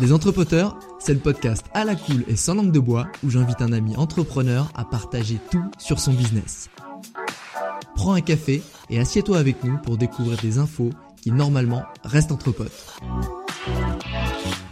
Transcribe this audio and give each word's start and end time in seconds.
Les 0.00 0.14
Entrepoteurs, 0.14 0.78
c'est 0.98 1.12
le 1.12 1.20
podcast 1.20 1.66
à 1.74 1.84
la 1.84 1.94
cool 1.94 2.24
et 2.26 2.34
sans 2.34 2.54
langue 2.54 2.72
de 2.72 2.80
bois 2.80 3.06
où 3.22 3.28
j'invite 3.28 3.60
un 3.60 3.70
ami 3.70 3.96
entrepreneur 3.96 4.72
à 4.74 4.86
partager 4.86 5.38
tout 5.50 5.62
sur 5.76 6.00
son 6.00 6.14
business. 6.14 6.70
Prends 7.96 8.14
un 8.14 8.22
café 8.22 8.62
et 8.88 8.98
assieds-toi 8.98 9.36
avec 9.36 9.62
nous 9.62 9.76
pour 9.76 9.98
découvrir 9.98 10.38
des 10.38 10.56
infos 10.56 10.90
qui 11.16 11.32
normalement 11.32 11.82
restent 12.02 12.32
entre 12.32 12.50
potes. 12.50 12.96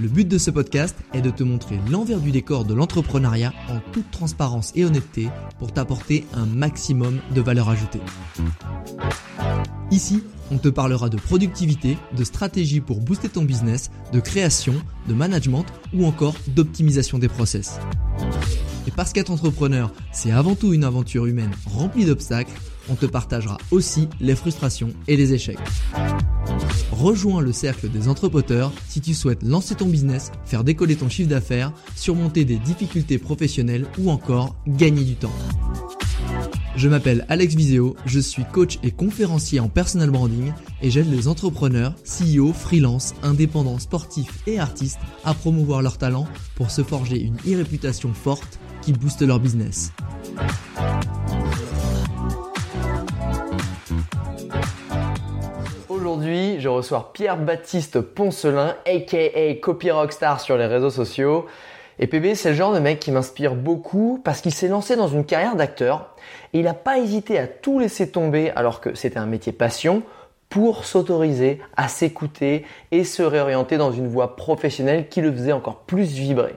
Le 0.00 0.08
but 0.08 0.28
de 0.28 0.38
ce 0.38 0.50
podcast 0.50 0.96
est 1.12 1.20
de 1.20 1.30
te 1.30 1.42
montrer 1.42 1.78
l'envers 1.90 2.20
du 2.20 2.30
décor 2.30 2.64
de 2.64 2.74
l'entrepreneuriat 2.74 3.52
en 3.68 3.80
toute 3.92 4.10
transparence 4.10 4.72
et 4.76 4.84
honnêteté 4.84 5.28
pour 5.58 5.72
t'apporter 5.72 6.26
un 6.34 6.46
maximum 6.46 7.20
de 7.34 7.40
valeur 7.40 7.68
ajoutée. 7.68 8.00
Ici, 9.90 10.22
on 10.50 10.58
te 10.58 10.68
parlera 10.68 11.08
de 11.08 11.16
productivité, 11.16 11.98
de 12.16 12.24
stratégie 12.24 12.80
pour 12.80 13.00
booster 13.00 13.28
ton 13.28 13.42
business, 13.42 13.90
de 14.12 14.20
création, 14.20 14.74
de 15.08 15.14
management 15.14 15.64
ou 15.92 16.06
encore 16.06 16.34
d'optimisation 16.48 17.18
des 17.18 17.28
process. 17.28 17.78
Et 18.86 18.90
parce 18.90 19.12
qu'être 19.12 19.30
entrepreneur, 19.30 19.92
c'est 20.12 20.30
avant 20.30 20.54
tout 20.54 20.72
une 20.72 20.84
aventure 20.84 21.26
humaine 21.26 21.50
remplie 21.66 22.04
d'obstacles, 22.04 22.52
on 22.88 22.94
te 22.94 23.06
partagera 23.06 23.58
aussi 23.70 24.08
les 24.20 24.36
frustrations 24.36 24.92
et 25.06 25.16
les 25.16 25.34
échecs. 25.34 25.58
Rejoins 26.90 27.40
le 27.40 27.52
cercle 27.52 27.88
des 27.88 28.08
entrepreneurs 28.08 28.72
si 28.88 29.00
tu 29.00 29.14
souhaites 29.14 29.42
lancer 29.42 29.74
ton 29.74 29.86
business, 29.86 30.32
faire 30.44 30.64
décoller 30.64 30.96
ton 30.96 31.08
chiffre 31.08 31.28
d'affaires, 31.28 31.72
surmonter 31.94 32.44
des 32.44 32.56
difficultés 32.56 33.18
professionnelles 33.18 33.86
ou 33.98 34.10
encore 34.10 34.56
gagner 34.66 35.04
du 35.04 35.14
temps. 35.14 35.32
Je 36.78 36.88
m'appelle 36.88 37.26
Alex 37.28 37.56
Viseo, 37.56 37.96
je 38.06 38.20
suis 38.20 38.44
coach 38.44 38.78
et 38.84 38.92
conférencier 38.92 39.58
en 39.58 39.68
personal 39.68 40.10
branding 40.10 40.52
et 40.80 40.90
j'aide 40.90 41.10
les 41.10 41.26
entrepreneurs, 41.26 41.94
CEO, 42.04 42.52
freelance, 42.52 43.14
indépendants, 43.24 43.80
sportifs 43.80 44.42
et 44.46 44.60
artistes 44.60 45.00
à 45.24 45.34
promouvoir 45.34 45.82
leurs 45.82 45.98
talents 45.98 46.28
pour 46.54 46.70
se 46.70 46.84
forger 46.84 47.20
une 47.20 47.36
e-réputation 47.38 48.14
forte 48.14 48.60
qui 48.82 48.92
booste 48.92 49.22
leur 49.22 49.40
business. 49.40 49.92
Aujourd'hui, 56.08 56.58
je 56.58 56.70
reçois 56.70 57.10
Pierre-Baptiste 57.12 58.00
Poncelin, 58.00 58.74
aka 58.86 59.54
Copy 59.60 59.90
Rockstar 59.90 60.40
sur 60.40 60.56
les 60.56 60.64
réseaux 60.64 60.88
sociaux. 60.88 61.44
Et 61.98 62.06
PB, 62.06 62.34
c'est 62.34 62.48
le 62.48 62.54
genre 62.54 62.72
de 62.72 62.78
mec 62.78 62.98
qui 62.98 63.12
m'inspire 63.12 63.54
beaucoup 63.54 64.18
parce 64.24 64.40
qu'il 64.40 64.54
s'est 64.54 64.68
lancé 64.68 64.96
dans 64.96 65.08
une 65.08 65.26
carrière 65.26 65.54
d'acteur 65.54 66.16
et 66.54 66.60
il 66.60 66.64
n'a 66.64 66.72
pas 66.72 66.96
hésité 66.96 67.38
à 67.38 67.46
tout 67.46 67.78
laisser 67.78 68.10
tomber 68.10 68.50
alors 68.56 68.80
que 68.80 68.94
c'était 68.94 69.18
un 69.18 69.26
métier 69.26 69.52
passion 69.52 70.02
pour 70.48 70.86
s'autoriser 70.86 71.60
à 71.76 71.88
s'écouter 71.88 72.64
et 72.90 73.04
se 73.04 73.22
réorienter 73.22 73.76
dans 73.76 73.92
une 73.92 74.08
voie 74.08 74.34
professionnelle 74.34 75.10
qui 75.10 75.20
le 75.20 75.30
faisait 75.30 75.52
encore 75.52 75.80
plus 75.80 76.12
vibrer. 76.12 76.54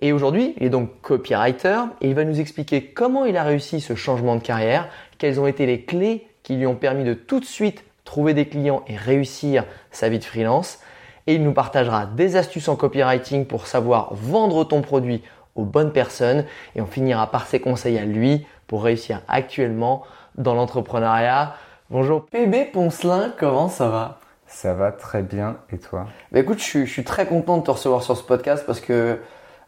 Et 0.00 0.12
aujourd'hui, 0.12 0.54
il 0.58 0.66
est 0.66 0.70
donc 0.70 1.00
copywriter 1.02 1.80
et 2.00 2.10
il 2.10 2.14
va 2.14 2.22
nous 2.22 2.38
expliquer 2.38 2.84
comment 2.84 3.24
il 3.24 3.36
a 3.36 3.42
réussi 3.42 3.80
ce 3.80 3.96
changement 3.96 4.36
de 4.36 4.40
carrière, 4.40 4.88
quelles 5.18 5.40
ont 5.40 5.48
été 5.48 5.66
les 5.66 5.82
clés 5.82 6.28
qui 6.44 6.54
lui 6.54 6.66
ont 6.66 6.76
permis 6.76 7.02
de 7.02 7.14
tout 7.14 7.40
de 7.40 7.44
suite 7.44 7.82
trouver 8.08 8.32
des 8.32 8.48
clients 8.48 8.82
et 8.86 8.96
réussir 8.96 9.64
sa 9.90 10.08
vie 10.08 10.18
de 10.18 10.24
freelance. 10.24 10.78
Et 11.26 11.34
il 11.34 11.44
nous 11.44 11.52
partagera 11.52 12.06
des 12.06 12.36
astuces 12.36 12.68
en 12.68 12.74
copywriting 12.74 13.44
pour 13.44 13.66
savoir 13.66 14.14
vendre 14.14 14.64
ton 14.64 14.80
produit 14.80 15.22
aux 15.56 15.64
bonnes 15.64 15.92
personnes. 15.92 16.46
Et 16.74 16.80
on 16.80 16.86
finira 16.86 17.30
par 17.30 17.46
ses 17.46 17.60
conseils 17.60 17.98
à 17.98 18.06
lui 18.06 18.46
pour 18.66 18.82
réussir 18.82 19.20
actuellement 19.28 20.04
dans 20.36 20.54
l'entrepreneuriat. 20.54 21.52
Bonjour. 21.90 22.24
PB 22.24 22.72
Poncelin, 22.72 23.34
comment 23.38 23.68
ça 23.68 23.90
va? 23.90 24.20
Ça 24.46 24.72
va 24.72 24.90
très 24.90 25.22
bien. 25.22 25.58
Et 25.70 25.76
toi? 25.76 26.06
Bah 26.32 26.38
Écoute, 26.38 26.60
je 26.60 26.86
suis, 26.86 27.04
très 27.04 27.26
content 27.26 27.58
de 27.58 27.62
te 27.62 27.70
recevoir 27.70 28.02
sur 28.02 28.16
ce 28.16 28.22
podcast 28.22 28.64
parce 28.64 28.80
que 28.80 29.18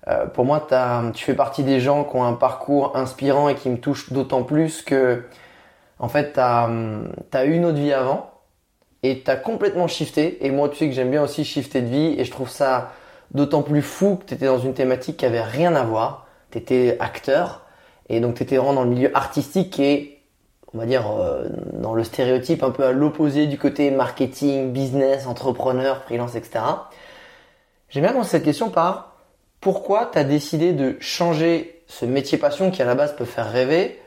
euh, 0.09 0.27
pour 0.29 0.47
moi, 0.47 0.67
tu 1.13 1.25
fais 1.27 1.35
partie 1.35 1.63
des 1.63 1.79
gens 1.79 2.05
qui 2.05 2.17
ont 2.17 2.25
un 2.25 2.33
parcours 2.33 2.97
inspirant 2.97 3.51
et 3.51 3.55
qui 3.55 3.69
me 3.69 3.77
touchent 3.77 4.15
d'autant 4.15 4.45
plus 4.45 4.81
que 4.81 5.25
en 5.99 6.09
fait, 6.09 6.33
tu 6.33 6.41
as, 6.41 6.71
as 7.35 7.45
eu 7.45 7.53
une 7.53 7.67
autre 7.67 7.77
vie 7.77 7.93
avant 7.93 8.30
et 9.03 9.23
tu 9.23 9.31
as 9.31 9.37
complètement 9.37 9.89
shifté. 9.89 10.45
Et 10.45 10.51
moi, 10.51 10.69
tu 10.69 10.77
sais 10.77 10.89
que 10.89 10.95
j'aime 10.95 11.11
bien 11.11 11.23
aussi 11.23 11.45
shifter 11.45 11.81
de 11.83 11.89
vie 11.89 12.15
et 12.19 12.25
je 12.25 12.31
trouve 12.31 12.51
ça 12.51 12.93
d'autant 13.33 13.63
plus 13.63 13.83
fou 13.83 14.17
que 14.17 14.27
tu 14.27 14.35
étais 14.35 14.47
dans 14.47 14.59
une 14.59 14.75
thématique 14.75 15.19
qui 15.19 15.27
avait 15.27 15.43
rien 15.43 15.75
à 15.75 15.85
voir. 15.85 16.27
Tu 16.51 16.59
étais 16.59 16.97
acteur 17.01 17.65
et 18.09 18.21
donc 18.21 18.35
tu 18.35 18.43
étais 18.43 18.57
vraiment 18.57 18.75
dans 18.75 18.85
le 18.85 18.91
milieu 18.91 19.17
artistique 19.17 19.79
et 19.79 20.19
on 20.75 20.79
va 20.79 20.87
dire 20.87 21.11
euh, 21.11 21.49
dans 21.73 21.95
le 21.95 22.05
stéréotype 22.05 22.63
un 22.63 22.71
peu 22.71 22.85
à 22.85 22.93
l'opposé 22.93 23.47
du 23.47 23.59
côté 23.59 23.91
marketing, 23.91 24.73
business, 24.73 25.27
entrepreneur, 25.27 26.03
freelance, 26.05 26.35
etc. 26.35 26.61
J'aime 27.89 28.05
bien 28.05 28.13
commencer 28.13 28.31
cette 28.31 28.45
question 28.45 28.71
par 28.71 29.17
pourquoi 29.61 30.11
tu 30.13 30.19
as 30.19 30.25
décidé 30.25 30.73
de 30.73 30.97
changer 31.01 31.83
ce 31.87 32.05
métier 32.05 32.39
passion 32.39 32.71
qui 32.71 32.83
à 32.83 32.85
la 32.85 32.95
base 32.95 33.15
peut 33.17 33.25
faire 33.25 33.51
rêver 33.51 34.01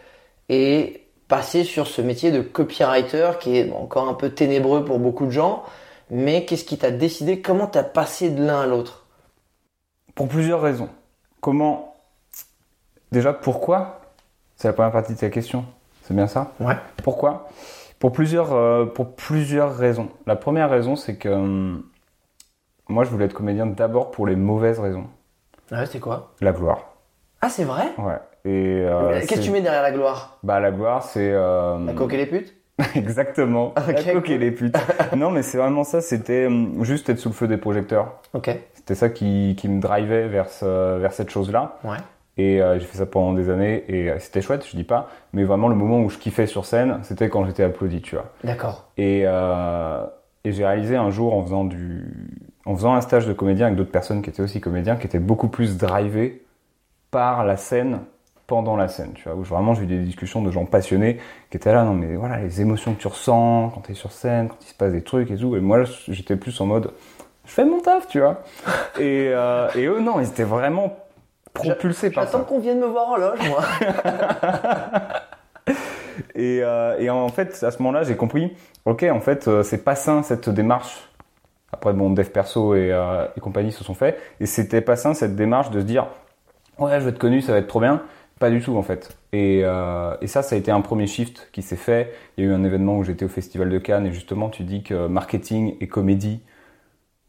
et 0.49 1.02
passer 1.33 1.63
sur 1.63 1.87
ce 1.87 1.99
métier 1.99 2.31
de 2.31 2.41
copywriter 2.41 3.31
qui 3.39 3.57
est 3.57 3.71
encore 3.73 4.07
un 4.07 4.13
peu 4.13 4.29
ténébreux 4.29 4.85
pour 4.85 4.99
beaucoup 4.99 5.25
de 5.25 5.31
gens. 5.31 5.63
Mais 6.11 6.45
qu'est-ce 6.45 6.63
qui 6.63 6.77
t'a 6.77 6.91
décidé? 6.91 7.41
Comment 7.41 7.65
t'as 7.65 7.81
passé 7.81 8.29
de 8.29 8.45
l'un 8.45 8.61
à 8.61 8.67
l'autre? 8.67 9.07
Pour 10.13 10.27
plusieurs 10.27 10.61
raisons. 10.61 10.89
Comment 11.41 11.95
Déjà, 13.11 13.33
pourquoi? 13.33 14.01
C'est 14.57 14.67
la 14.67 14.75
première 14.75 14.91
partie 14.91 15.15
de 15.15 15.17
ta 15.17 15.31
question. 15.31 15.65
C'est 16.03 16.13
bien 16.13 16.27
ça? 16.27 16.51
Ouais. 16.59 16.77
Pourquoi? 17.03 17.49
Pour 17.97 18.11
plusieurs, 18.11 18.53
euh, 18.53 18.85
pour 18.85 19.15
plusieurs 19.15 19.75
raisons. 19.75 20.09
La 20.27 20.35
première 20.35 20.69
raison, 20.69 20.95
c'est 20.95 21.15
que 21.15 21.29
hum, 21.29 21.83
moi, 22.89 23.05
je 23.05 23.09
voulais 23.09 23.25
être 23.25 23.33
comédien 23.33 23.65
d'abord 23.65 24.11
pour 24.11 24.27
les 24.27 24.35
mauvaises 24.35 24.79
raisons. 24.79 25.07
Ah 25.71 25.79
ouais, 25.79 25.85
c'est 25.87 25.99
quoi? 25.99 26.35
La 26.41 26.51
gloire. 26.51 26.93
Ah, 27.41 27.49
c'est 27.49 27.63
vrai? 27.63 27.91
Ouais. 27.97 28.19
Et 28.45 28.83
euh, 28.85 29.19
qu'est-ce 29.21 29.39
que 29.39 29.45
tu 29.45 29.51
mets 29.51 29.61
derrière 29.61 29.83
la 29.83 29.91
gloire 29.91 30.37
Bah 30.43 30.59
la 30.59 30.71
gloire, 30.71 31.03
c'est 31.03 31.31
euh... 31.31 31.77
la 31.85 31.93
coque 31.93 32.13
et 32.13 32.17
les 32.17 32.25
putes. 32.25 32.55
Exactement. 32.95 33.73
la 33.87 33.93
coque 33.93 34.29
et 34.29 34.37
les 34.37 34.51
putes. 34.51 34.75
non, 35.15 35.31
mais 35.31 35.43
c'est 35.43 35.57
vraiment 35.57 35.83
ça. 35.83 36.01
C'était 36.01 36.47
hum, 36.47 36.83
juste 36.83 37.09
être 37.09 37.19
sous 37.19 37.29
le 37.29 37.35
feu 37.35 37.47
des 37.47 37.57
projecteurs. 37.57 38.19
Ok. 38.33 38.49
C'était 38.73 38.95
ça 38.95 39.09
qui, 39.09 39.55
qui 39.57 39.69
me 39.69 39.79
drivait 39.79 40.27
vers 40.27 40.49
ce, 40.49 40.97
vers 40.97 41.13
cette 41.13 41.29
chose-là. 41.29 41.77
Ouais. 41.83 41.97
Et 42.37 42.61
euh, 42.61 42.79
j'ai 42.79 42.85
fait 42.85 42.97
ça 42.97 43.05
pendant 43.05 43.33
des 43.33 43.49
années 43.49 43.83
et 43.87 44.09
euh, 44.09 44.17
c'était 44.19 44.41
chouette, 44.41 44.65
je 44.67 44.75
dis 44.75 44.83
pas. 44.83 45.09
Mais 45.33 45.43
vraiment 45.43 45.67
le 45.67 45.75
moment 45.75 45.99
où 46.01 46.09
je 46.09 46.17
kiffais 46.17 46.47
sur 46.47 46.65
scène, 46.65 46.99
c'était 47.03 47.29
quand 47.29 47.45
j'étais 47.45 47.63
applaudi, 47.63 48.01
tu 48.01 48.15
vois. 48.15 48.31
D'accord. 48.43 48.89
Et, 48.97 49.21
euh, 49.25 50.03
et 50.43 50.51
j'ai 50.51 50.65
réalisé 50.65 50.95
un 50.95 51.11
jour 51.11 51.35
en 51.35 51.43
faisant 51.43 51.63
du, 51.63 52.27
en 52.65 52.75
faisant 52.75 52.95
un 52.95 53.01
stage 53.01 53.27
de 53.27 53.33
comédien 53.33 53.67
avec 53.67 53.77
d'autres 53.77 53.91
personnes 53.91 54.23
qui 54.23 54.31
étaient 54.31 54.41
aussi 54.41 54.61
comédiens, 54.61 54.95
qui 54.95 55.05
étaient 55.05 55.19
beaucoup 55.19 55.47
plus 55.47 55.77
drivés 55.77 56.43
par 57.11 57.45
la 57.45 57.55
scène 57.55 57.99
pendant 58.47 58.75
la 58.75 58.87
scène, 58.87 59.13
tu 59.13 59.23
vois, 59.23 59.35
où 59.35 59.43
vraiment 59.43 59.73
j'ai 59.73 59.83
eu 59.83 59.87
des 59.87 59.99
discussions 59.99 60.41
de 60.41 60.51
gens 60.51 60.65
passionnés 60.65 61.19
qui 61.49 61.57
étaient 61.57 61.71
là, 61.71 61.83
non 61.83 61.93
mais 61.93 62.15
voilà, 62.15 62.39
les 62.39 62.61
émotions 62.61 62.93
que 62.93 63.01
tu 63.01 63.07
ressens 63.07 63.71
quand 63.73 63.81
tu 63.81 63.91
es 63.93 63.95
sur 63.95 64.11
scène, 64.11 64.49
quand 64.49 64.57
il 64.61 64.67
se 64.67 64.73
passe 64.73 64.91
des 64.91 65.01
trucs 65.01 65.31
et 65.31 65.37
tout, 65.37 65.55
et 65.55 65.61
moi 65.61 65.83
j'étais 66.07 66.35
plus 66.35 66.59
en 66.59 66.65
mode, 66.65 66.91
je 67.45 67.51
fais 67.51 67.65
mon 67.65 67.79
taf, 67.79 68.07
tu 68.07 68.19
vois. 68.19 68.43
et, 68.99 69.29
euh, 69.31 69.69
et 69.75 69.85
eux, 69.85 69.99
non, 69.99 70.19
ils 70.19 70.27
étaient 70.27 70.43
vraiment 70.43 70.97
propulsés 71.53 72.09
par 72.09 72.25
ça. 72.25 72.31
J'attends 72.31 72.45
qu'on 72.45 72.59
vienne 72.59 72.79
me 72.79 72.85
voir 72.85 73.09
en 73.09 73.17
loge, 73.17 73.39
moi. 73.47 73.63
et, 76.35 76.59
euh, 76.61 76.97
et, 76.99 77.09
en 77.09 77.29
fait, 77.29 77.63
à 77.63 77.71
ce 77.71 77.77
moment-là, 77.79 78.03
j'ai 78.03 78.15
compris, 78.15 78.55
ok, 78.85 79.03
en 79.03 79.19
fait, 79.19 79.47
euh, 79.47 79.63
c'est 79.63 79.83
pas 79.83 79.95
sain 79.95 80.23
cette 80.23 80.49
démarche. 80.49 81.09
Après, 81.71 81.93
bon, 81.93 82.11
dev 82.11 82.29
perso 82.29 82.75
et, 82.75 82.91
euh, 82.91 83.25
et 83.35 83.39
compagnie 83.39 83.71
se 83.71 83.83
sont 83.83 83.95
faits, 83.95 84.19
et 84.39 84.45
c'était 84.45 84.81
pas 84.81 84.95
sain 84.95 85.13
cette 85.13 85.35
démarche 85.35 85.71
de 85.71 85.79
se 85.79 85.85
dire, 85.85 86.07
ouais, 86.79 86.99
je 86.99 87.05
vais 87.05 87.11
être 87.11 87.19
connu, 87.19 87.41
ça 87.41 87.51
va 87.51 87.59
être 87.59 87.67
trop 87.67 87.79
bien. 87.79 88.03
Pas 88.39 88.49
du 88.49 88.61
tout 88.61 88.75
en 88.77 88.83
fait. 88.83 89.17
Et, 89.31 89.61
euh, 89.63 90.15
et, 90.21 90.27
ça, 90.27 90.43
ça 90.43 90.55
a 90.55 90.57
été 90.59 90.69
un 90.71 90.81
premier 90.81 91.07
shift 91.07 91.49
qui 91.51 91.61
s'est 91.61 91.75
fait. 91.75 92.13
Il 92.37 92.43
y 92.43 92.47
a 92.47 92.51
eu 92.51 92.53
un 92.53 92.63
événement 92.63 92.97
où 92.97 93.03
j'étais 93.03 93.25
au 93.25 93.29
Festival 93.29 93.69
de 93.69 93.77
Cannes 93.79 94.05
et 94.07 94.11
justement 94.11 94.49
tu 94.49 94.63
dis 94.63 94.83
que 94.83 95.07
marketing 95.07 95.75
et 95.79 95.87
comédie, 95.87 96.41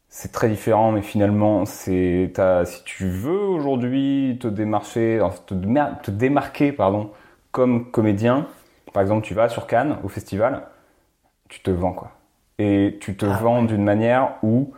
c'est 0.09 0.31
très 0.31 0.49
différent, 0.49 0.91
mais 0.91 1.01
finalement, 1.01 1.65
c'est 1.65 2.31
si 2.65 2.83
tu 2.85 3.09
veux 3.09 3.39
aujourd'hui 3.39 4.37
te 4.41 4.47
démarcher, 4.47 5.21
te, 5.47 5.53
te 6.03 6.11
démarquer 6.11 6.71
pardon, 6.71 7.11
comme 7.51 7.91
comédien, 7.91 8.47
par 8.93 9.01
exemple, 9.03 9.25
tu 9.25 9.33
vas 9.33 9.49
sur 9.49 9.67
Cannes 9.67 9.97
au 10.03 10.07
festival, 10.09 10.63
tu 11.49 11.61
te 11.61 11.71
vends 11.71 11.93
quoi. 11.93 12.11
Et 12.59 12.97
tu 13.01 13.15
te 13.17 13.25
Ah, 13.25 13.39
vends 13.39 13.63
d'une 13.63 13.83
manière 13.83 14.35
où 14.43 14.73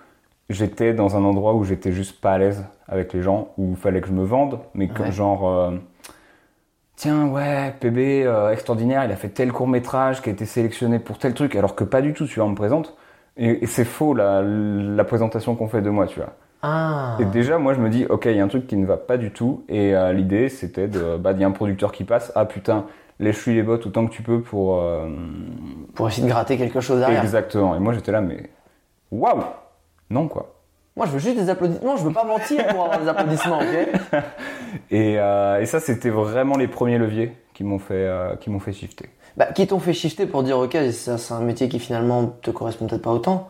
j'étais 0.49 0.93
dans 0.93 1.15
un 1.17 1.23
endroit 1.23 1.55
où 1.55 1.63
j'étais 1.63 1.91
juste 1.91 2.21
pas 2.21 2.33
à 2.33 2.37
l'aise 2.37 2.65
avec 2.87 3.13
les 3.13 3.21
gens, 3.21 3.49
où 3.57 3.71
il 3.71 3.77
fallait 3.77 4.01
que 4.01 4.07
je 4.07 4.13
me 4.13 4.23
vende, 4.25 4.59
mais 4.73 4.89
comme 4.89 5.07
Ouais. 5.07 5.11
genre, 5.11 5.47
euh, 5.49 5.71
tiens, 6.97 7.27
ouais, 7.27 7.73
PB, 7.79 8.25
euh, 8.25 8.51
extraordinaire, 8.51 9.05
il 9.05 9.11
a 9.11 9.15
fait 9.15 9.29
tel 9.29 9.53
court 9.53 9.67
métrage 9.69 10.21
qui 10.21 10.27
a 10.29 10.33
été 10.33 10.45
sélectionné 10.45 10.99
pour 10.99 11.17
tel 11.17 11.33
truc, 11.33 11.55
alors 11.55 11.75
que 11.75 11.85
pas 11.85 12.01
du 12.01 12.11
tout, 12.13 12.25
tu 12.25 12.39
vois, 12.39 12.45
on 12.47 12.51
me 12.51 12.55
présente. 12.55 12.97
Et, 13.37 13.63
et 13.63 13.67
c'est 13.67 13.85
faux 13.85 14.13
la, 14.13 14.41
la 14.41 15.03
présentation 15.05 15.55
qu'on 15.55 15.69
fait 15.69 15.81
de 15.81 15.89
moi, 15.89 16.07
tu 16.07 16.19
vois. 16.19 16.33
Ah. 16.63 17.15
Et 17.19 17.25
déjà, 17.25 17.59
moi, 17.59 17.73
je 17.75 17.79
me 17.79 17.89
dis, 17.89 18.05
ok, 18.09 18.25
il 18.25 18.35
y 18.35 18.39
a 18.39 18.43
un 18.43 18.47
truc 18.47 18.65
qui 18.67 18.75
ne 18.75 18.85
va 18.85 18.97
pas 18.97 19.17
du 19.17 19.31
tout. 19.31 19.63
Et 19.69 19.95
euh, 19.95 20.11
l'idée, 20.11 20.49
c'était 20.49 20.87
de, 20.87 21.15
bah, 21.17 21.31
il 21.33 21.39
y 21.39 21.43
a 21.43 21.47
un 21.47 21.51
producteur 21.51 21.91
qui 21.91 22.03
passe. 22.03 22.31
Ah 22.35 22.45
putain, 22.45 22.85
lèche-lui 23.19 23.53
les 23.53 23.61
bottes 23.63 23.85
autant 23.85 24.07
que 24.07 24.11
tu 24.11 24.23
peux 24.23 24.41
pour. 24.41 24.81
euh, 24.81 25.07
Pour 25.93 26.07
essayer 26.07 26.23
de 26.25 26.31
gratter 26.31 26.57
quelque 26.57 26.79
chose 26.81 26.99
derrière. 26.99 27.21
Exactement. 27.23 27.75
Et 27.75 27.79
moi, 27.79 27.93
j'étais 27.93 28.11
là, 28.11 28.21
mais 28.21 28.49
waouh, 29.11 29.43
non 30.09 30.27
quoi. 30.27 30.55
Moi, 30.97 31.05
je 31.05 31.11
veux 31.11 31.19
juste 31.19 31.37
des 31.37 31.49
applaudissements. 31.49 31.95
Je 31.95 32.03
veux 32.03 32.11
pas 32.11 32.23
mentir 32.25 32.65
pour 32.67 32.85
avoir 32.85 32.99
des 32.99 33.07
applaudissements, 33.07 33.59
ok 33.59 33.87
Et, 34.91 35.19
euh, 35.19 35.61
et 35.61 35.65
ça, 35.67 35.79
c'était 35.79 36.09
vraiment 36.09 36.57
les 36.57 36.67
premiers 36.67 36.97
leviers 36.97 37.37
qui 37.53 37.63
m'ont 37.63 37.77
fait, 37.79 37.93
euh, 37.93 38.35
qui 38.35 38.49
m'ont 38.49 38.59
fait 38.59 38.73
shifter. 38.73 39.09
bah, 39.37 39.45
Qui 39.53 39.67
t'ont 39.67 39.79
fait 39.79 39.93
shifter 39.93 40.25
pour 40.25 40.41
dire, 40.43 40.57
ok, 40.57 40.75
ça, 40.91 41.19
c'est 41.19 41.33
un 41.35 41.41
métier 41.41 41.69
qui 41.69 41.79
finalement 41.79 42.25
te 42.41 42.49
correspond 42.51 42.87
peut-être 42.87 43.03
pas 43.03 43.11
autant. 43.11 43.47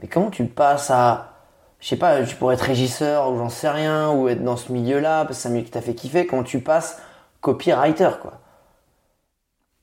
Mais 0.00 0.08
comment 0.08 0.30
tu 0.30 0.44
passes 0.46 0.90
à, 0.90 1.34
je 1.80 1.88
sais 1.88 1.96
pas, 1.96 2.22
tu 2.24 2.34
pourrais 2.36 2.54
être 2.54 2.62
régisseur 2.62 3.30
ou 3.30 3.36
j'en 3.38 3.50
sais 3.50 3.68
rien, 3.68 4.10
ou 4.12 4.28
être 4.28 4.42
dans 4.42 4.56
ce 4.56 4.72
milieu-là, 4.72 5.24
parce 5.26 5.36
que 5.36 5.42
c'est 5.42 5.48
un 5.48 5.52
milieu 5.52 5.64
qui 5.64 5.70
t'a 5.70 5.82
fait 5.82 5.94
kiffer. 5.94 6.26
Comment 6.26 6.42
tu 6.44 6.60
passes 6.60 7.00
copywriter, 7.42 8.08
quoi? 8.22 8.40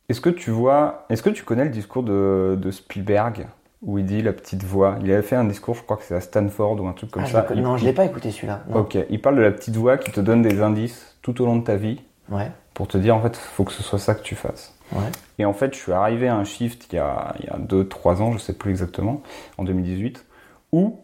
Est-ce 0.10 0.20
que 0.20 0.30
tu 0.30 0.52
vois, 0.52 1.06
est-ce 1.10 1.24
que 1.24 1.30
tu 1.30 1.44
connais 1.44 1.64
le 1.64 1.70
discours 1.70 2.04
de, 2.04 2.58
de 2.60 2.72
Spielberg? 2.72 3.48
Où 3.84 3.98
il 4.00 4.06
dit 4.06 4.22
la 4.22 4.34
petite 4.34 4.64
voix 4.64 4.98
Il 5.02 5.12
avait 5.12 5.22
fait 5.22 5.36
un 5.36 5.44
discours, 5.44 5.76
je 5.76 5.84
crois 5.84 5.98
que 5.98 6.04
c'est 6.04 6.16
à 6.16 6.22
Stanford 6.22 6.80
ou 6.82 6.88
un 6.88 6.94
truc 6.94 7.12
comme 7.12 7.24
Ah, 7.24 7.28
je 7.28 7.32
ça. 7.34 7.46
Il- 7.54 7.62
Non, 7.62 7.78
je 7.78 7.86
l'ai 7.86 7.94
pas 7.94 8.06
écouté 8.06 8.32
celui-là. 8.32 8.64
Ok, 8.74 8.98
il 9.10 9.22
parle 9.22 9.36
de 9.36 9.42
la 9.42 9.52
petite 9.52 9.76
voix 9.76 9.98
qui 9.98 10.12
te 10.12 10.20
donne 10.22 10.42
des 10.42 10.62
indices 10.62 11.18
tout 11.22 11.42
au 11.42 11.46
long 11.46 11.58
de 11.58 11.64
ta 11.64 11.76
vie 11.76 12.02
Ouais, 12.30 12.50
pour 12.74 12.88
te 12.88 12.98
dire 12.98 13.16
en 13.16 13.22
fait, 13.22 13.36
faut 13.36 13.64
que 13.66 13.72
ce 13.74 13.84
soit 13.84 14.00
ça 14.00 14.16
que 14.16 14.22
tu 14.24 14.36
fasses. 14.36 14.74
ouais. 14.94 15.00
Et 15.40 15.46
en 15.46 15.54
fait, 15.54 15.74
je 15.74 15.80
suis 15.80 15.92
arrivé 15.92 16.28
à 16.30 16.36
un 16.36 16.44
shift 16.46 16.88
il 16.92 16.96
y 16.96 17.00
a, 17.00 17.36
il 17.40 17.46
y 17.46 17.50
a 17.50 17.58
2-3 17.58 18.22
ans, 18.22 18.32
je 18.32 18.38
sais 18.38 18.54
plus 18.54 18.72
exactement, 18.72 19.22
en 19.58 19.64
2018, 19.66 20.26
où 20.72 21.00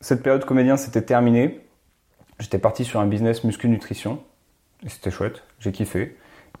cette 0.00 0.22
période 0.22 0.44
comédien 0.44 0.76
s'était 0.76 1.02
terminée. 1.02 1.60
J'étais 2.38 2.58
parti 2.58 2.84
sur 2.84 3.00
un 3.00 3.06
business 3.06 3.44
muscu-nutrition. 3.44 4.20
Et 4.86 4.88
c'était 4.88 5.10
chouette, 5.10 5.42
j'ai 5.58 5.72
kiffé. 5.72 6.16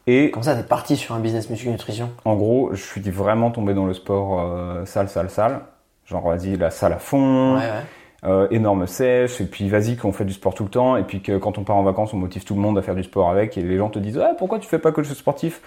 Et 0.06 0.30
Comme 0.30 0.42
ça, 0.42 0.54
t'es 0.56 0.62
parti 0.62 0.96
sur 0.96 1.14
un 1.14 1.20
business 1.20 1.50
muscu-nutrition. 1.50 2.10
en 2.24 2.34
gros, 2.34 2.70
je 2.72 2.82
suis 2.82 3.00
vraiment 3.10 3.50
tombé 3.50 3.74
dans 3.74 3.86
le 3.86 3.94
sport 3.94 4.40
euh, 4.40 4.84
salle, 4.86 5.08
salle, 5.08 5.30
salle. 5.30 5.60
Genre, 6.06 6.26
vas-y, 6.26 6.56
la 6.56 6.70
salle 6.70 6.92
à 6.94 6.98
fond, 6.98 7.54
Ouais, 7.54 7.60
ouais. 7.60 8.28
euh, 8.30 8.48
énorme 8.50 8.86
sèche, 8.88 9.40
et 9.40 9.44
puis 9.44 9.68
vas-y 9.68 9.96
qu'on 9.96 10.10
fait 10.12 10.24
du 10.24 10.32
sport 10.32 10.54
tout 10.54 10.64
le 10.64 10.70
temps, 10.70 10.96
et 10.96 11.04
puis 11.04 11.22
que 11.22 11.36
quand 11.38 11.56
on 11.58 11.62
part 11.64 11.76
en 11.76 11.82
vacances, 11.84 12.12
on 12.12 12.16
motive 12.16 12.44
tout 12.44 12.54
le 12.54 12.60
monde 12.60 12.76
à 12.78 12.82
faire 12.82 12.94
du 12.96 13.04
sport 13.04 13.30
avec, 13.30 13.56
et 13.56 13.62
les 13.62 13.76
gens 13.76 13.90
te 13.90 13.98
disent 14.00 14.18
ah 14.18 14.32
pourquoi 14.36 14.58
tu 14.58 14.66
fais 14.68 14.78
pas 14.80 14.90
coach 14.90 15.06
sportif? 15.12 15.60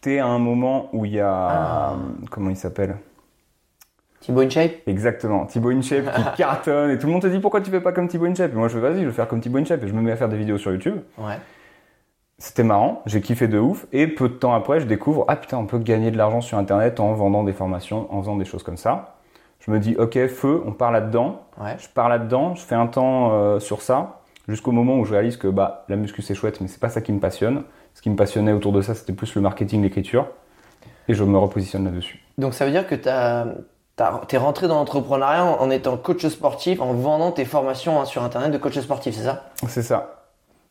T'es 0.00 0.18
à 0.18 0.26
un 0.26 0.38
moment 0.38 0.88
où 0.94 1.04
il 1.04 1.12
y 1.12 1.20
a 1.20 1.30
Ah. 1.30 1.96
comment 2.30 2.48
il 2.48 2.56
s'appelle? 2.56 2.96
Thibaut 4.20 4.40
InShape? 4.42 4.72
Exactement, 4.86 5.44
Thibaut 5.46 5.70
InShape 5.70 6.04
qui 6.14 6.22
cartonne, 6.38 6.90
et 6.90 6.98
tout 6.98 7.06
le 7.06 7.12
monde 7.12 7.22
te 7.22 7.26
dit 7.26 7.38
pourquoi 7.40 7.60
tu 7.60 7.70
fais 7.70 7.80
pas 7.80 7.92
comme 7.92 8.08
Thibaut 8.08 8.26
InShape? 8.26 8.52
Et 8.52 8.56
moi 8.56 8.68
je 8.68 8.74
fais 8.74 8.80
vas-y, 8.80 9.00
je 9.02 9.06
vais 9.06 9.12
faire 9.12 9.28
comme 9.28 9.40
Thibaut 9.40 9.58
InShape, 9.58 9.82
et 9.84 9.88
je 9.88 9.92
me 9.92 10.00
mets 10.00 10.12
à 10.12 10.16
faire 10.16 10.28
des 10.30 10.36
vidéos 10.38 10.56
sur 10.58 10.72
YouTube. 10.72 10.96
Ouais. 11.18 11.34
C'était 12.42 12.64
marrant, 12.64 13.02
j'ai 13.04 13.20
kiffé 13.20 13.48
de 13.48 13.58
ouf, 13.58 13.86
et 13.92 14.06
peu 14.06 14.28
de 14.30 14.34
temps 14.34 14.54
après, 14.54 14.80
je 14.80 14.86
découvre 14.86 15.26
ah 15.28 15.36
putain, 15.36 15.58
on 15.58 15.66
peut 15.66 15.78
gagner 15.78 16.10
de 16.10 16.16
l'argent 16.16 16.40
sur 16.40 16.56
Internet 16.56 16.98
en 16.98 17.12
vendant 17.12 17.44
des 17.44 17.52
formations, 17.52 18.08
en 18.12 18.20
faisant 18.22 18.36
des 18.36 18.46
choses 18.46 18.62
comme 18.62 18.78
ça. 18.78 19.16
Je 19.60 19.70
me 19.70 19.78
dis 19.78 19.94
ok 19.98 20.26
feu, 20.26 20.62
on 20.66 20.72
part 20.72 20.90
là-dedans. 20.90 21.42
Ouais. 21.60 21.76
Je 21.78 21.86
pars 21.88 22.08
là-dedans, 22.08 22.54
je 22.54 22.62
fais 22.62 22.74
un 22.74 22.86
temps 22.86 23.32
euh, 23.32 23.60
sur 23.60 23.82
ça, 23.82 24.20
jusqu'au 24.48 24.72
moment 24.72 24.96
où 24.96 25.04
je 25.04 25.12
réalise 25.12 25.36
que 25.36 25.48
bah, 25.48 25.84
la 25.90 25.96
muscu 25.96 26.22
c'est 26.22 26.34
chouette, 26.34 26.62
mais 26.62 26.66
c'est 26.68 26.80
pas 26.80 26.88
ça 26.88 27.02
qui 27.02 27.12
me 27.12 27.20
passionne. 27.20 27.62
Ce 27.92 28.00
qui 28.00 28.08
me 28.08 28.16
passionnait 28.16 28.52
autour 28.52 28.72
de 28.72 28.80
ça, 28.80 28.94
c'était 28.94 29.12
plus 29.12 29.34
le 29.34 29.42
marketing, 29.42 29.82
l'écriture. 29.82 30.26
Et 31.08 31.14
je 31.14 31.24
me 31.24 31.36
repositionne 31.36 31.84
là-dessus. 31.84 32.24
Donc 32.38 32.54
ça 32.54 32.64
veut 32.64 32.70
dire 32.70 32.86
que 32.86 32.94
t'as, 32.94 33.44
t'as- 33.96 34.22
t'es 34.28 34.38
rentré 34.38 34.66
dans 34.66 34.76
l'entrepreneuriat 34.76 35.44
en, 35.44 35.60
en 35.60 35.70
étant 35.70 35.98
coach 35.98 36.26
sportif, 36.26 36.80
en 36.80 36.94
vendant 36.94 37.32
tes 37.32 37.44
formations 37.44 38.00
hein, 38.00 38.06
sur 38.06 38.22
internet 38.22 38.50
de 38.50 38.56
coach 38.58 38.78
sportif, 38.78 39.14
c'est 39.14 39.24
ça? 39.24 39.50
C'est 39.68 39.82
ça. 39.82 40.24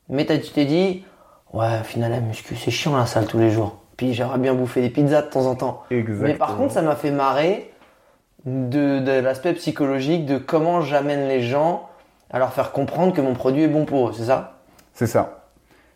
Mais 0.07 0.25
tu 0.25 0.49
t'es 0.51 0.65
dit, 0.65 1.03
ouais, 1.53 1.79
au 1.81 1.83
final, 1.83 2.11
la 2.11 2.19
muscu, 2.19 2.55
c'est 2.55 2.71
chiant 2.71 2.95
la 2.97 3.05
salle 3.05 3.27
tous 3.27 3.39
les 3.39 3.51
jours. 3.51 3.77
Puis 3.97 4.13
j'aimerais 4.13 4.39
bien 4.39 4.53
bouffer 4.53 4.81
des 4.81 4.89
pizzas 4.89 5.23
de 5.23 5.29
temps 5.29 5.45
en 5.45 5.55
temps. 5.55 5.83
Exactement. 5.91 6.27
Mais 6.27 6.35
par 6.35 6.55
contre, 6.57 6.73
ça 6.73 6.81
m'a 6.81 6.95
fait 6.95 7.11
marrer 7.11 7.71
de, 8.45 8.99
de 8.99 9.11
l'aspect 9.19 9.53
psychologique 9.53 10.25
de 10.25 10.37
comment 10.37 10.81
j'amène 10.81 11.27
les 11.27 11.41
gens 11.41 11.89
à 12.29 12.39
leur 12.39 12.53
faire 12.53 12.71
comprendre 12.71 13.13
que 13.13 13.21
mon 13.21 13.33
produit 13.33 13.63
est 13.63 13.67
bon 13.67 13.85
pour 13.85 14.09
eux, 14.09 14.13
c'est 14.13 14.25
ça? 14.25 14.59
C'est 14.93 15.07
ça. 15.07 15.49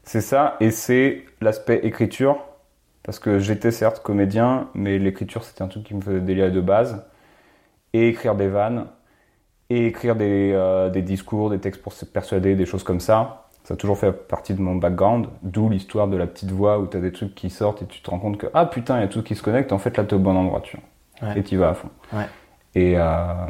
C'est 0.03 0.21
ça, 0.21 0.57
et 0.59 0.71
c'est 0.71 1.23
l'aspect 1.39 1.79
écriture. 1.83 2.37
Parce 3.03 3.19
que 3.19 3.39
j'étais 3.39 3.71
certes 3.71 4.01
comédien, 4.01 4.69
mais 4.73 4.97
l'écriture 4.97 5.43
c'était 5.43 5.61
un 5.61 5.67
truc 5.67 5.83
qui 5.83 5.93
me 5.93 6.01
faisait 6.01 6.21
délirer 6.21 6.51
de 6.51 6.61
base. 6.61 7.05
Et 7.93 8.07
écrire 8.09 8.35
des 8.35 8.47
vannes, 8.47 8.87
et 9.69 9.85
écrire 9.85 10.15
des, 10.15 10.51
euh, 10.53 10.89
des 10.89 11.01
discours, 11.01 11.49
des 11.49 11.59
textes 11.59 11.81
pour 11.81 11.93
se 11.93 12.05
persuader, 12.05 12.55
des 12.55 12.65
choses 12.65 12.83
comme 12.83 12.99
ça. 12.99 13.42
Ça 13.63 13.75
a 13.75 13.77
toujours 13.77 13.97
fait 13.97 14.11
partie 14.11 14.53
de 14.53 14.61
mon 14.61 14.75
background, 14.75 15.27
d'où 15.41 15.69
l'histoire 15.69 16.07
de 16.07 16.17
la 16.17 16.27
petite 16.27 16.51
voix 16.51 16.79
où 16.79 16.87
tu 16.87 16.97
as 16.97 16.99
des 16.99 17.13
trucs 17.13 17.33
qui 17.33 17.49
sortent 17.49 17.81
et 17.81 17.85
tu 17.85 18.01
te 18.01 18.09
rends 18.09 18.19
compte 18.19 18.37
que 18.37 18.47
ah 18.53 18.65
putain, 18.65 18.97
il 18.97 19.01
y 19.01 19.05
a 19.05 19.07
tout 19.07 19.23
qui 19.23 19.35
se 19.35 19.41
connecte, 19.41 19.71
en 19.71 19.77
fait 19.77 19.95
là 19.95 20.03
tu 20.03 20.11
es 20.11 20.13
au 20.15 20.19
bon 20.19 20.35
endroit, 20.35 20.61
tu 20.61 20.77
vois. 20.77 21.29
Ouais. 21.29 21.39
Et 21.39 21.43
tu 21.43 21.57
vas 21.57 21.69
à 21.69 21.73
fond. 21.73 21.89
Ouais. 22.11 22.27
Et, 22.75 22.97
euh, 22.97 23.47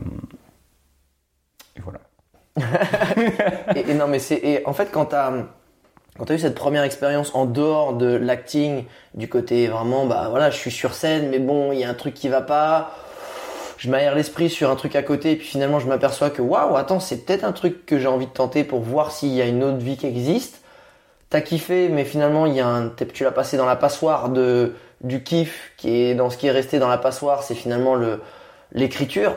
et 1.75 1.81
voilà. 1.81 1.99
et, 3.75 3.91
et 3.91 3.93
non, 3.93 4.07
mais 4.07 4.19
c'est. 4.19 4.63
En 4.65 4.73
fait, 4.73 4.89
quand 4.91 5.05
t'as. 5.05 5.31
Quand 6.17 6.25
t'as 6.25 6.35
eu 6.35 6.39
cette 6.39 6.53
première 6.53 6.83
expérience 6.83 7.33
en 7.33 7.47
dehors 7.47 7.93
de 7.95 8.05
l'acting, 8.05 8.85
du 9.15 9.27
côté 9.27 9.65
vraiment, 9.65 10.05
bah 10.05 10.27
voilà, 10.29 10.51
je 10.51 10.57
suis 10.57 10.69
sur 10.69 10.93
scène, 10.93 11.31
mais 11.31 11.39
bon, 11.39 11.71
il 11.71 11.79
y 11.79 11.83
a 11.83 11.89
un 11.89 11.95
truc 11.95 12.13
qui 12.13 12.29
va 12.29 12.41
pas, 12.41 12.91
je 13.83 13.89
m'aère 13.89 14.15
l'esprit 14.15 14.49
sur 14.49 14.69
un 14.69 14.77
truc 14.77 14.95
à 14.95 15.03
côté, 15.03 15.33
et 15.33 15.35
puis 15.35 15.45
finalement 15.45 15.77
je 15.77 15.87
m'aperçois 15.87 16.29
que 16.29 16.41
waouh, 16.41 16.77
attends, 16.77 17.01
c'est 17.01 17.25
peut-être 17.25 17.43
un 17.43 17.51
truc 17.51 17.85
que 17.85 17.99
j'ai 17.99 18.07
envie 18.07 18.27
de 18.27 18.31
tenter 18.31 18.63
pour 18.63 18.79
voir 18.79 19.11
s'il 19.11 19.33
y 19.33 19.41
a 19.41 19.45
une 19.45 19.61
autre 19.61 19.79
vie 19.79 19.97
qui 19.97 20.07
existe. 20.07 20.61
T'as 21.29 21.41
kiffé, 21.41 21.89
mais 21.89 22.05
finalement 22.05 22.45
il 22.45 22.53
y 22.53 22.61
a 22.61 22.67
un, 22.67 22.87
tu 23.13 23.25
l'as 23.25 23.33
passé 23.33 23.57
dans 23.57 23.65
la 23.65 23.75
passoire 23.75 24.29
de 24.29 24.73
du 25.01 25.21
kiff 25.21 25.73
qui 25.75 25.89
est 25.89 26.15
dans 26.15 26.29
ce 26.29 26.37
qui 26.37 26.47
est 26.47 26.51
resté 26.51 26.79
dans 26.79 26.87
la 26.87 26.97
passoire, 26.97 27.43
c'est 27.43 27.55
finalement 27.55 27.95
le 27.95 28.21
l'écriture. 28.71 29.33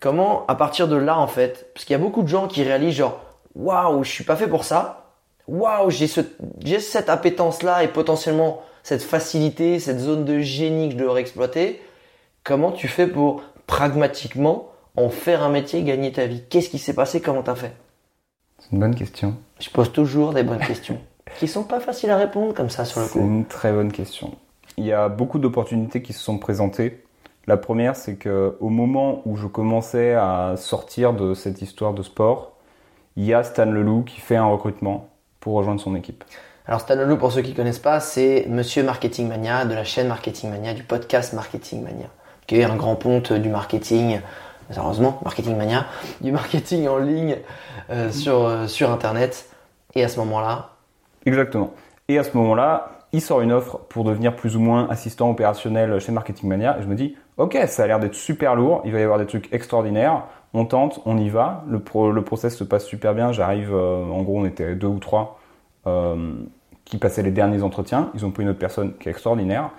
Comment, 0.00 0.44
à 0.48 0.56
partir 0.56 0.88
de 0.88 0.96
là, 0.96 1.16
en 1.16 1.28
fait, 1.28 1.70
parce 1.72 1.84
qu'il 1.84 1.92
y 1.92 2.00
a 2.00 2.02
beaucoup 2.02 2.24
de 2.24 2.28
gens 2.28 2.48
qui 2.48 2.64
réalisent 2.64 2.96
genre, 2.96 3.20
waouh, 3.54 4.02
je 4.02 4.10
suis 4.10 4.24
pas 4.24 4.34
fait 4.34 4.48
pour 4.48 4.64
ça. 4.64 5.04
Waouh, 5.46 5.88
j'ai 5.90 6.08
ce, 6.08 6.22
j'ai 6.64 6.80
cette 6.80 7.08
appétence-là 7.08 7.84
et 7.84 7.88
potentiellement 7.88 8.60
cette 8.82 9.02
facilité, 9.04 9.78
cette 9.78 10.00
zone 10.00 10.24
de 10.24 10.40
génie 10.40 10.88
que 10.88 10.94
je 10.94 10.98
devrais 10.98 11.20
exploiter. 11.20 11.80
Comment 12.44 12.72
tu 12.72 12.88
fais 12.88 13.06
pour 13.06 13.42
pragmatiquement 13.66 14.68
en 14.96 15.08
faire 15.08 15.42
un 15.42 15.50
métier, 15.50 15.82
gagner 15.82 16.12
ta 16.12 16.26
vie? 16.26 16.42
Qu'est-ce 16.48 16.70
qui 16.70 16.78
s'est 16.78 16.94
passé? 16.94 17.20
Comment 17.20 17.42
t'as 17.42 17.54
fait? 17.54 17.72
C'est 18.58 18.72
une 18.72 18.80
bonne 18.80 18.94
question. 18.94 19.34
Je 19.60 19.70
pose 19.70 19.92
toujours 19.92 20.32
des 20.32 20.42
bonnes 20.42 20.60
questions 20.60 20.98
qui 21.38 21.48
sont 21.48 21.64
pas 21.64 21.80
faciles 21.80 22.10
à 22.10 22.16
répondre 22.16 22.54
comme 22.54 22.70
ça 22.70 22.84
sur 22.84 23.00
le 23.00 23.06
C'est 23.06 23.18
coup. 23.18 23.24
une 23.24 23.44
très 23.46 23.72
bonne 23.72 23.92
question. 23.92 24.34
Il 24.76 24.84
y 24.86 24.92
a 24.92 25.08
beaucoup 25.08 25.38
d'opportunités 25.38 26.02
qui 26.02 26.12
se 26.12 26.20
sont 26.20 26.38
présentées. 26.38 27.04
La 27.46 27.56
première, 27.56 27.96
c'est 27.96 28.16
que 28.16 28.56
au 28.60 28.68
moment 28.68 29.22
où 29.26 29.36
je 29.36 29.46
commençais 29.46 30.14
à 30.14 30.54
sortir 30.56 31.12
de 31.12 31.34
cette 31.34 31.62
histoire 31.62 31.94
de 31.94 32.02
sport, 32.02 32.52
il 33.16 33.24
y 33.24 33.34
a 33.34 33.42
Stan 33.42 33.64
Leloup 33.66 34.04
qui 34.04 34.20
fait 34.20 34.36
un 34.36 34.46
recrutement 34.46 35.08
pour 35.40 35.54
rejoindre 35.54 35.80
son 35.80 35.94
équipe. 35.96 36.24
Alors 36.66 36.80
Stan 36.80 36.94
Leloup, 36.94 37.16
pour 37.16 37.32
ceux 37.32 37.42
qui 37.42 37.54
connaissent 37.54 37.78
pas, 37.78 37.98
c'est 38.00 38.46
Monsieur 38.48 38.82
Marketing 38.82 39.26
Mania 39.28 39.64
de 39.64 39.74
la 39.74 39.84
chaîne 39.84 40.06
Marketing 40.08 40.50
Mania, 40.50 40.74
du 40.74 40.84
podcast 40.84 41.32
Marketing 41.32 41.82
Mania, 41.82 42.06
un 42.52 42.76
grand 42.76 42.96
ponte 42.96 43.32
du 43.32 43.48
marketing, 43.48 44.20
heureusement, 44.76 45.20
Marketing 45.24 45.56
Mania, 45.56 45.86
du 46.20 46.32
marketing 46.32 46.88
en 46.88 46.98
ligne 46.98 47.36
euh, 47.90 48.10
sur, 48.10 48.44
euh, 48.44 48.66
sur 48.66 48.90
Internet. 48.90 49.48
Et 49.94 50.04
à 50.04 50.08
ce 50.08 50.18
moment-là, 50.20 50.70
Exactement. 51.26 51.74
Et 52.08 52.18
à 52.18 52.24
ce 52.24 52.34
moment-là, 52.38 52.92
il 53.12 53.20
sort 53.20 53.42
une 53.42 53.52
offre 53.52 53.78
pour 53.90 54.04
devenir 54.04 54.34
plus 54.36 54.56
ou 54.56 54.60
moins 54.60 54.88
assistant 54.88 55.30
opérationnel 55.30 56.00
chez 56.00 56.12
Marketing 56.12 56.48
Mania. 56.48 56.78
Et 56.78 56.82
je 56.82 56.86
me 56.86 56.94
dis, 56.94 57.14
ok, 57.36 57.58
ça 57.66 57.84
a 57.84 57.86
l'air 57.86 58.00
d'être 58.00 58.14
super 58.14 58.54
lourd, 58.54 58.80
il 58.86 58.92
va 58.92 59.00
y 59.00 59.02
avoir 59.02 59.18
des 59.18 59.26
trucs 59.26 59.52
extraordinaires. 59.52 60.22
On 60.54 60.64
tente, 60.64 61.00
on 61.04 61.18
y 61.18 61.28
va. 61.28 61.62
Le, 61.68 61.82
le 62.10 62.22
process 62.22 62.56
se 62.56 62.64
passe 62.64 62.86
super 62.86 63.14
bien. 63.14 63.32
J'arrive, 63.32 63.74
euh, 63.74 64.02
en 64.04 64.22
gros, 64.22 64.40
on 64.40 64.46
était 64.46 64.74
deux 64.74 64.86
ou 64.86 64.98
trois 64.98 65.38
qui 66.84 66.98
passaient 66.98 67.22
les 67.22 67.30
derniers 67.30 67.62
entretiens. 67.62 68.10
Ils 68.14 68.26
ont 68.26 68.30
pris 68.30 68.42
une 68.42 68.50
autre 68.50 68.58
personne 68.58 68.94
qui 68.98 69.08
est 69.08 69.12
extraordinaire. 69.12 69.70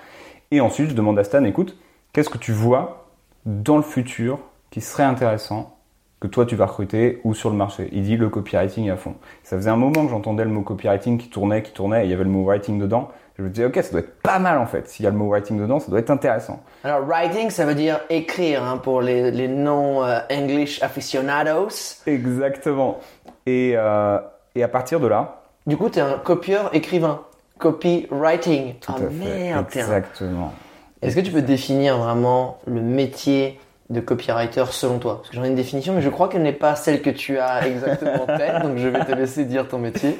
Et 0.51 0.61
ensuite, 0.61 0.89
je 0.89 0.95
demande 0.95 1.19
à 1.19 1.23
Stan, 1.23 1.43
écoute, 1.43 1.77
qu'est-ce 2.13 2.29
que 2.29 2.37
tu 2.37 2.51
vois 2.51 3.07
dans 3.45 3.77
le 3.77 3.83
futur 3.83 4.39
qui 4.69 4.81
serait 4.81 5.03
intéressant 5.03 5.77
que 6.19 6.27
toi 6.27 6.45
tu 6.45 6.55
vas 6.55 6.67
recruter 6.67 7.19
ou 7.23 7.33
sur 7.33 7.49
le 7.49 7.55
marché? 7.55 7.89
Il 7.91 8.03
dit 8.03 8.17
le 8.17 8.29
copywriting 8.29 8.89
à 8.89 8.97
fond. 8.97 9.15
Ça 9.43 9.57
faisait 9.57 9.69
un 9.69 9.75
moment 9.75 10.05
que 10.05 10.11
j'entendais 10.11 10.43
le 10.43 10.51
mot 10.51 10.61
copywriting 10.61 11.17
qui 11.17 11.29
tournait, 11.29 11.63
qui 11.63 11.71
tournait, 11.71 12.03
et 12.03 12.05
il 12.05 12.11
y 12.11 12.13
avait 12.13 12.23
le 12.23 12.29
mot 12.29 12.43
writing 12.43 12.79
dedans. 12.79 13.09
Je 13.37 13.43
me 13.43 13.49
disais, 13.49 13.65
ok, 13.65 13.75
ça 13.81 13.91
doit 13.91 14.01
être 14.01 14.21
pas 14.21 14.37
mal 14.37 14.59
en 14.59 14.67
fait. 14.67 14.87
S'il 14.87 15.03
y 15.03 15.07
a 15.07 15.11
le 15.11 15.17
mot 15.17 15.29
writing 15.29 15.59
dedans, 15.59 15.79
ça 15.79 15.89
doit 15.89 15.99
être 15.99 16.11
intéressant. 16.11 16.61
Alors, 16.83 17.05
writing, 17.07 17.49
ça 17.49 17.65
veut 17.65 17.73
dire 17.73 17.99
écrire 18.09 18.63
hein, 18.63 18.77
pour 18.77 19.01
les, 19.01 19.31
les 19.31 19.47
non-English 19.47 20.83
aficionados. 20.83 22.03
Exactement. 22.05 22.99
Et, 23.45 23.73
euh, 23.75 24.19
et 24.53 24.61
à 24.61 24.67
partir 24.67 24.99
de 24.99 25.07
là. 25.07 25.41
Du 25.65 25.77
coup, 25.77 25.89
tu 25.89 25.99
es 25.99 26.01
un 26.01 26.19
copieur 26.19 26.69
écrivain. 26.75 27.21
Copywriting. 27.57 28.75
Tout 28.79 28.93
ah 28.95 29.01
à 29.01 29.09
merde, 29.09 29.65
Exactement. 29.73 30.53
Est-ce 31.01 31.15
que 31.15 31.21
tu 31.21 31.31
peux 31.31 31.41
définir 31.41 31.97
vraiment 31.97 32.59
le 32.67 32.81
métier 32.81 33.59
de 33.89 33.99
copywriter 33.99 34.65
selon 34.71 34.99
toi? 34.99 35.17
Parce 35.17 35.29
que 35.29 35.35
j'en 35.35 35.43
ai 35.43 35.47
une 35.47 35.55
définition, 35.55 35.93
mais 35.93 36.01
je 36.01 36.09
crois 36.09 36.29
qu'elle 36.29 36.43
n'est 36.43 36.53
pas 36.53 36.75
celle 36.75 37.01
que 37.01 37.09
tu 37.09 37.39
as 37.39 37.67
exactement 37.67 38.27
faite, 38.27 38.61
donc 38.63 38.77
je 38.77 38.87
vais 38.87 39.03
te 39.03 39.11
laisser 39.11 39.45
dire 39.45 39.67
ton 39.67 39.79
métier. 39.79 40.17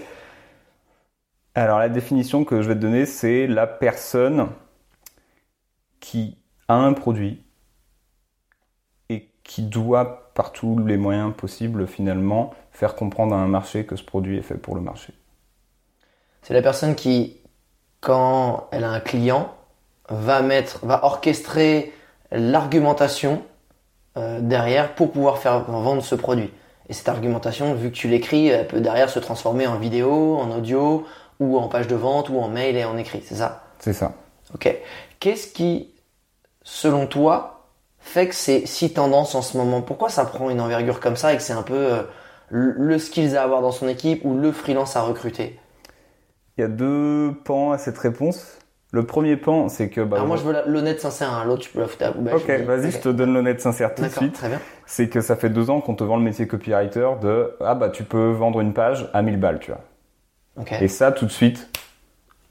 Alors 1.54 1.80
la 1.80 1.90
définition 1.90 2.46
que 2.46 2.62
je 2.62 2.68
vais 2.68 2.76
te 2.76 2.80
donner, 2.80 3.06
c'est 3.06 3.46
la 3.46 3.68
personne 3.68 4.48
qui 6.00 6.38
a 6.68 6.76
un 6.76 6.94
produit 6.94 7.44
et 9.10 9.30
qui 9.44 9.64
doit 9.64 10.32
par 10.34 10.52
tous 10.52 10.80
les 10.80 10.98
moyens 10.98 11.34
possibles 11.36 11.88
finalement 11.88 12.54
faire 12.72 12.96
comprendre 12.96 13.36
à 13.36 13.40
un 13.40 13.48
marché 13.48 13.86
que 13.86 13.96
ce 13.96 14.04
produit 14.04 14.38
est 14.38 14.42
fait 14.42 14.56
pour 14.56 14.76
le 14.76 14.82
marché. 14.82 15.14
C'est 16.42 16.54
la 16.54 16.62
personne 16.62 16.96
qui, 16.96 17.38
quand 18.00 18.68
elle 18.72 18.84
a 18.84 18.90
un 18.90 19.00
client, 19.00 19.54
va 20.10 20.42
mettre, 20.42 20.86
va 20.86 21.06
orchestrer 21.06 21.94
l'argumentation 22.32 23.44
euh, 24.18 24.40
derrière 24.42 24.96
pour 24.96 25.12
pouvoir 25.12 25.38
faire 25.38 25.64
vendre 25.64 26.04
ce 26.04 26.16
produit. 26.16 26.52
Et 26.90 26.94
cette 26.94 27.10
argumentation, 27.10 27.74
vu 27.74 27.90
que 27.90 27.96
tu 27.96 28.08
l'écris, 28.10 28.48
elle 28.48 28.68
peut 28.68 28.82
derrière 28.82 29.10
se 29.10 29.20
transformer 29.20 29.68
en 29.68 29.78
vidéo, 29.78 30.38
en 30.38 30.52
audio, 30.52 31.06
ou 31.40 31.58
en 31.58 31.68
page 31.70 31.88
de 31.88 31.96
vente, 31.96 32.30
ou 32.30 32.40
en 32.40 32.50
mail 32.50 32.76
et 32.76 32.84
en 32.84 32.98
écrit. 32.98 33.24
C'est 33.26 33.36
ça? 33.36 33.64
C'est 33.80 33.94
ça. 33.94 34.14
Ok. 34.54 34.76
Qu'est-ce 35.20 35.48
qui, 35.48 35.94
selon 36.64 37.08
toi, 37.08 37.70
fait 38.00 38.28
que 38.28 38.36
c'est 38.36 38.66
si 38.66 38.92
tendance 38.92 39.36
en 39.36 39.42
ce 39.42 39.58
moment? 39.58 39.82
Pourquoi 39.82 40.10
ça 40.10 40.26
prend 40.26 40.50
une 40.50 40.60
envergure 40.60 41.00
comme 41.00 41.16
ça 41.16 41.34
et 41.34 41.38
que 41.38 41.44
c'est 41.44 41.54
un 41.54 41.62
peu 41.62 41.94
euh, 41.94 42.04
le 42.50 42.74
le 42.74 43.00
skills 43.00 43.38
à 43.38 43.44
avoir 43.44 43.62
dans 43.62 43.72
son 43.72 43.88
équipe 43.88 44.26
ou 44.26 44.36
le 44.36 44.52
freelance 44.52 44.96
à 44.96 45.02
recruter? 45.04 45.60
Il 46.58 46.62
y 46.62 46.64
a 46.66 46.68
deux 46.68 47.34
pans 47.46 47.72
à 47.72 47.78
cette 47.78 47.98
réponse. 47.98 48.58
Le 48.94 49.06
premier 49.06 49.38
pan, 49.38 49.70
c'est 49.70 49.90
que... 49.90 50.02
Bah, 50.02 50.18
Alors 50.18 50.28
moi 50.28 50.36
je 50.36 50.44
veux 50.44 50.54
l'honnête 50.66 51.00
sincère, 51.00 51.34
hein. 51.34 51.46
l'autre 51.46 51.62
tu 51.64 51.70
peux 51.70 51.80
la 51.80 51.88
foutre 51.88 52.04
à 52.04 52.12
la. 52.22 52.36
Ok, 52.36 52.50
vas-y, 52.66 52.92
je 52.92 53.00
te 53.00 53.10
donne 53.10 53.34
l'honnête 53.34 53.62
sincère 53.62 53.96
tout 53.96 54.04
de 54.04 54.10
suite. 54.10 54.34
très 54.34 54.50
bien. 54.50 54.60
C'est 54.86 55.08
que 55.08 55.22
ça 55.22 55.38
fait 55.38 55.50
deux 55.50 55.70
ans 55.70 55.80
qu'on 55.80 55.96
te 55.96 56.04
vend 56.04 56.18
le 56.18 56.24
métier 56.24 56.46
copywriter 56.46 57.08
de 57.22 57.56
ah 57.62 57.74
bah 57.76 57.90
tu 57.90 58.04
peux 58.04 58.32
vendre 58.32 58.60
une 58.60 58.74
page 58.74 59.10
à 59.14 59.22
1000 59.22 59.40
balles, 59.40 59.60
tu 59.60 59.72
vois. 59.72 59.80
Ok. 60.60 60.74
Et 60.82 60.90
ça, 60.90 61.14
tout 61.14 61.26
de 61.26 61.32
suite, 61.32 61.70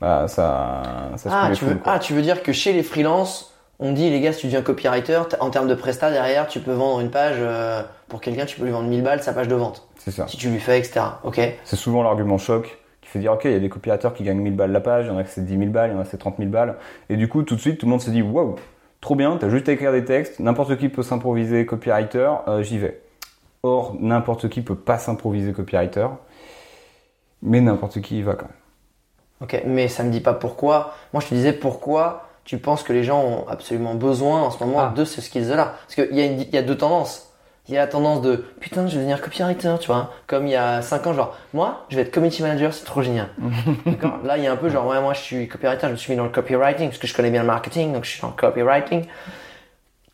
bah 0.01 0.29
ça, 0.29 0.83
ça 1.17 1.29
se 1.29 1.29
Ah 1.31 1.51
veux, 1.61 1.75
quoi. 1.75 1.93
ah, 1.93 1.99
tu 1.99 2.15
veux 2.15 2.23
dire 2.23 2.43
que 2.43 2.53
chez 2.53 2.73
les 2.73 2.83
freelances, 2.83 3.55
on 3.79 3.93
dit 3.93 4.09
les 4.09 4.21
gars, 4.23 4.33
si 4.33 4.41
tu 4.41 4.47
deviens 4.47 4.63
copywriter, 4.63 5.21
en 5.41 5.51
termes 5.51 5.69
de 5.69 5.75
prestat 5.75 6.11
derrière, 6.11 6.47
tu 6.49 6.61
peux 6.61 6.73
vendre 6.73 7.01
une 7.01 7.11
page 7.11 7.37
euh, 7.39 7.83
pour 8.09 8.23
quelqu'un, 8.23 8.47
tu 8.47 8.59
peux 8.59 8.65
lui 8.65 8.73
vendre 8.73 8.89
1000 8.89 9.03
balles 9.03 9.23
sa 9.23 9.35
page 9.35 9.49
de 9.49 9.55
vente. 9.55 9.87
C'est 9.99 10.11
ça. 10.11 10.27
Si 10.27 10.39
tu 10.39 10.49
lui 10.49 10.61
fais, 10.61 10.79
etc. 10.79 11.01
Ok. 11.23 11.39
C'est 11.65 11.77
souvent 11.77 12.03
l'argument 12.03 12.39
choc 12.39 12.79
fait 13.11 13.19
dire 13.19 13.33
ok, 13.33 13.43
il 13.45 13.53
y 13.53 13.55
a 13.55 13.59
des 13.61 13.69
copywriters 13.69 14.13
qui 14.15 14.23
gagnent 14.25 14.41
1000 14.41 14.55
balles 14.57 14.73
la 14.73 14.81
page, 14.81 15.07
il 15.07 15.09
y 15.09 15.11
en 15.11 15.19
a 15.19 15.25
que 15.25 15.31
c'est 15.31 15.45
10 15.45 15.59
000 15.59 15.71
balles, 15.71 15.91
il 15.91 15.95
y 15.95 15.97
en 15.97 16.01
a 16.01 16.05
que 16.05 16.11
c'est 16.11 16.19
30 16.19 16.37
000 16.39 16.51
balles. 16.51 16.77
Et 17.09 17.17
du 17.17 17.29
coup, 17.29 17.43
tout 17.43 17.55
de 17.57 17.61
suite, 17.61 17.79
tout 17.79 17.87
le 17.87 17.91
monde 17.91 18.01
se 18.03 18.11
dit 18.11 18.23
waouh, 18.23 18.57
trop 19.01 19.15
bien, 19.17 19.37
t'as 19.39 19.49
juste 19.49 19.69
à 19.69 19.73
écrire 19.73 19.93
des 19.93 20.05
textes, 20.05 20.41
n'importe 20.41 20.77
qui 20.77 20.89
peut 20.89 21.03
s'improviser 21.03 21.65
copywriter, 21.67 22.31
euh, 22.49 22.63
j'y 22.63 22.79
vais. 22.79 23.01
Or, 23.63 23.95
n'importe 24.01 24.49
qui 24.49 24.63
peut 24.63 24.75
pas 24.75 24.99
s'improviser 24.99 25.53
copywriter, 25.53 26.07
mais 27.43 27.61
n'importe 27.61 28.01
qui 28.01 28.19
y 28.19 28.23
va 28.23 28.35
quand 28.35 28.47
même. 28.47 28.55
Ok, 29.43 29.63
mais 29.67 29.89
ça 29.89 30.03
me 30.03 30.11
dit 30.11 30.21
pas 30.21 30.35
pourquoi. 30.35 30.93
Moi, 31.13 31.23
je 31.23 31.29
te 31.29 31.35
disais 31.35 31.53
pourquoi 31.53 32.29
tu 32.45 32.59
penses 32.59 32.83
que 32.83 32.93
les 32.93 33.05
gens 33.05 33.23
ont 33.25 33.49
absolument 33.49 33.95
besoin 33.95 34.43
en 34.43 34.51
ce 34.51 34.63
moment 34.63 34.81
Ah. 34.81 34.93
de 34.95 35.05
ce 35.05 35.21
skills-là. 35.23 35.75
Parce 35.87 35.95
qu'il 35.95 36.15
y, 36.17 36.21
a 36.21 36.27
une- 36.27 36.41
il 36.41 36.51
y 36.51 36.59
a 36.59 36.63
deux 36.63 36.77
tendances. 36.77 37.30
Il 37.69 37.75
y 37.75 37.77
a 37.77 37.81
la 37.81 37.87
tendance 37.87 38.21
de 38.23 38.37
putain, 38.61 38.87
je 38.87 38.95
vais 38.95 38.99
devenir 38.99 39.21
copywriter, 39.21 39.77
tu 39.81 39.87
vois. 39.87 40.13
Comme 40.27 40.47
il 40.47 40.53
y 40.53 40.57
a 40.57 40.83
5 40.83 41.07
ans, 41.07 41.13
genre, 41.15 41.37
moi, 41.53 41.85
je 41.89 41.97
vais 41.97 42.03
être 42.03 42.11
community 42.11 42.43
manager, 42.43 42.73
c'est 42.75 42.85
trop 42.85 43.03
génial. 43.03 43.29
D'accord? 43.87 44.19
Là, 44.25 44.39
il 44.39 44.45
y 44.45 44.47
a 44.47 44.53
un 44.53 44.57
peu 44.57 44.71
genre, 44.71 44.87
ouais, 44.87 45.01
moi, 45.01 45.13
je 45.15 45.21
suis 45.21 45.49
copywriter, 45.49 45.87
je 45.87 45.93
me 45.93 45.97
suis 45.97 46.13
mis 46.13 46.17
dans 46.17 46.25
le 46.25 46.31
copywriting 46.31 46.89
parce 46.89 46.99
que 46.99 47.07
je 47.07 47.15
connais 47.15 47.31
bien 47.31 47.43
le 47.43 47.47
marketing, 47.47 47.93
donc 47.93 48.05
je 48.05 48.11
suis 48.11 48.21
dans 48.21 48.29
le 48.29 48.35
copywriting. 48.35 49.05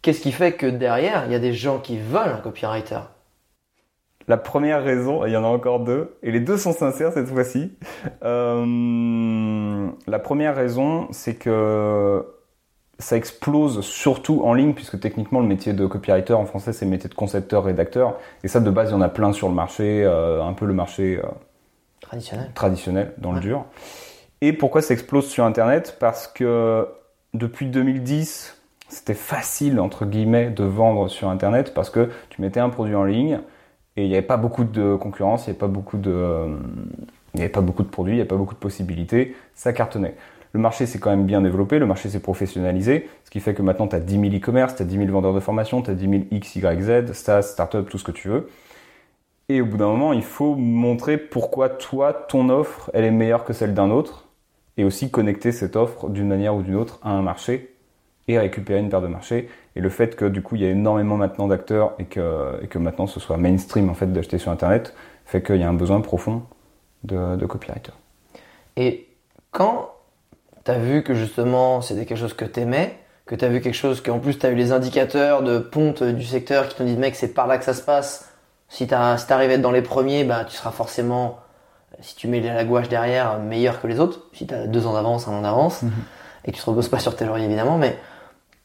Qu'est-ce 0.02 0.20
qui 0.20 0.32
fait 0.32 0.52
que 0.52 0.66
derrière, 0.66 1.24
il 1.26 1.32
y 1.32 1.34
a 1.34 1.38
des 1.38 1.52
gens 1.52 1.78
qui 1.78 1.98
veulent 1.98 2.28
un 2.28 2.40
copywriter? 2.40 3.00
La 4.28 4.36
première 4.36 4.82
raison, 4.82 5.24
il 5.24 5.32
y 5.32 5.36
en 5.36 5.44
a 5.44 5.48
encore 5.48 5.80
deux, 5.80 6.18
et 6.22 6.32
les 6.32 6.40
deux 6.40 6.56
sont 6.56 6.72
sincères 6.72 7.12
cette 7.12 7.28
fois-ci. 7.28 7.72
Euh, 8.24 9.88
la 10.06 10.18
première 10.18 10.56
raison, 10.56 11.06
c'est 11.12 11.36
que 11.36 12.24
ça 12.98 13.16
explose 13.16 13.80
surtout 13.80 14.42
en 14.44 14.54
ligne, 14.54 14.72
puisque 14.72 14.98
techniquement 14.98 15.40
le 15.40 15.46
métier 15.46 15.72
de 15.72 15.86
copywriter 15.86 16.32
en 16.32 16.46
français 16.46 16.72
c'est 16.72 16.84
le 16.84 16.90
métier 16.90 17.08
de 17.10 17.14
concepteur-rédacteur, 17.14 18.16
et 18.42 18.48
ça 18.48 18.60
de 18.60 18.70
base 18.70 18.90
il 18.90 18.92
y 18.92 18.96
en 18.96 19.02
a 19.02 19.08
plein 19.08 19.32
sur 19.32 19.48
le 19.48 19.54
marché, 19.54 20.02
euh, 20.04 20.42
un 20.42 20.52
peu 20.52 20.66
le 20.66 20.74
marché 20.74 21.20
euh, 21.22 21.28
Traditionnel. 22.00 22.50
traditionnel 22.54 23.12
dans 23.18 23.32
le 23.32 23.40
dur. 23.40 23.64
Et 24.40 24.52
pourquoi 24.52 24.82
ça 24.82 24.94
explose 24.94 25.26
sur 25.26 25.44
Internet? 25.44 25.96
Parce 25.98 26.26
que 26.26 26.86
depuis 27.34 27.66
2010, 27.66 28.56
c'était 28.88 29.14
facile 29.14 29.80
entre 29.80 30.06
guillemets 30.06 30.50
de 30.50 30.64
vendre 30.64 31.08
sur 31.08 31.28
Internet 31.28 31.74
parce 31.74 31.90
que 31.90 32.10
tu 32.30 32.40
mettais 32.40 32.60
un 32.60 32.68
produit 32.68 32.94
en 32.94 33.04
ligne 33.04 33.40
et 33.96 34.04
il 34.04 34.08
n'y 34.08 34.14
avait 34.14 34.26
pas 34.26 34.36
beaucoup 34.36 34.64
de 34.64 34.94
concurrence, 34.94 35.46
il 35.46 35.50
n'y 35.50 35.50
avait 35.50 35.58
pas 35.58 35.68
beaucoup 35.68 35.96
de, 35.96 36.10
euh, 36.10 36.56
il 37.34 37.38
n'y 37.38 37.42
avait 37.42 37.52
pas 37.52 37.62
beaucoup 37.62 37.82
de 37.82 37.88
produits, 37.88 38.14
il 38.14 38.16
n'y 38.16 38.20
avait 38.20 38.28
pas 38.28 38.36
beaucoup 38.36 38.54
de 38.54 38.60
possibilités, 38.60 39.34
ça 39.54 39.72
cartonnait. 39.72 40.14
Le 40.56 40.62
marché 40.62 40.86
s'est 40.86 40.98
quand 40.98 41.10
même 41.10 41.26
bien 41.26 41.42
développé, 41.42 41.78
le 41.78 41.84
marché 41.84 42.08
s'est 42.08 42.18
professionnalisé, 42.18 43.10
ce 43.24 43.30
qui 43.30 43.40
fait 43.40 43.52
que 43.52 43.60
maintenant 43.60 43.88
tu 43.88 43.94
as 43.94 44.00
10 44.00 44.18
000 44.18 44.36
e-commerce, 44.36 44.74
tu 44.74 44.80
as 44.80 44.86
10 44.86 44.96
000 44.96 45.10
vendeurs 45.10 45.34
de 45.34 45.40
formation, 45.40 45.82
tu 45.82 45.90
as 45.90 45.94
10 45.94 46.08
000 46.08 46.22
X, 46.30 46.56
Y, 46.56 46.80
Z, 46.80 47.12
SaaS, 47.12 47.42
startup, 47.42 47.86
tout 47.90 47.98
ce 47.98 48.04
que 48.04 48.10
tu 48.10 48.28
veux. 48.28 48.48
Et 49.50 49.60
au 49.60 49.66
bout 49.66 49.76
d'un 49.76 49.88
moment, 49.88 50.14
il 50.14 50.22
faut 50.22 50.54
montrer 50.54 51.18
pourquoi 51.18 51.68
toi, 51.68 52.14
ton 52.14 52.48
offre, 52.48 52.90
elle 52.94 53.04
est 53.04 53.10
meilleure 53.10 53.44
que 53.44 53.52
celle 53.52 53.74
d'un 53.74 53.90
autre, 53.90 54.28
et 54.78 54.84
aussi 54.84 55.10
connecter 55.10 55.52
cette 55.52 55.76
offre 55.76 56.08
d'une 56.08 56.26
manière 56.26 56.54
ou 56.56 56.62
d'une 56.62 56.76
autre 56.76 57.00
à 57.02 57.10
un 57.10 57.20
marché 57.20 57.74
et 58.26 58.38
récupérer 58.38 58.80
une 58.80 58.88
part 58.88 59.02
de 59.02 59.08
marché. 59.08 59.50
Et 59.76 59.82
le 59.82 59.90
fait 59.90 60.16
que 60.16 60.24
du 60.24 60.40
coup, 60.40 60.54
il 60.54 60.62
y 60.62 60.64
a 60.64 60.70
énormément 60.70 61.18
maintenant 61.18 61.48
d'acteurs 61.48 61.92
et 61.98 62.06
que, 62.06 62.60
et 62.62 62.66
que 62.66 62.78
maintenant 62.78 63.06
ce 63.06 63.20
soit 63.20 63.36
mainstream 63.36 63.90
en 63.90 63.94
fait 63.94 64.10
d'acheter 64.10 64.38
sur 64.38 64.50
Internet, 64.50 64.94
fait 65.26 65.42
qu'il 65.42 65.56
y 65.56 65.64
a 65.64 65.68
un 65.68 65.74
besoin 65.74 66.00
profond 66.00 66.44
de, 67.04 67.36
de 67.36 67.44
copywriter. 67.44 67.92
Et 68.78 69.06
quand 69.50 69.90
tu 70.66 70.70
as 70.70 70.78
vu 70.78 71.02
que 71.02 71.14
justement 71.14 71.80
c'était 71.80 72.04
quelque 72.04 72.18
chose 72.18 72.34
que 72.34 72.44
tu 72.44 72.60
aimais, 72.60 72.98
que 73.24 73.34
tu 73.34 73.44
as 73.44 73.48
vu 73.48 73.60
quelque 73.60 73.74
chose 73.74 74.02
qu'en 74.02 74.18
plus 74.18 74.38
tu 74.38 74.44
as 74.44 74.50
eu 74.50 74.54
les 74.54 74.72
indicateurs 74.72 75.42
de 75.42 75.58
ponte 75.58 76.02
du 76.02 76.24
secteur 76.24 76.68
qui 76.68 76.76
t'ont 76.76 76.84
dit 76.84 76.96
mec 76.96 77.16
c'est 77.16 77.32
par 77.32 77.46
là 77.46 77.56
que 77.56 77.64
ça 77.64 77.72
se 77.72 77.82
passe, 77.82 78.30
si 78.68 78.86
tu 78.86 78.94
si 79.16 79.26
t'arrives 79.26 79.50
à 79.50 79.54
être 79.54 79.62
dans 79.62 79.70
les 79.70 79.82
premiers, 79.82 80.24
bah, 80.24 80.44
tu 80.44 80.56
seras 80.56 80.72
forcément, 80.72 81.38
si 82.00 82.16
tu 82.16 82.28
mets 82.28 82.40
la 82.40 82.64
gouache 82.64 82.88
derrière, 82.88 83.38
meilleur 83.38 83.80
que 83.80 83.86
les 83.86 84.00
autres, 84.00 84.26
si 84.32 84.46
tu 84.46 84.54
as 84.54 84.66
deux 84.66 84.86
ans 84.86 84.92
d'avance, 84.92 85.28
un 85.28 85.32
an 85.32 85.42
d'avance, 85.42 85.82
et 86.44 86.50
que 86.50 86.56
tu 86.56 86.62
te 86.62 86.68
reposes 86.68 86.88
pas 86.88 86.98
sur 86.98 87.16
tes 87.16 87.24
lauriers 87.24 87.44
évidemment, 87.44 87.78
mais 87.78 87.96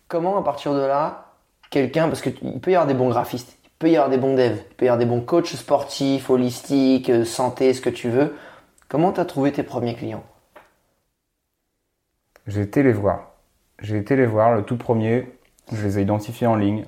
comment 0.08 0.38
à 0.38 0.44
partir 0.44 0.74
de 0.74 0.82
là, 0.82 1.34
quelqu'un, 1.70 2.08
parce 2.08 2.22
qu'il 2.22 2.60
peut 2.60 2.72
y 2.72 2.76
avoir 2.76 2.88
des 2.88 2.94
bons 2.94 3.10
graphistes, 3.10 3.58
il 3.64 3.70
peut 3.80 3.90
y 3.90 3.96
avoir 3.96 4.10
des 4.10 4.18
bons 4.18 4.36
devs, 4.36 4.58
il 4.72 4.76
peut 4.76 4.86
y 4.86 4.90
avoir 4.90 5.00
des 5.00 5.06
bons 5.06 5.22
coachs 5.22 5.48
sportifs, 5.48 6.30
holistiques, 6.30 7.10
euh, 7.10 7.26
santé, 7.26 7.74
ce 7.74 7.82
que 7.82 7.90
tu 7.90 8.10
veux, 8.10 8.36
comment 8.90 9.12
tu 9.12 9.20
as 9.20 9.26
trouvé 9.26 9.52
tes 9.52 9.64
premiers 9.64 9.96
clients? 9.96 10.24
J'ai 12.48 12.62
été 12.62 12.84
les 12.84 12.94
voir. 12.94 13.32
J'ai 13.80 13.98
été 13.98 14.16
les 14.16 14.26
voir, 14.26 14.56
le 14.56 14.64
tout 14.64 14.78
premier, 14.78 15.28
je 15.72 15.84
les 15.86 16.00
ai 16.00 16.02
identifiés 16.02 16.48
en 16.48 16.56
ligne, 16.56 16.86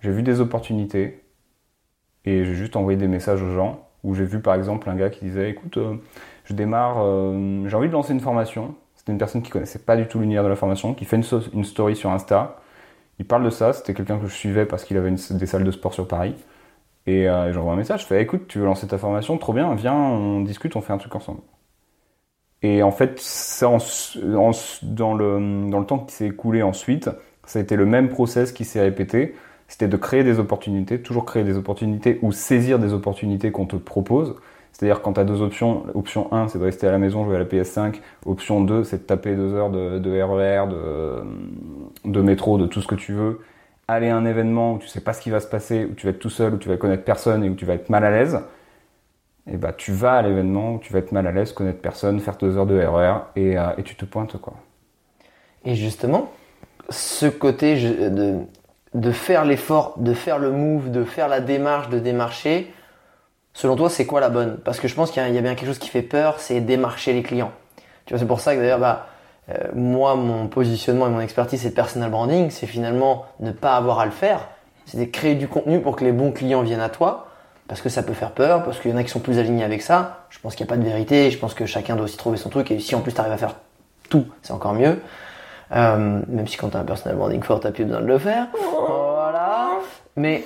j'ai 0.00 0.10
vu 0.10 0.22
des 0.22 0.40
opportunités, 0.40 1.22
et 2.24 2.44
j'ai 2.44 2.54
juste 2.54 2.76
envoyé 2.76 2.96
des 2.98 3.08
messages 3.08 3.42
aux 3.42 3.52
gens, 3.52 3.88
où 4.04 4.14
j'ai 4.14 4.24
vu 4.24 4.40
par 4.40 4.54
exemple 4.54 4.88
un 4.90 4.96
gars 4.96 5.10
qui 5.10 5.24
disait, 5.24 5.50
écoute, 5.50 5.76
euh, 5.76 5.96
je 6.44 6.54
démarre, 6.54 6.96
euh, 6.98 7.68
j'ai 7.68 7.76
envie 7.76 7.88
de 7.88 7.92
lancer 7.92 8.12
une 8.12 8.20
formation. 8.20 8.74
C'était 8.94 9.12
une 9.12 9.18
personne 9.18 9.42
qui 9.42 9.50
connaissait 9.50 9.80
pas 9.80 9.96
du 9.96 10.06
tout 10.06 10.20
l'univers 10.20 10.44
de 10.44 10.48
la 10.48 10.56
formation, 10.56 10.94
qui 10.94 11.04
fait 11.04 11.16
une, 11.16 11.64
story 11.64 11.96
sur 11.96 12.10
Insta. 12.10 12.60
Il 13.18 13.26
parle 13.26 13.44
de 13.44 13.50
ça, 13.50 13.72
c'était 13.72 13.94
quelqu'un 13.94 14.18
que 14.18 14.26
je 14.26 14.34
suivais 14.34 14.66
parce 14.66 14.84
qu'il 14.84 14.96
avait 14.96 15.10
des 15.10 15.46
salles 15.46 15.64
de 15.64 15.70
sport 15.72 15.94
sur 15.94 16.08
Paris. 16.08 16.36
Et 17.06 17.28
euh, 17.28 17.52
j'envoie 17.52 17.72
un 17.72 17.76
message, 17.76 18.02
je 18.02 18.06
fais 18.06 18.22
écoute, 18.22 18.46
tu 18.48 18.60
veux 18.60 18.64
lancer 18.66 18.86
ta 18.86 18.98
formation, 18.98 19.38
trop 19.38 19.52
bien, 19.52 19.74
viens, 19.74 19.94
on 19.94 20.40
discute, 20.42 20.76
on 20.76 20.80
fait 20.80 20.92
un 20.92 20.98
truc 20.98 21.14
ensemble. 21.16 21.40
Et 22.62 22.82
en 22.82 22.92
fait, 22.92 23.18
ça, 23.18 23.68
en 23.68 23.78
en 23.78 24.50
dans, 24.82 25.14
le, 25.14 25.68
dans 25.70 25.80
le 25.80 25.86
temps 25.86 25.98
qui 25.98 26.14
s'est 26.14 26.26
écoulé 26.28 26.62
ensuite, 26.62 27.10
ça 27.44 27.58
a 27.58 27.62
été 27.62 27.76
le 27.76 27.86
même 27.86 28.08
process 28.08 28.52
qui 28.52 28.64
s'est 28.64 28.80
répété. 28.80 29.34
C'était 29.68 29.88
de 29.88 29.96
créer 29.96 30.22
des 30.22 30.38
opportunités, 30.38 31.00
toujours 31.02 31.24
créer 31.24 31.44
des 31.44 31.56
opportunités 31.56 32.18
ou 32.22 32.30
saisir 32.32 32.78
des 32.78 32.92
opportunités 32.92 33.50
qu'on 33.50 33.66
te 33.66 33.76
propose. 33.76 34.36
C'est-à-dire 34.72 35.02
quand 35.02 35.14
tu 35.14 35.20
as 35.20 35.24
deux 35.24 35.42
options, 35.42 35.84
option 35.94 36.32
1 36.32 36.48
c'est 36.48 36.58
de 36.58 36.64
rester 36.64 36.86
à 36.86 36.92
la 36.92 36.98
maison 36.98 37.24
jouer 37.24 37.36
à 37.36 37.38
la 37.38 37.44
PS5, 37.44 38.00
option 38.26 38.62
2 38.62 38.84
c'est 38.84 38.98
de 38.98 39.02
taper 39.02 39.34
deux 39.34 39.52
heures 39.54 39.70
de, 39.70 39.98
de 39.98 40.22
RER, 40.22 40.66
de, 40.70 42.10
de 42.10 42.20
métro, 42.22 42.58
de 42.58 42.66
tout 42.66 42.80
ce 42.80 42.86
que 42.86 42.94
tu 42.94 43.12
veux, 43.12 43.40
aller 43.88 44.08
à 44.08 44.16
un 44.16 44.24
événement 44.24 44.74
où 44.74 44.78
tu 44.78 44.88
sais 44.88 45.00
pas 45.00 45.12
ce 45.12 45.20
qui 45.20 45.30
va 45.30 45.40
se 45.40 45.46
passer, 45.46 45.84
où 45.84 45.94
tu 45.94 46.06
vas 46.06 46.10
être 46.10 46.18
tout 46.18 46.30
seul, 46.30 46.54
où 46.54 46.58
tu 46.58 46.68
vas 46.68 46.76
connaître 46.76 47.04
personne 47.04 47.44
et 47.44 47.50
où 47.50 47.54
tu 47.54 47.66
vas 47.66 47.74
être 47.74 47.90
mal 47.90 48.04
à 48.04 48.10
l'aise, 48.10 48.40
et 49.50 49.56
bah 49.56 49.72
tu 49.72 49.92
vas 49.92 50.14
à 50.14 50.22
l'événement 50.22 50.78
tu 50.78 50.92
vas 50.92 51.00
être 51.00 51.12
mal 51.12 51.26
à 51.26 51.32
l'aise, 51.32 51.52
connaître 51.52 51.80
personne, 51.80 52.20
faire 52.20 52.36
deux 52.36 52.56
heures 52.56 52.66
de 52.66 52.78
RER 52.78 53.20
et, 53.36 53.56
tu 53.82 53.96
te 53.96 54.04
pointes 54.04 54.36
quoi. 54.40 54.54
Et 55.64 55.74
justement, 55.74 56.32
ce 56.88 57.26
côté 57.26 57.76
de, 58.10 58.40
de 58.94 59.10
faire 59.12 59.44
l'effort, 59.44 59.94
de 59.98 60.12
faire 60.12 60.38
le 60.38 60.50
move, 60.50 60.90
de 60.90 61.04
faire 61.04 61.28
la 61.28 61.40
démarche, 61.40 61.88
de 61.88 61.98
démarcher, 61.98 62.72
selon 63.52 63.76
toi, 63.76 63.88
c'est 63.88 64.06
quoi 64.06 64.20
la 64.20 64.28
bonne? 64.28 64.58
Parce 64.64 64.80
que 64.80 64.88
je 64.88 64.94
pense 64.94 65.10
qu'il 65.10 65.26
y, 65.26 65.32
y 65.32 65.38
a 65.38 65.40
bien 65.40 65.54
quelque 65.54 65.68
chose 65.68 65.78
qui 65.78 65.88
fait 65.88 66.02
peur, 66.02 66.40
c'est 66.40 66.60
démarcher 66.60 67.12
les 67.12 67.22
clients. 67.22 67.52
Tu 68.06 68.14
vois, 68.14 68.18
c'est 68.18 68.26
pour 68.26 68.40
ça 68.40 68.54
que 68.54 68.60
d'ailleurs, 68.60 68.80
bah, 68.80 69.06
euh, 69.48 69.68
moi, 69.74 70.14
mon 70.14 70.48
positionnement 70.48 71.06
et 71.06 71.10
mon 71.10 71.20
expertise, 71.20 71.62
c'est 71.62 71.68
le 71.68 71.74
personal 71.74 72.10
branding, 72.10 72.50
c'est 72.50 72.66
finalement 72.66 73.26
ne 73.40 73.52
pas 73.52 73.76
avoir 73.76 74.00
à 74.00 74.04
le 74.04 74.10
faire, 74.10 74.48
c'est 74.86 74.98
de 74.98 75.04
créer 75.04 75.34
du 75.34 75.48
contenu 75.48 75.80
pour 75.80 75.96
que 75.96 76.04
les 76.04 76.12
bons 76.12 76.32
clients 76.32 76.62
viennent 76.62 76.80
à 76.80 76.88
toi, 76.88 77.28
parce 77.68 77.80
que 77.80 77.88
ça 77.88 78.02
peut 78.02 78.12
faire 78.12 78.32
peur, 78.32 78.64
parce 78.64 78.78
qu'il 78.80 78.90
y 78.90 78.94
en 78.94 78.96
a 78.96 79.02
qui 79.02 79.10
sont 79.10 79.20
plus 79.20 79.38
alignés 79.38 79.64
avec 79.64 79.82
ça. 79.82 80.26
Je 80.30 80.38
pense 80.38 80.54
qu'il 80.54 80.64
n'y 80.66 80.70
a 80.70 80.74
pas 80.74 80.78
de 80.78 80.84
vérité, 80.84 81.30
je 81.30 81.38
pense 81.38 81.54
que 81.54 81.66
chacun 81.66 81.96
doit 81.96 82.04
aussi 82.04 82.16
trouver 82.16 82.36
son 82.36 82.48
truc, 82.48 82.70
et 82.70 82.78
si 82.78 82.94
en 82.94 83.00
plus 83.00 83.12
tu 83.12 83.20
arrives 83.20 83.32
à 83.32 83.38
faire 83.38 83.54
tout, 84.08 84.26
c'est 84.42 84.52
encore 84.52 84.74
mieux. 84.74 85.00
Euh, 85.74 86.20
même 86.28 86.46
si 86.46 86.56
quand 86.56 86.68
tu 86.68 86.76
as 86.76 86.80
un 86.80 86.84
personal 86.84 87.16
branding 87.16 87.42
fort, 87.42 87.60
tu 87.60 87.70
plus 87.70 87.84
besoin 87.84 88.02
de 88.02 88.06
le 88.06 88.18
faire. 88.18 88.48
Voilà. 88.60 89.70
Mais 90.16 90.44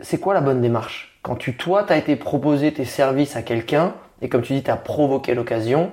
c'est 0.00 0.18
quoi 0.18 0.34
la 0.34 0.40
bonne 0.40 0.60
démarche? 0.60 1.18
Quand 1.22 1.36
tu, 1.36 1.56
toi, 1.56 1.84
tu 1.84 1.92
as 1.92 1.96
été 1.96 2.16
proposé 2.16 2.72
tes 2.72 2.84
services 2.84 3.36
à 3.36 3.42
quelqu'un, 3.42 3.94
et 4.22 4.28
comme 4.28 4.42
tu 4.42 4.54
dis, 4.54 4.62
tu 4.62 4.70
as 4.70 4.76
provoqué 4.76 5.34
l'occasion, 5.34 5.92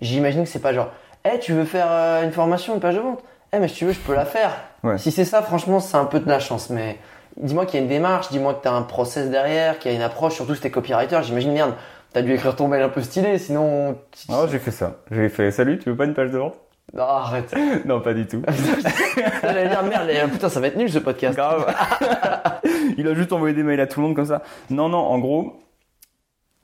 j'imagine 0.00 0.44
que 0.44 0.48
c'est 0.48 0.60
pas 0.60 0.72
genre, 0.72 0.90
eh, 1.24 1.38
tu 1.38 1.52
veux 1.52 1.64
faire 1.64 1.88
euh, 1.90 2.22
une 2.22 2.32
formation, 2.32 2.74
une 2.74 2.80
page 2.80 2.94
de 2.94 3.00
vente? 3.00 3.22
Eh, 3.52 3.58
mais 3.58 3.66
si 3.66 3.74
tu 3.76 3.84
veux, 3.86 3.92
je 3.92 3.98
peux 3.98 4.14
la 4.14 4.24
faire. 4.24 4.52
Ouais. 4.84 4.96
Si 4.96 5.10
c'est 5.10 5.24
ça, 5.24 5.42
franchement, 5.42 5.80
c'est 5.80 5.96
un 5.96 6.04
peu 6.04 6.20
de 6.20 6.28
la 6.28 6.38
chance. 6.38 6.70
Mais 6.70 6.98
dis-moi 7.42 7.66
qu'il 7.66 7.78
y 7.78 7.78
a 7.80 7.82
une 7.82 7.88
démarche, 7.88 8.28
dis-moi 8.30 8.54
que 8.54 8.62
tu 8.62 8.68
as 8.68 8.72
un 8.72 8.82
process 8.82 9.30
derrière, 9.30 9.78
qu'il 9.78 9.90
y 9.90 9.94
a 9.94 9.96
une 9.96 10.02
approche, 10.02 10.34
surtout 10.34 10.54
si 10.54 10.60
t'es 10.60 10.70
copywriter. 10.70 11.18
J'imagine, 11.22 11.52
merde, 11.52 11.74
t'as 12.12 12.22
dû 12.22 12.32
écrire 12.32 12.56
ton 12.56 12.68
mail 12.68 12.82
un 12.82 12.88
peu 12.88 13.02
stylé, 13.02 13.38
sinon. 13.38 13.96
tu- 14.12 14.26
Oh, 14.30 14.46
j'ai 14.50 14.58
fait 14.58 14.70
ça. 14.70 14.96
J'ai 15.10 15.28
fait 15.28 15.50
salut, 15.50 15.78
tu 15.78 15.90
veux 15.90 15.96
pas 15.96 16.04
une 16.04 16.14
page 16.14 16.30
de 16.30 16.38
vente? 16.38 16.54
Non, 16.92 17.04
arrête. 17.04 17.54
Non, 17.84 18.00
pas 18.00 18.14
du 18.14 18.26
tout. 18.26 18.42
J'allais 19.42 19.68
dire, 19.68 19.82
merde, 19.84 20.08
les- 20.08 20.28
putain, 20.30 20.48
ça 20.48 20.60
va 20.60 20.66
être 20.66 20.76
nul 20.76 20.90
ce 20.90 20.98
podcast. 20.98 21.36
Grave. 21.36 21.66
Il 22.98 23.06
a 23.08 23.14
juste 23.14 23.32
envoyé 23.32 23.54
des 23.54 23.62
mails 23.62 23.80
à 23.80 23.86
tout 23.86 24.00
le 24.00 24.06
monde 24.06 24.16
comme 24.16 24.24
ça. 24.26 24.42
Non, 24.70 24.88
non, 24.88 24.98
en 24.98 25.18
gros, 25.18 25.60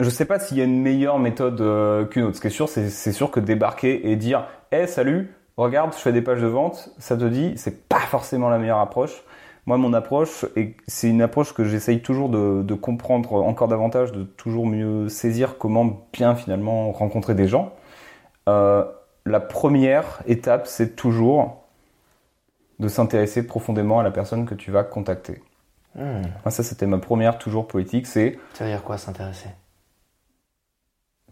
je 0.01 0.11
sais 0.11 0.25
pas 0.25 0.39
s'il 0.39 0.59
y 0.59 0.61
a 0.61 0.65
une 0.65 0.83
meilleure 0.83 1.19
méthode 1.19 1.61
euh, 1.61 2.05
qu'une 2.05 2.25
autre. 2.25 2.37
Ce 2.37 2.41
qui 2.41 2.49
est 2.49 2.51
sûr, 2.51 2.69
c'est 2.69 3.13
sûr 3.13 3.31
que 3.31 3.41
débarquer 3.41 4.11
et 4.11 4.17
dire 4.17 4.47
Hé, 4.73 4.87
salut, 4.87 5.33
regarde, 5.57 5.93
je 5.95 5.99
fais 5.99 6.13
des 6.13 6.23
pages 6.23 6.41
de 6.43 6.47
vente, 6.49 6.91
ça 6.99 7.17
te 7.17 7.25
dit, 7.25 7.55
c'est 7.57 7.89
pas 7.89 8.01
forcément 8.01 8.49
la 8.51 8.59
meilleure 8.59 8.81
approche. 8.81 9.23
Moi, 9.67 9.79
mon 9.79 9.93
approche, 9.95 10.45
et 10.55 10.77
c'est 10.87 11.09
une 11.11 11.23
approche 11.23 11.53
que 11.53 11.65
j'essaye 11.65 12.01
toujours 12.01 12.29
de, 12.29 12.63
de 12.63 12.75
comprendre 12.75 13.33
encore 13.35 13.67
davantage, 13.67 14.13
de 14.13 14.23
toujours 14.23 14.65
mieux 14.67 15.09
saisir 15.09 15.59
comment 15.59 16.07
bien 16.13 16.37
finalement 16.37 16.93
rencontrer 16.93 17.35
des 17.35 17.49
gens. 17.49 17.73
Euh, 18.49 18.85
la 19.27 19.41
première 19.41 20.23
étape, 20.27 20.67
c'est 20.67 20.97
toujours 20.97 21.65
de 22.79 22.89
s'intéresser 22.89 23.47
profondément 23.47 24.01
à 24.01 24.03
la 24.03 24.11
personne 24.11 24.47
que 24.47 24.55
tu 24.55 24.71
vas 24.71 24.83
contacter. 24.83 25.43
Hmm, 25.95 26.23
ça, 26.49 26.63
c'était 26.63 26.87
ma 26.87 26.99
première 26.99 27.39
toujours 27.39 27.67
politique, 27.67 28.07
c'est 28.07 28.39
ça 28.55 28.65
veut 28.65 28.71
dire 28.71 28.83
quoi 28.83 28.99
s'intéresser? 28.99 29.51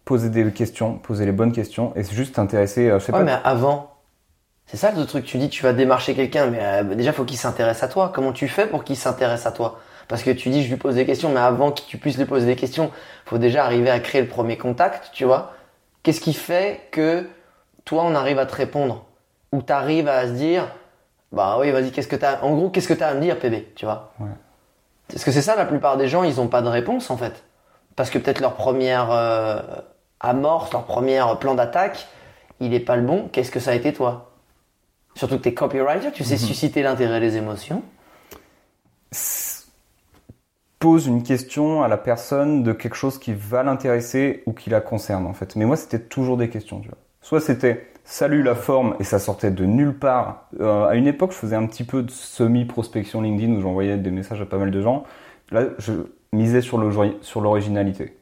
Poser 0.05 0.29
des 0.29 0.53
questions, 0.53 0.97
poser 0.97 1.25
les 1.25 1.31
bonnes 1.31 1.51
questions, 1.51 1.93
et 1.95 2.03
c'est 2.03 2.15
juste 2.15 2.35
t'intéresser, 2.35 2.89
euh, 2.89 2.99
je 2.99 3.05
sais 3.05 3.11
Ouais, 3.11 3.19
pas. 3.19 3.23
mais 3.23 3.31
avant, 3.43 3.94
c'est 4.67 4.77
ça 4.77 4.91
le 4.91 5.05
truc. 5.05 5.25
Tu 5.25 5.37
dis, 5.37 5.49
tu 5.49 5.63
vas 5.63 5.73
démarcher 5.73 6.15
quelqu'un, 6.15 6.47
mais 6.47 6.59
euh, 6.61 6.83
déjà, 6.95 7.13
faut 7.13 7.25
qu'il 7.25 7.37
s'intéresse 7.37 7.83
à 7.83 7.87
toi. 7.87 8.11
Comment 8.13 8.31
tu 8.31 8.47
fais 8.47 8.67
pour 8.67 8.83
qu'il 8.83 8.97
s'intéresse 8.97 9.45
à 9.45 9.51
toi? 9.51 9.79
Parce 10.07 10.23
que 10.23 10.31
tu 10.31 10.49
dis, 10.49 10.63
je 10.63 10.69
lui 10.69 10.77
pose 10.77 10.95
des 10.95 11.05
questions, 11.05 11.29
mais 11.29 11.39
avant 11.39 11.71
que 11.71 11.81
tu 11.81 11.97
puisses 11.97 12.17
lui 12.17 12.25
poser 12.25 12.45
des 12.45 12.55
questions, 12.55 12.91
faut 13.25 13.37
déjà 13.37 13.65
arriver 13.65 13.89
à 13.89 13.99
créer 13.99 14.21
le 14.21 14.27
premier 14.27 14.57
contact, 14.57 15.09
tu 15.13 15.25
vois. 15.25 15.53
Qu'est-ce 16.03 16.21
qui 16.21 16.33
fait 16.33 16.81
que 16.91 17.27
toi, 17.85 18.03
on 18.05 18.13
arrive 18.15 18.39
à 18.39 18.45
te 18.45 18.55
répondre? 18.55 19.05
Ou 19.51 19.61
t'arrives 19.61 20.07
à 20.07 20.27
se 20.27 20.33
dire, 20.33 20.67
bah 21.31 21.57
oui, 21.59 21.71
vas-y, 21.71 21.91
qu'est-ce 21.91 22.07
que 22.07 22.15
t'as 22.15 22.41
En 22.41 22.53
gros, 22.53 22.69
qu'est-ce 22.69 22.87
que 22.87 22.93
t'as 22.93 23.09
à 23.09 23.13
me 23.13 23.21
dire, 23.21 23.39
PB, 23.39 23.73
tu 23.75 23.85
vois? 23.85 24.13
Ouais. 24.19 24.29
Parce 25.07 25.23
que 25.23 25.31
c'est 25.31 25.41
ça, 25.41 25.55
la 25.55 25.65
plupart 25.65 25.97
des 25.97 26.07
gens, 26.07 26.23
ils 26.23 26.39
ont 26.41 26.47
pas 26.47 26.61
de 26.61 26.67
réponse, 26.67 27.09
en 27.09 27.17
fait. 27.17 27.43
Parce 27.95 28.09
que 28.09 28.17
peut-être 28.17 28.41
leur 28.41 28.53
première 28.53 29.11
euh, 29.11 29.59
amorce, 30.19 30.71
leur 30.71 30.83
premier 30.83 31.23
plan 31.39 31.55
d'attaque, 31.55 32.07
il 32.59 32.73
est 32.73 32.79
pas 32.79 32.95
le 32.95 33.03
bon. 33.03 33.29
Qu'est-ce 33.31 33.51
que 33.51 33.59
ça 33.59 33.71
a 33.71 33.73
été, 33.73 33.93
toi? 33.93 34.24
Surtout 35.15 35.37
que 35.37 35.43
t'es 35.43 35.53
copywriter, 35.53 36.11
tu 36.11 36.23
sais 36.23 36.37
susciter 36.37 36.83
l'intérêt 36.83 37.17
et 37.17 37.21
les 37.21 37.37
émotions. 37.37 37.83
Pose 40.79 41.07
une 41.07 41.23
question 41.23 41.83
à 41.83 41.87
la 41.87 41.97
personne 41.97 42.61
de 42.61 42.73
quelque 42.73 42.95
chose 42.95 43.17
qui 43.17 43.33
va 43.33 43.63
l'intéresser 43.63 44.43
ou 44.45 44.51
qui 44.51 44.69
la 44.69 44.81
concerne, 44.81 45.25
en 45.25 45.33
fait. 45.33 45.55
Mais 45.55 45.65
moi, 45.65 45.77
c'était 45.77 45.99
toujours 45.99 46.37
des 46.37 46.49
questions, 46.49 46.81
tu 46.81 46.89
vois. 46.89 46.97
Soit 47.21 47.39
c'était 47.39 47.87
salut 48.03 48.43
la 48.43 48.55
forme 48.55 48.95
et 48.99 49.03
ça 49.03 49.17
sortait 49.17 49.51
de 49.51 49.65
nulle 49.65 49.97
part. 49.97 50.47
Euh, 50.59 50.85
à 50.85 50.95
une 50.95 51.07
époque, 51.07 51.31
je 51.31 51.37
faisais 51.37 51.55
un 51.55 51.65
petit 51.65 51.85
peu 51.85 52.03
de 52.03 52.11
semi-prospection 52.11 53.21
LinkedIn 53.21 53.53
où 53.53 53.61
j'envoyais 53.61 53.97
des 53.97 54.11
messages 54.11 54.41
à 54.41 54.45
pas 54.45 54.57
mal 54.57 54.69
de 54.69 54.81
gens. 54.81 55.05
Là, 55.51 55.63
je 55.79 55.93
misais 56.33 56.61
sur 56.61 56.77
l'originalité. 56.77 58.14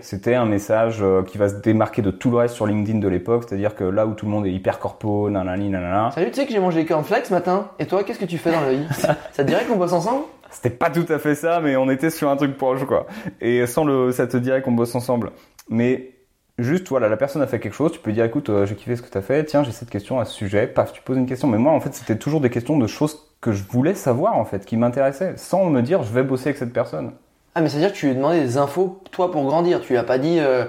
C'était 0.00 0.34
un 0.34 0.44
message 0.44 0.98
euh, 1.02 1.22
qui 1.22 1.38
va 1.38 1.48
se 1.48 1.56
démarquer 1.56 2.02
de 2.02 2.10
tout 2.10 2.30
le 2.30 2.38
reste 2.38 2.54
sur 2.54 2.66
LinkedIn 2.66 2.98
de 2.98 3.08
l'époque, 3.08 3.44
c'est-à-dire 3.46 3.74
que 3.74 3.84
là 3.84 4.06
où 4.06 4.14
tout 4.14 4.26
le 4.26 4.32
monde 4.32 4.46
est 4.46 4.52
hyper 4.52 4.78
corpo, 4.78 5.30
nanani, 5.30 5.68
nanana, 5.70 6.10
Salut, 6.12 6.30
tu 6.30 6.34
sais 6.34 6.46
que 6.46 6.52
j'ai 6.52 6.58
mangé 6.58 6.80
des 6.80 6.86
cornflakes 6.86 7.26
ce 7.26 7.32
matin 7.32 7.70
Et 7.78 7.86
toi, 7.86 8.02
qu'est-ce 8.02 8.18
que 8.18 8.24
tu 8.24 8.38
fais 8.38 8.50
dans 8.50 8.68
vie 8.68 8.86
Ça 8.92 9.16
te 9.36 9.42
dirait 9.42 9.64
qu'on 9.64 9.76
bosse 9.76 9.92
ensemble? 9.92 10.24
C'était 10.50 10.70
pas 10.70 10.90
tout 10.90 11.06
à 11.08 11.18
fait 11.18 11.34
ça, 11.34 11.60
mais 11.60 11.76
on 11.76 11.90
était 11.90 12.10
sur 12.10 12.30
un 12.30 12.36
truc 12.36 12.56
proche, 12.56 12.84
quoi. 12.84 13.06
Et 13.40 13.66
sans 13.66 13.84
le, 13.84 14.12
ça 14.12 14.26
te 14.26 14.36
dirait 14.36 14.62
qu'on 14.62 14.72
bosse 14.72 14.94
ensemble. 14.94 15.30
Mais 15.68 16.14
juste, 16.58 16.88
voilà, 16.88 17.08
la 17.08 17.16
personne 17.16 17.42
a 17.42 17.46
fait 17.46 17.60
quelque 17.60 17.74
chose, 17.74 17.92
tu 17.92 18.00
peux 18.00 18.12
dire, 18.12 18.24
écoute, 18.24 18.48
euh, 18.48 18.66
j'ai 18.66 18.74
kiffé 18.74 18.96
ce 18.96 19.02
que 19.02 19.08
t'as 19.10 19.20
fait, 19.20 19.44
tiens, 19.44 19.62
j'ai 19.62 19.72
cette 19.72 19.90
question 19.90 20.18
à 20.18 20.24
ce 20.24 20.32
sujet, 20.32 20.66
paf, 20.66 20.92
tu 20.92 21.02
poses 21.02 21.18
une 21.18 21.26
question. 21.26 21.48
Mais 21.48 21.58
moi, 21.58 21.72
en 21.72 21.80
fait, 21.80 21.94
c'était 21.94 22.16
toujours 22.16 22.40
des 22.40 22.50
questions 22.50 22.78
de 22.78 22.86
choses 22.86 23.28
que 23.40 23.52
je 23.52 23.62
voulais 23.62 23.94
savoir, 23.94 24.36
en 24.36 24.44
fait, 24.44 24.64
qui 24.64 24.76
m'intéressaient, 24.76 25.34
sans 25.36 25.66
me 25.66 25.82
dire, 25.82 26.02
je 26.02 26.12
vais 26.12 26.22
bosser 26.22 26.48
avec 26.48 26.56
cette 26.56 26.72
personne. 26.72 27.12
Ah, 27.58 27.60
mais 27.60 27.68
c'est-à-dire 27.68 27.92
que 27.92 27.96
tu 27.96 28.06
lui 28.06 28.12
as 28.12 28.14
demandé 28.14 28.38
des 28.38 28.56
infos, 28.56 29.00
toi, 29.10 29.32
pour 29.32 29.42
grandir. 29.44 29.80
Tu 29.80 29.92
lui 29.92 29.98
as 29.98 30.04
pas 30.04 30.18
dit. 30.18 30.38
euh, 30.38 30.64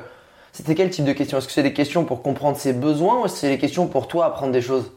C'était 0.51 0.73
quel 0.73 0.89
type 0.89 1.05
de 1.05 1.13
questions? 1.13 1.37
Est-ce 1.37 1.45
que 1.45 1.53
c'est 1.53 1.61
des 1.61 1.71
questions 1.71 2.03
pour 2.03 2.23
comprendre 2.23 2.57
ses 2.57 2.73
besoins 2.73 3.21
ou 3.21 3.25
est-ce 3.25 3.33
que 3.33 3.39
c'est 3.41 3.49
des 3.49 3.59
questions 3.59 3.85
pour 3.85 4.07
toi 4.07 4.25
apprendre 4.25 4.51
des 4.51 4.61
choses? 4.61 4.91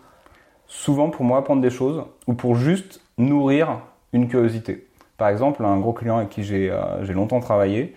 Souvent 0.67 1.11
pour 1.11 1.27
moi 1.27 1.37
apprendre 1.37 1.61
des 1.61 1.69
choses 1.69 2.03
ou 2.27 2.33
pour 2.33 2.55
juste 2.55 3.03
nourrir 3.19 3.81
une 4.15 4.27
curiosité. 4.27 4.89
Par 5.19 5.29
exemple, 5.29 5.63
un 5.67 5.77
gros 5.81 5.93
client 5.93 6.17
avec 6.17 6.31
qui 6.31 6.45
j'ai 6.45 6.71
euh, 6.71 7.05
longtemps 7.13 7.41
travaillé, 7.41 7.95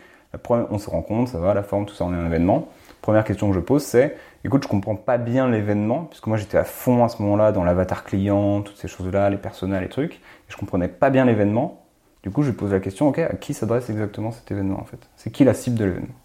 on 0.50 0.78
se 0.78 0.90
rend 0.90 1.02
compte, 1.02 1.30
ça 1.30 1.40
va, 1.40 1.54
la 1.54 1.64
forme, 1.64 1.86
tout 1.86 1.96
ça, 1.96 2.04
on 2.04 2.14
est 2.14 2.18
un 2.18 2.26
événement. 2.26 2.68
Première 3.02 3.24
question 3.24 3.48
que 3.48 3.56
je 3.56 3.62
pose, 3.62 3.82
c'est 3.82 4.18
écoute, 4.44 4.64
je 4.64 4.68
comprends 4.68 4.98
pas 4.98 5.18
bien 5.18 5.50
l'événement, 5.50 6.04
puisque 6.10 6.28
moi 6.28 6.36
j'étais 6.36 6.58
à 6.58 6.66
fond 6.66 7.06
à 7.06 7.08
ce 7.08 7.22
moment-là 7.22 7.54
dans 7.54 7.64
l'avatar 7.64 8.04
client, 8.04 8.60
toutes 8.60 8.76
ces 8.76 8.90
choses-là, 8.90 9.30
les 9.30 9.38
personas, 9.38 9.80
les 9.80 9.88
trucs, 9.88 10.16
et 10.16 10.50
je 10.50 10.58
comprenais 10.58 10.90
pas 10.90 11.10
bien 11.10 11.24
l'événement. 11.24 11.85
Du 12.26 12.32
coup, 12.32 12.42
je 12.42 12.50
lui 12.50 12.58
pose 12.58 12.72
la 12.72 12.80
question, 12.80 13.08
ok, 13.08 13.20
à 13.20 13.36
qui 13.36 13.54
s'adresse 13.54 13.88
exactement 13.92 14.32
cet 14.32 14.50
événement 14.50 14.80
en 14.80 14.84
fait? 14.84 14.98
C'est 15.16 15.30
qui 15.30 15.44
la 15.44 15.54
cible 15.54 15.78
de 15.78 15.86
l'événement? 15.86 16.16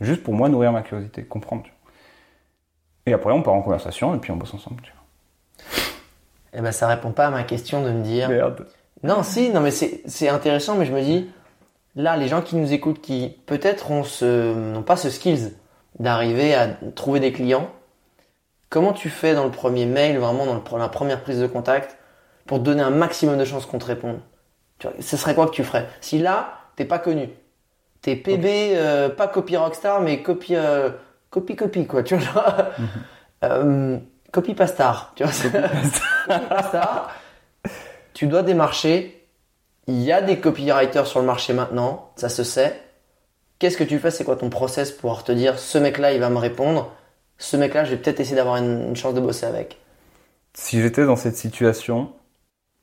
Juste 0.00 0.22
pour 0.22 0.32
moi 0.32 0.48
nourrir 0.48 0.70
ma 0.70 0.82
curiosité, 0.82 1.24
comprendre. 1.24 1.64
tu 1.64 1.70
vois. 1.70 1.92
Et 3.06 3.12
après, 3.12 3.32
on 3.32 3.42
part 3.42 3.54
en 3.54 3.62
conversation 3.62 4.14
et 4.14 4.18
puis 4.18 4.30
on 4.30 4.36
bosse 4.36 4.54
ensemble. 4.54 4.80
Tu 4.82 4.92
Eh 6.54 6.60
ben, 6.60 6.70
ça 6.70 6.86
répond 6.86 7.10
pas 7.10 7.26
à 7.26 7.30
ma 7.30 7.42
question 7.42 7.82
de 7.82 7.90
me 7.90 8.00
dire. 8.04 8.28
Merde. 8.28 8.64
Non, 9.02 9.24
si, 9.24 9.50
non, 9.50 9.60
mais 9.60 9.72
c'est 9.72 10.28
intéressant, 10.28 10.76
mais 10.76 10.86
je 10.86 10.92
me 10.92 11.02
dis, 11.02 11.28
là, 11.96 12.16
les 12.16 12.28
gens 12.28 12.42
qui 12.42 12.54
nous 12.54 12.72
écoutent, 12.72 13.00
qui 13.00 13.36
peut-être 13.46 13.90
ont 13.90 14.04
n'ont 14.22 14.84
pas 14.84 14.96
ce 14.96 15.10
skills 15.10 15.52
d'arriver 15.98 16.54
à 16.54 16.68
trouver 16.94 17.18
des 17.18 17.32
clients, 17.32 17.68
comment 18.68 18.92
tu 18.92 19.10
fais 19.10 19.34
dans 19.34 19.46
le 19.46 19.50
premier 19.50 19.86
mail, 19.86 20.16
vraiment 20.18 20.46
dans 20.46 20.54
le- 20.54 20.78
la 20.78 20.88
première 20.88 21.22
prise 21.22 21.40
de 21.40 21.48
contact, 21.48 21.98
pour 22.46 22.60
donner 22.60 22.82
un 22.82 22.90
maximum 22.90 23.36
de 23.36 23.44
chances 23.44 23.66
qu'on 23.66 23.80
te 23.80 23.86
réponde? 23.86 24.20
Ce 25.00 25.16
serait 25.16 25.34
quoi 25.34 25.46
que 25.46 25.52
tu 25.52 25.64
ferais 25.64 25.88
Si 26.00 26.18
là, 26.18 26.58
t'es 26.76 26.84
pas 26.84 26.98
connu, 26.98 27.28
t'es 28.02 28.16
PB, 28.16 28.46
euh, 28.46 29.08
pas 29.08 29.28
copy 29.28 29.56
rockstar, 29.56 30.00
mais 30.00 30.22
copy, 30.22 30.54
euh, 30.56 30.90
copy 31.30 31.56
copy, 31.56 31.86
quoi, 31.86 32.02
tu 32.02 32.16
vois, 32.16 32.70
euh, 33.44 33.98
copy 34.32 34.54
pas 34.54 34.66
star, 34.66 35.12
tu 35.16 35.24
vois, 35.24 35.32
copy 35.32 36.48
pas 36.48 36.62
star 36.62 37.10
tu 38.20 38.26
dois 38.26 38.42
démarcher. 38.42 39.26
Il 39.86 40.02
y 40.02 40.12
a 40.12 40.20
des 40.20 40.38
copywriters 40.38 41.06
sur 41.06 41.20
le 41.20 41.26
marché 41.26 41.54
maintenant, 41.54 42.12
ça 42.16 42.28
se 42.28 42.44
sait. 42.44 42.78
Qu'est-ce 43.58 43.78
que 43.78 43.84
tu 43.84 43.98
fais? 43.98 44.10
C'est 44.10 44.24
quoi 44.24 44.36
ton 44.36 44.50
process 44.50 44.92
pour 44.92 45.24
te 45.24 45.32
dire 45.32 45.58
ce 45.58 45.78
mec-là, 45.78 46.12
il 46.12 46.20
va 46.20 46.28
me 46.28 46.36
répondre. 46.36 46.92
Ce 47.38 47.56
mec-là, 47.56 47.84
je 47.84 47.92
vais 47.92 47.96
peut-être 47.96 48.20
essayer 48.20 48.36
d'avoir 48.36 48.56
une, 48.56 48.88
une 48.88 48.96
chance 48.96 49.14
de 49.14 49.20
bosser 49.20 49.46
avec. 49.46 49.78
Si 50.52 50.82
j'étais 50.82 51.06
dans 51.06 51.16
cette 51.16 51.36
situation, 51.36 52.12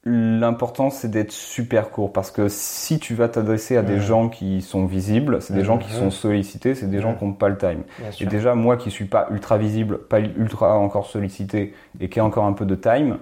l'important 0.08 0.90
c'est 0.90 1.10
d'être 1.10 1.32
super 1.32 1.90
court 1.92 2.14
parce 2.14 2.32
que 2.32 2.48
si 2.50 3.00
tu 3.00 3.14
vas 3.16 3.30
t'adresser 3.30 3.78
à 3.78 3.84
des 3.84 4.00
gens 4.00 4.30
qui 4.30 4.62
sont 4.62 4.86
visibles, 4.86 5.42
c'est 5.42 5.54
des 5.54 5.64
gens 5.64 5.78
qui 5.78 5.90
Mhm. 5.90 6.00
sont 6.00 6.12
sollicités, 6.12 6.76
c'est 6.76 6.90
des 6.90 7.02
gens 7.02 7.14
qui 7.16 7.26
n'ont 7.26 7.34
pas 7.34 7.50
le 7.50 7.58
time. 7.58 7.84
Et 8.22 8.26
déjà 8.26 8.56
moi 8.56 8.78
qui 8.78 8.92
suis 8.92 9.06
pas 9.06 9.28
ultra 9.32 9.58
visible, 9.58 10.00
pas 10.00 10.20
ultra 10.20 10.78
encore 10.78 11.06
sollicité 11.08 11.74
et 12.00 12.10
qui 12.10 12.20
ai 12.20 12.22
encore 12.22 12.46
un 12.46 12.54
peu 12.54 12.66
de 12.66 12.76
time, 12.76 13.20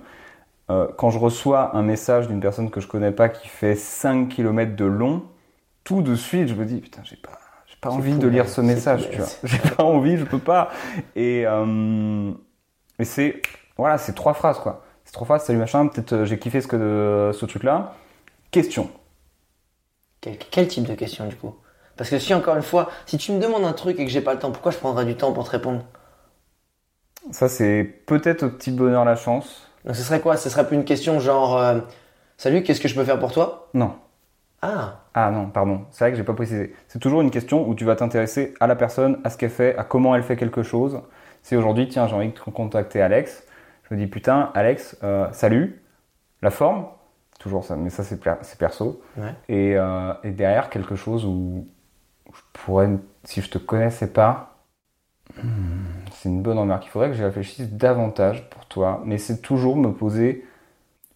euh, 0.72 0.88
quand 0.98 1.12
je 1.12 1.20
reçois 1.20 1.76
un 1.76 1.84
message 1.84 2.28
d'une 2.28 2.40
personne 2.42 2.70
que 2.72 2.82
je 2.82 2.88
connais 2.88 3.12
pas 3.12 3.30
qui 3.30 3.48
fait 3.48 3.76
5 3.76 4.30
km 4.30 4.76
de 4.76 4.86
long, 4.86 5.24
tout 5.84 6.02
de 6.02 6.16
suite, 6.16 6.48
je 6.50 6.56
me 6.56 6.66
dis, 6.66 6.82
putain, 6.82 7.02
j'ai 7.04 7.18
pas, 7.18 7.40
j'ai 7.68 7.76
pas 7.82 7.92
envie 7.92 8.18
de 8.18 8.28
lire 8.28 8.50
ce 8.50 8.62
message, 8.62 9.10
tu 9.12 9.18
vois. 9.20 9.28
J'ai 9.44 9.60
pas 9.60 9.84
envie, 9.84 10.18
je 10.18 10.26
peux 10.26 10.40
pas. 10.40 10.70
Et, 11.16 11.44
euh, 11.48 12.32
et 13.00 13.06
c'est, 13.06 13.42
voilà, 13.78 13.98
c'est 13.98 14.14
trois 14.14 14.34
phrases, 14.34 14.60
quoi. 14.60 14.85
Phrases, 15.24 15.46
salut 15.46 15.60
machin, 15.60 15.88
peut-être 15.88 16.14
euh, 16.14 16.26
j'ai 16.26 16.38
kiffé 16.38 16.60
ce, 16.62 16.68
que, 16.68 17.32
ce 17.34 17.46
truc-là. 17.46 17.94
Question. 18.52 18.92
Quel, 20.20 20.38
quel 20.38 20.68
type 20.68 20.84
de 20.84 20.94
question 20.94 21.26
du 21.26 21.38
coup? 21.38 21.56
Parce 21.96 22.10
que 22.10 22.20
si 22.20 22.34
encore 22.34 22.58
une 22.58 22.64
fois, 22.64 22.90
si 23.06 23.18
tu 23.18 23.32
me 23.32 23.40
demandes 23.40 23.64
un 23.64 23.72
truc 23.72 23.98
et 23.98 24.04
que 24.04 24.12
j'ai 24.12 24.20
pas 24.20 24.34
le 24.34 24.40
temps, 24.40 24.52
pourquoi 24.52 24.74
je 24.74 24.78
prendrais 24.78 25.06
du 25.06 25.16
temps 25.16 25.32
pour 25.32 25.46
te 25.46 25.52
répondre? 25.52 25.86
Ça, 27.32 27.48
c'est 27.50 27.84
peut-être 28.08 28.42
au 28.44 28.50
petit 28.50 28.72
bonheur 28.72 29.06
la 29.06 29.16
chance. 29.16 29.70
Donc 29.86 29.96
ce 29.96 30.04
serait 30.04 30.22
quoi? 30.22 30.38
Ce 30.38 30.50
serait 30.50 30.68
plus 30.68 30.76
une 30.76 30.86
question 30.86 31.20
genre 31.20 31.58
euh, 31.58 31.80
Salut, 32.38 32.64
qu'est-ce 32.64 32.82
que 32.82 32.88
je 32.88 32.96
peux 32.96 33.06
faire 33.06 33.20
pour 33.20 33.32
toi? 33.32 33.70
Non. 33.74 33.92
Ah, 34.62 35.06
Ah 35.14 35.32
non, 35.32 35.50
pardon, 35.50 35.86
c'est 35.92 36.04
vrai 36.04 36.12
que 36.12 36.18
j'ai 36.18 36.24
pas 36.24 36.34
précisé. 36.34 36.74
C'est 36.90 37.00
toujours 37.00 37.22
une 37.22 37.32
question 37.32 37.68
où 37.68 37.74
tu 37.76 37.86
vas 37.86 37.96
t'intéresser 37.96 38.54
à 38.60 38.68
la 38.68 38.76
personne, 38.76 39.22
à 39.24 39.30
ce 39.30 39.38
qu'elle 39.38 39.50
fait, 39.50 39.78
à 39.78 39.84
comment 39.86 40.14
elle 40.16 40.24
fait 40.24 40.36
quelque 40.36 40.62
chose. 40.64 41.02
C'est 41.42 41.56
aujourd'hui, 41.56 41.88
tiens, 41.88 42.08
j'ai 42.08 42.16
envie 42.16 42.30
de 42.34 42.40
contacter 42.40 43.02
Alex. 43.02 43.44
Je 43.90 43.94
me 43.96 44.00
dis, 44.00 44.08
putain, 44.08 44.52
Alex, 44.54 44.98
euh, 45.04 45.28
salut, 45.32 45.82
la 46.42 46.50
forme, 46.52 46.86
toujours 47.40 47.64
ça, 47.64 47.76
mais 47.76 47.90
ça 47.90 48.04
c'est 48.04 48.20
per- 48.20 48.36
c'est 48.42 48.58
perso. 48.58 49.02
ouais. 49.18 49.34
Et, 49.50 49.78
euh, 49.78 50.14
et 50.24 50.32
derrière, 50.32 50.70
quelque 50.70 50.96
chose 50.96 51.26
où 51.26 51.68
je 52.34 52.42
pourrais, 52.54 52.90
si 53.24 53.42
je 53.42 53.50
te 53.50 53.58
connaissais 53.58 54.08
pas, 54.12 54.58
hmm, 55.38 55.84
c'est 56.14 56.30
une 56.30 56.42
bonne 56.42 56.58
remarque. 56.60 56.86
Il 56.86 56.90
faudrait 56.90 57.10
que 57.10 57.16
j'y 57.16 57.24
réfléchisse 57.24 57.72
davantage 57.72 58.50
pour 58.50 58.66
toi, 58.66 59.02
mais 59.06 59.18
c'est 59.18 59.42
toujours 59.42 59.76
me 59.78 59.92
poser. 59.92 60.46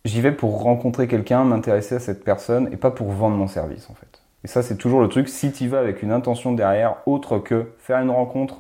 J'y 0.06 0.22
vais 0.22 0.32
pour 0.32 0.62
rencontrer 0.64 1.08
quelqu'un, 1.08 1.44
m'intéresser 1.44 1.96
à 1.96 2.00
cette 2.00 2.24
personne 2.24 2.70
et 2.74 2.78
pas 2.78 2.92
pour 2.92 3.12
vendre 3.12 3.36
mon 3.38 3.48
service 3.48 3.90
en 3.90 3.94
fait. 3.96 4.22
Et 4.44 4.48
ça, 4.48 4.64
c'est 4.64 4.78
toujours 4.78 5.02
le 5.02 5.10
truc. 5.10 5.28
Si 5.28 5.52
tu 5.52 5.68
vas 5.68 5.80
avec 5.80 6.02
une 6.04 6.12
intention 6.12 6.54
derrière, 6.54 6.98
autre 7.06 7.40
que 7.40 7.74
faire 7.80 8.00
une 8.00 8.10
rencontre 8.10 8.58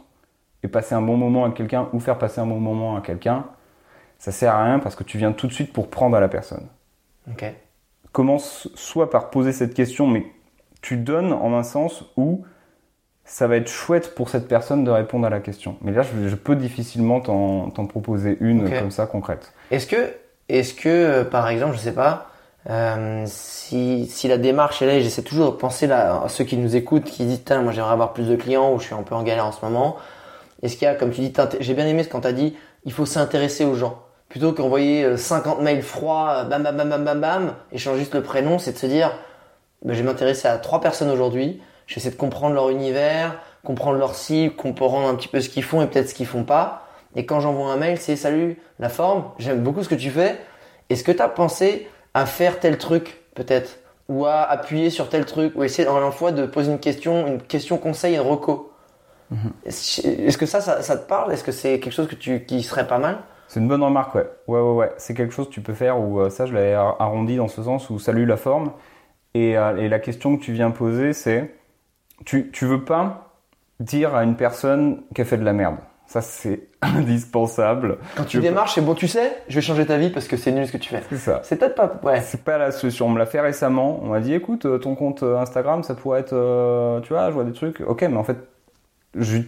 et 0.63 0.67
passer 0.67 0.95
un 0.95 1.01
bon 1.01 1.15
moment 1.17 1.45
à 1.45 1.51
quelqu'un 1.51 1.87
ou 1.93 1.99
faire 2.01 2.17
passer 2.17 2.41
un 2.41 2.45
bon 2.47 2.59
moment 2.59 2.97
à 2.97 3.01
quelqu'un, 3.01 3.45
ça 4.19 4.31
sert 4.31 4.53
à 4.53 4.63
rien 4.65 4.79
parce 4.79 4.95
que 4.95 5.03
tu 5.03 5.17
viens 5.17 5.31
tout 5.31 5.47
de 5.47 5.53
suite 5.53 5.73
pour 5.73 5.89
prendre 5.89 6.15
à 6.15 6.19
la 6.19 6.27
personne 6.29 6.67
Ok. 7.31 7.45
commence 8.11 8.69
soit 8.75 9.09
par 9.09 9.29
poser 9.31 9.51
cette 9.53 9.73
question, 9.73 10.07
mais 10.07 10.25
tu 10.81 10.97
donnes 10.97 11.33
en 11.33 11.53
un 11.57 11.63
sens 11.63 12.03
où 12.17 12.45
ça 13.25 13.47
va 13.47 13.57
être 13.57 13.67
chouette 13.69 14.15
pour 14.15 14.29
cette 14.29 14.47
personne 14.47 14.83
de 14.83 14.91
répondre 14.91 15.25
à 15.27 15.29
la 15.29 15.39
question. 15.39 15.77
Mais 15.81 15.91
là, 15.91 16.01
je, 16.01 16.27
je 16.27 16.35
peux 16.35 16.55
difficilement 16.55 17.21
t'en 17.21 17.85
proposer 17.87 18.37
une 18.39 18.69
comme 18.69 18.91
ça 18.91 19.05
concrète. 19.05 19.53
Est-ce 19.71 19.85
que, 19.87 20.13
est-ce 20.47 20.73
que, 20.73 20.89
euh, 20.89 21.23
par 21.23 21.47
exemple, 21.47 21.73
je 21.73 21.79
sais 21.79 21.93
pas, 21.93 22.31
euh, 22.69 23.23
si, 23.27 24.07
si 24.07 24.27
la 24.27 24.37
démarche 24.37 24.81
est 24.81 24.85
là, 24.87 24.95
et 24.95 25.01
j'essaie 25.01 25.21
toujours 25.21 25.51
de 25.51 25.57
penser 25.57 25.85
là, 25.85 26.23
à 26.23 26.29
ceux 26.29 26.43
qui 26.43 26.57
nous 26.57 26.75
écoutent, 26.75 27.03
qui 27.05 27.25
disent, 27.25 27.43
moi 27.61 27.71
j'aimerais 27.71 27.93
avoir 27.93 28.13
plus 28.13 28.27
de 28.27 28.35
clients 28.35 28.73
ou 28.73 28.79
je 28.79 28.85
suis 28.85 28.95
un 28.95 29.03
peu 29.03 29.13
en 29.15 29.23
galère 29.23 29.45
en 29.45 29.51
ce 29.51 29.63
moment. 29.63 29.97
Est-ce 30.63 30.75
qu'il 30.75 30.85
y 30.85 30.87
a, 30.87 30.95
comme 30.95 31.11
tu 31.11 31.21
dis, 31.21 31.33
j'ai 31.59 31.73
bien 31.75 31.85
aimé 31.87 32.03
ce 32.03 32.09
quand 32.09 32.21
tu 32.21 32.27
as 32.27 32.33
dit, 32.33 32.55
il 32.83 32.91
faut 32.91 33.05
s'intéresser 33.05 33.63
aux 33.63 33.75
gens. 33.75 33.99
Plutôt 34.29 34.53
qu'envoyer 34.53 35.03
euh, 35.03 35.17
50 35.17 35.61
mails 35.61 35.81
froids, 35.81 36.29
euh, 36.29 36.43
bam 36.43 36.63
bam 36.63 36.77
bam 36.77 36.89
bam 36.89 37.03
bam 37.03 37.19
bam, 37.19 37.55
et 37.71 37.79
changer 37.79 37.99
juste 37.99 38.13
le 38.13 38.21
prénom, 38.21 38.59
c'est 38.59 38.73
de 38.73 38.77
se 38.77 38.85
dire, 38.85 39.11
ben, 39.83 39.93
je 39.93 39.99
vais 39.99 40.05
m'intéresser 40.05 40.47
à 40.47 40.57
trois 40.57 40.81
personnes 40.81 41.09
aujourd'hui, 41.09 41.61
je 41.87 41.95
vais 41.95 41.99
essayer 41.99 42.13
de 42.13 42.19
comprendre 42.19 42.53
leur 42.53 42.69
univers, 42.69 43.39
comprendre 43.63 43.97
leur 43.97 44.15
cible, 44.15 44.55
comprendre 44.55 45.07
un 45.07 45.15
petit 45.15 45.27
peu 45.27 45.41
ce 45.41 45.49
qu'ils 45.49 45.63
font 45.63 45.81
et 45.81 45.87
peut-être 45.87 46.09
ce 46.09 46.13
qu'ils 46.13 46.27
font 46.27 46.43
pas. 46.43 46.85
Et 47.15 47.25
quand 47.25 47.39
j'envoie 47.39 47.71
un 47.71 47.77
mail, 47.77 47.97
c'est 47.97 48.15
salut, 48.15 48.61
la 48.77 48.89
forme, 48.89 49.25
j'aime 49.39 49.61
beaucoup 49.61 49.83
ce 49.83 49.89
que 49.89 49.95
tu 49.95 50.11
fais. 50.11 50.37
Est-ce 50.89 51.03
que 51.03 51.11
tu 51.11 51.21
as 51.21 51.27
pensé 51.27 51.87
à 52.13 52.25
faire 52.25 52.59
tel 52.59 52.77
truc, 52.77 53.21
peut-être? 53.33 53.79
Ou 54.09 54.25
à 54.25 54.41
appuyer 54.41 54.89
sur 54.89 55.09
tel 55.09 55.25
truc? 55.25 55.53
Ou 55.55 55.63
essayer 55.63 55.87
en 55.87 56.11
fois 56.11 56.31
de 56.31 56.45
poser 56.45 56.71
une 56.71 56.79
question, 56.79 57.27
une 57.27 57.41
question 57.41 57.77
conseil, 57.77 58.15
un 58.15 58.21
reco 58.21 58.71
Est-ce 59.65 60.05
est-ce 60.07 60.37
que 60.37 60.45
ça, 60.45 60.61
ça, 60.61 60.81
ça 60.83 60.97
te 60.97 61.07
parle? 61.07 61.33
Est-ce 61.33 61.43
que 61.43 61.51
c'est 61.51 61.79
quelque 61.79 61.93
chose 61.93 62.07
que 62.07 62.15
tu, 62.15 62.45
qui 62.45 62.61
serait 62.61 62.87
pas 62.87 62.99
mal? 62.99 63.17
C'est 63.49 63.59
une 63.59 63.67
bonne 63.67 63.83
remarque, 63.83 64.15
ouais. 64.15 64.29
Ouais, 64.47 64.61
ouais, 64.61 64.73
ouais. 64.75 64.91
C'est 64.97 65.13
quelque 65.13 65.33
chose 65.33 65.47
que 65.49 65.53
tu 65.53 65.61
peux 65.61 65.73
faire 65.73 65.99
où 65.99 66.21
euh, 66.21 66.29
ça, 66.29 66.45
je 66.45 66.53
l'avais 66.53 66.73
ar- 66.75 66.95
arrondi 67.01 67.35
dans 67.35 67.47
ce 67.49 67.61
sens 67.63 67.89
où 67.89 67.99
salut 67.99 68.25
la 68.25 68.37
forme. 68.37 68.71
Et, 69.33 69.57
euh, 69.57 69.75
et 69.77 69.89
la 69.89 69.99
question 69.99 70.37
que 70.37 70.41
tu 70.43 70.53
viens 70.53 70.71
poser, 70.71 71.11
c'est 71.13 71.53
tu, 72.25 72.49
tu 72.51 72.65
veux 72.65 72.83
pas 72.85 73.33
dire 73.79 74.15
à 74.15 74.23
une 74.23 74.35
personne 74.35 75.01
qu'elle 75.15 75.25
fait 75.25 75.37
de 75.37 75.43
la 75.45 75.53
merde. 75.53 75.77
Ça, 76.07 76.21
c'est 76.21 76.67
indispensable. 76.81 77.97
Quand 78.15 78.23
tu 78.25 78.37
Je- 78.37 78.41
démarches, 78.41 78.75
c'est 78.75 78.81
bon, 78.81 78.93
tu 78.95 79.07
sais, 79.07 79.31
je 79.47 79.55
vais 79.55 79.61
changer 79.61 79.85
ta 79.85 79.97
vie 79.97 80.09
parce 80.09 80.27
que 80.27 80.37
c'est 80.37 80.51
nul 80.51 80.65
ce 80.67 80.71
que 80.71 80.77
tu 80.77 80.89
fais. 80.89 81.01
C'est 81.09 81.17
ça. 81.17 81.41
C'est 81.43 81.57
peut-être 81.57 81.75
pas. 81.75 81.99
Ouais. 82.03 82.21
C'est 82.21 82.43
pas 82.43 82.57
la 82.57 82.71
solution. 82.71 83.07
On 83.07 83.09
me 83.09 83.19
l'a 83.19 83.25
fait 83.25 83.41
récemment. 83.41 83.99
On 84.03 84.07
m'a 84.07 84.19
dit, 84.19 84.33
écoute, 84.33 84.65
euh, 84.65 84.77
ton 84.77 84.95
compte 84.95 85.23
Instagram, 85.23 85.83
ça 85.83 85.95
pourrait 85.95 86.19
être, 86.21 86.33
euh, 86.33 86.99
tu 87.01 87.09
vois, 87.13 87.29
je 87.29 87.33
vois 87.33 87.43
des 87.45 87.53
trucs. 87.53 87.81
Ok, 87.81 88.01
mais 88.03 88.17
en 88.17 88.23
fait, 88.23 88.37
je 89.15 89.39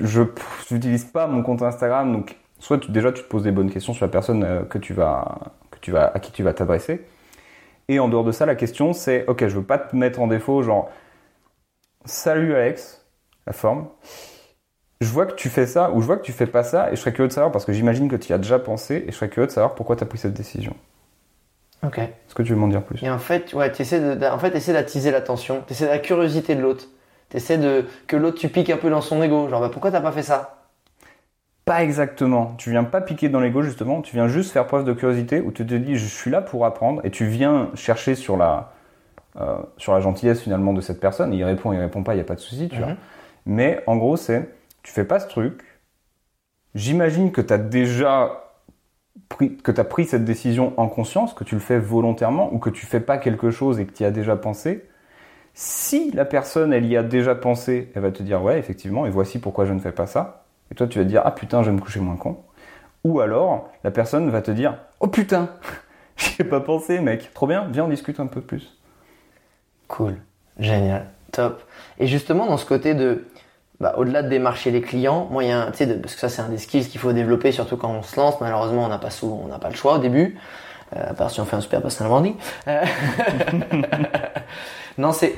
je 0.00 0.22
j'utilise 0.68 1.04
pas 1.04 1.26
mon 1.26 1.42
compte 1.42 1.62
Instagram. 1.62 2.12
Donc, 2.12 2.36
soit 2.62 2.78
tu, 2.78 2.90
déjà 2.92 3.12
tu 3.12 3.22
te 3.22 3.28
poses 3.28 3.44
des 3.44 3.52
bonnes 3.52 3.70
questions 3.70 3.94
sur 3.94 4.04
la 4.06 4.10
personne 4.12 4.44
euh, 4.44 4.62
que 4.64 4.78
tu 4.78 4.94
vas, 4.94 5.52
que 5.70 5.78
tu 5.80 5.92
vas, 5.92 6.12
à 6.14 6.20
qui 6.20 6.32
tu 6.32 6.42
vas 6.42 6.54
t'adresser. 6.54 7.02
Et 7.88 8.00
en 8.00 8.08
dehors 8.08 8.24
de 8.24 8.32
ça, 8.32 8.46
la 8.46 8.56
question 8.56 8.92
c'est, 8.94 9.26
ok, 9.28 9.48
je 9.48 9.56
veux 9.56 9.64
pas 9.64 9.78
te 9.78 9.96
mettre 9.96 10.20
en 10.20 10.28
défaut, 10.28 10.62
genre, 10.62 10.90
salut 12.04 12.54
Alex, 12.54 13.04
la 13.46 13.52
forme. 13.52 13.88
Je 15.02 15.06
vois 15.08 15.26
que 15.26 15.34
tu 15.34 15.50
fais 15.50 15.66
ça 15.66 15.90
ou 15.90 16.00
je 16.00 16.06
vois 16.06 16.16
que 16.16 16.22
tu 16.22 16.32
fais 16.32 16.46
pas 16.46 16.64
ça 16.64 16.90
et 16.90 16.96
je 16.96 17.00
serais 17.02 17.12
curieux 17.12 17.28
de 17.28 17.32
savoir 17.34 17.52
parce 17.52 17.66
que 17.66 17.74
j'imagine 17.74 18.08
que 18.08 18.16
tu 18.16 18.30
y 18.30 18.32
as 18.32 18.38
déjà 18.38 18.58
pensé 18.58 19.04
et 19.06 19.12
je 19.12 19.16
serais 19.16 19.28
curieux 19.28 19.46
de 19.46 19.52
savoir 19.52 19.74
pourquoi 19.74 19.96
tu 19.96 20.02
as 20.02 20.06
pris 20.06 20.16
cette 20.16 20.32
décision. 20.32 20.74
Ok. 21.84 21.98
Est-ce 21.98 22.34
que 22.34 22.42
tu 22.42 22.52
veux 22.52 22.58
m'en 22.58 22.68
dire 22.68 22.84
plus? 22.84 23.00
Et 23.02 23.10
en 23.10 23.18
fait, 23.18 23.52
ouais, 23.54 23.70
tu 23.72 23.82
essaies 23.82 24.00
de- 24.16 24.26
en 24.26 24.38
fait, 24.38 24.50
d'attiser 24.72 25.10
l'attention, 25.10 25.62
tu 25.66 25.72
essaies 25.72 25.84
de 25.86 25.90
la 25.90 25.98
curiosité 25.98 26.54
de 26.54 26.60
l'autre. 26.62 26.86
Tu 27.30 27.36
essaies 27.36 27.58
de 27.58 27.84
que 28.06 28.16
l'autre 28.16 28.38
tu 28.38 28.48
piques 28.48 28.70
un 28.70 28.76
peu 28.76 28.90
dans 28.90 29.00
son 29.00 29.22
ego, 29.22 29.48
genre 29.48 29.60
bah, 29.60 29.68
pourquoi 29.70 29.90
t'as 29.90 30.00
pas 30.00 30.12
fait 30.12 30.22
ça? 30.22 30.61
Pas 31.64 31.84
exactement. 31.84 32.54
Tu 32.58 32.70
viens 32.70 32.82
pas 32.84 33.00
piquer 33.00 33.28
dans 33.28 33.38
l'ego 33.40 33.62
justement. 33.62 34.02
Tu 34.02 34.16
viens 34.16 34.26
juste 34.26 34.50
faire 34.52 34.66
preuve 34.66 34.84
de 34.84 34.92
curiosité 34.92 35.40
où 35.40 35.52
tu 35.52 35.64
te 35.64 35.74
dis 35.74 35.94
je 35.96 36.06
suis 36.06 36.30
là 36.30 36.42
pour 36.42 36.66
apprendre 36.66 37.00
et 37.04 37.10
tu 37.10 37.26
viens 37.26 37.70
chercher 37.74 38.14
sur 38.16 38.36
la 38.36 38.72
euh, 39.36 39.58
sur 39.78 39.94
la 39.94 40.00
gentillesse 40.00 40.42
finalement 40.42 40.72
de 40.74 40.80
cette 40.82 41.00
personne. 41.00 41.34
Il 41.34 41.44
répond, 41.44 41.72
il 41.72 41.80
répond 41.80 42.02
pas, 42.04 42.14
il 42.14 42.18
y 42.18 42.20
a 42.20 42.24
pas 42.24 42.36
de 42.36 42.40
souci, 42.40 42.68
tu 42.70 42.82
Mhm. 42.82 42.84
vois. 42.84 42.96
Mais 43.46 43.82
en 43.86 43.96
gros 43.96 44.16
c'est 44.16 44.50
tu 44.82 44.92
fais 44.92 45.04
pas 45.04 45.20
ce 45.20 45.28
truc. 45.28 45.62
J'imagine 46.74 47.32
que 47.32 47.40
tu 47.40 47.52
as 47.52 47.58
déjà 47.58 48.54
pris 49.28 49.56
que 49.58 49.72
tu 49.72 49.80
as 49.80 49.84
pris 49.84 50.06
cette 50.06 50.24
décision 50.24 50.74
en 50.78 50.88
conscience, 50.88 51.34
que 51.34 51.44
tu 51.44 51.54
le 51.56 51.60
fais 51.60 51.78
volontairement 51.78 52.52
ou 52.54 52.58
que 52.58 52.70
tu 52.70 52.86
fais 52.86 53.00
pas 53.00 53.18
quelque 53.18 53.50
chose 53.50 53.80
et 53.80 53.86
que 53.86 53.92
tu 53.92 54.04
y 54.04 54.06
as 54.06 54.10
déjà 54.12 54.36
pensé. 54.36 54.84
Si 55.54 56.12
la 56.12 56.24
personne 56.26 56.72
elle 56.72 56.86
y 56.86 56.96
a 56.96 57.02
déjà 57.04 57.34
pensé, 57.36 57.90
elle 57.94 58.02
va 58.02 58.12
te 58.12 58.22
dire 58.22 58.42
ouais 58.44 58.58
effectivement 58.58 59.06
et 59.06 59.10
voici 59.10 59.40
pourquoi 59.40 59.66
je 59.66 59.72
ne 59.74 59.80
fais 59.80 59.92
pas 59.92 60.06
ça. 60.06 60.41
Et 60.72 60.74
toi, 60.74 60.86
tu 60.86 60.98
vas 60.98 61.04
te 61.04 61.10
dire, 61.10 61.20
ah 61.22 61.32
putain, 61.32 61.62
je 61.62 61.68
vais 61.68 61.76
me 61.76 61.82
coucher 61.82 62.00
moins 62.00 62.16
con. 62.16 62.38
Ou 63.04 63.20
alors, 63.20 63.68
la 63.84 63.90
personne 63.90 64.30
va 64.30 64.40
te 64.40 64.50
dire, 64.50 64.78
oh 65.00 65.06
putain, 65.06 65.50
j'y 66.16 66.40
ai 66.40 66.44
pas 66.44 66.60
pensé, 66.60 66.98
mec. 67.00 67.30
Trop 67.34 67.46
bien, 67.46 67.68
viens, 67.70 67.84
on 67.84 67.88
discute 67.88 68.20
un 68.20 68.26
peu 68.26 68.40
plus. 68.40 68.74
Cool, 69.86 70.16
génial, 70.58 71.10
top. 71.30 71.62
Et 71.98 72.06
justement 72.06 72.46
dans 72.46 72.56
ce 72.56 72.64
côté 72.64 72.94
de 72.94 73.26
bah, 73.80 73.96
au-delà 73.98 74.22
de 74.22 74.30
démarcher 74.30 74.70
les 74.70 74.80
clients, 74.80 75.28
moi 75.30 75.44
il 75.44 75.50
y 75.50 75.52
a 75.52 75.60
un, 75.60 75.70
tu 75.72 75.84
sais, 75.84 75.94
parce 75.98 76.14
que 76.14 76.20
ça 76.20 76.30
c'est 76.30 76.40
un 76.40 76.48
des 76.48 76.56
skills 76.56 76.88
qu'il 76.88 76.98
faut 76.98 77.12
développer 77.12 77.52
surtout 77.52 77.76
quand 77.76 77.90
on 77.90 78.02
se 78.02 78.16
lance. 78.16 78.40
Malheureusement, 78.40 78.86
on 78.86 78.88
n'a 78.88 78.96
pas 78.96 79.10
souvent, 79.10 79.42
on 79.44 79.48
n'a 79.48 79.58
pas 79.58 79.68
le 79.68 79.74
choix 79.74 79.96
au 79.96 79.98
début, 79.98 80.38
euh, 80.96 81.10
à 81.10 81.12
part 81.12 81.30
si 81.30 81.42
on 81.42 81.44
fait 81.44 81.56
un 81.56 81.60
super 81.60 81.82
personal 81.82 82.10
branding. 82.10 82.36
Euh, 82.68 82.82
non, 84.96 85.12
c'est 85.12 85.34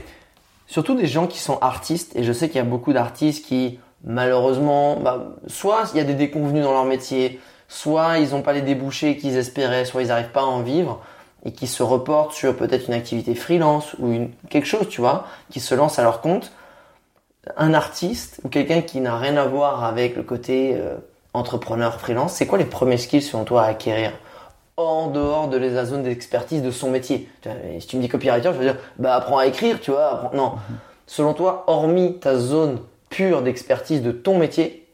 surtout 0.68 0.94
des 0.94 1.08
gens 1.08 1.26
qui 1.26 1.40
sont 1.40 1.58
artistes, 1.58 2.14
et 2.14 2.22
je 2.22 2.32
sais 2.32 2.46
qu'il 2.46 2.58
y 2.58 2.60
a 2.60 2.64
beaucoup 2.64 2.92
d'artistes 2.92 3.44
qui, 3.44 3.80
malheureusement, 4.04 4.96
bah, 4.96 5.34
soit 5.46 5.84
il 5.94 5.98
y 5.98 6.00
a 6.00 6.04
des 6.04 6.14
déconvenus 6.14 6.62
dans 6.64 6.72
leur 6.72 6.84
métier, 6.84 7.40
soit 7.68 8.18
ils 8.18 8.30
n'ont 8.30 8.42
pas 8.42 8.52
les 8.52 8.62
débouchés 8.62 9.16
qu'ils 9.16 9.36
espéraient, 9.36 9.84
soit 9.84 10.02
ils 10.02 10.08
n'arrivent 10.08 10.30
pas 10.32 10.42
à 10.42 10.44
en 10.44 10.60
vivre, 10.60 11.00
et 11.44 11.52
qui 11.52 11.66
se 11.66 11.82
reportent 11.82 12.32
sur 12.32 12.56
peut-être 12.56 12.88
une 12.88 12.94
activité 12.94 13.34
freelance 13.34 13.94
ou 13.98 14.12
une, 14.12 14.30
quelque 14.50 14.66
chose, 14.66 14.88
tu 14.88 15.00
vois, 15.00 15.26
qui 15.50 15.60
se 15.60 15.74
lance 15.74 15.98
à 15.98 16.02
leur 16.02 16.20
compte. 16.20 16.52
Un 17.58 17.74
artiste 17.74 18.40
ou 18.44 18.48
quelqu'un 18.48 18.80
qui 18.80 19.00
n'a 19.00 19.18
rien 19.18 19.36
à 19.36 19.44
voir 19.44 19.84
avec 19.84 20.16
le 20.16 20.22
côté 20.22 20.74
euh, 20.76 20.94
entrepreneur 21.34 22.00
freelance, 22.00 22.32
c'est 22.32 22.46
quoi 22.46 22.56
les 22.56 22.64
premiers 22.64 22.96
skills 22.96 23.20
selon 23.22 23.44
toi 23.44 23.64
à 23.64 23.66
acquérir? 23.66 24.12
En 24.78 25.08
dehors 25.08 25.48
de 25.48 25.58
la 25.58 25.84
zone 25.84 26.02
d'expertise 26.02 26.62
de 26.62 26.70
son 26.70 26.90
métier. 26.90 27.28
Si 27.78 27.86
tu 27.86 27.96
me 27.96 28.00
dis 28.02 28.08
copywriter, 28.08 28.50
je 28.54 28.58
veux 28.58 28.64
dire, 28.64 28.76
bah 28.98 29.14
apprends 29.14 29.38
à 29.38 29.46
écrire, 29.46 29.78
tu 29.80 29.90
vois. 29.90 30.06
apprends- 30.10 30.34
Non. 30.36 30.52
Selon 31.06 31.34
toi, 31.34 31.64
hormis 31.66 32.18
ta 32.18 32.36
zone 32.38 32.78
pure 33.14 33.42
d'expertise 33.42 34.02
de 34.02 34.10
ton 34.10 34.38
métier, 34.38 34.88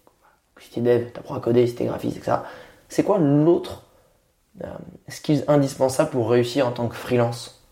si 0.60 0.70
t'es 0.70 0.82
dev, 0.82 1.10
t'apprends 1.10 1.36
à 1.36 1.40
coder, 1.40 1.66
si 1.66 1.74
t'es 1.74 1.86
graphiste, 1.86 2.18
etc. 2.18 2.36
C'est 2.90 3.02
quoi 3.02 3.16
l'autre 3.16 3.84
euh, 4.62 4.66
skills 5.08 5.42
indispensable 5.48 6.10
pour 6.10 6.28
réussir 6.28 6.66
en 6.66 6.72
tant 6.72 6.88
que 6.88 6.96
freelance 6.96 7.64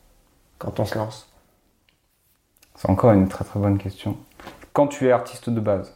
quand 0.58 0.80
on 0.80 0.86
se 0.86 0.96
lance? 0.96 1.30
C'est 2.76 2.88
encore 2.88 3.12
une 3.12 3.28
très 3.28 3.44
très 3.44 3.60
bonne 3.60 3.76
question. 3.76 4.16
Quand 4.72 4.86
tu 4.86 5.08
es 5.08 5.12
artiste 5.12 5.50
de 5.50 5.60
base, 5.60 5.92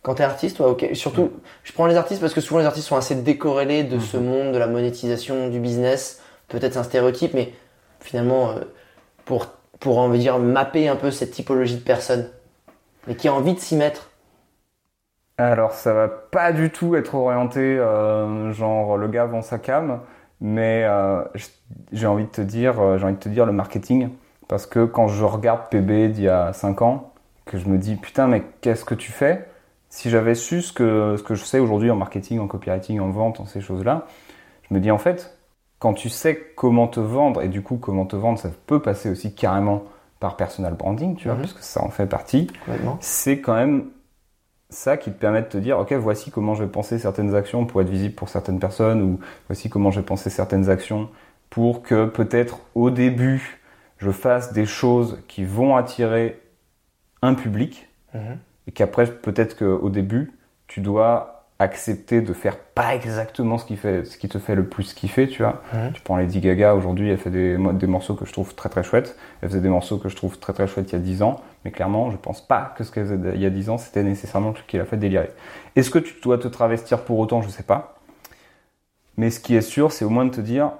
Quand 0.00 0.14
t'es 0.14 0.22
artiste, 0.22 0.60
ouais, 0.60 0.66
ok. 0.66 0.90
Surtout, 0.94 1.32
je 1.62 1.72
prends 1.72 1.86
les 1.86 1.96
artistes 1.96 2.22
parce 2.22 2.32
que 2.32 2.40
souvent 2.40 2.60
les 2.60 2.66
artistes 2.66 2.88
sont 2.88 2.96
assez 2.96 3.16
décorrélés 3.16 3.84
de 3.84 3.98
ce 3.98 4.16
monde, 4.16 4.52
de 4.52 4.58
la 4.58 4.66
monétisation, 4.66 5.48
du 5.48 5.60
business. 5.60 6.22
Peut-être 6.48 6.72
c'est 6.74 6.78
un 6.78 6.84
stéréotype, 6.84 7.34
mais 7.34 7.52
finalement, 8.00 8.50
euh, 8.50 8.60
pour, 9.26 9.46
pour, 9.78 9.98
on 9.98 10.08
dire, 10.10 10.38
mapper 10.38 10.88
un 10.88 10.96
peu 10.96 11.10
cette 11.10 11.32
typologie 11.32 11.76
de 11.76 11.82
personnes, 11.82 12.30
mais 13.06 13.16
qui 13.16 13.28
a 13.28 13.34
envie 13.34 13.54
de 13.54 13.60
s'y 13.60 13.76
mettre. 13.76 14.10
Alors, 15.36 15.72
ça 15.72 15.92
va 15.92 16.08
pas 16.08 16.52
du 16.52 16.70
tout 16.70 16.94
être 16.94 17.14
orienté, 17.16 17.60
euh, 17.60 18.52
genre 18.52 18.96
le 18.96 19.08
gars 19.08 19.26
vend 19.26 19.42
sa 19.42 19.58
cam, 19.58 20.00
mais 20.40 20.84
euh, 20.84 21.24
j'ai 21.92 22.06
envie 22.06 22.24
de 22.24 22.30
te 22.30 22.40
dire, 22.40 22.80
euh, 22.80 22.98
j'ai 22.98 23.04
envie 23.04 23.14
de 23.14 23.18
te 23.18 23.28
dire 23.28 23.44
le 23.44 23.52
marketing, 23.52 24.10
parce 24.46 24.66
que 24.66 24.84
quand 24.84 25.08
je 25.08 25.24
regarde 25.24 25.68
PB 25.70 26.12
d'il 26.12 26.24
y 26.24 26.28
a 26.28 26.52
5 26.52 26.82
ans, 26.82 27.12
que 27.46 27.58
je 27.58 27.68
me 27.68 27.78
dis 27.78 27.96
putain, 27.96 28.28
mais 28.28 28.42
qu'est-ce 28.60 28.84
que 28.84 28.94
tu 28.94 29.10
fais? 29.10 29.48
Si 29.88 30.08
j'avais 30.08 30.34
su 30.34 30.62
ce 30.62 30.72
que, 30.72 31.16
ce 31.18 31.22
que 31.22 31.34
je 31.34 31.44
sais 31.44 31.58
aujourd'hui 31.58 31.90
en 31.90 31.96
marketing, 31.96 32.38
en 32.40 32.46
copywriting, 32.46 33.00
en 33.00 33.10
vente, 33.10 33.40
en 33.40 33.46
ces 33.46 33.60
choses-là, 33.60 34.06
je 34.68 34.74
me 34.74 34.80
dis 34.80 34.90
en 34.90 34.98
fait, 34.98 35.36
quand 35.80 35.94
tu 35.94 36.08
sais 36.08 36.52
comment 36.56 36.86
te 36.88 37.00
vendre, 37.00 37.42
et 37.42 37.48
du 37.48 37.62
coup, 37.62 37.76
comment 37.76 38.06
te 38.06 38.16
vendre, 38.16 38.38
ça 38.38 38.50
peut 38.66 38.80
passer 38.80 39.10
aussi 39.10 39.34
carrément 39.34 39.84
par 40.24 40.36
personal 40.38 40.72
branding, 40.72 41.16
tu 41.16 41.24
vois, 41.28 41.34
Mhm. 41.34 41.42
parce 41.42 41.52
que 41.52 41.62
ça 41.62 41.82
en 41.84 41.90
fait 41.90 42.06
partie 42.06 42.46
c'est 43.00 43.40
quand 43.42 43.54
même 43.56 43.90
ça 44.70 44.96
qui 44.96 45.12
te 45.12 45.18
permet 45.18 45.42
de 45.42 45.48
te 45.48 45.58
dire, 45.58 45.78
ok, 45.78 45.92
voici 45.92 46.30
comment 46.30 46.54
je 46.54 46.64
vais 46.64 46.70
penser 46.70 46.98
certaines 46.98 47.34
actions 47.34 47.66
pour 47.66 47.82
être 47.82 47.90
visible 47.90 48.14
pour 48.14 48.30
certaines 48.30 48.58
personnes, 48.58 49.02
ou 49.02 49.20
voici 49.48 49.68
comment 49.68 49.90
je 49.90 50.00
vais 50.00 50.06
penser 50.06 50.30
certaines 50.30 50.70
actions 50.70 51.10
pour 51.50 51.82
que 51.82 52.06
peut-être 52.06 52.60
au 52.74 52.88
début, 52.88 53.60
je 53.98 54.10
fasse 54.10 54.54
des 54.54 54.64
choses 54.64 55.18
qui 55.28 55.44
vont 55.44 55.76
attirer 55.76 56.40
un 57.20 57.34
public, 57.34 57.86
Mhm. 58.14 58.38
et 58.66 58.72
qu'après, 58.72 59.04
peut-être 59.06 59.58
qu'au 59.58 59.90
début, 59.90 60.32
tu 60.68 60.80
dois 60.80 61.33
accepter 61.58 62.20
de 62.20 62.32
faire 62.32 62.58
pas 62.58 62.94
exactement 62.94 63.58
ce 63.58 63.64
qui, 63.64 63.76
fait, 63.76 64.04
ce 64.04 64.18
qui 64.18 64.28
te 64.28 64.38
fait 64.38 64.56
le 64.56 64.64
plus 64.66 64.92
kiffer, 64.92 65.28
tu 65.28 65.42
vois. 65.42 65.62
Mhm. 65.72 65.92
Tu 65.92 66.02
prends 66.02 66.16
Lady 66.16 66.40
Gaga, 66.40 66.74
aujourd'hui, 66.74 67.10
elle 67.10 67.18
fait 67.18 67.30
des, 67.30 67.56
des 67.74 67.86
morceaux 67.86 68.14
que 68.14 68.24
je 68.24 68.32
trouve 68.32 68.54
très 68.54 68.68
très 68.68 68.82
chouettes. 68.82 69.16
Elle 69.40 69.50
faisait 69.50 69.60
des 69.60 69.68
morceaux 69.68 69.98
que 69.98 70.08
je 70.08 70.16
trouve 70.16 70.38
très 70.38 70.52
très 70.52 70.66
chouettes 70.66 70.90
il 70.90 70.94
y 70.94 70.98
a 70.98 71.02
10 71.02 71.22
ans, 71.22 71.40
mais 71.64 71.70
clairement, 71.70 72.10
je 72.10 72.16
pense 72.16 72.44
pas 72.46 72.74
que 72.76 72.82
ce 72.82 72.90
qu'elle 72.90 73.04
faisait 73.06 73.18
il 73.34 73.40
y 73.40 73.46
a 73.46 73.50
10 73.50 73.70
ans, 73.70 73.78
c'était 73.78 74.02
nécessairement 74.02 74.48
le 74.48 74.54
truc 74.54 74.66
qui 74.66 74.78
l'a 74.78 74.84
fait 74.84 74.96
délirer. 74.96 75.30
Est-ce 75.76 75.90
que 75.90 76.00
tu 76.00 76.20
dois 76.20 76.38
te 76.38 76.48
travestir 76.48 77.02
pour 77.02 77.18
autant? 77.18 77.40
Je 77.40 77.48
sais 77.48 77.62
pas. 77.62 77.94
Mais 79.16 79.30
ce 79.30 79.38
qui 79.38 79.54
est 79.54 79.60
sûr, 79.60 79.92
c'est 79.92 80.04
au 80.04 80.10
moins 80.10 80.24
de 80.24 80.30
te 80.30 80.40
dire, 80.40 80.72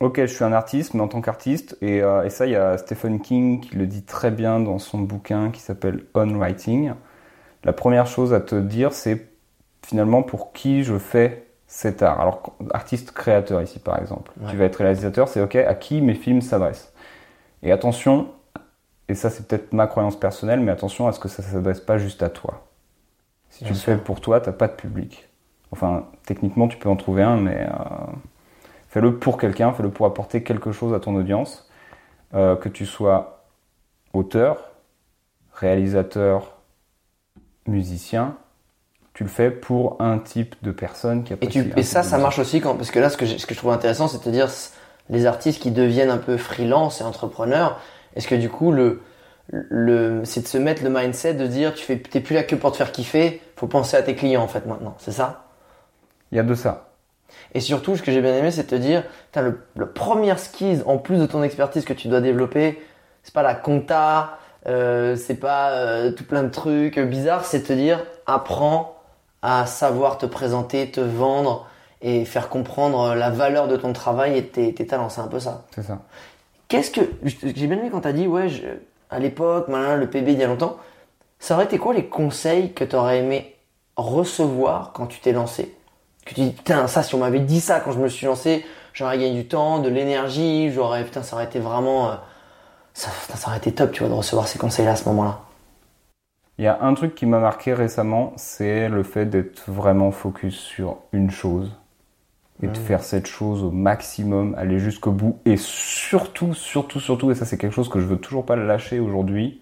ok, 0.00 0.20
je 0.20 0.26
suis 0.26 0.44
un 0.44 0.54
artiste, 0.54 0.94
mais 0.94 1.02
en 1.02 1.08
tant 1.08 1.20
qu'artiste, 1.20 1.76
et, 1.82 2.02
euh, 2.02 2.24
et 2.24 2.30
ça, 2.30 2.46
il 2.46 2.52
y 2.52 2.56
a 2.56 2.78
Stephen 2.78 3.20
King 3.20 3.60
qui 3.60 3.76
le 3.76 3.86
dit 3.86 4.04
très 4.04 4.30
bien 4.30 4.58
dans 4.58 4.78
son 4.78 5.00
bouquin 5.00 5.50
qui 5.50 5.60
s'appelle 5.60 6.04
On 6.14 6.38
Writing. 6.38 6.92
La 7.62 7.74
première 7.74 8.06
chose 8.06 8.32
à 8.32 8.40
te 8.40 8.54
dire, 8.54 8.94
c'est 8.94 9.33
finalement 9.84 10.22
pour 10.22 10.52
qui 10.52 10.82
je 10.82 10.98
fais 10.98 11.46
cet 11.66 12.02
art. 12.02 12.20
Alors, 12.20 12.56
artiste 12.72 13.12
créateur 13.12 13.62
ici, 13.62 13.78
par 13.78 13.98
exemple. 14.00 14.32
Ouais. 14.40 14.50
Tu 14.50 14.56
vas 14.56 14.64
être 14.64 14.76
réalisateur, 14.76 15.28
c'est 15.28 15.40
ok, 15.40 15.56
à 15.56 15.74
qui 15.74 16.00
mes 16.00 16.14
films 16.14 16.40
s'adressent. 16.40 16.92
Et 17.62 17.72
attention, 17.72 18.28
et 19.08 19.14
ça 19.14 19.30
c'est 19.30 19.46
peut-être 19.46 19.72
ma 19.72 19.86
croyance 19.86 20.18
personnelle, 20.18 20.60
mais 20.60 20.70
attention 20.72 21.08
à 21.08 21.12
ce 21.12 21.20
que 21.20 21.28
ça 21.28 21.42
ne 21.42 21.48
s'adresse 21.48 21.80
pas 21.80 21.98
juste 21.98 22.22
à 22.22 22.28
toi. 22.30 22.66
Si 23.50 23.64
Bien 23.64 23.72
tu 23.72 23.78
sûr. 23.78 23.92
le 23.92 23.98
fais 23.98 24.04
pour 24.04 24.20
toi, 24.20 24.40
t'as 24.40 24.52
pas 24.52 24.68
de 24.68 24.74
public. 24.74 25.28
Enfin, 25.70 26.06
techniquement, 26.26 26.68
tu 26.68 26.76
peux 26.76 26.88
en 26.88 26.96
trouver 26.96 27.22
un, 27.22 27.36
mais 27.36 27.66
euh, 27.68 28.12
fais-le 28.88 29.18
pour 29.18 29.38
quelqu'un, 29.38 29.72
fais-le 29.72 29.90
pour 29.90 30.06
apporter 30.06 30.42
quelque 30.42 30.72
chose 30.72 30.94
à 30.94 31.00
ton 31.00 31.14
audience. 31.16 31.68
Euh, 32.34 32.56
que 32.56 32.68
tu 32.68 32.84
sois 32.84 33.44
auteur, 34.12 34.72
réalisateur, 35.52 36.56
musicien, 37.66 38.36
tu 39.14 39.22
le 39.22 39.30
fais 39.30 39.50
pour 39.50 39.96
un 40.00 40.18
type 40.18 40.56
de 40.62 40.72
personne 40.72 41.22
qui 41.22 41.32
Et, 41.32 41.34
apprécie 41.34 41.52
tu, 41.64 41.72
un 41.72 41.76
et 41.76 41.82
ça, 41.84 42.02
ça 42.02 42.18
marche 42.18 42.40
aussi 42.40 42.60
quand, 42.60 42.74
parce 42.74 42.90
que 42.90 42.98
là, 42.98 43.08
ce 43.08 43.16
que, 43.16 43.26
ce 43.26 43.46
que 43.46 43.54
je 43.54 43.58
trouve 43.58 43.70
intéressant, 43.70 44.08
c'est 44.08 44.24
de 44.24 44.30
dire, 44.30 44.48
les 45.08 45.26
artistes 45.26 45.62
qui 45.62 45.70
deviennent 45.70 46.10
un 46.10 46.18
peu 46.18 46.36
freelance 46.36 47.00
et 47.00 47.04
entrepreneurs, 47.04 47.80
est-ce 48.16 48.26
que 48.26 48.34
du 48.34 48.48
coup, 48.50 48.72
le, 48.72 49.02
le, 49.48 50.22
c'est 50.24 50.42
de 50.42 50.48
se 50.48 50.58
mettre 50.58 50.82
le 50.82 50.90
mindset 50.90 51.34
de 51.34 51.46
dire, 51.46 51.74
tu 51.74 51.84
fais, 51.84 51.98
t'es 51.98 52.20
plus 52.20 52.34
là 52.34 52.42
que 52.42 52.56
pour 52.56 52.72
te 52.72 52.76
faire 52.76 52.90
kiffer, 52.90 53.40
faut 53.56 53.68
penser 53.68 53.96
à 53.96 54.02
tes 54.02 54.16
clients, 54.16 54.42
en 54.42 54.48
fait, 54.48 54.66
maintenant. 54.66 54.96
C'est 54.98 55.12
ça? 55.12 55.44
Il 56.32 56.36
y 56.36 56.40
a 56.40 56.42
de 56.42 56.54
ça. 56.54 56.90
Et 57.54 57.60
surtout, 57.60 57.96
ce 57.96 58.02
que 58.02 58.10
j'ai 58.10 58.20
bien 58.20 58.34
aimé, 58.34 58.50
c'est 58.50 58.64
de 58.64 58.68
te 58.68 58.74
dire, 58.74 59.04
le, 59.36 59.60
le 59.76 59.86
premier 59.90 60.36
skill, 60.36 60.82
en 60.86 60.98
plus 60.98 61.18
de 61.18 61.26
ton 61.26 61.44
expertise 61.44 61.84
que 61.84 61.92
tu 61.92 62.08
dois 62.08 62.20
développer, 62.20 62.82
c'est 63.22 63.34
pas 63.34 63.42
la 63.42 63.54
compta, 63.54 64.38
euh, 64.66 65.14
c'est 65.14 65.36
pas 65.36 65.70
euh, 65.70 66.10
tout 66.10 66.24
plein 66.24 66.42
de 66.42 66.48
trucs 66.48 66.98
bizarres, 66.98 67.44
c'est 67.44 67.60
de 67.60 67.66
te 67.66 67.72
dire, 67.72 68.04
apprends 68.26 68.93
à 69.44 69.66
savoir 69.66 70.18
te 70.18 70.26
présenter, 70.26 70.90
te 70.90 71.00
vendre 71.00 71.66
et 72.02 72.24
faire 72.24 72.48
comprendre 72.48 73.14
la 73.14 73.30
valeur 73.30 73.68
de 73.68 73.76
ton 73.76 73.92
travail 73.92 74.38
et 74.38 74.42
de 74.42 74.46
tes, 74.46 74.74
tes 74.74 74.86
talents. 74.86 75.10
C'est 75.10 75.20
un 75.20 75.28
peu 75.28 75.38
ça. 75.38 75.64
C'est 75.74 75.82
ça. 75.82 75.98
Qu'est-ce 76.68 76.90
que 76.90 77.00
j'ai 77.24 77.66
bien 77.66 77.78
aimé 77.78 77.90
quand 77.92 78.00
t'as 78.00 78.12
dit 78.12 78.26
ouais 78.26 78.48
je- 78.48 78.62
à 79.10 79.18
l'époque 79.18 79.68
malin, 79.68 79.96
le 79.96 80.08
PB 80.08 80.32
il 80.32 80.38
y 80.38 80.42
a 80.42 80.46
longtemps 80.48 80.76
ça 81.38 81.54
aurait 81.54 81.64
été 81.66 81.76
quoi 81.78 81.92
les 81.92 82.06
conseils 82.06 82.72
que 82.72 82.84
t'aurais 82.84 83.18
aimé 83.18 83.54
recevoir 83.96 84.92
quand 84.94 85.06
tu 85.06 85.20
t'es 85.20 85.32
lancé? 85.32 85.74
Que 86.24 86.34
tu 86.34 86.40
dis 86.40 86.50
putain 86.52 86.86
ça 86.86 87.02
si 87.02 87.14
on 87.14 87.18
m'avait 87.18 87.40
dit 87.40 87.60
ça 87.60 87.80
quand 87.80 87.92
je 87.92 87.98
me 87.98 88.08
suis 88.08 88.26
lancé 88.26 88.64
j'aurais 88.94 89.18
gagné 89.18 89.34
du 89.34 89.46
temps 89.46 89.78
de 89.78 89.90
l'énergie 89.90 90.72
j'aurais 90.72 91.04
putain 91.04 91.22
ça 91.22 91.36
aurait 91.36 91.44
été 91.44 91.58
vraiment 91.60 92.10
euh, 92.10 92.14
ça, 92.94 93.10
putain, 93.26 93.36
ça 93.38 93.48
aurait 93.48 93.58
été 93.58 93.72
top 93.72 93.92
tu 93.92 94.00
vois 94.00 94.08
de 94.08 94.14
recevoir 94.14 94.48
ces 94.48 94.58
conseils 94.58 94.86
là 94.86 94.92
à 94.92 94.96
ce 94.96 95.04
moment 95.08 95.24
là 95.24 95.40
Il 96.58 96.64
y 96.64 96.68
a 96.68 96.82
un 96.82 96.94
truc 96.94 97.14
qui 97.14 97.26
m'a 97.26 97.40
marqué 97.40 97.74
récemment, 97.74 98.32
c'est 98.36 98.88
le 98.88 99.02
fait 99.02 99.26
d'être 99.26 99.70
vraiment 99.70 100.10
focus 100.12 100.56
sur 100.56 100.98
une 101.12 101.30
chose 101.30 101.72
et 102.62 102.68
de 102.68 102.76
faire 102.78 103.02
cette 103.02 103.26
chose 103.26 103.64
au 103.64 103.70
maximum, 103.72 104.54
aller 104.56 104.78
jusqu'au 104.78 105.10
bout 105.10 105.40
et 105.44 105.56
surtout, 105.56 106.54
surtout, 106.54 107.00
surtout, 107.00 107.30
et 107.32 107.34
ça 107.34 107.44
c'est 107.44 107.58
quelque 107.58 107.72
chose 107.74 107.88
que 107.88 108.00
je 108.00 108.06
veux 108.06 108.18
toujours 108.18 108.46
pas 108.46 108.56
lâcher 108.56 109.00
aujourd'hui, 109.00 109.60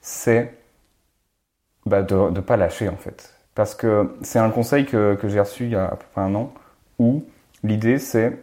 c'est 0.00 0.54
bah, 1.86 2.02
de 2.02 2.30
ne 2.30 2.40
pas 2.40 2.56
lâcher 2.56 2.88
en 2.88 2.96
fait. 2.96 3.34
Parce 3.54 3.74
que 3.74 4.16
c'est 4.22 4.38
un 4.38 4.50
conseil 4.50 4.86
que, 4.86 5.14
que 5.14 5.28
j'ai 5.28 5.40
reçu 5.40 5.64
il 5.64 5.70
y 5.70 5.76
a 5.76 5.86
à 5.86 5.96
peu 5.96 6.06
près 6.12 6.22
un 6.22 6.34
an 6.34 6.52
où 6.98 7.24
l'idée 7.62 7.98
c'est 7.98 8.38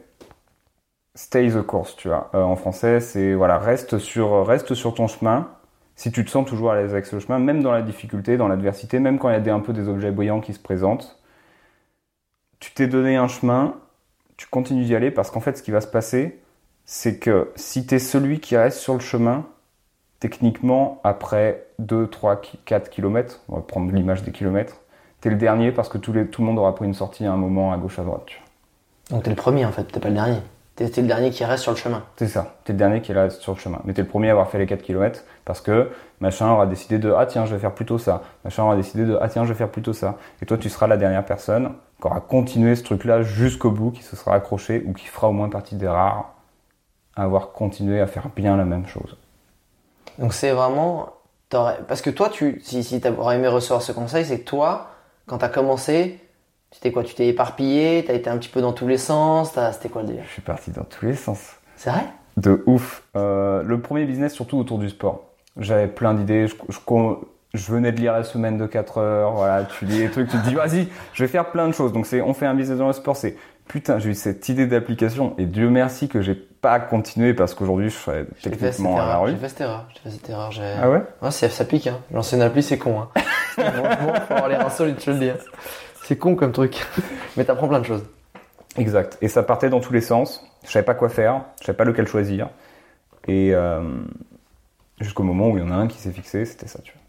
stay 1.15 1.49
the 1.51 1.61
course, 1.61 1.95
tu 1.95 2.07
vois. 2.09 2.29
Euh, 2.33 2.41
en 2.43 2.55
français, 2.55 2.99
c'est 2.99 3.33
voilà, 3.33 3.57
reste 3.57 3.97
sur, 3.99 4.45
reste 4.45 4.73
sur 4.73 4.93
ton 4.93 5.07
chemin. 5.07 5.49
Si 5.95 6.11
tu 6.11 6.25
te 6.25 6.29
sens 6.29 6.45
toujours 6.47 6.71
à 6.71 6.75
l'aise 6.75 6.91
avec 6.91 7.05
ce 7.05 7.19
chemin, 7.19 7.39
même 7.39 7.63
dans 7.63 7.71
la 7.71 7.81
difficulté, 7.81 8.37
dans 8.37 8.47
l'adversité, 8.47 8.99
même 8.99 9.17
quand 9.17 9.29
il 9.29 9.33
y 9.33 9.37
a 9.37 9.39
des, 9.39 9.49
un 9.49 9.61
peu 9.61 9.73
des 9.73 9.87
objets 9.87 10.11
brillants 10.11 10.41
qui 10.41 10.53
se 10.53 10.59
présentent, 10.59 11.19
tu 12.59 12.73
t'es 12.73 12.87
donné 12.87 13.15
un 13.15 13.27
chemin, 13.27 13.75
tu 14.37 14.47
continues 14.47 14.85
d'y 14.85 14.95
aller 14.95 15.11
parce 15.11 15.31
qu'en 15.31 15.39
fait, 15.39 15.57
ce 15.57 15.63
qui 15.63 15.71
va 15.71 15.81
se 15.81 15.87
passer, 15.87 16.41
c'est 16.85 17.17
que 17.17 17.51
si 17.55 17.87
tu 17.87 17.95
es 17.95 17.99
celui 17.99 18.39
qui 18.39 18.57
reste 18.57 18.79
sur 18.79 18.93
le 18.93 18.99
chemin, 18.99 19.45
techniquement, 20.19 20.99
après 21.03 21.65
2, 21.79 22.07
3, 22.07 22.41
4 22.65 22.89
kilomètres, 22.89 23.41
on 23.49 23.55
va 23.55 23.61
prendre 23.61 23.91
l'image 23.91 24.23
des 24.23 24.31
kilomètres, 24.31 24.81
tu 25.21 25.29
es 25.29 25.31
le 25.31 25.37
dernier 25.37 25.71
parce 25.71 25.89
que 25.89 25.97
tout 25.97 26.11
le 26.13 26.27
monde 26.39 26.59
aura 26.59 26.75
pris 26.75 26.85
une 26.85 26.93
sortie 26.93 27.25
à 27.25 27.31
un 27.31 27.37
moment 27.37 27.71
à 27.71 27.77
gauche, 27.77 27.99
à 27.99 28.03
droite. 28.03 28.23
tu 28.25 28.39
donc 29.11 29.23
t'es 29.23 29.29
le 29.29 29.35
premier 29.35 29.65
en 29.65 29.71
fait 29.71 29.83
t'es 29.83 29.99
pas 29.99 30.09
le 30.09 30.15
dernier 30.15 30.39
t'es 30.75 31.01
le 31.01 31.07
dernier 31.07 31.29
qui 31.31 31.43
reste 31.45 31.63
sur 31.63 31.71
le 31.71 31.77
chemin 31.77 32.03
C'est 32.17 32.27
ça, 32.27 32.55
t'es 32.65 32.73
le 32.73 32.79
dernier 32.79 33.01
qui 33.01 33.11
est 33.11 33.15
là 33.15 33.29
sur 33.29 33.53
le 33.53 33.59
chemin. 33.59 33.79
Mais 33.85 33.93
t'es 33.93 34.01
le 34.01 34.07
premier 34.07 34.27
à 34.29 34.31
avoir 34.31 34.49
fait 34.49 34.57
les 34.57 34.65
4 34.65 34.81
km 34.81 35.23
parce 35.45 35.61
que 35.61 35.89
machin 36.19 36.49
aura 36.51 36.65
décidé 36.67 36.99
de 36.99 37.13
ah 37.17 37.25
tiens 37.25 37.45
je 37.45 37.53
vais 37.53 37.59
faire 37.59 37.73
plutôt 37.73 37.97
ça. 37.97 38.23
Machin 38.43 38.63
aura 38.63 38.75
décidé 38.75 39.05
de 39.05 39.17
ah 39.21 39.29
tiens 39.29 39.43
je 39.45 39.49
vais 39.49 39.57
faire 39.57 39.69
plutôt 39.71 39.93
ça. 39.93 40.15
Et 40.41 40.45
toi 40.45 40.57
tu 40.57 40.69
seras 40.69 40.87
la 40.87 40.97
dernière 40.97 41.25
personne 41.25 41.73
qui 42.01 42.07
aura 42.07 42.19
continué 42.19 42.75
ce 42.75 42.83
truc-là 42.83 43.21
jusqu'au 43.23 43.71
bout, 43.71 43.91
qui 43.91 44.03
se 44.03 44.15
sera 44.15 44.35
accroché 44.35 44.83
ou 44.85 44.93
qui 44.93 45.05
fera 45.07 45.29
au 45.29 45.33
moins 45.33 45.49
partie 45.49 45.75
des 45.75 45.87
rares 45.87 46.33
à 47.15 47.23
avoir 47.23 47.51
continué 47.53 48.01
à 48.01 48.07
faire 48.07 48.29
bien 48.35 48.57
la 48.57 48.65
même 48.65 48.87
chose. 48.87 49.17
Donc 50.19 50.33
c'est 50.33 50.51
vraiment. 50.51 51.09
t'aurais- 51.49 51.79
Parce 51.87 52.01
que 52.01 52.09
toi, 52.09 52.29
tu, 52.29 52.59
si, 52.63 52.83
si 52.83 53.01
tu 53.01 53.07
aurais 53.07 53.35
aimé 53.37 53.47
recevoir 53.47 53.81
ce 53.81 53.91
conseil, 53.91 54.25
c'est 54.25 54.39
que 54.39 54.45
toi, 54.45 54.87
quand 55.27 55.37
tu 55.39 55.45
as 55.45 55.49
commencé, 55.49 56.19
c'était 56.75 56.91
quoi 56.91 57.03
Tu 57.03 57.15
t'es 57.15 57.27
éparpillé, 57.27 58.03
tu 58.05 58.11
as 58.11 58.13
été 58.13 58.29
un 58.29 58.37
petit 58.37 58.49
peu 58.49 58.61
dans 58.61 58.73
tous 58.73 58.87
les 58.87 58.97
sens, 58.97 59.53
t'as- 59.53 59.71
c'était 59.73 59.89
quoi 59.89 60.01
le 60.03 60.09
délire? 60.09 60.23
Je 60.27 60.31
suis 60.33 60.41
parti 60.41 60.71
dans 60.71 60.83
tous 60.83 61.05
les 61.05 61.15
sens. 61.15 61.39
C'est 61.75 61.89
vrai? 61.89 62.03
De 62.37 62.61
ouf. 62.65 63.03
Euh, 63.15 63.63
le 63.63 63.79
premier 63.81 64.05
business, 64.05 64.33
surtout 64.33 64.57
autour 64.57 64.77
du 64.77 64.89
sport. 64.89 65.23
J'avais 65.57 65.87
plein 65.87 66.13
d'idées. 66.13 66.47
Je, 66.47 66.55
je, 66.69 66.77
je 67.53 67.71
venais 67.71 67.91
de 67.93 67.99
lire 67.99 68.11
la 68.13 68.23
semaine 68.23 68.57
de 68.57 68.65
4 68.65 68.97
heures. 68.97 69.31
Voilà, 69.31 69.63
tu 69.63 69.85
lis 69.85 69.99
les 69.99 70.09
trucs, 70.11 70.29
tu 70.29 70.37
te 70.37 70.45
dis, 70.47 70.53
vas-y, 70.53 70.87
je 71.13 71.23
vais 71.23 71.29
faire 71.29 71.49
plein 71.51 71.67
de 71.67 71.73
choses. 71.73 71.93
Donc, 71.93 72.05
c'est, 72.05 72.21
on 72.21 72.33
fait 72.33 72.45
un 72.45 72.53
business 72.53 72.77
dans 72.77 72.87
le 72.87 72.93
sport. 72.93 73.15
C'est, 73.15 73.37
putain, 73.69 73.97
j'ai 73.99 74.09
eu 74.09 74.13
cette 74.15 74.49
idée 74.49 74.67
d'application. 74.67 75.33
Et 75.37 75.45
Dieu 75.45 75.69
merci 75.69 76.09
que 76.09 76.21
j'ai 76.21 76.35
pas 76.35 76.79
continué 76.81 77.33
parce 77.33 77.53
qu'aujourd'hui, 77.53 77.89
je 77.89 77.95
serais 77.95 78.25
techniquement 78.43 78.99
à 78.99 79.05
la 79.07 79.17
rue. 79.19 79.31
J'ai 79.31 79.37
fait 79.37 79.47
cette 79.49 79.61
erreur. 79.61 79.85
J'ai 79.93 79.99
fait 80.01 80.09
cette 80.17 80.29
erreur. 80.29 80.51
j'ai- 80.51 80.75
Ah 80.81 80.89
ouais? 80.89 81.03
Ouais, 81.21 81.31
c'est- 81.31 81.47
ça 81.49 81.63
pique. 81.63 81.87
Hein. 81.87 81.99
Lancer 82.11 82.35
une 82.35 82.41
appli, 82.41 82.61
c'est 82.61 82.77
con. 82.77 82.99
Hein. 82.99 83.09
Franchement, 83.55 84.13
faut 84.27 84.33
avoir 84.33 84.49
l'air 84.49 84.65
insolite, 84.65 84.99
je 84.99 85.05
te 85.05 85.11
le 85.11 85.19
dis. 85.19 85.31
C'est 86.07 86.17
con 86.17 86.35
comme 86.35 86.51
truc. 86.51 86.85
Mais 87.37 87.45
t'apprends 87.45 87.67
plein 87.67 87.79
de 87.79 87.85
choses. 87.85 88.03
Exact. 88.77 89.17
Et 89.21 89.27
ça 89.27 89.43
partait 89.43 89.69
dans 89.69 89.79
tous 89.79 89.93
les 89.93 90.01
sens. 90.01 90.43
Je 90.65 90.71
savais 90.71 90.85
pas 90.85 90.93
quoi 90.95 91.09
faire. 91.09 91.41
Je 91.61 91.65
savais 91.65 91.77
pas 91.77 91.83
lequel 91.85 92.07
choisir. 92.07 92.49
Et, 93.27 93.53
euh, 93.53 93.81
jusqu'au 94.99 95.23
moment 95.23 95.49
où 95.49 95.57
il 95.57 95.63
y 95.63 95.67
en 95.67 95.71
a 95.71 95.75
un 95.75 95.87
qui 95.87 95.97
s'est 95.97 96.11
fixé, 96.11 96.45
c'était 96.45 96.67
ça, 96.67 96.79
tu 96.83 96.91
vois. 96.93 97.01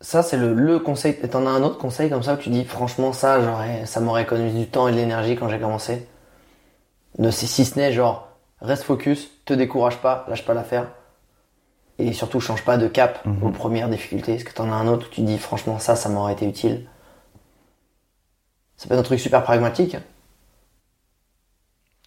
Ça, 0.00 0.22
c'est 0.22 0.36
le, 0.36 0.54
le 0.54 0.78
conseil. 0.78 1.16
Et 1.22 1.28
t'en 1.28 1.46
as 1.46 1.50
un 1.50 1.62
autre 1.62 1.78
conseil 1.78 2.10
comme 2.10 2.22
ça 2.22 2.34
où 2.34 2.36
tu 2.36 2.50
dis, 2.50 2.64
franchement, 2.64 3.12
ça, 3.12 3.40
j'aurais, 3.42 3.86
ça 3.86 4.00
m'aurait 4.00 4.22
économisé 4.22 4.58
du 4.58 4.66
temps 4.68 4.88
et 4.88 4.92
de 4.92 4.96
l'énergie 4.96 5.36
quand 5.36 5.48
j'ai 5.48 5.58
commencé? 5.58 6.06
Ne, 7.18 7.30
si 7.30 7.46
si 7.46 7.64
ce 7.64 7.78
n'est 7.78 7.92
genre, 7.92 8.28
reste 8.60 8.82
focus, 8.82 9.30
te 9.44 9.54
décourage 9.54 9.98
pas, 9.98 10.24
lâche 10.28 10.44
pas 10.44 10.54
l'affaire. 10.54 10.88
Et 11.98 12.12
surtout, 12.12 12.40
change 12.40 12.64
pas 12.64 12.76
de 12.76 12.88
cap 12.88 13.24
Mhm. 13.24 13.42
aux 13.44 13.50
premières 13.50 13.88
difficultés. 13.88 14.34
Est-ce 14.34 14.44
que 14.44 14.52
t'en 14.52 14.70
as 14.70 14.74
un 14.74 14.88
autre 14.88 15.06
où 15.06 15.10
tu 15.10 15.20
dis, 15.22 15.38
franchement, 15.38 15.78
ça, 15.78 15.94
ça 15.96 16.08
m'aurait 16.08 16.32
été 16.32 16.46
utile? 16.46 16.86
Ça 18.76 18.88
peut 18.88 18.94
être 18.94 19.00
un 19.00 19.04
truc 19.04 19.20
super 19.20 19.42
pragmatique. 19.42 19.96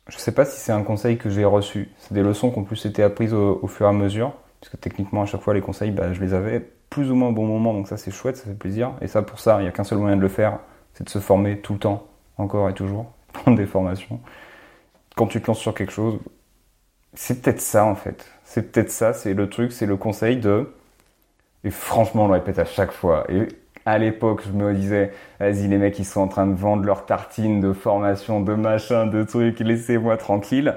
Je 0.09 0.17
sais 0.17 0.31
pas 0.31 0.45
si 0.45 0.59
c'est 0.59 0.71
un 0.71 0.83
conseil 0.83 1.17
que 1.17 1.29
j'ai 1.29 1.43
reçu. 1.43 1.89
C'est 1.97 2.13
des 2.13 2.23
leçons 2.23 2.51
qui 2.51 2.59
ont 2.59 2.63
plus 2.63 2.85
été 2.85 3.03
apprises 3.03 3.33
au, 3.33 3.67
fur 3.67 3.85
et 3.85 3.89
à 3.89 3.93
mesure. 3.93 4.33
Parce 4.61 4.71
que 4.71 4.77
techniquement, 4.77 5.23
à 5.23 5.25
chaque 5.25 5.41
fois, 5.41 5.53
les 5.53 5.61
conseils, 5.61 5.91
bah, 5.91 6.13
je 6.13 6.21
les 6.21 6.33
avais 6.33 6.61
plus 6.89 7.11
ou 7.11 7.15
moins 7.15 7.29
au 7.29 7.33
bon 7.33 7.45
moment. 7.45 7.73
Donc 7.73 7.87
ça, 7.87 7.97
c'est 7.97 8.11
chouette, 8.11 8.37
ça 8.37 8.45
fait 8.45 8.53
plaisir. 8.53 8.93
Et 9.01 9.07
ça, 9.07 9.21
pour 9.21 9.39
ça, 9.39 9.59
il 9.59 9.63
n'y 9.63 9.67
a 9.67 9.71
qu'un 9.71 9.83
seul 9.83 9.97
moyen 9.97 10.15
de 10.15 10.21
le 10.21 10.29
faire. 10.29 10.59
C'est 10.93 11.03
de 11.03 11.09
se 11.09 11.19
former 11.19 11.59
tout 11.59 11.73
le 11.73 11.79
temps, 11.79 12.07
encore 12.37 12.69
et 12.69 12.73
toujours. 12.73 13.11
Prendre 13.33 13.57
des 13.57 13.65
formations. 13.65 14.19
Quand 15.15 15.27
tu 15.27 15.41
te 15.41 15.47
lances 15.47 15.59
sur 15.59 15.73
quelque 15.73 15.91
chose, 15.91 16.19
c'est 17.13 17.41
peut-être 17.41 17.61
ça, 17.61 17.85
en 17.85 17.95
fait. 17.95 18.25
C'est 18.45 18.71
peut-être 18.71 18.91
ça, 18.91 19.13
c'est 19.13 19.33
le 19.33 19.49
truc, 19.49 19.71
c'est 19.71 19.85
le 19.85 19.97
conseil 19.97 20.37
de... 20.37 20.73
Et 21.63 21.71
franchement, 21.71 22.25
on 22.25 22.27
le 22.27 22.33
répète 22.33 22.59
à 22.59 22.65
chaque 22.65 22.91
fois. 22.91 23.25
Et 23.29 23.47
à 23.87 23.97
l'époque, 23.97 24.41
je 24.45 24.51
me 24.51 24.73
disais, 24.73 25.11
vas-y, 25.39 25.67
les 25.67 25.77
mecs, 25.77 25.97
ils 25.97 26.05
sont 26.05 26.21
en 26.21 26.27
train 26.27 26.45
de 26.45 26.53
vendre 26.55 26.83
leurs 26.83 27.05
tartines 27.05 27.61
de 27.61 27.73
formation, 27.73 28.41
de 28.41 28.53
machin, 28.53 29.07
de 29.07 29.23
trucs, 29.23 29.59
laissez-moi 29.61 30.17
tranquille. 30.17 30.75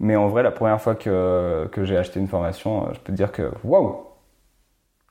Mais 0.00 0.16
en 0.16 0.28
vrai, 0.28 0.42
la 0.42 0.50
première 0.50 0.80
fois 0.80 0.94
que, 0.94 1.68
que 1.70 1.84
j'ai 1.84 1.96
acheté 1.96 2.18
une 2.20 2.28
formation, 2.28 2.84
euh, 2.84 2.90
je 2.94 3.00
peux 3.00 3.12
te 3.12 3.16
dire 3.16 3.32
que, 3.32 3.52
waouh! 3.64 3.96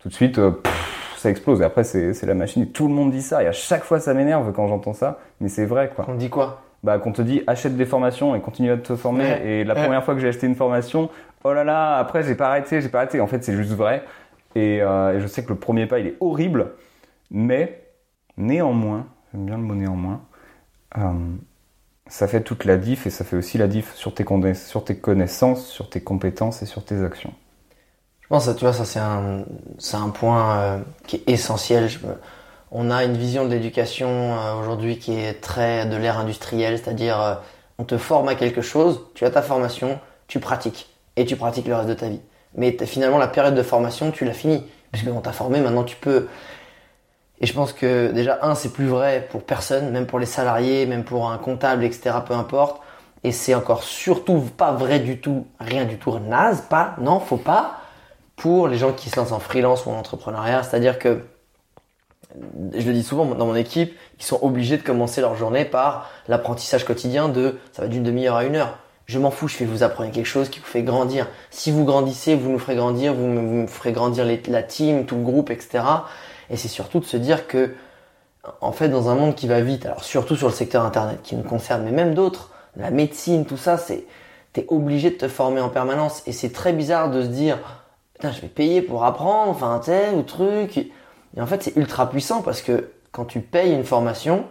Tout 0.02 0.10
de 0.10 0.14
suite, 0.14 0.40
euh, 0.40 0.52
pff, 0.52 1.14
ça 1.18 1.30
explose. 1.30 1.62
Et 1.62 1.64
après, 1.64 1.84
c'est 1.84 2.14
c'est 2.14 2.26
la 2.26 2.34
machine. 2.34 2.64
Et 2.64 2.68
tout 2.70 2.88
le 2.88 2.94
monde 2.94 3.12
dit 3.12 3.22
ça. 3.22 3.44
Et 3.44 3.48
à 3.48 3.52
chaque 3.52 3.84
fois, 3.84 4.00
ça 4.00 4.14
m'énerve 4.14 4.52
quand 4.54 4.68
j'entends 4.68 4.94
ça. 4.94 5.20
Mais 5.40 5.48
c'est 5.48 5.66
vrai, 5.66 5.92
quoi. 5.96 6.06
On 6.08 6.16
dit 6.16 6.30
quoi? 6.30 6.62
Bah, 6.84 6.98
qu'on 6.98 7.12
te 7.12 7.22
dit, 7.22 7.44
achète 7.46 7.78
des 7.78 7.86
formations 7.86 8.36
et 8.36 8.42
continue 8.42 8.72
à 8.72 8.78
te 8.78 8.96
former. 8.96 9.24
Ouais. 9.26 9.46
Et 9.48 9.64
la 9.64 9.76
Ouais. 9.76 9.84
première 9.84 10.04
fois 10.04 10.16
que 10.16 10.20
j'ai 10.20 10.30
acheté 10.30 10.48
une 10.48 10.56
formation, 10.56 11.10
oh 11.44 11.54
là 11.54 11.64
là, 11.64 11.98
après, 11.98 12.24
j'ai 12.24 12.34
pas 12.34 12.48
arrêté, 12.48 12.82
j'ai 12.82 12.90
pas 12.90 12.98
arrêté. 13.00 13.22
En 13.22 13.28
fait, 13.28 13.44
c'est 13.44 13.54
juste 13.56 13.74
vrai. 13.74 14.04
Et, 14.56 14.80
euh, 14.82 15.16
et 15.16 15.20
je 15.22 15.28
sais 15.28 15.44
que 15.44 15.50
le 15.50 15.56
premier 15.60 15.86
pas, 15.86 16.00
il 16.00 16.08
est 16.08 16.16
horrible. 16.20 16.72
Mais, 17.32 17.82
néanmoins, 18.38 19.08
j'aime 19.32 19.46
bien 19.46 19.58
le 19.58 19.64
mot 19.64 19.76
néanmoins, 19.76 20.22
euh, 20.98 21.14
ça 22.08 22.28
fait 22.28 22.42
toute 22.42 22.66
la 22.66 22.78
diff 22.78 23.08
et 23.08 23.10
ça 23.10 23.24
fait 23.24 23.38
aussi 23.38 23.58
la 23.58 23.68
diff 23.68 23.96
sur 23.96 24.14
tes, 24.14 24.24
connaiss- 24.24 24.68
sur 24.68 24.84
tes 24.84 24.98
connaissances, 24.98 25.66
sur 25.66 25.90
tes 25.90 26.02
compétences 26.02 26.62
et 26.62 26.66
sur 26.66 26.84
tes 26.84 27.02
actions. 27.04 27.34
Je 28.22 28.28
pense, 28.28 28.48
que, 28.48 28.52
tu 28.52 28.66
vois, 28.66 28.74
ça 28.74 28.86
c'est 28.86 29.00
un, 29.96 30.10
point 30.10 30.58
euh, 30.58 30.80
qui 31.08 31.18
est 31.18 31.30
essentiel. 31.30 31.90
Je 31.90 32.00
on 32.74 32.90
a 32.90 33.04
une 33.04 33.18
vision 33.18 33.44
de 33.46 33.50
l'éducation 33.50 34.08
euh, 34.10 34.56
aujourd'hui 34.56 34.98
qui 34.98 35.14
est 35.14 35.42
très 35.42 35.86
de 35.86 35.98
l'ère 35.98 36.18
industrielle, 36.18 36.78
c'est-à-dire 36.78 37.42
on 37.78 37.84
te 37.84 37.98
forme 37.98 38.30
à 38.30 38.36
quelque 38.36 38.62
chose, 38.62 39.02
tu 39.16 39.26
as 39.26 39.32
ta 39.32 39.42
formation, 39.42 40.00
tu 40.28 40.40
pratiques 40.40 40.90
et 41.18 41.26
tu 41.26 41.36
pratiques 41.36 41.68
le 41.68 41.76
reste 41.76 41.90
de 41.90 41.94
ta 41.94 42.08
vie. 42.10 42.22
Mais 42.56 42.78
finalement, 42.86 43.18
la 43.18 43.28
période 43.28 43.56
de 43.56 43.64
formation, 43.64 44.12
tu 44.12 44.24
l'as 44.26 44.34
finie 44.34 44.64
puisque 44.92 45.08
on 45.08 45.22
t'a 45.22 45.32
formé, 45.32 45.60
maintenant 45.60 45.84
tu 45.84 45.96
peux. 45.96 46.28
Et 47.42 47.48
je 47.48 47.54
pense 47.54 47.74
que 47.74 48.12
déjà 48.12 48.40
un, 48.44 48.54
c'est 48.56 48.72
plus 48.72 48.88
vrai 48.88 49.28
pour 49.32 49.44
personne, 49.44 49.90
même 49.92 50.06
pour 50.06 50.20
les 50.20 50.28
salariés, 50.28 50.86
même 50.86 51.04
pour 51.04 51.30
un 51.30 51.38
comptable, 51.38 51.84
etc. 51.84 52.12
Peu 52.26 52.36
importe. 52.36 52.82
Et 53.24 53.32
c'est 53.32 53.56
encore 53.56 53.84
surtout 53.84 54.40
pas 54.58 54.72
vrai 54.72 55.00
du 55.00 55.20
tout, 55.20 55.48
rien 55.60 55.86
du 55.86 55.98
tout 55.98 56.18
naze, 56.20 56.62
pas, 56.70 56.96
non, 57.00 57.20
faut 57.20 57.38
pas 57.38 57.78
pour 58.36 58.68
les 58.68 58.78
gens 58.78 58.92
qui 58.92 59.12
se 59.12 59.18
lancent 59.18 59.34
en 59.34 59.40
freelance 59.40 59.86
ou 59.86 59.92
en 59.92 60.00
entrepreneuriat. 60.00 60.64
C'est-à-dire 60.64 60.98
que, 60.98 61.24
je 62.74 62.88
le 62.88 62.94
dis 62.94 63.04
souvent 63.04 63.26
dans 63.26 63.46
mon 63.46 63.56
équipe, 63.56 63.96
ils 64.20 64.24
sont 64.24 64.40
obligés 64.42 64.78
de 64.78 64.82
commencer 64.82 65.22
leur 65.22 65.36
journée 65.36 65.64
par 65.64 66.10
l'apprentissage 66.28 66.84
quotidien 66.84 67.30
de, 67.30 67.60
ça 67.72 67.84
va 67.84 67.88
d'une 67.88 68.02
demi-heure 68.02 68.36
à 68.36 68.46
une 68.46 68.56
heure. 68.56 68.80
Je 69.06 69.20
m'en 69.20 69.30
fous, 69.30 69.48
je 69.48 69.58
que 69.58 69.64
vous 69.64 69.84
apprenez 69.84 70.10
quelque 70.10 70.26
chose 70.26 70.50
qui 70.50 70.60
vous 70.60 70.66
fait 70.66 70.82
grandir. 70.82 71.28
Si 71.52 71.70
vous 71.70 71.86
grandissez, 71.86 72.34
vous 72.34 72.50
nous 72.50 72.60
ferez 72.60 72.76
grandir, 72.76 73.14
vous 73.14 73.28
me, 73.28 73.68
ferez 73.68 73.92
grandir 73.92 74.26
la 74.26 74.64
team, 74.64 75.06
tout 75.06 75.18
le 75.18 75.24
groupe, 75.24 75.52
etc. 75.52 75.84
Et 76.52 76.58
c'est 76.58 76.68
surtout 76.68 77.00
de 77.00 77.06
se 77.06 77.18
dire 77.18 77.48
que, 77.48 77.74
en 78.60 78.72
fait, 78.72 78.90
dans 78.90 79.10
un 79.10 79.16
monde 79.16 79.36
qui 79.36 79.48
va 79.48 79.62
vite, 79.62 79.86
alors 79.86 80.04
surtout 80.04 80.36
sur 80.36 80.48
le 80.48 80.54
secteur 80.54 80.86
internet 80.86 81.20
qui 81.24 81.36
nous 81.36 81.44
concerne, 81.44 81.84
mais 81.84 81.92
même 81.92 82.14
d'autres, 82.14 82.52
la 82.76 82.92
médecine, 82.92 83.46
tout 83.46 83.58
ça, 83.58 83.78
c'est, 83.78 84.06
t'es 84.54 84.66
obligé 84.70 85.12
de 85.12 85.16
te 85.16 85.28
former 85.28 85.62
en 85.62 85.70
permanence. 85.70 86.24
Et 86.28 86.32
c'est 86.32 86.52
très 86.52 86.74
bizarre 86.74 87.10
de 87.10 87.24
se 87.24 87.28
dire, 87.28 87.58
putain, 88.14 88.32
je 88.32 88.42
vais 88.42 88.48
payer 88.48 88.82
pour 88.82 89.06
apprendre, 89.06 89.50
enfin, 89.52 89.80
tel 89.84 90.14
ou 90.16 90.24
truc. 90.24 90.78
Et 90.78 91.42
en 91.42 91.46
fait, 91.48 91.64
c'est 91.64 91.76
ultra 91.78 92.10
puissant 92.10 92.42
parce 92.42 92.62
que 92.62 92.92
quand 93.12 93.26
tu 93.26 93.40
payes 93.40 93.74
une 93.74 93.84
formation, 93.86 94.46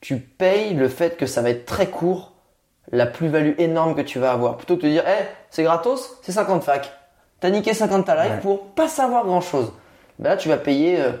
tu 0.00 0.18
payes 0.18 0.74
le 0.74 0.88
fait 0.88 1.16
que 1.16 1.26
ça 1.26 1.42
va 1.42 1.50
être 1.50 1.66
très 1.66 1.86
court, 1.88 2.32
la 2.92 3.06
plus-value 3.06 3.54
énorme 3.58 3.94
que 3.94 4.00
tu 4.02 4.18
vas 4.18 4.32
avoir. 4.32 4.56
Plutôt 4.56 4.76
que 4.76 4.82
de 4.82 4.88
dire, 4.88 5.04
eh, 5.06 5.24
c'est 5.50 5.62
gratos, 5.64 6.18
c'est 6.22 6.32
50 6.32 6.62
fac. 6.62 6.92
T'as 7.40 7.50
niqué 7.50 7.74
50 7.74 8.06
ta 8.06 8.14
life 8.22 8.34
Ouais. 8.34 8.40
pour 8.40 8.66
pas 8.74 8.88
savoir 8.88 9.24
grand 9.24 9.40
chose. 9.40 9.72
Ben 10.18 10.30
là, 10.30 10.36
tu 10.36 10.48
vas 10.48 10.56
payer 10.56 11.00
euh, 11.00 11.12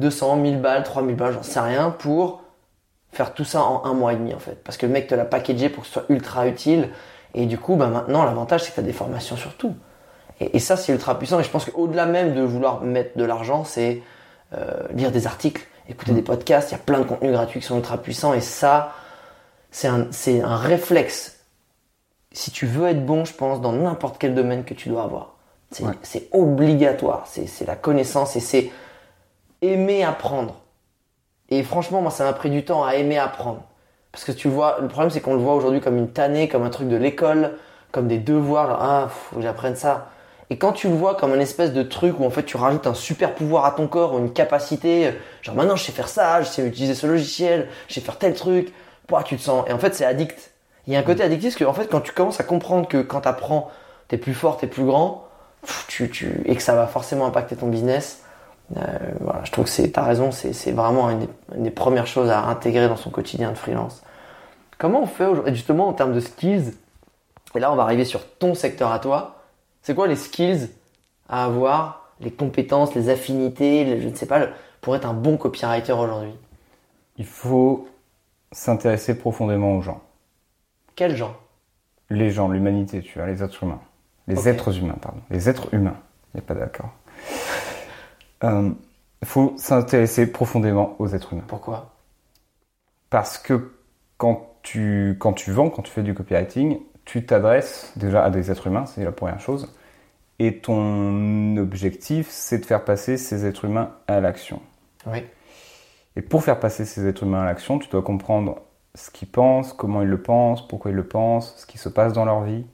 200, 0.00 0.36
1000 0.36 0.60
balles, 0.60 0.82
3000 0.84 1.16
balles, 1.16 1.34
j'en 1.34 1.42
sais 1.42 1.60
rien, 1.60 1.90
pour 1.90 2.42
faire 3.12 3.34
tout 3.34 3.44
ça 3.44 3.62
en 3.62 3.84
un 3.84 3.94
mois 3.94 4.12
et 4.12 4.16
demi, 4.16 4.34
en 4.34 4.38
fait. 4.38 4.62
Parce 4.64 4.76
que 4.76 4.86
le 4.86 4.92
mec 4.92 5.06
te 5.08 5.14
l'a 5.14 5.24
packagé 5.24 5.68
pour 5.68 5.82
que 5.82 5.88
ce 5.88 5.94
soit 5.94 6.04
ultra 6.08 6.46
utile. 6.48 6.90
Et 7.34 7.46
du 7.46 7.58
coup, 7.58 7.76
ben 7.76 7.88
maintenant, 7.88 8.24
l'avantage, 8.24 8.62
c'est 8.64 8.70
que 8.70 8.74
tu 8.74 8.80
as 8.80 8.84
des 8.84 8.92
formations 8.92 9.36
sur 9.36 9.54
tout. 9.56 9.76
Et, 10.40 10.56
et 10.56 10.60
ça, 10.60 10.76
c'est 10.76 10.92
ultra 10.92 11.18
puissant. 11.18 11.40
Et 11.40 11.44
je 11.44 11.50
pense 11.50 11.64
qu'au-delà 11.66 12.06
même 12.06 12.34
de 12.34 12.42
vouloir 12.42 12.82
mettre 12.82 13.18
de 13.18 13.24
l'argent, 13.24 13.64
c'est 13.64 14.02
euh, 14.54 14.82
lire 14.94 15.12
des 15.12 15.26
articles, 15.26 15.66
écouter 15.88 16.12
des 16.12 16.22
podcasts. 16.22 16.70
Il 16.70 16.72
y 16.72 16.76
a 16.76 16.78
plein 16.78 16.98
de 17.00 17.04
contenus 17.04 17.32
gratuits 17.32 17.60
qui 17.60 17.66
sont 17.66 17.76
ultra 17.76 17.98
puissants. 17.98 18.34
Et 18.34 18.40
ça, 18.40 18.92
c'est 19.70 19.88
un, 19.88 20.08
un 20.44 20.56
réflexe. 20.56 21.38
Si 22.32 22.50
tu 22.50 22.66
veux 22.66 22.88
être 22.88 23.04
bon, 23.04 23.24
je 23.24 23.34
pense, 23.34 23.60
dans 23.60 23.72
n'importe 23.72 24.18
quel 24.18 24.34
domaine 24.34 24.64
que 24.64 24.74
tu 24.74 24.88
dois 24.88 25.02
avoir. 25.02 25.34
C'est 25.72 25.84
Ouais. 25.84 25.92
obligatoire. 26.32 27.24
C'est 27.28 27.46
c'est 27.46 27.64
la 27.66 27.76
connaissance 27.76 28.34
et 28.36 28.40
c'est 28.40 28.70
aimer 29.62 30.04
apprendre. 30.04 30.56
Et 31.50 31.62
franchement, 31.62 32.00
moi, 32.00 32.10
ça 32.10 32.24
m'a 32.24 32.32
pris 32.32 32.50
du 32.50 32.64
temps 32.64 32.84
à 32.84 32.94
aimer 32.94 33.18
apprendre. 33.18 33.62
Parce 34.12 34.24
que 34.24 34.32
tu 34.32 34.48
vois, 34.48 34.78
le 34.80 34.88
problème, 34.88 35.10
c'est 35.10 35.20
qu'on 35.20 35.34
le 35.34 35.40
voit 35.40 35.54
aujourd'hui 35.54 35.80
comme 35.80 35.96
une 35.96 36.10
tannée, 36.10 36.48
comme 36.48 36.62
un 36.62 36.70
truc 36.70 36.88
de 36.88 36.96
l'école, 36.96 37.58
comme 37.92 38.08
des 38.08 38.18
devoirs, 38.18 38.68
genre, 38.68 38.78
ah, 38.80 39.08
faut 39.08 39.36
que 39.36 39.42
j'apprenne 39.42 39.76
ça. 39.76 40.10
Et 40.50 40.58
quand 40.58 40.72
tu 40.72 40.88
le 40.88 40.94
vois 40.94 41.14
comme 41.14 41.32
un 41.32 41.38
espèce 41.38 41.72
de 41.72 41.82
truc 41.84 42.18
où 42.18 42.24
en 42.24 42.30
fait 42.30 42.42
tu 42.42 42.56
rajoutes 42.56 42.88
un 42.88 42.94
super 42.94 43.36
pouvoir 43.36 43.64
à 43.66 43.70
ton 43.70 43.86
corps 43.86 44.18
une 44.18 44.32
capacité, 44.32 45.06
euh, 45.06 45.12
genre 45.42 45.54
maintenant 45.54 45.76
je 45.76 45.84
sais 45.84 45.92
faire 45.92 46.08
ça, 46.08 46.42
je 46.42 46.48
sais 46.48 46.66
utiliser 46.66 46.94
ce 46.94 47.06
logiciel, 47.06 47.68
je 47.86 47.94
sais 47.94 48.00
faire 48.00 48.18
tel 48.18 48.34
truc, 48.34 48.72
pouah, 49.06 49.22
tu 49.22 49.36
te 49.36 49.42
sens. 49.42 49.64
Et 49.68 49.72
en 49.72 49.78
fait, 49.78 49.94
c'est 49.94 50.04
addict. 50.04 50.50
Il 50.88 50.92
y 50.92 50.96
a 50.96 50.98
un 50.98 51.04
côté 51.04 51.22
addictif 51.22 51.50
parce 51.50 51.58
que 51.60 51.64
en 51.64 51.72
fait, 51.72 51.88
quand 51.88 52.00
tu 52.00 52.12
commences 52.12 52.40
à 52.40 52.44
comprendre 52.44 52.88
que 52.88 53.00
quand 53.00 53.20
tu 53.20 53.28
apprends, 53.28 53.70
t'es 54.08 54.18
plus 54.18 54.34
fort, 54.34 54.56
t'es 54.56 54.66
plus 54.66 54.84
grand, 54.84 55.28
tu, 55.86 56.10
tu, 56.10 56.42
et 56.46 56.56
que 56.56 56.62
ça 56.62 56.74
va 56.74 56.88
forcément 56.88 57.26
impacter 57.26 57.54
ton 57.54 57.68
business, 57.68 58.22
euh, 58.76 58.80
voilà, 59.20 59.42
je 59.44 59.50
trouve 59.52 59.64
que 59.64 59.70
c'est, 59.70 59.90
t'as 59.90 60.04
raison, 60.04 60.30
c'est, 60.30 60.72
vraiment 60.72 61.10
une 61.10 61.20
des, 61.20 61.28
une 61.56 61.62
des 61.64 61.70
premières 61.70 62.06
choses 62.06 62.30
à 62.30 62.44
intégrer 62.44 62.88
dans 62.88 62.96
son 62.96 63.10
quotidien 63.10 63.50
de 63.50 63.56
freelance. 63.56 64.02
Comment 64.78 65.02
on 65.02 65.06
fait 65.06 65.26
aujourd'hui, 65.26 65.54
justement 65.54 65.88
en 65.88 65.92
termes 65.92 66.14
de 66.14 66.20
skills 66.20 66.72
Et 67.54 67.58
là, 67.58 67.72
on 67.72 67.76
va 67.76 67.82
arriver 67.82 68.04
sur 68.04 68.26
ton 68.38 68.54
secteur 68.54 68.92
à 68.92 68.98
toi. 68.98 69.42
C'est 69.82 69.94
quoi 69.94 70.06
les 70.06 70.16
skills 70.16 70.70
à 71.28 71.44
avoir, 71.44 72.12
les 72.20 72.30
compétences, 72.30 72.94
les 72.94 73.08
affinités, 73.08 73.84
les- 73.84 74.00
je 74.00 74.08
ne 74.08 74.14
sais 74.14 74.26
pas, 74.26 74.46
pour 74.80 74.94
être 74.96 75.06
un 75.06 75.14
bon 75.14 75.36
copywriter 75.36 75.92
aujourd'hui? 75.92 76.34
Il 77.16 77.26
faut 77.26 77.88
s'intéresser 78.52 79.18
profondément 79.18 79.76
aux 79.76 79.82
gens. 79.82 80.00
Quel 80.96 81.16
genre 81.16 81.34
Les 82.08 82.30
gens, 82.30 82.48
l'humanité, 82.48 83.02
tu 83.02 83.18
vois, 83.18 83.26
les 83.26 83.42
êtres 83.42 83.62
humains. 83.62 83.80
Les 84.26 84.48
êtres 84.48 84.76
humains, 84.78 84.96
pardon. 85.00 85.20
Les 85.30 85.48
êtres 85.48 85.68
humains. 85.72 85.96
Il 86.34 86.38
n'y 86.38 86.44
a 86.44 86.46
pas 86.46 86.54
d'accord. 86.54 86.90
Euh, 88.44 88.70
Il 89.22 89.28
faut 89.28 89.54
s'intéresser 89.58 90.30
profondément 90.32 90.96
aux 90.98 91.08
êtres 91.08 91.32
humains. 91.32 91.44
Pourquoi? 91.46 91.94
Parce 93.10 93.38
que 93.38 93.72
quand 94.16 94.56
tu, 94.62 95.16
quand 95.18 95.32
tu 95.32 95.52
vends, 95.52 95.70
quand 95.70 95.82
tu 95.82 95.90
fais 95.90 96.02
du 96.02 96.14
copywriting, 96.14 96.78
tu 97.04 97.26
t'adresses 97.26 97.92
déjà 97.96 98.24
à 98.24 98.30
des 98.30 98.50
êtres 98.50 98.66
humains, 98.68 98.86
c'est 98.86 99.04
la 99.04 99.12
première 99.12 99.40
chose. 99.40 99.74
Et 100.38 100.58
ton 100.58 101.56
objectif, 101.58 102.28
c'est 102.30 102.58
de 102.58 102.64
faire 102.64 102.84
passer 102.84 103.18
ces 103.18 103.44
êtres 103.44 103.66
humains 103.66 103.90
à 104.06 104.20
l'action. 104.20 104.62
Oui. 105.06 105.24
Et 106.16 106.22
pour 106.22 106.42
faire 106.42 106.58
passer 106.58 106.84
ces 106.84 107.06
êtres 107.06 107.24
humains 107.24 107.42
à 107.42 107.44
l'action, 107.44 107.78
tu 107.78 107.88
dois 107.88 108.02
comprendre 108.02 108.62
ce 108.94 109.10
qu'ils 109.10 109.28
pensent, 109.28 109.72
comment 109.72 110.02
ils 110.02 110.08
le 110.08 110.22
pensent, 110.22 110.66
pourquoi 110.66 110.90
ils 110.90 110.96
le 110.96 111.06
pensent, 111.06 111.54
ce 111.56 111.66
qui 111.66 111.78
se 111.78 111.88
passe 111.88 112.12
dans 112.12 112.24
leur 112.24 112.42
vie. 112.42 112.64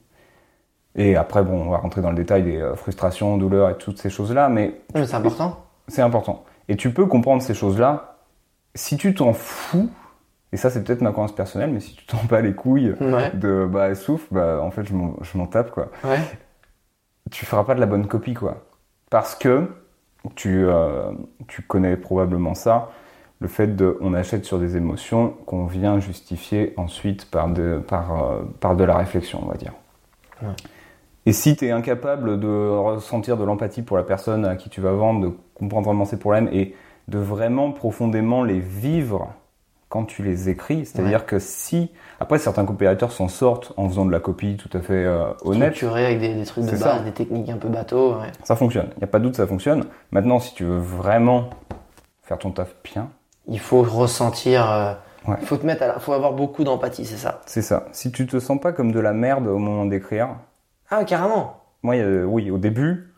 Et 0.97 1.15
après, 1.17 1.43
bon, 1.43 1.63
on 1.67 1.71
va 1.71 1.77
rentrer 1.79 2.01
dans 2.01 2.11
le 2.11 2.17
détail 2.17 2.43
des 2.43 2.57
euh, 2.57 2.75
frustrations, 2.75 3.37
douleurs 3.37 3.71
et 3.71 3.77
toutes 3.77 3.99
ces 3.99 4.11
choses-là, 4.11 4.49
mais 4.49 4.81
Mais 4.95 5.07
c'est 5.07 5.15
important. 5.15 5.65
c'est 5.89 6.03
important. 6.03 6.45
Et 6.69 6.77
tu 6.77 6.91
peux 6.93 7.07
comprendre 7.07 7.43
ces 7.43 7.55
choses-là 7.55 8.17
si 8.75 8.97
tu 8.97 9.15
t'en 9.15 9.33
fous, 9.33 9.89
et 10.53 10.57
ça 10.57 10.71
c'est 10.71 10.83
peut-être 10.85 11.03
ma 11.03 11.11
croyance 11.13 11.35
personnelle, 11.35 11.71
mais 11.73 11.81
si 11.81 11.95
tu 11.95 12.07
t'en 12.07 12.23
bats 12.29 12.41
les 12.41 12.55
couilles 12.55 12.93
Ouais. 13.01 13.31
de 13.35 13.67
bah 13.71 13.95
souffle, 13.95 14.27
bah 14.33 14.61
en 14.63 14.71
fait 14.71 14.85
je 14.85 14.95
m'en- 14.95 15.15
je 15.23 15.37
m'en 15.39 15.47
tape 15.47 15.71
quoi. 15.71 15.89
Ouais. 16.05 16.19
Tu 17.31 17.45
feras 17.45 17.65
pas 17.65 17.75
de 17.75 17.81
la 17.81 17.87
bonne 17.87 18.07
copie 18.07 18.35
quoi. 18.35 18.65
Parce 19.11 19.35
que 19.35 19.69
tu, 20.35 20.65
euh, 20.67 21.13
tu 21.49 21.63
connais 21.63 21.97
probablement 21.97 22.55
ça, 22.55 22.91
le 23.41 23.49
fait 23.49 23.69
de 23.77 23.99
on 24.01 24.15
achète 24.15 24.45
sur 24.45 24.59
des 24.59 24.77
émotions 24.77 25.31
qu'on 25.47 25.67
vient 25.67 26.01
justifier 26.01 26.73
ensuite 26.77 27.31
par 27.31 27.49
de, 27.49 27.79
par, 27.87 28.25
euh, 28.25 28.43
par 28.61 28.77
de 28.77 28.85
la 28.85 28.97
réflexion, 28.97 29.41
on 29.45 29.49
va 29.49 29.57
dire. 29.57 29.73
Ouais. 30.43 30.49
Et 31.27 31.33
si 31.33 31.57
tu 31.57 31.67
es 31.67 31.71
incapable 31.73 32.39
de 32.39 32.69
ressentir 32.71 33.37
de 33.37 33.45
l'empathie 33.45 33.83
pour 33.83 33.97
la 33.97 34.05
personne 34.05 34.45
à 34.45 34.57
qui 34.57 34.69
tu 34.71 34.81
vas 34.81 34.93
vendre, 34.93 35.21
de 35.29 35.33
comprendre 35.55 35.87
vraiment 35.87 36.05
ses 36.05 36.19
problèmes 36.19 36.49
et 36.53 36.75
de 37.09 37.19
vraiment 37.19 37.73
profondément 37.73 38.45
les 38.45 38.61
vivre 38.61 39.33
quand 39.89 40.05
tu 40.05 40.23
les 40.25 40.49
écris, 40.49 40.85
c'est-à-dire 40.87 41.27
que 41.27 41.39
si 41.39 41.91
après 42.19 42.39
certains 42.39 42.65
copywriters 42.65 43.13
s'en 43.13 43.29
sortent 43.29 43.73
en 43.77 43.89
faisant 43.89 44.05
de 44.05 44.11
la 44.11 44.19
copie 44.19 44.57
tout 44.57 44.69
à 44.77 44.81
fait 44.81 45.05
euh, 45.05 45.27
honnête, 45.45 45.75
Structuré 45.75 46.07
avec 46.07 46.21
des, 46.21 46.35
des 46.35 46.45
trucs 46.45 46.65
de 46.65 46.71
base, 46.71 46.81
ça. 46.81 46.99
des 47.01 47.13
techniques 47.13 47.49
un 47.49 47.57
peu 47.57 47.69
bateau. 47.69 48.15
Ouais. 48.15 48.33
ça 48.43 48.57
fonctionne. 48.57 48.89
Il 48.97 48.99
n'y 48.99 49.05
a 49.05 49.07
pas 49.09 49.19
de 49.21 49.25
doute, 49.25 49.37
ça 49.37 49.47
fonctionne. 49.47 49.85
Maintenant, 50.11 50.41
si 50.41 50.55
tu 50.55 50.65
veux 50.65 50.79
vraiment 50.79 51.51
faire 52.23 52.39
ton 52.39 52.51
taf 52.51 52.75
bien, 52.85 53.11
Il 53.49 53.61
faut 53.61 53.83
ressentir. 53.83 54.71
euh, 54.71 54.93
Ouais. 55.29 55.37
Il 55.41 55.47
faut 55.47 55.57
te 55.57 55.67
mettre. 55.67 55.83
À 55.83 55.87
la- 55.89 55.99
faut 55.99 56.13
avoir 56.13 56.33
beaucoup 56.35 56.63
d'empathie, 56.63 57.05
c'est 57.05 57.17
ça. 57.17 57.41
c'est 57.47 57.63
ça. 57.63 57.87
Si 57.91 58.13
tu 58.13 58.27
te 58.29 58.39
sens 58.39 58.61
pas 58.61 58.71
comme 58.73 58.93
de 58.93 59.01
la 59.01 59.13
merde 59.13 59.47
au 59.49 59.59
moment 59.59 59.85
d'écrire, 59.85 60.29
Ah 60.91 61.05
carrément. 61.05 61.63
moi, 61.83 61.97
euh, 61.97 62.25
oui, 62.25 62.51
au 62.51 62.59
début, 62.59 63.13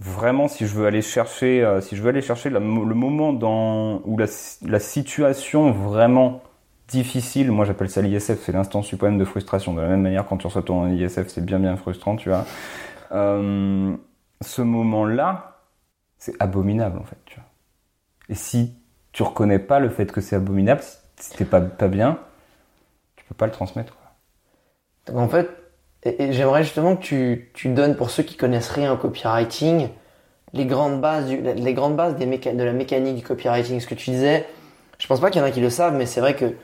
vraiment, 0.00 0.48
si 0.48 0.66
je 0.66 0.74
veux 0.74 0.86
aller 0.86 1.02
chercher, 1.02 1.64
euh, 1.64 1.80
si 1.80 1.96
je 1.96 2.02
veux 2.02 2.08
aller 2.10 2.22
chercher 2.22 2.50
la 2.50 2.60
le 2.60 2.66
moment 2.66 3.32
dans 3.32 4.02
où 4.04 4.18
la, 4.18 4.26
la 4.62 4.80
situation 4.80 5.72
vraiment 5.72 6.42
difficile, 6.88 7.50
moi 7.52 7.64
j'appelle 7.64 7.90
ça 7.90 8.02
l'ISF, 8.02 8.40
c'est 8.42 8.52
l'instant 8.52 8.82
suprême 8.82 9.18
de 9.18 9.24
frustration. 9.24 9.74
De 9.74 9.80
la 9.80 9.88
même 9.88 10.02
manière, 10.02 10.26
quand 10.26 10.36
tu 10.38 10.46
reçois 10.46 10.62
ton 10.62 10.88
ISF, 10.88 11.28
c'est 11.28 11.44
bien 11.44 11.58
bien 11.58 11.76
frustrant, 11.76 12.16
tu 12.16 12.28
vois. 12.28 12.44
Euh, 13.12 13.96
ce 14.42 14.62
moment-là, 14.62 15.60
c'est 16.18 16.34
abominable 16.40 16.98
en 16.98 17.04
fait, 17.04 17.18
tu 17.26 17.36
vois. 17.36 17.48
Et 18.28 18.34
si 18.34 18.74
tu 19.12 19.22
reconnais 19.22 19.58
pas 19.58 19.80
le 19.80 19.90
fait 19.90 20.12
que 20.12 20.20
c'est 20.20 20.36
abominable, 20.36 20.82
si 21.18 21.36
t'es 21.36 21.44
pas, 21.44 21.60
pas 21.60 21.88
bien, 21.88 22.18
tu 23.16 23.24
peux 23.26 23.34
pas 23.34 23.46
le 23.46 23.52
transmettre. 23.52 23.96
quoi. 23.96 24.12
Donc 25.06 25.18
en 25.22 25.28
fait, 25.28 25.50
et, 26.04 26.32
j'aimerais 26.32 26.62
justement 26.62 26.96
que 26.96 27.02
tu, 27.02 27.50
tu 27.54 27.68
donnes 27.68 27.96
pour 27.96 28.10
ceux 28.10 28.22
qui 28.22 28.36
connaissent 28.36 28.70
rien 28.70 28.92
au 28.92 28.96
copywriting 28.96 29.88
les 30.52 30.64
grandes 30.64 31.00
bases, 31.00 31.26
du, 31.26 31.40
les 31.40 31.74
grandes 31.74 31.96
bases 31.96 32.16
des 32.16 32.26
méca- 32.26 32.54
de 32.54 32.62
la 32.62 32.72
mécanique 32.72 33.16
du 33.16 33.22
copywriting. 33.22 33.80
Ce 33.80 33.86
que 33.86 33.94
tu 33.94 34.10
disais, 34.10 34.46
je 34.98 35.06
pense 35.06 35.20
pas 35.20 35.30
qu'il 35.30 35.40
y 35.40 35.44
en 35.44 35.46
a 35.46 35.50
qui 35.50 35.60
le 35.60 35.70
savent, 35.70 35.94
mais 35.94 36.06
c'est 36.06 36.20
vrai 36.20 36.34
que 36.34 36.54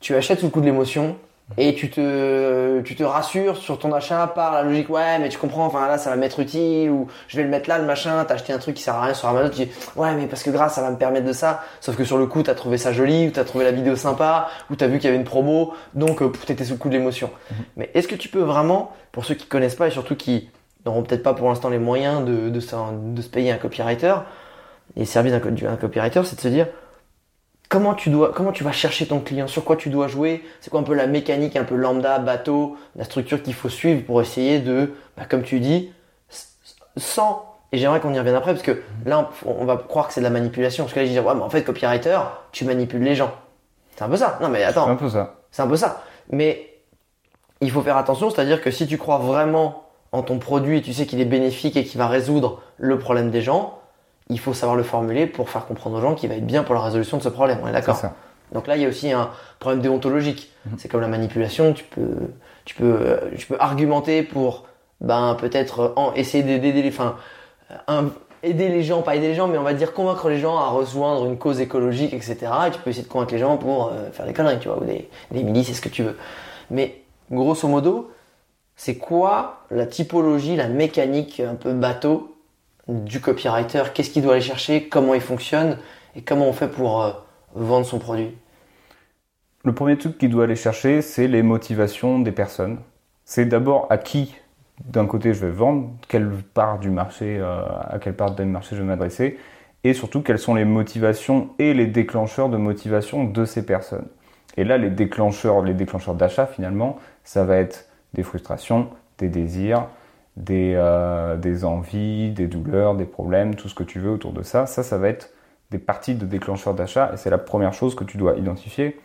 tu 0.00 0.14
achètes 0.14 0.40
sous 0.40 0.46
le 0.46 0.50
coup 0.50 0.60
de 0.60 0.66
l'émotion 0.66 1.16
et 1.56 1.74
tu 1.74 1.90
te, 1.90 2.80
tu 2.82 2.94
te 2.94 3.02
rassures 3.02 3.56
sur 3.56 3.78
ton 3.78 3.92
achat 3.92 4.26
par 4.26 4.52
la 4.52 4.62
logique, 4.62 4.90
ouais, 4.90 5.18
mais 5.18 5.28
tu 5.30 5.38
comprends, 5.38 5.64
enfin 5.64 5.88
là, 5.88 5.96
ça 5.96 6.10
va 6.10 6.16
m'être 6.16 6.40
utile, 6.40 6.90
ou 6.90 7.08
je 7.26 7.36
vais 7.38 7.42
le 7.42 7.48
mettre 7.48 7.68
là, 7.68 7.78
le 7.78 7.84
machin, 7.84 8.24
t'as 8.26 8.34
acheté 8.34 8.52
un 8.52 8.58
truc 8.58 8.76
qui 8.76 8.82
sert 8.82 8.94
à 8.94 9.02
rien 9.02 9.14
sur 9.14 9.28
Amazon, 9.28 9.48
tu 9.48 9.64
dis, 9.64 9.70
ouais, 9.96 10.14
mais 10.14 10.26
parce 10.26 10.42
que 10.42 10.50
grâce, 10.50 10.74
ça 10.74 10.82
va 10.82 10.90
me 10.90 10.96
permettre 10.96 11.26
de 11.26 11.32
ça. 11.32 11.62
Sauf 11.80 11.96
que 11.96 12.04
sur 12.04 12.18
le 12.18 12.26
coup, 12.26 12.42
t'as 12.42 12.54
trouvé 12.54 12.76
ça 12.76 12.92
joli, 12.92 13.28
ou 13.28 13.30
t'as 13.30 13.44
trouvé 13.44 13.64
la 13.64 13.72
vidéo 13.72 13.96
sympa, 13.96 14.50
ou 14.70 14.76
t'as 14.76 14.86
vu 14.88 14.98
qu'il 14.98 15.06
y 15.06 15.08
avait 15.08 15.16
une 15.16 15.24
promo, 15.24 15.72
donc 15.94 16.20
euh, 16.20 16.30
t'étais 16.44 16.64
sous 16.64 16.74
le 16.74 16.78
coup 16.78 16.88
de 16.88 16.94
l'émotion. 16.94 17.30
Mais 17.76 17.90
est-ce 17.94 18.08
que 18.08 18.14
tu 18.14 18.28
peux 18.28 18.42
vraiment, 18.42 18.92
pour 19.10 19.24
ceux 19.24 19.34
qui 19.34 19.46
connaissent 19.46 19.74
pas 19.74 19.88
et 19.88 19.90
surtout 19.90 20.16
qui 20.16 20.50
n'auront 20.84 21.02
peut-être 21.02 21.22
pas 21.22 21.34
pour 21.34 21.48
l'instant 21.48 21.70
les 21.70 21.78
moyens 21.78 22.24
de, 22.24 22.50
de, 22.50 22.60
de 22.60 23.22
se 23.22 23.28
payer 23.28 23.52
un 23.52 23.56
copywriter, 23.56 24.14
et 24.96 25.04
servir 25.04 25.32
d'un 25.32 25.40
co- 25.40 25.50
du- 25.50 25.66
un 25.66 25.76
copywriter, 25.76 26.22
c'est 26.24 26.36
de 26.36 26.40
se 26.40 26.48
dire 26.48 26.66
comment 27.68 27.94
tu 27.94 28.10
dois, 28.10 28.32
comment 28.32 28.52
tu 28.52 28.64
vas 28.64 28.72
chercher 28.72 29.06
ton 29.06 29.20
client, 29.20 29.46
sur 29.46 29.64
quoi 29.64 29.76
tu 29.76 29.90
dois 29.90 30.08
jouer, 30.08 30.44
c'est 30.60 30.70
quoi 30.70 30.80
un 30.80 30.84
peu 30.84 30.94
la 30.94 31.06
mécanique, 31.06 31.56
un 31.56 31.64
peu 31.64 31.74
lambda, 31.74 32.18
bateau, 32.18 32.76
la 32.96 33.04
structure 33.04 33.42
qu'il 33.42 33.54
faut 33.54 33.68
suivre 33.68 34.04
pour 34.04 34.20
essayer 34.20 34.58
de, 34.58 34.94
bah, 35.16 35.24
comme 35.28 35.42
tu 35.42 35.60
dis, 35.60 35.92
sans. 36.96 37.44
Et 37.70 37.76
j'aimerais 37.76 38.00
qu'on 38.00 38.14
y 38.14 38.18
revienne 38.18 38.34
après 38.34 38.52
parce 38.52 38.64
que 38.64 38.82
là 39.04 39.30
on, 39.44 39.50
on 39.60 39.64
va 39.66 39.76
croire 39.76 40.08
que 40.08 40.14
c'est 40.14 40.20
de 40.20 40.24
la 40.24 40.30
manipulation. 40.30 40.84
Parce 40.84 40.94
que 40.94 41.00
là 41.00 41.06
je 41.06 41.10
dis 41.10 41.20
ouais 41.20 41.34
mais 41.34 41.42
en 41.42 41.50
fait 41.50 41.62
copywriter 41.64 42.18
tu 42.50 42.64
manipules 42.64 43.02
les 43.02 43.14
gens. 43.14 43.30
C'est 43.94 44.04
un 44.04 44.08
peu 44.08 44.16
ça. 44.16 44.38
Non 44.40 44.48
mais 44.48 44.64
attends. 44.64 44.86
C'est 44.86 44.90
un 44.90 44.96
peu 44.96 45.10
ça. 45.10 45.34
c'est 45.50 45.62
un 45.62 45.66
peu 45.66 45.76
ça. 45.76 46.02
Mais 46.30 46.78
il 47.60 47.70
faut 47.70 47.82
faire 47.82 47.98
attention, 47.98 48.30
c'est-à-dire 48.30 48.62
que 48.62 48.70
si 48.70 48.86
tu 48.86 48.96
crois 48.96 49.18
vraiment 49.18 49.84
en 50.12 50.22
ton 50.22 50.38
produit 50.38 50.78
et 50.78 50.82
tu 50.82 50.94
sais 50.94 51.04
qu'il 51.04 51.20
est 51.20 51.26
bénéfique 51.26 51.76
et 51.76 51.84
qu'il 51.84 51.98
va 51.98 52.08
résoudre 52.08 52.62
le 52.78 52.98
problème 52.98 53.30
des 53.30 53.42
gens, 53.42 53.77
il 54.30 54.38
faut 54.38 54.54
savoir 54.54 54.76
le 54.76 54.82
formuler 54.82 55.26
pour 55.26 55.48
faire 55.50 55.66
comprendre 55.66 55.96
aux 55.98 56.00
gens 56.00 56.14
qu'il 56.14 56.28
va 56.28 56.36
être 56.36 56.46
bien 56.46 56.62
pour 56.64 56.74
la 56.74 56.80
résolution 56.82 57.16
de 57.16 57.22
ce 57.22 57.28
problème. 57.28 57.58
On 57.62 57.68
est 57.68 57.72
d'accord. 57.72 57.96
Donc 58.52 58.66
là, 58.66 58.76
il 58.76 58.82
y 58.82 58.86
a 58.86 58.88
aussi 58.88 59.12
un 59.12 59.30
problème 59.58 59.80
déontologique. 59.82 60.52
C'est 60.78 60.88
comme 60.88 61.00
la 61.00 61.08
manipulation, 61.08 61.72
tu 61.74 61.84
peux, 61.84 62.16
tu 62.64 62.74
peux, 62.74 62.84
euh, 63.00 63.16
tu 63.36 63.46
peux 63.46 63.56
argumenter 63.58 64.22
pour, 64.22 64.64
ben 65.00 65.36
peut-être 65.38 65.80
euh, 65.80 65.92
en 65.96 66.12
essayer 66.14 66.42
d'aider 66.42 66.82
les, 66.82 66.88
enfin, 66.88 67.16
euh, 67.70 67.74
un- 67.88 68.10
aider 68.42 68.68
les 68.68 68.82
gens, 68.82 69.02
pas 69.02 69.16
aider 69.16 69.28
les 69.28 69.34
gens, 69.34 69.48
mais 69.48 69.58
on 69.58 69.62
va 69.64 69.74
dire 69.74 69.92
convaincre 69.92 70.28
les 70.28 70.38
gens 70.38 70.56
à 70.56 70.68
rejoindre 70.68 71.26
une 71.26 71.36
cause 71.38 71.60
écologique, 71.60 72.12
etc. 72.14 72.36
Et 72.68 72.70
tu 72.70 72.78
peux 72.78 72.90
essayer 72.90 73.04
de 73.04 73.08
convaincre 73.12 73.32
les 73.32 73.38
gens 73.40 73.56
pour 73.58 73.88
euh, 73.88 74.10
faire 74.12 74.26
des 74.26 74.32
conneries, 74.32 74.58
tu 74.60 74.68
vois, 74.68 74.78
ou 74.80 74.84
des, 74.84 75.08
des 75.30 75.42
milices, 75.42 75.66
c'est 75.68 75.74
ce 75.74 75.80
que 75.82 75.88
tu 75.88 76.02
veux. 76.02 76.16
Mais 76.70 77.02
grosso 77.30 77.66
modo, 77.68 78.10
c'est 78.76 78.96
quoi 78.96 79.60
la 79.70 79.86
typologie, 79.86 80.56
la 80.56 80.68
mécanique 80.68 81.40
un 81.40 81.54
peu 81.56 81.72
bateau 81.72 82.34
du 82.88 83.20
copywriter 83.20 83.84
Qu'est-ce 83.94 84.10
qu'il 84.10 84.22
doit 84.22 84.32
aller 84.32 84.42
chercher 84.42 84.88
Comment 84.88 85.14
il 85.14 85.20
fonctionne 85.20 85.78
Et 86.16 86.22
comment 86.22 86.48
on 86.48 86.52
fait 86.52 86.68
pour 86.68 87.02
euh, 87.02 87.12
vendre 87.54 87.86
son 87.86 87.98
produit 87.98 88.36
Le 89.64 89.72
premier 89.74 89.96
truc 89.98 90.18
qu'il 90.18 90.30
doit 90.30 90.44
aller 90.44 90.56
chercher, 90.56 91.02
c'est 91.02 91.28
les 91.28 91.42
motivations 91.42 92.18
des 92.18 92.32
personnes. 92.32 92.78
C'est 93.24 93.44
d'abord 93.44 93.86
à 93.90 93.98
qui, 93.98 94.34
d'un 94.84 95.06
côté, 95.06 95.34
je 95.34 95.44
vais 95.44 95.52
vendre, 95.52 95.90
quelle 96.08 96.30
part 96.54 96.78
du 96.78 96.90
marché, 96.90 97.36
euh, 97.38 97.62
à 97.88 97.98
quelle 98.00 98.16
part 98.16 98.34
du 98.34 98.44
marché 98.44 98.74
je 98.74 98.80
vais 98.80 98.86
m'adresser, 98.86 99.38
et 99.84 99.92
surtout 99.92 100.22
quelles 100.22 100.38
sont 100.38 100.54
les 100.54 100.64
motivations 100.64 101.50
et 101.58 101.74
les 101.74 101.86
déclencheurs 101.86 102.48
de 102.48 102.56
motivation 102.56 103.24
de 103.24 103.44
ces 103.44 103.64
personnes. 103.64 104.08
Et 104.56 104.64
là, 104.64 104.76
les 104.76 104.90
déclencheurs, 104.90 105.62
les 105.62 105.74
déclencheurs 105.74 106.14
d'achat, 106.14 106.46
finalement, 106.46 106.98
ça 107.22 107.44
va 107.44 107.58
être 107.58 107.86
des 108.14 108.22
frustrations, 108.22 108.88
des 109.18 109.28
désirs, 109.28 109.86
des, 110.38 110.74
euh, 110.76 111.36
des 111.36 111.64
envies, 111.64 112.30
des 112.30 112.46
douleurs, 112.46 112.94
des 112.94 113.04
problèmes, 113.04 113.54
tout 113.54 113.68
ce 113.68 113.74
que 113.74 113.84
tu 113.84 113.98
veux 113.98 114.10
autour 114.10 114.32
de 114.32 114.42
ça. 114.42 114.66
Ça, 114.66 114.82
ça 114.82 114.98
va 114.98 115.08
être 115.08 115.30
des 115.70 115.78
parties 115.78 116.14
de 116.14 116.24
déclencheurs 116.24 116.74
d'achat, 116.74 117.10
et 117.12 117.16
c'est 117.16 117.30
la 117.30 117.38
première 117.38 117.74
chose 117.74 117.94
que 117.94 118.04
tu 118.04 118.16
dois 118.16 118.36
identifier 118.36 118.98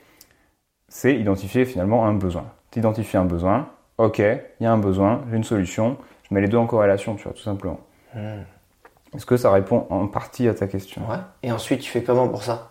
c'est 0.93 1.15
identifier 1.15 1.65
finalement 1.65 2.05
un 2.05 2.13
besoin. 2.13 2.45
Tu 2.69 2.77
identifies 2.77 3.17
un 3.17 3.25
besoin, 3.25 3.67
ok, 3.97 4.19
il 4.19 4.63
y 4.63 4.65
a 4.67 4.71
un 4.71 4.77
besoin, 4.77 5.23
j'ai 5.29 5.37
une 5.37 5.43
solution, 5.43 5.97
je 6.29 6.35
mets 6.35 6.41
les 6.41 6.47
deux 6.47 6.57
en 6.57 6.67
corrélation, 6.67 7.15
tu 7.15 7.23
vois, 7.23 7.33
tout 7.33 7.41
simplement. 7.41 7.79
Est-ce 9.15 9.25
que 9.25 9.35
ça 9.35 9.51
répond 9.51 9.87
en 9.89 10.07
partie 10.07 10.47
à 10.47 10.53
ta 10.53 10.67
question? 10.67 11.01
Ouais. 11.09 11.17
Et 11.41 11.51
ensuite, 11.51 11.81
tu 11.81 11.89
fais 11.89 12.03
comment 12.03 12.27
pour 12.27 12.43
ça? 12.43 12.69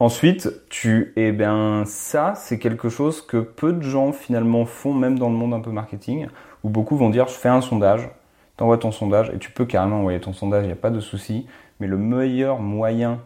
Ensuite, 0.00 0.50
tu, 0.68 1.14
eh 1.16 1.32
bien, 1.32 1.84
ça, 1.86 2.34
c'est 2.36 2.58
quelque 2.58 2.90
chose 2.90 3.22
que 3.22 3.38
peu 3.38 3.72
de 3.72 3.82
gens 3.82 4.12
finalement 4.12 4.66
font, 4.66 4.92
même 4.92 5.18
dans 5.18 5.30
le 5.30 5.36
monde 5.36 5.54
un 5.54 5.60
peu 5.60 5.70
marketing, 5.70 6.28
où 6.66 6.68
beaucoup 6.68 6.96
vont 6.96 7.10
dire, 7.10 7.28
je 7.28 7.34
fais 7.34 7.48
un 7.48 7.60
sondage, 7.60 8.08
t'envoies 8.56 8.78
ton 8.78 8.90
sondage, 8.90 9.30
et 9.32 9.38
tu 9.38 9.52
peux 9.52 9.66
carrément 9.66 10.00
envoyer 10.00 10.20
ton 10.20 10.32
sondage, 10.32 10.64
il 10.64 10.66
n'y 10.66 10.72
a 10.72 10.76
pas 10.76 10.90
de 10.90 10.98
souci, 10.98 11.46
mais 11.78 11.86
le 11.86 11.96
meilleur 11.96 12.58
moyen 12.58 13.20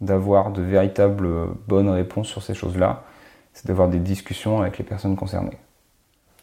d'avoir 0.00 0.50
de 0.50 0.62
véritables 0.62 1.26
euh, 1.26 1.46
bonnes 1.68 1.90
réponses 1.90 2.26
sur 2.26 2.42
ces 2.42 2.54
choses-là, 2.54 3.02
c'est 3.52 3.66
d'avoir 3.66 3.88
des 3.88 3.98
discussions 3.98 4.62
avec 4.62 4.78
les 4.78 4.84
personnes 4.84 5.14
concernées. 5.14 5.58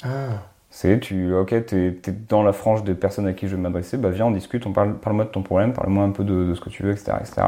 Ah. 0.03 0.43
C'est, 0.69 0.99
tu, 0.99 1.34
ok, 1.34 1.65
t'es 1.65 1.88
es 1.88 2.11
dans 2.30 2.43
la 2.43 2.53
frange 2.53 2.84
des 2.84 2.93
personnes 2.93 3.26
à 3.26 3.34
qui 3.34 3.47
je 3.47 3.55
vais 3.55 3.61
m'adresser, 3.61 3.97
bah 3.97 4.09
viens, 4.09 4.28
on 4.28 4.32
discute, 4.32 4.67
on 4.67 4.74
parle, 4.74 4.93
parle-moi 4.99 5.26
de 5.26 5.32
ton 5.32 5.41
problème, 5.41 5.74
parle-moi 5.74 6.03
un 6.03 6.11
peu 6.11 6.24
de, 6.24 6.45
de 6.45 6.53
ce 6.53 6.61
que 6.61 6.69
tu 6.69 6.84
veux, 6.84 6.91
etc., 6.91 7.13
etc. 7.19 7.41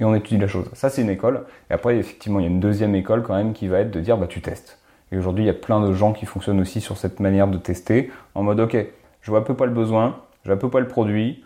Et 0.00 0.04
on 0.06 0.14
étudie 0.14 0.40
la 0.40 0.48
chose. 0.48 0.70
Ça, 0.72 0.88
c'est 0.88 1.02
une 1.02 1.10
école. 1.10 1.44
Et 1.70 1.74
après, 1.74 1.98
effectivement, 1.98 2.40
il 2.40 2.44
y 2.44 2.46
a 2.46 2.50
une 2.50 2.60
deuxième 2.60 2.94
école 2.94 3.22
quand 3.22 3.34
même 3.34 3.52
qui 3.52 3.68
va 3.68 3.80
être 3.80 3.90
de 3.90 4.00
dire, 4.00 4.16
bah 4.16 4.26
tu 4.26 4.40
testes. 4.40 4.78
Et 5.12 5.18
aujourd'hui, 5.18 5.44
il 5.44 5.46
y 5.46 5.50
a 5.50 5.54
plein 5.54 5.80
de 5.80 5.92
gens 5.92 6.12
qui 6.12 6.26
fonctionnent 6.26 6.60
aussi 6.60 6.80
sur 6.80 6.96
cette 6.96 7.20
manière 7.20 7.48
de 7.48 7.58
tester, 7.58 8.10
en 8.34 8.42
mode, 8.42 8.60
ok, 8.60 8.76
je 9.20 9.30
vois 9.30 9.40
à 9.40 9.42
peu 9.42 9.54
pas 9.54 9.66
le 9.66 9.72
besoin, 9.72 10.20
je 10.42 10.48
vois 10.48 10.56
à 10.56 10.60
peu 10.60 10.70
pas 10.70 10.80
le 10.80 10.88
produit, 10.88 11.44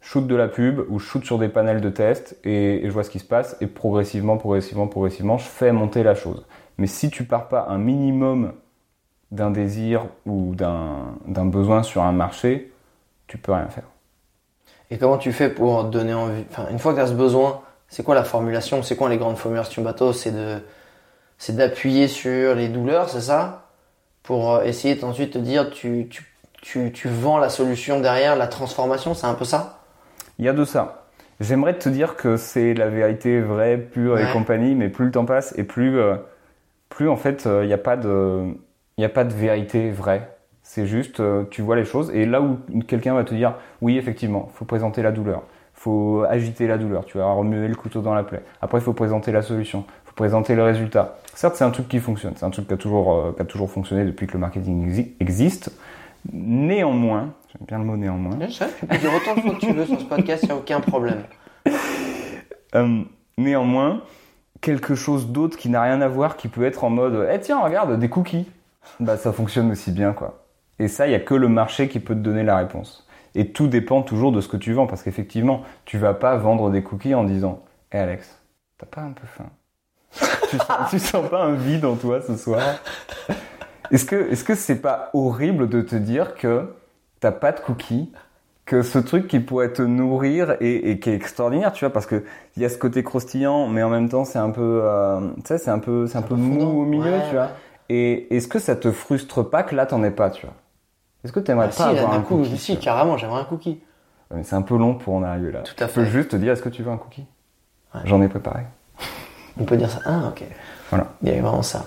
shoot 0.00 0.26
de 0.26 0.34
la 0.34 0.48
pub 0.48 0.80
ou 0.90 0.98
shoot 0.98 1.24
sur 1.24 1.38
des 1.38 1.48
panels 1.48 1.80
de 1.80 1.88
test 1.88 2.36
et, 2.44 2.82
je 2.84 2.90
vois 2.90 3.04
ce 3.04 3.10
qui 3.10 3.18
se 3.18 3.24
passe 3.24 3.56
et 3.60 3.66
progressivement, 3.66 4.36
progressivement, 4.36 4.86
progressivement, 4.86 5.38
je 5.38 5.46
fais 5.46 5.72
monter 5.72 6.02
la 6.02 6.14
chose. 6.14 6.44
Mais 6.76 6.86
si 6.86 7.10
tu 7.10 7.24
pars 7.24 7.48
pas 7.48 7.66
un 7.68 7.78
minimum 7.78 8.52
d'un 9.30 9.50
désir 9.50 10.06
ou 10.26 10.54
d'un 10.54 11.16
d'un 11.26 11.46
besoin 11.46 11.82
sur 11.82 12.02
un 12.02 12.12
marché, 12.12 12.72
tu 13.26 13.38
peux 13.38 13.52
rien 13.52 13.68
faire. 13.68 13.84
Et 14.90 14.98
comment 14.98 15.16
tu 15.16 15.32
fais 15.32 15.48
pour 15.48 15.84
donner 15.84 16.14
envie 16.14 16.44
Enfin, 16.50 16.68
une 16.70 16.78
fois 16.78 16.92
que 16.92 16.98
tu 16.98 17.02
as 17.02 17.08
ce 17.08 17.14
besoin, 17.14 17.62
c'est 17.88 18.02
quoi 18.02 18.14
la 18.14 18.24
formulation 18.24 18.82
C'est 18.82 18.96
quoi 18.96 19.08
les 19.08 19.16
grandes 19.16 19.38
formulations 19.38 19.82
bateau 19.82 20.12
C'est 20.12 20.32
de, 20.32 20.58
c'est 21.38 21.56
d'appuyer 21.56 22.08
sur 22.08 22.54
les 22.54 22.68
douleurs, 22.68 23.08
c'est 23.08 23.20
ça? 23.20 23.68
Pour 24.22 24.54
euh, 24.54 24.64
essayer 24.64 24.94
d'ensuite 24.94 25.32
te 25.34 25.38
dire, 25.38 25.70
tu, 25.70 26.08
tu, 26.08 26.24
tu, 26.62 26.92
tu 26.92 27.08
vends 27.08 27.38
la 27.38 27.48
solution 27.48 28.00
derrière, 28.00 28.36
la 28.36 28.46
transformation, 28.46 29.14
c'est 29.14 29.26
un 29.26 29.34
peu 29.34 29.44
ça? 29.44 29.80
Il 30.38 30.44
y 30.44 30.48
a 30.48 30.52
de 30.52 30.64
ça. 30.64 31.06
J'aimerais 31.40 31.76
te 31.76 31.88
dire 31.88 32.16
que 32.16 32.36
c'est 32.36 32.74
la 32.74 32.88
vérité 32.88 33.40
vraie, 33.40 33.76
pure 33.76 34.18
et 34.18 34.32
compagnie, 34.32 34.74
mais 34.74 34.88
plus 34.88 35.06
le 35.06 35.10
temps 35.10 35.24
passe 35.24 35.52
et 35.58 35.64
plus, 35.64 35.98
euh, 35.98 36.14
plus 36.88 37.08
en 37.08 37.16
fait, 37.16 37.46
euh, 37.46 37.64
il 37.64 37.66
n'y 37.66 37.72
a 37.72 37.78
pas 37.78 37.96
de, 37.96 38.44
a 38.98 39.08
pas 39.08 39.24
de 39.24 39.34
vérité 39.34 39.90
vraie. 39.90 40.30
C'est 40.62 40.86
juste, 40.86 41.20
euh, 41.20 41.44
tu 41.50 41.60
vois 41.60 41.76
les 41.76 41.84
choses 41.84 42.10
et 42.14 42.24
là 42.24 42.40
où 42.40 42.58
quelqu'un 42.86 43.14
va 43.14 43.24
te 43.24 43.34
dire, 43.34 43.56
oui, 43.82 43.98
effectivement, 43.98 44.48
faut 44.54 44.64
présenter 44.64 45.02
la 45.02 45.10
douleur, 45.10 45.42
faut 45.74 46.24
agiter 46.28 46.68
la 46.68 46.78
douleur, 46.78 47.04
tu 47.04 47.18
vas 47.18 47.26
remuer 47.26 47.68
le 47.68 47.74
couteau 47.74 48.00
dans 48.00 48.14
la 48.14 48.22
plaie. 48.22 48.42
Après, 48.62 48.78
il 48.78 48.84
faut 48.84 48.94
présenter 48.94 49.32
la 49.32 49.42
solution, 49.42 49.84
présenter 50.16 50.54
le 50.54 50.62
résultat. 50.62 51.18
Certes, 51.34 51.56
c'est 51.56 51.64
un 51.64 51.70
truc 51.70 51.88
qui 51.88 51.98
fonctionne, 52.00 52.34
c'est 52.36 52.44
un 52.46 52.50
truc 52.50 52.68
qui 52.68 52.74
a 52.74 52.76
toujours, 52.76 53.12
euh, 53.14 53.32
qui 53.34 53.42
a 53.42 53.44
toujours 53.44 53.70
fonctionné 53.70 54.04
depuis 54.04 54.26
que 54.26 54.34
le 54.34 54.38
marketing 54.38 54.88
exi- 54.88 55.12
existe. 55.20 55.72
Néanmoins, 56.32 57.34
j'aime 57.52 57.66
bien 57.66 57.78
le 57.78 57.84
mot 57.84 57.96
néanmoins, 57.96 58.36
Ouais, 58.38 58.50
ça, 58.50 58.66
tu 58.78 58.86
peux 58.86 58.96
dire 58.96 59.10
autant 59.14 59.34
de 59.34 59.40
fois 59.40 59.54
que 59.54 59.60
tu 59.60 59.72
veux 59.72 59.84
sur 59.86 59.98
ce 60.00 60.04
podcast, 60.04 60.42
il 60.44 60.46
n'y 60.46 60.52
a 60.52 60.56
aucun 60.56 60.80
problème. 60.80 61.22
Euh, 62.74 63.02
néanmoins, 63.38 64.02
quelque 64.60 64.96
chose 64.96 65.28
d'autre 65.28 65.56
qui 65.56 65.68
n'a 65.68 65.80
rien 65.80 66.00
à 66.00 66.08
voir, 66.08 66.36
qui 66.36 66.48
peut 66.48 66.64
être 66.64 66.82
en 66.82 66.90
mode, 66.90 67.28
eh 67.32 67.38
tiens, 67.38 67.60
regarde, 67.60 67.96
des 68.00 68.08
cookies. 68.08 68.48
Bah, 68.98 69.16
ça 69.16 69.32
fonctionne 69.32 69.70
aussi 69.70 69.92
bien, 69.92 70.12
quoi. 70.12 70.42
Et 70.80 70.88
ça, 70.88 71.06
il 71.06 71.12
y 71.12 71.14
a 71.14 71.20
que 71.20 71.34
le 71.34 71.46
marché 71.48 71.88
qui 71.88 72.00
peut 72.00 72.14
te 72.16 72.18
donner 72.20 72.42
la 72.42 72.56
réponse. 72.56 73.06
Et 73.36 73.52
tout 73.52 73.68
dépend 73.68 74.02
toujours 74.02 74.32
de 74.32 74.40
ce 74.40 74.48
que 74.48 74.56
tu 74.56 74.72
vends, 74.72 74.88
parce 74.88 75.04
qu'effectivement, 75.04 75.62
tu 75.84 75.98
vas 75.98 76.14
pas 76.14 76.36
vendre 76.36 76.68
des 76.70 76.82
cookies 76.82 77.14
en 77.14 77.22
disant, 77.22 77.62
hé 77.92 77.98
Alex, 77.98 78.42
t'as 78.78 78.86
pas 78.86 79.02
un 79.02 79.12
peu 79.12 79.26
faim 79.26 79.46
tu, 80.58 80.66
sens, 80.66 80.76
tu 80.90 80.98
sens 80.98 81.28
pas 81.28 81.42
un 81.44 81.54
vide 81.54 81.84
en 81.84 81.96
toi 81.96 82.20
ce 82.20 82.36
soir 82.36 82.60
Est-ce 83.90 84.04
que, 84.04 84.30
est-ce 84.30 84.44
que 84.44 84.54
c'est 84.54 84.80
pas 84.80 85.10
horrible 85.12 85.68
de 85.68 85.82
te 85.82 85.94
dire 85.96 86.34
que 86.34 86.74
t'as 87.20 87.32
pas 87.32 87.52
de 87.52 87.60
cookies 87.60 88.10
que 88.66 88.80
ce 88.80 88.98
truc 88.98 89.28
qui 89.28 89.40
pourrait 89.40 89.72
te 89.74 89.82
nourrir 89.82 90.56
et, 90.60 90.90
et 90.90 90.98
qui 90.98 91.10
est 91.10 91.14
extraordinaire, 91.14 91.72
tu 91.72 91.84
vois, 91.84 91.92
parce 91.92 92.06
que 92.06 92.24
il 92.56 92.62
y 92.62 92.64
a 92.64 92.70
ce 92.70 92.78
côté 92.78 93.02
croustillant, 93.02 93.68
mais 93.68 93.82
en 93.82 93.90
même 93.90 94.08
temps 94.08 94.24
c'est 94.24 94.38
un 94.38 94.48
peu, 94.50 94.80
euh, 94.82 95.20
tu 95.36 95.42
sais, 95.44 95.58
c'est 95.58 95.70
un 95.70 95.78
peu, 95.78 96.06
c'est 96.06 96.16
un 96.16 96.22
peu 96.22 96.34
mou 96.34 96.54
fondant. 96.60 96.70
au 96.70 96.84
milieu, 96.86 97.12
Ouais, 97.12 97.28
tu 97.28 97.34
vois. 97.34 97.44
ouais. 97.44 97.50
Et 97.90 98.34
est-ce 98.34 98.48
que 98.48 98.58
ça 98.58 98.74
te 98.74 98.90
frustre 98.90 99.42
pas 99.42 99.62
que 99.64 99.74
là 99.74 99.84
t'en 99.84 100.02
aies 100.02 100.10
pas, 100.10 100.30
tu 100.30 100.46
vois? 100.46 100.54
Est-ce 101.24 101.32
que 101.32 101.40
t'aimerais 101.40 101.66
Ah, 101.66 101.76
pas 101.76 101.92
si, 101.92 101.98
avoir 101.98 102.14
un 102.14 102.22
coup, 102.22 102.38
cookie 102.38 102.56
si, 102.56 102.78
carrément, 102.78 103.18
j'aimerais 103.18 103.40
un 103.42 103.44
cookie. 103.44 103.82
Mais 104.34 104.42
c'est 104.44 104.56
un 104.56 104.62
peu 104.62 104.78
long 104.78 104.94
pour 104.94 105.14
en 105.14 105.22
arriver 105.22 105.52
là. 105.52 105.60
Tout 105.60 105.74
à 105.84 105.86
Je 105.86 105.92
peux 105.92 106.04
fait. 106.04 106.10
juste 106.10 106.30
te 106.30 106.36
dire, 106.36 106.52
est-ce 106.52 106.62
que 106.62 106.70
tu 106.70 106.82
veux 106.82 106.90
un 106.90 106.96
cookie? 106.96 107.26
Ouais. 107.94 108.00
J'en 108.04 108.22
ai 108.22 108.28
préparé. 108.28 108.62
On 109.60 109.64
peut 109.64 109.76
dire 109.76 109.90
ça. 109.90 110.00
Ah, 110.04 110.28
ok. 110.28 110.42
Voilà. 110.90 111.06
Il 111.22 111.28
y 111.28 111.32
avait 111.32 111.40
vraiment 111.40 111.62
ça. 111.62 111.86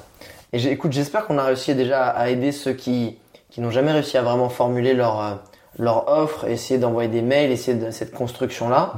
Et 0.53 0.65
écoute, 0.67 0.93
j'espère 0.93 1.25
qu'on 1.25 1.37
a 1.37 1.43
réussi 1.43 1.75
déjà 1.75 2.07
à 2.07 2.29
aider 2.29 2.51
ceux 2.51 2.73
qui, 2.73 3.17
qui 3.49 3.61
n'ont 3.61 3.71
jamais 3.71 3.91
réussi 3.91 4.17
à 4.17 4.21
vraiment 4.21 4.49
formuler 4.49 4.93
leur, 4.93 5.21
euh, 5.21 5.35
leur 5.77 6.07
offre, 6.07 6.45
essayer 6.47 6.79
d'envoyer 6.79 7.09
des 7.09 7.21
mails, 7.21 7.51
essayer 7.51 7.77
de 7.77 7.91
cette 7.91 8.13
construction-là. 8.13 8.93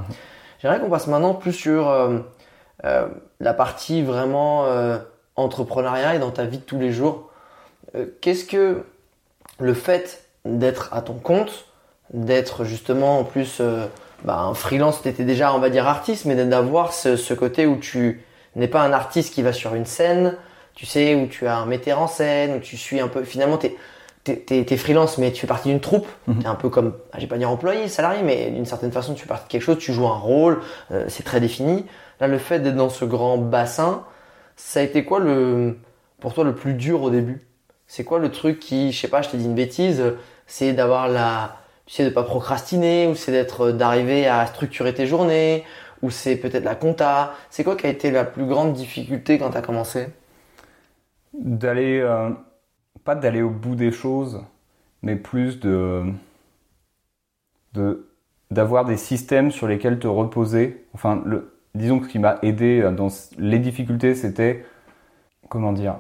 J'aimerais 0.62 0.80
qu'on 0.80 0.90
passe 0.90 1.08
maintenant 1.08 1.34
plus 1.34 1.54
sur 1.54 1.90
euh, 1.90 2.20
euh, 2.86 3.08
la 3.40 3.54
partie 3.54 4.02
vraiment 4.02 4.66
euh, 4.66 4.98
entrepreneuriat 5.36 6.16
et 6.16 6.20
dans 6.20 6.32
ta 6.32 6.46
vie 6.46 6.58
de 6.58 6.64
tous 6.64 6.80
les 6.80 6.92
jours. 6.92 7.30
Qu'est-ce 8.22 8.46
que 8.46 8.84
le 9.60 9.74
fait 9.74 10.26
d'être 10.46 10.94
à 10.94 11.02
ton 11.02 11.16
compte, 11.16 11.66
d'être 12.14 12.64
justement 12.64 13.20
en 13.20 13.24
plus 13.24 13.64
bah, 14.24 14.38
un 14.38 14.54
freelance, 14.54 15.02
tu 15.02 15.08
étais 15.08 15.24
déjà, 15.24 15.56
on 15.56 15.60
va 15.60 15.72
dire, 15.72 15.88
artiste, 15.88 16.26
mais 16.26 16.36
d'avoir 16.36 16.94
ce, 16.94 17.16
ce 17.16 17.34
côté 17.34 17.66
où 17.66 17.78
tu 17.78 18.24
n'es 18.56 18.68
pas 18.68 18.82
un 18.82 18.94
artiste 18.94 19.34
qui 19.34 19.42
va 19.42 19.54
sur 19.54 19.76
une 19.76 19.86
scène, 19.86 20.36
tu 20.74 20.86
sais, 20.86 21.16
où 21.16 21.28
tu 21.28 21.48
as 21.48 21.58
un 21.58 21.66
metteur 21.66 22.00
en 22.00 22.08
scène, 22.08 22.56
où 22.56 22.60
tu 22.60 22.78
suis 22.78 23.00
un 23.00 23.08
peu, 23.08 23.24
finalement, 23.24 23.58
t'es 23.58 23.76
t'es, 24.24 24.64
t'es, 24.64 24.78
freelance, 24.78 25.18
mais 25.18 25.32
tu 25.32 25.42
fais 25.42 25.48
partie 25.48 25.70
d'une 25.70 25.80
troupe. 25.80 26.08
Mhm. 26.28 26.40
T'es 26.40 26.48
un 26.48 26.56
peu 26.56 26.70
comme, 26.70 26.94
ah, 27.14 27.20
j'ai 27.20 27.28
pas 27.28 27.38
dire 27.38 27.50
employé, 27.50 27.88
salarié, 27.88 28.22
mais 28.24 28.52
d'une 28.52 28.66
certaine 28.66 28.92
façon, 28.92 29.14
tu 29.14 29.22
fais 29.22 29.28
partie 29.28 29.46
de 29.46 29.52
quelque 29.52 29.62
chose, 29.62 29.78
tu 29.80 29.94
joues 29.94 30.08
un 30.08 30.18
rôle, 30.18 30.62
euh, 30.92 31.06
c'est 31.08 31.24
très 31.24 31.40
défini. 31.40 31.86
Là, 32.20 32.28
le 32.28 32.38
fait 32.38 32.60
d'être 32.60 32.76
dans 32.76 32.90
ce 32.90 33.06
grand 33.06 33.38
bassin, 33.38 34.04
ça 34.56 34.82
a 34.82 34.84
été 34.84 35.06
quoi 35.06 35.20
le, 35.20 35.78
pour 36.20 36.34
toi, 36.34 36.44
le 36.44 36.54
plus 36.54 36.74
dur 36.74 37.02
au 37.02 37.10
début? 37.10 37.46
C'est 37.88 38.04
quoi 38.04 38.20
le 38.20 38.30
truc 38.30 38.60
qui, 38.60 38.92
je 38.92 39.00
sais 39.00 39.08
pas, 39.08 39.22
je 39.22 39.30
t'ai 39.30 39.38
dit 39.38 39.46
une 39.46 39.56
bêtise, 39.56 40.04
c'est 40.46 40.74
d'avoir 40.74 41.08
la, 41.08 41.58
tu 41.86 41.96
sais, 41.96 42.06
de 42.06 42.10
pas 42.10 42.24
procrastiner, 42.24 43.08
ou 43.08 43.16
c'est 43.16 43.32
d'être, 43.32 43.72
d'arriver 43.72 44.28
à 44.28 44.46
structurer 44.46 44.94
tes 44.94 45.08
journées, 45.08 45.64
ou 46.02 46.10
c'est 46.10 46.38
peut-être 46.38 46.64
la 46.64 46.76
compta. 46.76 47.34
C'est 47.50 47.64
quoi 47.64 47.76
qui 47.76 47.88
a 47.88 47.90
été 47.90 48.12
la 48.12 48.26
plus 48.26 48.46
grande 48.46 48.74
difficulté 48.74 49.38
quand 49.38 49.52
t'as 49.52 49.62
commencé? 49.62 50.08
D'aller, 51.34 52.00
euh, 52.00 52.30
pas 53.04 53.16
d'aller 53.16 53.42
au 53.42 53.50
bout 53.50 53.76
des 53.76 53.92
choses, 53.92 54.44
mais 55.02 55.16
plus 55.16 55.60
de, 55.60 56.04
de 57.74 58.06
d'avoir 58.52 58.86
des 58.86 58.98
systèmes 58.98 59.52
sur 59.52 59.68
lesquels 59.68 60.00
te 60.00 60.08
reposer. 60.08 60.86
Enfin, 60.94 61.24
disons 61.76 62.00
que 62.00 62.08
ce 62.08 62.12
qui 62.12 62.20
m'a 62.20 62.40
aidé 62.42 62.82
dans 62.98 63.10
les 63.38 63.60
difficultés, 63.60 64.16
c'était, 64.16 64.66
comment 65.50 65.72
dire, 65.74 66.00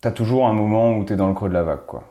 t'as 0.00 0.12
toujours 0.12 0.46
un 0.46 0.52
moment 0.52 0.96
où 0.96 1.04
t'es 1.04 1.16
dans 1.16 1.28
le 1.28 1.34
creux 1.34 1.48
de 1.48 1.54
la 1.54 1.64
vague, 1.64 1.86
quoi. 1.86 2.04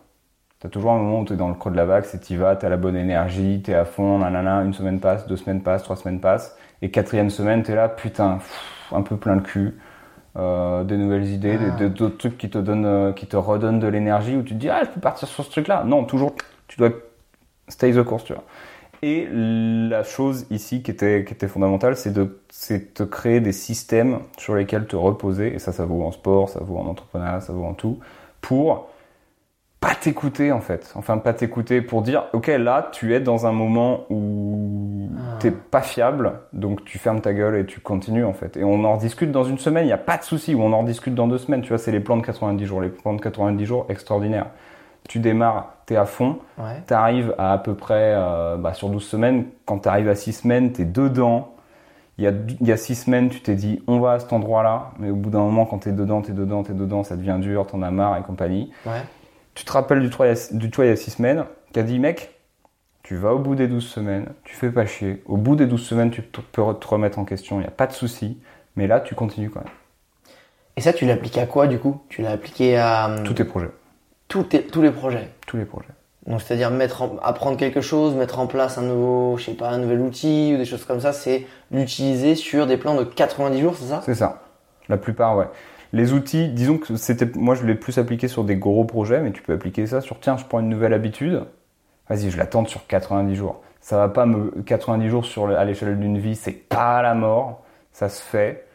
T'as 0.60 0.70
toujours 0.70 0.92
un 0.92 0.98
moment 1.00 1.22
où 1.22 1.26
t'es 1.26 1.36
dans 1.38 1.50
le 1.50 1.56
creux 1.56 1.72
de 1.72 1.78
la 1.78 1.86
vague, 1.86 2.04
c'est 2.06 2.20
t'y 2.20 2.36
vas, 2.36 2.56
t'as 2.56 2.70
la 2.70 2.78
bonne 2.78 2.96
énergie, 2.96 3.62
t'es 3.64 3.74
à 3.74 3.86
fond, 3.86 4.20
nanana, 4.20 4.62
une 4.62 4.74
semaine 4.74 5.00
passe, 5.00 5.26
deux 5.28 5.38
semaines 5.38 5.64
passent, 5.64 5.84
trois 5.84 5.96
semaines 5.96 6.20
passent, 6.20 6.58
et 6.82 6.92
quatrième 6.92 7.30
semaine, 7.30 7.64
t'es 7.64 7.76
là, 7.76 7.90
putain, 7.90 8.40
un 8.92 9.02
peu 9.02 9.18
plein 9.18 9.36
le 9.36 9.42
cul, 9.42 9.78
euh, 10.38 10.84
des 10.84 10.98
nouvelles 10.98 11.28
idées, 11.28 11.58
Ah. 11.60 11.88
d'autres 11.90 12.18
trucs 12.18 12.38
qui 12.38 12.50
te 12.50 12.58
donnent, 12.58 12.86
euh, 12.86 13.12
qui 13.14 13.28
te 13.28 13.38
redonnent 13.38 13.80
de 13.80 13.88
l'énergie, 13.88 14.36
où 14.36 14.44
tu 14.44 14.54
te 14.54 14.60
dis, 14.60 14.70
ah, 14.70 14.82
je 14.84 14.90
peux 14.90 15.00
partir 15.02 15.28
sur 15.28 15.44
ce 15.44 15.52
truc-là. 15.52 15.84
Non, 15.86 16.06
toujours, 16.06 16.34
tu 16.68 16.78
dois 16.78 16.92
stay 17.68 17.92
the 17.94 18.04
course, 18.04 18.24
tu 18.24 18.34
vois. 18.34 18.44
Et 19.04 19.28
la 19.32 20.04
chose 20.04 20.46
ici 20.52 20.84
qui 20.84 20.92
était, 20.92 21.26
qui 21.26 21.34
était 21.34 21.48
fondamentale, 21.48 21.96
c'est 21.98 22.14
de, 22.14 22.40
de 22.70 23.04
créer 23.06 23.40
des 23.40 23.52
systèmes 23.52 24.20
sur 24.38 24.56
lesquels 24.56 24.86
te 24.86 24.96
reposer, 24.96 25.56
et 25.56 25.60
ça, 25.60 25.72
ça 25.72 25.86
vaut 25.86 26.04
en 26.04 26.12
sport, 26.12 26.50
ça 26.50 26.60
vaut 26.62 26.78
en 26.78 26.86
entrepreneuriat, 26.86 27.42
ça 27.42 27.52
vaut 27.54 27.66
en 27.66 27.74
tout, 27.74 28.00
pour 28.42 28.91
pas 29.82 29.96
t'écouter 30.00 30.52
en 30.54 30.62
fait. 30.62 30.94
Enfin, 30.96 31.18
pas 31.18 31.34
t'écouter 31.34 31.82
pour 31.82 32.02
dire, 32.04 32.26
ok, 32.34 32.48
là, 32.48 32.88
tu 32.94 33.14
es 33.14 33.20
dans 33.20 33.46
un 33.48 33.52
moment 33.52 34.02
où 34.10 35.10
Ah. 35.18 35.38
t'es 35.40 35.52
pas 35.52 35.82
fiable, 35.82 36.34
donc 36.54 36.86
tu 36.86 36.98
fermes 37.00 37.20
ta 37.20 37.34
gueule 37.34 37.56
et 37.58 37.66
tu 37.66 37.80
continues 37.82 38.24
en 38.24 38.32
fait. 38.34 38.56
Et 38.58 38.64
on 38.64 38.84
en 38.86 38.94
rediscute 38.96 39.32
dans 39.32 39.44
une 39.44 39.58
semaine, 39.58 39.84
il 39.84 39.88
n'y 39.88 39.92
a 39.94 39.98
pas 39.98 40.18
de 40.18 40.24
souci, 40.24 40.54
ou 40.56 40.62
on 40.62 40.72
en 40.72 40.82
rediscute 40.82 41.16
dans 41.16 41.28
deux 41.28 41.40
semaines, 41.40 41.62
tu 41.62 41.70
vois, 41.70 41.78
c'est 41.80 41.92
les 41.92 42.00
plans 42.00 42.16
de 42.18 42.22
90 42.26 42.66
jours. 42.66 42.80
Les 42.80 42.90
plans 42.90 43.14
de 43.14 43.22
90 43.22 43.66
jours, 43.66 43.86
extraordinaires. 43.90 44.48
Tu 45.10 45.18
démarres, 45.20 45.74
t'es 45.88 45.96
à 45.96 46.06
fond, 46.06 46.38
Ouais. 46.60 46.84
tu 46.88 46.94
arrives 46.94 47.34
à 47.40 47.54
à 47.54 47.58
peu 47.58 47.74
près 47.74 48.14
euh, 48.16 48.56
bah, 48.58 48.74
sur 48.76 48.88
12 48.90 49.04
semaines. 49.04 49.46
Quand 49.66 49.80
tu 49.80 49.90
arrives 49.90 50.10
à 50.10 50.16
6 50.16 50.32
semaines, 50.34 50.72
tu 50.72 50.84
es 50.84 50.86
dedans. 50.86 51.50
Il 52.20 52.26
y, 52.26 52.28
a, 52.28 52.32
il 52.60 52.68
y 52.68 52.72
a 52.72 52.78
6 52.78 52.94
semaines, 53.06 53.30
tu 53.30 53.42
t'es 53.42 53.56
dit 53.56 53.82
on 53.88 54.00
va 54.00 54.12
à 54.14 54.20
cet 54.20 54.32
endroit-là. 54.32 54.92
Mais 55.00 55.10
au 55.10 55.16
bout 55.16 55.32
d'un 55.32 55.40
moment, 55.40 55.66
quand 55.66 55.80
tu 55.80 55.90
es 55.90 55.92
dedans, 55.92 56.22
tu 56.22 56.32
es 56.32 56.34
dedans, 56.36 56.62
tu 56.62 56.72
es 56.72 56.76
dedans, 56.76 57.04
ça 57.04 57.16
devient 57.16 57.38
dur, 57.42 57.66
t'en 57.66 57.82
as 57.82 57.90
marre 57.90 58.16
et 58.18 58.22
compagnie. 58.22 58.72
Ouais. 58.86 59.02
Tu 59.62 59.66
te 59.66 59.74
rappelles 59.74 60.00
du 60.00 60.10
toit, 60.10 60.26
il 60.26 60.30
y 60.30 60.32
a- 60.32 60.54
du 60.54 60.72
toit 60.72 60.86
il 60.86 60.88
y 60.88 60.92
a 60.92 60.96
6 60.96 61.12
semaines, 61.12 61.46
qui 61.72 61.78
a 61.80 61.84
dit 61.84 62.00
mec, 62.00 62.34
tu 63.04 63.16
vas 63.16 63.36
au 63.36 63.38
bout 63.38 63.54
des 63.54 63.68
12 63.68 63.86
semaines, 63.88 64.26
tu 64.44 64.56
fais 64.56 64.72
pas 64.72 64.88
chier. 64.88 65.22
Au 65.28 65.38
bout 65.38 65.56
des 65.56 65.68
12 65.68 65.86
semaines, 65.86 66.10
tu 66.10 66.24
peux 66.24 66.42
te 66.52 66.88
remettre 66.88 67.20
en 67.20 67.26
question, 67.26 67.58
il 67.58 67.60
n'y 67.62 67.68
a 67.68 67.72
pas 67.72 67.86
de 67.86 67.92
souci. 67.94 68.40
Mais 68.76 68.88
là, 68.88 69.00
tu 69.00 69.14
continues 69.14 69.52
quand 69.52 69.60
même. 69.60 69.70
Et 70.78 70.82
ça, 70.82 70.94
tu 70.94 71.06
l'as 71.06 71.14
appliqué 71.14 71.40
à 71.42 71.46
quoi 71.46 71.68
du 71.68 71.78
coup? 71.78 72.02
Tu 72.10 72.24
l'as 72.24 72.32
appliqué 72.32 72.76
à 72.76 73.06
hum, 73.06 73.24
Tous 73.24 73.36
tes 73.36 73.44
projets. 73.44 73.70
tous 74.28 74.42
tes- 74.46 74.64
tous 74.66 74.82
les 74.82 74.90
projets? 74.90 75.30
Tous 75.46 75.58
les 75.58 75.66
projets. 75.66 75.90
Donc 76.26 76.42
c'est-à-dire 76.42 76.72
mettre 76.72 77.04
en- 77.04 77.18
apprendre 77.22 77.56
quelque 77.56 77.82
chose, 77.82 78.16
mettre 78.16 78.40
en 78.40 78.48
place 78.48 78.80
un 78.80 78.82
nouveau, 78.82 79.38
je 79.38 79.44
sais 79.44 79.54
pas, 79.54 79.70
un 79.70 79.78
nouvel 79.78 80.02
outil 80.02 80.54
ou 80.56 80.58
des 80.58 80.66
choses 80.66 80.86
comme 80.86 81.02
ça, 81.02 81.14
c'est 81.14 81.46
l'utiliser 81.70 82.34
sur 82.34 82.66
des 82.66 82.78
plans 82.78 82.96
de 82.96 83.04
90 83.04 83.62
jours, 83.62 83.76
c'est 83.78 83.90
ça? 83.90 84.02
C'est 84.04 84.16
ça. 84.16 84.42
La 84.90 84.98
plupart, 84.98 85.38
ouais. 85.38 85.46
Les 85.94 86.14
outils, 86.14 86.48
disons 86.50 86.78
que 86.78 86.96
c'était, 86.96 87.28
moi 87.36 87.56
je 87.56 87.66
l'ai 87.66 87.76
plus 87.76 87.98
appliqué 87.98 88.28
sur 88.28 88.44
des 88.44 88.56
gros 88.56 88.86
projets, 88.86 89.20
mais 89.22 89.32
tu 89.32 89.42
peux 89.42 89.54
appliquer 89.54 89.88
ça 89.88 90.02
sur, 90.02 90.20
tiens, 90.20 90.38
je 90.38 90.46
prends 90.46 90.60
une 90.62 90.70
nouvelle 90.70 90.94
habitude, 90.94 91.44
vas-y, 92.10 92.30
je 92.32 92.38
la 92.38 92.46
tente 92.46 92.70
sur 92.70 92.88
90 92.88 93.36
jours. 93.36 93.62
Ça 93.82 93.98
va 93.98 94.08
pas 94.10 94.26
me, 94.26 94.52
90 94.66 95.10
jours 95.10 95.26
sur, 95.26 95.50
à 95.50 95.66
l'échelle 95.66 96.00
d'une 96.00 96.18
vie, 96.20 96.36
c'est 96.36 96.52
pas 96.54 97.02
la 97.02 97.14
mort, 97.16 97.64
ça 97.92 98.10
se 98.10 98.22
fait. 98.22 98.66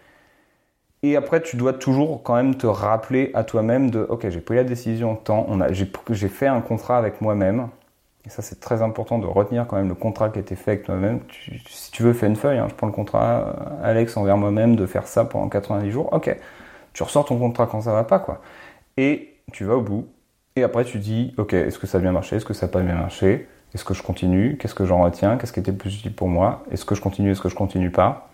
Et 1.02 1.16
après, 1.16 1.40
tu 1.42 1.56
dois 1.56 1.72
toujours 1.72 2.22
quand 2.22 2.34
même 2.34 2.56
te 2.56 2.66
rappeler 2.66 3.30
à 3.34 3.44
toi-même 3.44 3.90
de, 3.90 4.00
ok, 4.00 4.28
j'ai 4.28 4.40
pris 4.40 4.56
la 4.56 4.64
décision 4.64 5.12
en 5.12 5.14
temps, 5.16 5.46
j'ai, 5.70 6.28
fait 6.28 6.46
un 6.48 6.60
contrat 6.60 6.98
avec 6.98 7.20
moi-même. 7.20 7.68
Et 8.24 8.28
ça, 8.30 8.42
c'est 8.42 8.58
très 8.58 8.82
important 8.82 9.18
de 9.18 9.26
retenir 9.26 9.66
quand 9.68 9.76
même 9.76 9.88
le 9.88 9.94
contrat 9.94 10.30
qui 10.30 10.38
a 10.38 10.42
été 10.42 10.56
fait 10.56 10.72
avec 10.72 10.84
toi-même. 10.84 11.20
Si 11.68 11.92
tu 11.92 12.02
veux, 12.02 12.12
fais 12.12 12.26
une 12.26 12.34
feuille. 12.34 12.58
hein. 12.58 12.66
Je 12.68 12.74
prends 12.74 12.88
le 12.88 12.92
contrat, 12.92 13.56
euh, 13.84 13.84
Alex, 13.84 14.16
envers 14.16 14.36
moi-même, 14.36 14.74
de 14.74 14.84
faire 14.86 15.06
ça 15.06 15.24
pendant 15.24 15.48
90 15.48 15.90
jours. 15.92 16.12
Ok. 16.12 16.36
Tu 16.97 17.03
ressors 17.03 17.26
ton 17.26 17.38
contrat 17.38 17.66
quand 17.66 17.82
ça 17.82 17.92
va 17.92 18.05
pas, 18.05 18.18
quoi. 18.18 18.40
Et 18.97 19.34
tu 19.53 19.64
vas 19.64 19.76
au 19.76 19.82
bout. 19.82 20.07
Et 20.57 20.62
après, 20.62 20.82
tu 20.82 20.99
dis, 20.99 21.34
ok, 21.36 21.53
est-ce 21.53 21.78
que 21.78 21.86
ça 21.86 21.99
a 21.99 22.01
bien 22.01 22.11
marché? 22.11 22.36
Est-ce 22.36 22.47
que 22.47 22.55
ça 22.55 22.64
n'a 22.64 22.72
pas 22.72 22.80
bien 22.80 22.94
marché? 22.94 23.49
Est-ce 23.74 23.84
que 23.84 23.92
je 23.92 24.03
continue? 24.03 24.57
Qu'est-ce 24.57 24.74
que 24.74 24.86
j'en 24.86 25.03
retiens? 25.03 25.36
Qu'est-ce 25.36 25.53
qui 25.53 25.61
était 25.61 25.72
le 25.72 25.76
plus 25.76 25.94
utile 25.94 26.14
pour 26.14 26.28
moi? 26.28 26.64
Est-ce 26.70 26.86
que 26.86 26.94
je 26.94 27.03
continue? 27.03 27.32
Est-ce 27.32 27.42
que 27.42 27.51
je 27.51 27.55
continue 27.55 27.90
pas? 27.90 28.30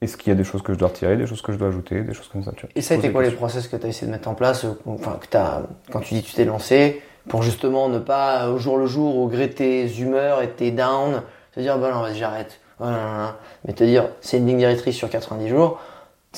Est-ce 0.00 0.16
qu'il 0.16 0.30
y 0.30 0.32
a 0.32 0.34
des 0.34 0.44
choses 0.44 0.62
que 0.62 0.72
je 0.72 0.78
dois 0.78 0.88
retirer, 0.88 1.18
des 1.18 1.26
choses 1.26 1.42
que 1.42 1.52
je 1.52 1.58
dois 1.58 1.68
ajouter, 1.68 2.00
des 2.00 2.14
choses 2.14 2.28
comme 2.28 2.42
ça 2.42 2.52
tu 2.52 2.62
vois? 2.62 2.70
Et 2.74 2.80
ça 2.80 2.94
a 2.94 2.96
été 2.96 3.12
quoi 3.12 3.22
les 3.22 3.32
process 3.32 3.68
que 3.68 3.76
tu 3.76 3.84
as 3.84 3.88
essayé 3.90 4.06
de 4.06 4.12
mettre 4.12 4.28
en 4.28 4.34
place, 4.34 4.64
euh, 4.64 4.72
enfin 4.86 5.18
que 5.20 5.26
t'as, 5.26 5.64
quand 5.90 6.00
tu 6.00 6.14
dis 6.14 6.22
que 6.22 6.28
tu 6.28 6.36
t'es 6.36 6.46
lancé, 6.46 7.02
pour 7.28 7.42
justement 7.42 7.90
ne 7.90 7.98
pas 7.98 8.46
euh, 8.46 8.54
au 8.54 8.58
jour 8.58 8.78
le 8.78 8.86
jour 8.86 9.18
au 9.18 9.26
gré 9.28 9.48
de 9.48 9.52
tes 9.52 10.00
humeurs 10.00 10.40
et 10.40 10.46
de 10.46 10.52
tes 10.52 10.70
downs, 10.70 11.22
te 11.52 11.60
dire 11.60 11.76
bah 11.76 11.90
non 11.92 12.00
vas-y 12.00 12.16
j'arrête, 12.16 12.60
non. 12.80 13.34
mais 13.66 13.74
te 13.74 13.84
dire 13.84 14.08
c'est 14.22 14.38
une 14.38 14.46
ligne 14.46 14.58
directrice 14.58 14.96
sur 14.96 15.10
90 15.10 15.48
jours, 15.48 15.80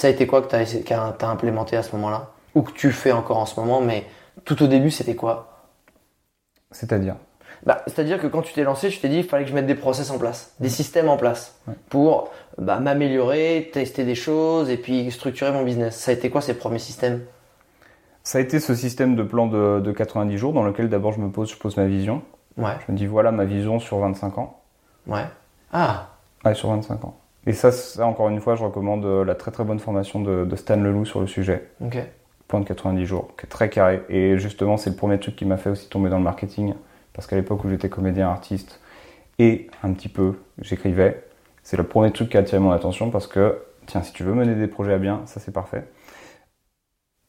ça 0.01 0.07
a 0.07 0.11
été 0.11 0.26
quoi 0.26 0.40
que 0.40 0.48
tu 0.48 0.92
as, 0.94 1.28
implémenté 1.28 1.76
à 1.76 1.82
ce 1.82 1.94
moment-là? 1.96 2.30
Ou 2.55 2.62
que 2.62 2.72
tu 2.72 2.90
fais 2.90 3.12
encore 3.12 3.36
en 3.36 3.44
ce 3.46 3.61
moment, 3.61 3.82
mais 3.82 4.05
tout 4.46 4.62
au 4.62 4.66
début 4.66 4.90
c'était 4.90 5.14
quoi? 5.14 5.66
C'est-à-dire? 6.70 7.16
Bah, 7.66 7.82
c'est-à-dire 7.86 8.18
que 8.18 8.26
quand 8.26 8.40
tu 8.40 8.55
t'es 8.55 8.62
lancé, 8.64 8.88
tu 8.88 8.98
t'es 9.01 9.11
dit 9.11 9.18
il 9.18 9.24
fallait 9.24 9.44
que 9.44 9.51
je 9.51 9.55
mette 9.55 9.66
des 9.66 9.74
process 9.74 10.11
en 10.11 10.18
place, 10.18 10.55
des 10.61 10.70
systèmes 10.70 11.11
en 11.11 11.18
place 11.18 11.61
Ouais. 11.68 11.74
pour 11.90 12.30
bah, 12.57 12.80
m'améliorer, 12.80 13.68
tester 13.74 14.05
des 14.05 14.14
choses 14.14 14.70
et 14.70 14.78
puis 14.78 15.11
structurer 15.11 15.53
mon 15.53 15.64
business. 15.64 15.96
Ça 15.96 16.12
a 16.12 16.14
été 16.14 16.30
quoi 16.30 16.40
ces 16.40 16.55
premiers 16.55 16.78
systèmes? 16.78 17.20
Ça 18.22 18.38
a 18.38 18.40
été 18.40 18.59
ce 18.59 18.74
système 18.74 19.16
de 19.16 19.22
plan 19.22 19.46
de, 19.48 19.80
de 19.80 19.92
90 19.92 20.38
jours 20.38 20.55
dans 20.55 20.62
lequel 20.62 20.88
d'abord 20.88 21.12
je 21.12 21.20
me 21.20 21.30
pose, 21.30 21.51
je 21.51 21.57
pose 21.59 21.76
ma 21.76 21.86
vision. 21.86 22.22
Ouais, 22.57 22.72
Je 22.86 22.92
me 22.92 22.96
dis 22.96 23.07
voilà 23.07 23.32
ma 23.32 23.44
vision 23.44 23.78
sur 23.78 23.98
25 23.98 24.38
ans. 24.38 24.62
ouais. 25.07 25.24
Ah, 25.72 26.09
Ouais, 26.44 26.55
sur 26.55 26.70
25 26.70 27.05
ans. 27.05 27.20
Et 27.47 27.53
ça, 27.53 27.72
ça, 27.72 28.07
encore 28.07 28.28
une 28.28 28.41
fois, 28.41 28.55
je 28.57 28.64
recommande 28.64 29.05
euh, 29.05 29.24
la 29.24 29.34
très 29.34 29.51
très 29.51 29.64
bonne 29.64 29.78
formation 29.78 30.20
de, 30.20 30.45
de 30.45 30.57
Stan 30.57 30.76
Leloup 30.76 31.07
sur 31.07 31.20
le 31.20 31.26
sujet. 31.26 31.70
ok. 31.80 31.97
Point 32.49 32.61
de 32.61 32.64
90 32.66 33.07
jours, 33.07 33.28
qui 33.38 33.47
est 33.47 33.49
très 33.49 33.70
carré. 33.70 34.03
Et 34.09 34.36
justement, 34.38 34.76
c'est 34.76 34.91
le 34.91 34.97
premier 34.97 35.18
truc 35.20 35.36
qui 35.36 35.45
m'a 35.45 35.57
fait 35.57 35.70
aussi 35.70 35.88
tomber 35.88 36.11
dans 36.11 36.18
le 36.18 36.24
marketing. 36.24 36.74
Parce 37.12 37.26
qu'à 37.26 37.36
l'époque 37.36 37.64
où 37.64 37.68
j'étais 37.68 37.88
comédien 37.88 38.28
artiste 38.28 38.80
et 39.38 39.68
un 39.82 39.93
petit 39.93 40.09
peu, 40.09 40.34
j'écrivais, 40.61 41.24
c'est 41.62 41.76
le 41.76 41.84
premier 41.84 42.12
truc 42.12 42.30
qui 42.30 42.36
a 42.36 42.41
attiré 42.41 42.59
mon 42.61 42.72
attention 42.72 43.11
parce 43.11 43.26
que, 43.26 43.62
tiens, 43.86 44.03
si 44.03 44.12
tu 44.12 44.24
veux 44.24 44.34
mener 44.34 44.55
des 44.55 44.66
projets 44.66 44.95
à 44.95 44.99
bien, 44.99 45.22
ça 45.26 45.41
c'est 45.41 45.53
parfait. 45.53 45.84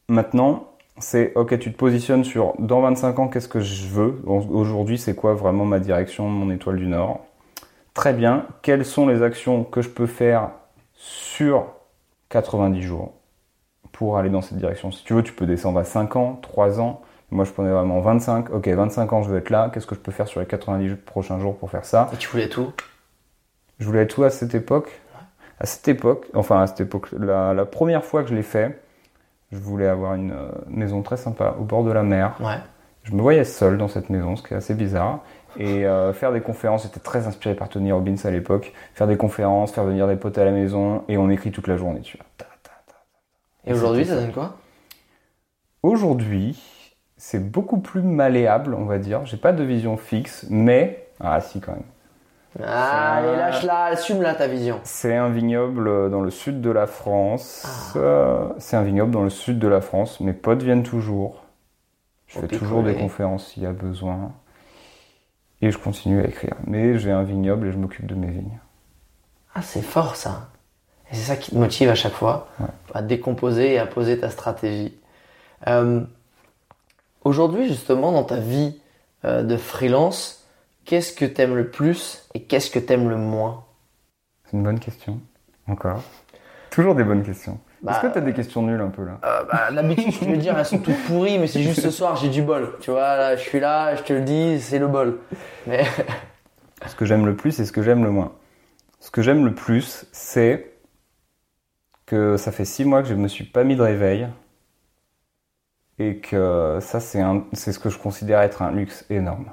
Maintenant, 0.08 0.68
c'est 0.98 1.32
ok, 1.34 1.58
tu 1.58 1.72
te 1.72 1.76
positionnes 1.76 2.24
sur 2.24 2.54
dans 2.58 2.80
25 2.80 3.18
ans, 3.18 3.28
qu'est-ce 3.28 3.48
que 3.48 3.60
je 3.60 3.86
veux? 3.86 4.20
Aujourd'hui, 4.26 4.98
c'est 4.98 5.14
quoi 5.14 5.34
vraiment 5.34 5.64
ma 5.64 5.78
direction, 5.80 6.28
mon 6.28 6.50
étoile 6.50 6.76
du 6.76 6.86
Nord? 6.86 7.20
Très 7.94 8.14
bien, 8.14 8.46
quelles 8.62 8.84
sont 8.86 9.06
les 9.06 9.22
actions 9.22 9.64
que 9.64 9.82
je 9.82 9.88
peux 9.90 10.06
faire 10.06 10.50
sur 10.94 11.66
90 12.30 12.82
jours 12.82 13.12
pour 13.92 14.16
aller 14.18 14.30
dans 14.30 14.40
cette 14.42 14.58
direction? 14.58 14.90
Si 14.90 15.04
tu 15.04 15.14
veux, 15.14 15.22
tu 15.22 15.32
peux 15.34 15.46
descendre 15.46 15.78
à 15.78 15.84
5 15.84 16.16
ans, 16.16 16.38
3 16.42 16.80
ans. 16.80 17.02
Moi, 17.30 17.44
je 17.44 17.52
prenais 17.52 17.70
vraiment 17.70 18.00
25. 18.00 18.50
Ok, 18.50 18.68
25 18.68 19.12
ans, 19.12 19.22
je 19.22 19.30
veux 19.30 19.38
être 19.38 19.50
là. 19.50 19.70
Qu'est-ce 19.72 19.86
que 19.86 19.94
je 19.94 20.00
peux 20.00 20.12
faire 20.12 20.28
sur 20.28 20.40
les 20.40 20.46
90 20.46 20.96
prochains 20.96 21.38
jours 21.38 21.56
pour 21.58 21.70
faire 21.70 21.84
ça? 21.84 22.10
Et 22.14 22.16
tu 22.16 22.28
voulais 22.28 22.48
tout? 22.48 22.72
Je 23.78 23.86
voulais 23.86 24.06
où 24.18 24.22
à 24.24 24.30
cette 24.30 24.54
époque 24.54 25.02
À 25.60 25.66
cette 25.66 25.88
époque, 25.88 26.26
enfin 26.34 26.62
à 26.62 26.66
cette 26.66 26.80
époque, 26.80 27.08
la, 27.12 27.54
la 27.54 27.64
première 27.66 28.04
fois 28.04 28.22
que 28.22 28.28
je 28.30 28.34
l'ai 28.34 28.42
fait, 28.42 28.82
je 29.52 29.58
voulais 29.58 29.86
avoir 29.86 30.14
une 30.14 30.32
euh, 30.32 30.50
maison 30.68 31.02
très 31.02 31.16
sympa 31.16 31.56
au 31.60 31.64
bord 31.64 31.84
de 31.84 31.92
la 31.92 32.02
mer. 32.02 32.36
Ouais. 32.40 32.58
Je 33.04 33.12
me 33.12 33.20
voyais 33.22 33.44
seul 33.44 33.78
dans 33.78 33.88
cette 33.88 34.10
maison, 34.10 34.36
ce 34.36 34.42
qui 34.42 34.54
est 34.54 34.56
assez 34.56 34.74
bizarre. 34.74 35.20
Et 35.58 35.86
euh, 35.86 36.12
faire 36.12 36.32
des 36.32 36.40
conférences, 36.40 36.84
j'étais 36.84 37.00
très 37.00 37.26
inspiré 37.26 37.54
par 37.54 37.68
Tony 37.68 37.92
Robbins 37.92 38.16
à 38.24 38.30
l'époque. 38.30 38.72
Faire 38.94 39.06
des 39.06 39.16
conférences, 39.16 39.72
faire 39.72 39.84
venir 39.84 40.08
des 40.08 40.16
potes 40.16 40.38
à 40.38 40.44
la 40.44 40.50
maison, 40.50 41.04
et 41.08 41.18
on 41.18 41.30
écrit 41.30 41.50
toute 41.50 41.68
la 41.68 41.76
journée. 41.76 42.00
Tu 42.00 42.16
vois. 42.16 42.26
Ta, 42.38 42.46
ta, 42.62 42.70
ta. 42.86 42.96
Et 43.66 43.72
aujourd'hui, 43.72 44.04
ça 44.04 44.16
donne 44.16 44.32
quoi? 44.32 44.56
Aujourd'hui, 45.82 46.62
c'est 47.16 47.50
beaucoup 47.50 47.78
plus 47.78 48.02
malléable, 48.02 48.74
on 48.74 48.84
va 48.84 48.98
dire. 48.98 49.26
J'ai 49.26 49.36
pas 49.36 49.52
de 49.52 49.62
vision 49.62 49.96
fixe, 49.96 50.46
mais 50.48 51.06
ah 51.20 51.40
si 51.40 51.60
quand 51.60 51.72
même. 51.72 51.82
Ah, 52.62 53.16
allez, 53.16 53.36
lâche-la, 53.36 53.84
assume-la 53.86 54.34
ta 54.34 54.46
vision. 54.46 54.80
C'est 54.84 55.16
un 55.16 55.30
vignoble 55.30 56.10
dans 56.10 56.20
le 56.20 56.30
sud 56.30 56.60
de 56.60 56.70
la 56.70 56.86
France. 56.86 57.64
Ah. 57.94 57.98
Euh, 57.98 58.48
c'est 58.58 58.76
un 58.76 58.82
vignoble 58.82 59.10
dans 59.10 59.22
le 59.22 59.30
sud 59.30 59.58
de 59.58 59.68
la 59.68 59.80
France. 59.80 60.20
Mes 60.20 60.34
potes 60.34 60.62
viennent 60.62 60.82
toujours. 60.82 61.44
Je 62.26 62.40
fais 62.40 62.48
toujours 62.48 62.82
des 62.82 62.94
conférences 62.94 63.48
s'il 63.48 63.62
y 63.62 63.66
a 63.66 63.72
besoin. 63.72 64.32
Et 65.62 65.70
je 65.70 65.78
continue 65.78 66.20
à 66.20 66.26
écrire. 66.26 66.54
Mais 66.66 66.98
j'ai 66.98 67.10
un 67.12 67.22
vignoble 67.22 67.68
et 67.68 67.72
je 67.72 67.78
m'occupe 67.78 68.06
de 68.06 68.14
mes 68.14 68.26
vignes. 68.30 68.58
Ah, 69.54 69.62
c'est 69.62 69.82
fort 69.82 70.16
ça. 70.16 70.50
Et 71.10 71.14
c'est 71.14 71.22
ça 71.22 71.36
qui 71.36 71.52
te 71.52 71.56
motive 71.56 71.88
à 71.88 71.94
chaque 71.94 72.12
fois 72.14 72.48
Ouais. 72.60 72.66
à 72.94 73.02
décomposer 73.02 73.74
et 73.74 73.78
à 73.78 73.86
poser 73.86 74.18
ta 74.18 74.28
stratégie. 74.30 74.94
Euh, 75.68 76.00
Aujourd'hui, 77.24 77.68
justement, 77.68 78.10
dans 78.10 78.24
ta 78.24 78.36
vie 78.36 78.80
euh, 79.24 79.44
de 79.44 79.56
freelance, 79.56 80.44
qu'est-ce 80.84 81.12
que 81.12 81.24
t'aimes 81.24 81.54
le 81.54 81.70
plus 81.70 82.26
et 82.34 82.42
qu'est-ce 82.42 82.68
que 82.70 82.80
t'aimes 82.80 83.08
le 83.08 83.16
moins? 83.16 83.64
C'est 84.44 84.56
une 84.56 84.64
bonne 84.64 84.80
question. 84.80 85.20
Encore. 85.68 86.02
Toujours 86.70 86.96
des 86.96 87.04
bonnes 87.04 87.22
questions. 87.22 87.60
Bah, 87.82 87.92
Est-ce 87.92 88.00
que 88.02 88.06
t'as 88.14 88.20
des 88.20 88.32
questions 88.32 88.62
nulles 88.62 88.80
un 88.80 88.90
peu 88.90 89.04
là 89.04 89.18
Euh, 89.24 89.42
bah, 89.50 89.70
D'habitude, 89.72 90.12
je 90.12 90.18
peux 90.20 90.26
le 90.30 90.36
dire, 90.36 90.56
elles 90.56 90.64
sont 90.64 90.78
toutes 90.78 91.02
pourries, 91.04 91.38
mais 91.38 91.46
c'est 91.48 91.62
juste 91.62 91.80
ce 91.80 91.90
soir, 91.90 92.16
j'ai 92.16 92.28
du 92.28 92.42
bol. 92.42 92.74
Tu 92.80 92.90
vois, 92.90 93.16
là, 93.16 93.36
je 93.36 93.42
suis 93.42 93.58
là, 93.60 93.96
je 93.96 94.02
te 94.02 94.12
le 94.12 94.20
dis, 94.20 94.60
c'est 94.60 94.78
le 94.78 94.86
bol. 94.88 95.18
Mais 95.66 95.84
Ce 96.86 96.94
que 96.96 97.04
j'aime 97.04 97.26
le 97.26 97.36
plus 97.36 97.58
et 97.60 97.64
ce 97.64 97.72
que 97.72 97.82
j'aime 97.82 98.04
le 98.04 98.10
moins. 98.10 98.32
Ce 99.00 99.10
que 99.10 99.22
j'aime 99.22 99.44
le 99.44 99.54
plus, 99.54 100.06
c'est 100.12 100.72
que 102.06 102.36
ça 102.36 102.52
fait 102.52 102.64
six 102.64 102.84
mois 102.84 103.02
que 103.02 103.08
je 103.08 103.14
me 103.14 103.28
suis 103.28 103.44
pas 103.44 103.64
mis 103.64 103.76
de 103.76 103.82
réveil. 103.82 104.28
Et 105.98 106.18
que 106.18 106.78
ça, 106.80 107.00
c'est 107.00 107.22
ce 107.72 107.78
que 107.78 107.90
je 107.90 107.98
considère 107.98 108.40
être 108.40 108.62
un 108.62 108.72
luxe 108.72 109.04
énorme. 109.10 109.46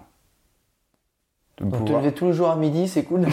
Donc 1.59 1.85
te 1.85 1.91
lever 1.91 2.13
tous 2.13 2.27
les 2.27 2.33
jours 2.33 2.49
à 2.49 2.55
midi, 2.55 2.87
c'est 2.87 3.03
cool. 3.03 3.25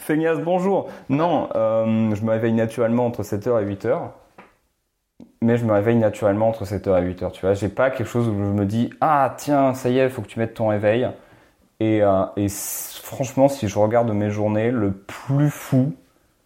Feignasse, 0.00 0.40
bonjour. 0.40 0.88
Non, 1.08 1.48
euh, 1.54 2.14
je 2.14 2.22
me 2.22 2.30
réveille 2.30 2.52
naturellement 2.52 3.06
entre 3.06 3.22
7h 3.22 3.62
et 3.62 3.66
8h. 3.74 3.98
Mais 5.42 5.56
je 5.56 5.64
me 5.64 5.72
réveille 5.72 5.96
naturellement 5.96 6.48
entre 6.48 6.64
7h 6.64 7.02
et 7.02 7.14
8h. 7.14 7.32
Tu 7.32 7.40
vois, 7.40 7.54
j'ai 7.54 7.70
pas 7.70 7.90
quelque 7.90 8.08
chose 8.08 8.28
où 8.28 8.34
je 8.34 8.52
me 8.52 8.66
dis 8.66 8.90
Ah, 9.00 9.34
tiens, 9.38 9.72
ça 9.72 9.88
y 9.88 9.98
est, 9.98 10.04
il 10.04 10.10
faut 10.10 10.20
que 10.20 10.26
tu 10.26 10.38
mettes 10.38 10.52
ton 10.54 10.68
réveil. 10.68 11.08
Et, 11.80 12.02
euh, 12.02 12.24
et 12.36 12.48
franchement, 12.50 13.48
si 13.48 13.66
je 13.66 13.78
regarde 13.78 14.10
mes 14.12 14.28
journées, 14.28 14.70
le 14.70 14.92
plus 14.92 15.48
fou, 15.48 15.94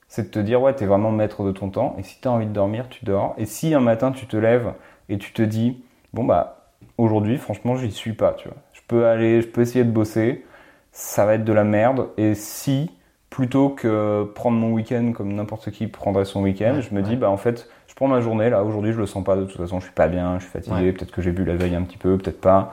c'est 0.07 0.23
de 0.27 0.29
te 0.29 0.39
dire 0.39 0.63
Ouais, 0.63 0.75
t'es 0.75 0.87
vraiment 0.87 1.11
maître 1.11 1.43
de 1.45 1.51
ton 1.51 1.71
temps. 1.71 1.97
Et 1.99 2.05
si 2.05 2.21
t'as 2.21 2.31
envie 2.31 2.47
de 2.47 2.53
dormir, 2.53 2.89
tu 2.89 3.05
dors. 3.05 3.35
Et 3.37 3.47
si 3.47 3.75
un 3.75 3.81
matin, 3.81 4.13
tu 4.13 4.27
te 4.27 4.37
lèves 4.37 4.75
et 5.09 5.19
tu 5.19 5.33
te 5.33 5.43
dis 5.43 5.83
Bon, 6.13 6.23
bah, 6.23 6.71
aujourd'hui, 6.99 7.37
franchement, 7.37 7.75
j'y 7.75 7.91
suis 7.91 8.13
pas. 8.13 8.35
Tu 8.35 8.47
vois, 8.47 8.59
peux 8.87 9.07
aller, 9.07 9.43
je 9.43 9.49
peux 9.49 9.61
essayer 9.61 9.85
de 9.85 9.91
bosser. 9.91 10.45
Ça 10.93 11.27
va 11.27 11.35
être 11.35 11.45
de 11.45 11.53
la 11.53 11.65
merde. 11.65 12.09
Et 12.17 12.35
si 12.35 12.91
plutôt 13.31 13.71
que 13.71 14.25
prendre 14.35 14.57
mon 14.57 14.73
week-end 14.73 15.13
comme 15.13 15.33
n'importe 15.33 15.71
qui 15.73 15.89
prendrait 15.89 16.25
son 16.25 16.43
week-end, 16.43 16.77
Ouais, 16.77 16.83
je 16.83 16.95
me 16.95 17.03
dis 17.03 17.17
bah 17.17 17.29
en 17.31 17.37
fait 17.37 17.69
je 17.89 17.95
prends 17.95 18.07
ma 18.07 18.21
journée 18.21 18.49
là. 18.49 18.63
Aujourd'hui 18.63 18.93
je 18.93 18.99
le 18.99 19.07
sens 19.07 19.25
pas 19.25 19.35
de 19.35 19.45
toute 19.45 19.57
façon. 19.57 19.81
Je 19.81 19.87
suis 19.87 19.95
pas 19.95 20.07
bien 20.07 20.39
je 20.39 20.45
suis 20.45 20.53
fatigué. 20.53 20.77
Ouais. 20.77 20.93
peut-être 20.93 21.11
que 21.11 21.21
j'ai 21.21 21.33
bu 21.33 21.45
la 21.45 21.57
veille 21.57 21.75
un 21.75 21.83
petit 21.83 21.99
peu 21.99 22.17
peut-être 22.17 22.41
pas. 22.41 22.73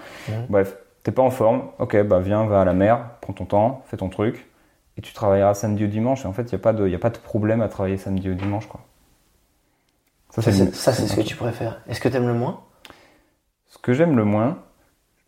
Bref 0.50 0.78
t'es 1.04 1.12
pas 1.12 1.24
en 1.24 1.32
forme. 1.32 1.64
Ok 1.80 2.00
bah 2.04 2.20
viens 2.20 2.46
va 2.46 2.62
à 2.62 2.66
la 2.66 2.74
mer 2.74 3.06
prends 3.22 3.34
ton 3.34 3.46
temps 3.46 3.84
fais 3.88 3.98
ton 3.98 4.10
truc. 4.10 4.48
Et 4.98 5.02
tu 5.02 5.14
travailleras 5.14 5.56
samedi 5.56 5.86
ou 5.86 5.88
dimanche. 5.88 6.26
Et 6.26 6.28
en 6.28 6.34
fait 6.34 6.44
il 6.44 6.52
y 6.52 6.56
a 6.56 6.60
pas 6.60 6.74
de 6.74 6.88
y 6.88 6.96
a 6.96 7.00
pas 7.00 7.10
de 7.10 7.18
problème 7.18 7.62
à 7.62 7.68
travailler 7.68 7.98
samedi 7.98 8.30
ou 8.30 8.36
dimanche 8.36 8.68
quoi. 8.68 8.82
C'est 10.30 10.42
ça, 10.74 10.94
c'est 10.94 11.08
ce 11.08 11.16
que 11.16 11.22
tu 11.22 11.36
préfères. 11.36 11.82
Est-ce 11.90 12.00
que 12.00 12.08
t'aimes 12.08 12.28
le 12.28 12.34
moins? 12.34 12.62
Ce 13.68 13.78
que 13.78 13.94
j'aime 13.94 14.16
le 14.16 14.26
moins 14.26 14.60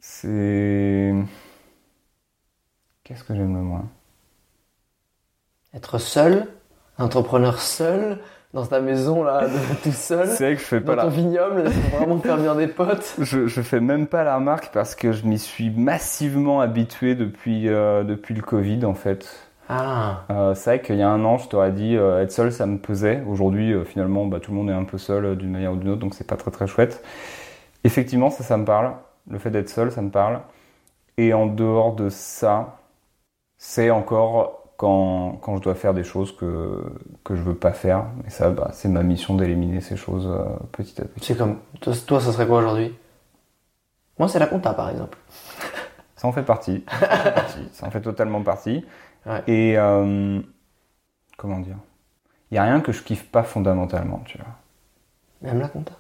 c'est 0.03 1.13
qu'est-ce 3.03 3.23
que 3.23 3.33
j'aime 3.33 3.53
le 3.55 3.61
moins? 3.61 3.89
Être 5.73 5.97
seul, 5.99 6.47
entrepreneur 6.97 7.59
seul, 7.61 8.19
dans 8.53 8.65
ta 8.65 8.79
maison 8.81 9.23
là, 9.23 9.47
de- 9.49 9.75
tout 9.83 9.91
seul, 9.91 10.39
c'est 10.39 10.45
vrai 10.45 10.55
que 10.55 10.61
je 10.61 10.65
fais 10.67 10.81
pas 10.81 10.95
dans 10.95 10.97
ton 10.97 11.09
la 11.09 11.09
vignoble, 11.09 11.71
c'est 11.71 11.89
vraiment 11.89 12.19
faire 12.19 12.37
bien 12.37 12.55
des 12.55 12.67
potes. 12.67 13.19
Je, 13.19 13.47
je 13.47 13.61
fais 13.61 13.79
même 13.79 14.07
pas 14.07 14.23
la 14.23 14.35
remarque 14.37 14.71
parce 14.73 14.95
que 14.95 15.11
je 15.11 15.25
m'y 15.25 15.37
suis 15.37 15.69
massivement 15.69 16.61
habitué 16.61 17.15
depuis, 17.15 17.67
euh, 17.69 18.03
depuis 18.03 18.33
le 18.33 18.41
Covid 18.41 18.85
en 18.85 18.95
fait. 18.95 19.49
Ah, 19.67 20.29
Euh, 20.31 20.55
c'est 20.55 20.71
vrai 20.77 20.81
qu'il 20.81 20.97
y 20.97 21.01
a 21.03 21.09
un 21.09 21.25
an, 21.25 21.37
je 21.37 21.49
t'aurais 21.49 21.71
dit 21.71 21.95
euh, 21.97 22.21
être 22.23 22.31
seul, 22.31 22.51
ça 22.51 22.65
me 22.65 22.77
pesait. 22.79 23.23
Aujourd'hui, 23.27 23.73
finalement, 23.85 24.25
bah, 24.25 24.39
tout 24.39 24.51
le 24.51 24.57
monde 24.57 24.69
est 24.69 24.73
un 24.73 24.85
peu 24.85 24.97
seul 24.97 25.37
d'une 25.37 25.51
manière 25.51 25.73
ou 25.73 25.77
d'une 25.77 25.89
autre, 25.89 26.01
donc 26.01 26.15
c'est 26.15 26.27
pas 26.27 26.37
très 26.37 26.51
très 26.51 26.67
chouette. 26.67 27.03
Effectivement, 27.83 28.29
ça, 28.31 28.43
ça 28.43 28.57
me 28.57 28.65
parle. 28.65 28.93
Le 29.29 29.39
fait 29.39 29.51
d'être 29.51 29.69
seul, 29.69 29.91
ça 29.91 30.01
me 30.01 30.09
parle. 30.11 30.41
Et 31.17 31.33
en 31.33 31.47
dehors 31.47 31.95
de 31.95 32.09
ça, 32.09 32.79
c'est 33.57 33.89
encore 33.91 34.73
quand, 34.77 35.37
quand 35.41 35.57
je 35.57 35.61
dois 35.61 35.75
faire 35.75 35.93
des 35.93 36.03
choses 36.03 36.35
que, 36.35 36.83
que 37.23 37.35
je 37.35 37.41
veux 37.41 37.55
pas 37.55 37.73
faire. 37.73 38.05
Et 38.27 38.29
ça, 38.29 38.49
bah, 38.51 38.71
c'est 38.73 38.89
ma 38.89 39.03
mission 39.03 39.35
d'éliminer 39.35 39.81
ces 39.81 39.95
choses 39.97 40.27
euh, 40.27 40.43
petit 40.71 40.99
à 41.01 41.05
petit. 41.05 41.25
c'est 41.25 41.37
comme. 41.37 41.59
Toi, 41.81 41.93
toi, 42.05 42.19
ça 42.21 42.31
serait 42.33 42.47
quoi 42.47 42.59
aujourd'hui? 42.59 42.93
Moi, 44.19 44.27
c'est 44.27 44.39
la 44.39 44.47
compta 44.47 44.73
par 44.73 44.89
exemple. 44.89 45.17
Ça 46.15 46.27
en 46.29 46.31
fait 46.31 46.43
partie. 46.43 46.85
Ça 47.01 47.11
en 47.11 47.21
fait, 47.21 47.33
partie. 47.33 47.69
Ça 47.73 47.85
en 47.87 47.91
fait 47.91 48.01
totalement 48.01 48.41
partie. 48.43 48.85
Ouais. 49.25 49.43
Et 49.47 49.77
euh, 49.77 50.39
comment 51.37 51.59
dire? 51.59 51.75
Il 52.51 52.55
y 52.55 52.57
a 52.57 52.63
rien 52.63 52.79
que 52.79 52.93
je 52.93 53.03
kiffe 53.03 53.29
pas 53.29 53.43
fondamentalement, 53.43 54.21
tu 54.25 54.37
vois. 54.37 54.47
Même 55.41 55.59
la 55.59 55.67
compta? 55.67 55.93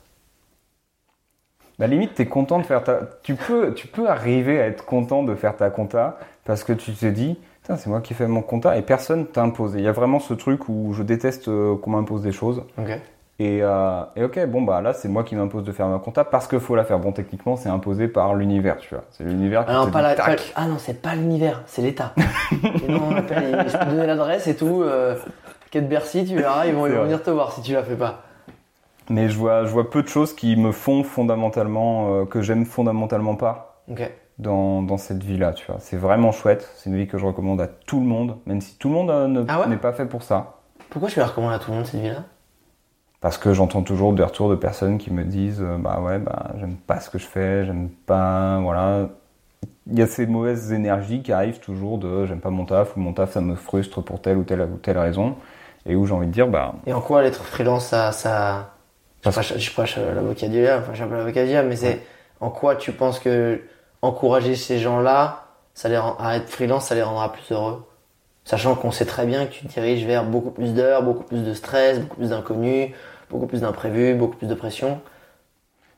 La 1.79 1.87
limite, 1.87 2.13
t'es 2.13 2.25
content 2.27 2.59
de 2.59 2.63
faire 2.63 2.83
ta. 2.83 2.99
Tu 3.23 3.35
peux, 3.35 3.73
tu 3.73 3.87
peux 3.87 4.07
arriver 4.07 4.61
à 4.61 4.67
être 4.67 4.85
content 4.85 5.23
de 5.23 5.33
faire 5.35 5.55
ta 5.55 5.69
compta 5.69 6.17
parce 6.45 6.63
que 6.63 6.73
tu 6.73 6.91
te 6.93 7.05
dis, 7.07 7.37
c'est 7.63 7.87
moi 7.87 8.01
qui 8.01 8.13
fais 8.13 8.27
mon 8.27 8.41
compta 8.41 8.77
et 8.77 8.81
personne 8.83 9.25
t'impose. 9.25 9.75
Et 9.75 9.79
Il 9.79 9.83
y 9.83 9.87
a 9.87 9.91
vraiment 9.91 10.19
ce 10.19 10.33
truc 10.33 10.69
où 10.69 10.93
je 10.93 11.01
déteste 11.03 11.47
euh, 11.47 11.75
qu'on 11.77 11.91
m'impose 11.91 12.21
des 12.21 12.31
choses. 12.31 12.63
Ok. 12.77 12.99
Et, 13.39 13.59
euh, 13.63 14.01
et 14.15 14.23
ok, 14.23 14.45
bon 14.45 14.61
bah 14.61 14.79
là 14.81 14.93
c'est 14.93 15.07
moi 15.09 15.23
qui 15.23 15.35
m'impose 15.35 15.63
de 15.63 15.71
faire 15.71 15.87
ma 15.87 15.97
compta 15.97 16.23
parce 16.23 16.47
qu'il 16.47 16.59
faut 16.59 16.75
la 16.75 16.83
faire. 16.85 16.99
Bon, 16.99 17.11
techniquement, 17.11 17.55
c'est 17.55 17.67
imposé 17.69 18.07
par 18.07 18.35
l'univers, 18.35 18.77
tu 18.77 18.93
vois. 18.93 19.03
C'est 19.09 19.23
l'univers 19.23 19.65
qui 19.65 19.71
Ah 19.71 19.77
non, 19.77 19.85
te 19.87 19.91
pas 19.91 19.99
dit, 19.99 20.03
la, 20.09 20.15
tac. 20.15 20.35
pas- 20.37 20.43
ah 20.55 20.67
non, 20.67 20.75
c'est 20.77 21.01
pas 21.01 21.15
l'univers, 21.15 21.63
c'est 21.65 21.81
l'État. 21.81 22.13
Non, 22.87 23.09
je 23.17 23.21
peux 23.23 23.85
te 23.85 23.89
donner 23.89 24.05
l'adresse 24.05 24.45
et 24.47 24.55
tout. 24.55 24.83
Euh, 24.83 25.15
quai 25.71 25.81
de 25.81 25.87
Bercy, 25.87 26.23
tu 26.25 26.35
verras, 26.35 26.67
ils 26.67 26.75
vont, 26.75 26.85
ils 26.85 26.93
vont 26.93 27.03
venir 27.03 27.23
te 27.23 27.31
voir 27.31 27.51
si 27.53 27.61
tu 27.61 27.73
la 27.73 27.83
fais 27.83 27.95
pas. 27.95 28.21
Mais 29.09 29.29
je 29.29 29.37
vois, 29.37 29.65
je 29.65 29.69
vois 29.71 29.89
peu 29.89 30.01
de 30.03 30.07
choses 30.07 30.33
qui 30.35 30.55
me 30.55 30.71
font 30.71 31.03
fondamentalement, 31.03 32.21
euh, 32.21 32.25
que 32.25 32.41
j'aime 32.41 32.65
fondamentalement 32.65 33.35
pas. 33.35 33.83
Dans, 34.39 34.81
dans 34.81 34.97
cette 34.97 35.23
vie-là, 35.23 35.53
tu 35.53 35.65
vois. 35.67 35.77
C'est 35.79 35.97
vraiment 35.97 36.31
chouette. 36.31 36.69
C'est 36.75 36.89
une 36.89 36.97
vie 36.97 37.07
que 37.07 37.17
je 37.19 37.25
recommande 37.25 37.61
à 37.61 37.67
tout 37.67 37.99
le 37.99 38.05
monde, 38.05 38.37
même 38.47 38.61
si 38.61 38.77
tout 38.77 38.89
le 38.89 38.95
monde 38.95 39.11
euh, 39.11 39.27
ne- 39.27 39.45
Ah 39.47 39.59
ouais 39.61 39.67
n'est 39.67 39.77
pas 39.77 39.93
fait 39.93 40.07
pour 40.07 40.23
ça. 40.23 40.55
Pourquoi 40.89 41.09
tu 41.09 41.19
la 41.19 41.27
recommandes 41.27 41.53
à 41.53 41.59
tout 41.59 41.71
le 41.71 41.77
monde 41.77 41.85
cette 41.85 42.01
vie-là? 42.01 42.23
Parce 43.21 43.37
que 43.37 43.53
j'entends 43.53 43.83
toujours 43.83 44.13
des 44.13 44.23
retours 44.23 44.49
de 44.49 44.55
personnes 44.55 44.97
qui 44.97 45.11
me 45.11 45.23
disent 45.23 45.61
euh, 45.61 45.77
bah 45.77 46.01
ouais 46.01 46.19
bah 46.19 46.51
j'aime 46.59 46.75
pas 46.75 46.99
ce 46.99 47.09
que 47.09 47.17
je 47.17 47.25
fais, 47.25 47.65
j'aime 47.65 47.89
pas 47.89 48.59
voilà. 48.61 49.09
Il 49.87 49.99
y 49.99 50.01
a 50.03 50.07
ces 50.07 50.27
mauvaises 50.27 50.73
énergies 50.73 51.23
qui 51.23 51.31
arrivent 51.33 51.59
toujours 51.59 51.97
de 51.99 52.25
j'aime 52.25 52.41
pas 52.41 52.49
mon 52.51 52.65
taf 52.65 52.97
ou 52.97 53.01
mon 53.01 53.13
taf 53.13 53.33
ça 53.33 53.41
me 53.41 53.55
frustre 53.55 54.01
pour 54.03 54.21
telle 54.21 54.37
ou 54.37 54.43
telle 54.43 54.61
ou 54.61 54.77
telle 54.77 54.97
raison 54.99 55.35
et 55.85 55.95
où 55.95 56.05
j'ai 56.05 56.13
envie 56.13 56.27
de 56.27 56.31
dire 56.33 56.47
bah 56.49 56.75
Et 56.87 56.93
en 56.93 57.01
quoi 57.01 57.21
l'être 57.23 57.43
freelance, 57.45 57.87
ça. 57.87 58.11
ça... 58.11 58.71
Je 59.25 59.29
Parce- 59.29 59.35
prêche, 59.35 59.57
je 59.57 59.71
prêche 59.71 59.95
euh, 59.97 60.13
l'avocat 60.13 60.47
du 60.47 60.59
diable, 60.59 60.83
enfin, 60.83 60.91
je 60.93 60.97
suis 60.97 61.03
un 61.05 61.07
peu 61.07 61.15
l'avocat 61.17 61.43
du 61.43 61.49
diable, 61.49 61.69
mais 61.69 61.75
c'est 61.75 62.01
en 62.41 62.49
quoi 62.49 62.75
tu 62.75 62.91
penses 62.91 63.19
que 63.19 63.61
encourager 64.01 64.55
ces 64.55 64.79
gens-là, 64.79 65.45
ça 65.73 65.87
les 65.89 65.97
rend- 65.97 66.17
à 66.19 66.35
être 66.35 66.49
freelance, 66.49 66.87
ça 66.87 66.95
les 66.95 67.01
rendra 67.03 67.31
plus 67.31 67.51
heureux? 67.51 67.85
Sachant 68.45 68.75
qu'on 68.75 68.91
sait 68.91 69.05
très 69.05 69.25
bien 69.25 69.45
que 69.45 69.53
tu 69.53 69.65
te 69.65 69.71
diriges 69.73 70.05
vers 70.05 70.25
beaucoup 70.25 70.51
plus 70.51 70.73
d'heures, 70.73 71.03
beaucoup 71.03 71.23
plus 71.23 71.43
de 71.43 71.53
stress, 71.53 71.99
beaucoup 71.99 72.17
plus 72.17 72.29
d'inconnus, 72.31 72.91
beaucoup 73.29 73.47
plus 73.47 73.61
d'imprévus, 73.61 74.15
beaucoup 74.15 74.35
plus 74.37 74.47
de 74.47 74.55
pression. 74.55 75.01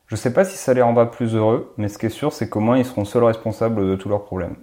je 0.08 0.16
sais 0.16 0.34
pas 0.34 0.46
si 0.46 0.58
ça 0.58 0.74
les 0.74 0.82
rendra 0.82 1.12
plus 1.12 1.36
heureux, 1.36 1.74
mais 1.78 1.90
ce 1.90 1.98
qui 2.00 2.08
est 2.08 2.10
sûr 2.10 2.34
c'est 2.34 2.50
qu'au 2.50 2.60
moins 2.60 2.78
ils 2.78 2.86
seront 2.86 3.06
seuls 3.06 3.24
responsables 3.24 3.88
de 3.88 3.96
tous 3.96 4.10
leurs 4.10 4.24
problèmes. 4.24 4.56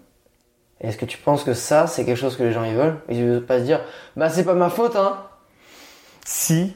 Est-ce 0.81 0.99
que 0.99 1.05
tu 1.07 1.17
penses 1.19 1.45
que 1.45 1.55
ça, 1.55 1.87
c'est 1.87 2.05
quelque 2.05 2.17
chose 2.19 2.37
que 2.37 2.43
les 2.43 2.53
gens 2.53 2.65
ils 2.65 2.75
veulent? 2.75 2.99
Ils 3.09 3.25
veulent 3.25 3.47
pas 3.47 3.59
se 3.61 3.65
dire, 3.65 3.81
bah 4.17 4.29
c'est 4.29 4.45
pas 4.45 4.55
ma 4.55 4.69
faute, 4.69 4.97
hein 4.97 5.17
Si, 6.25 6.75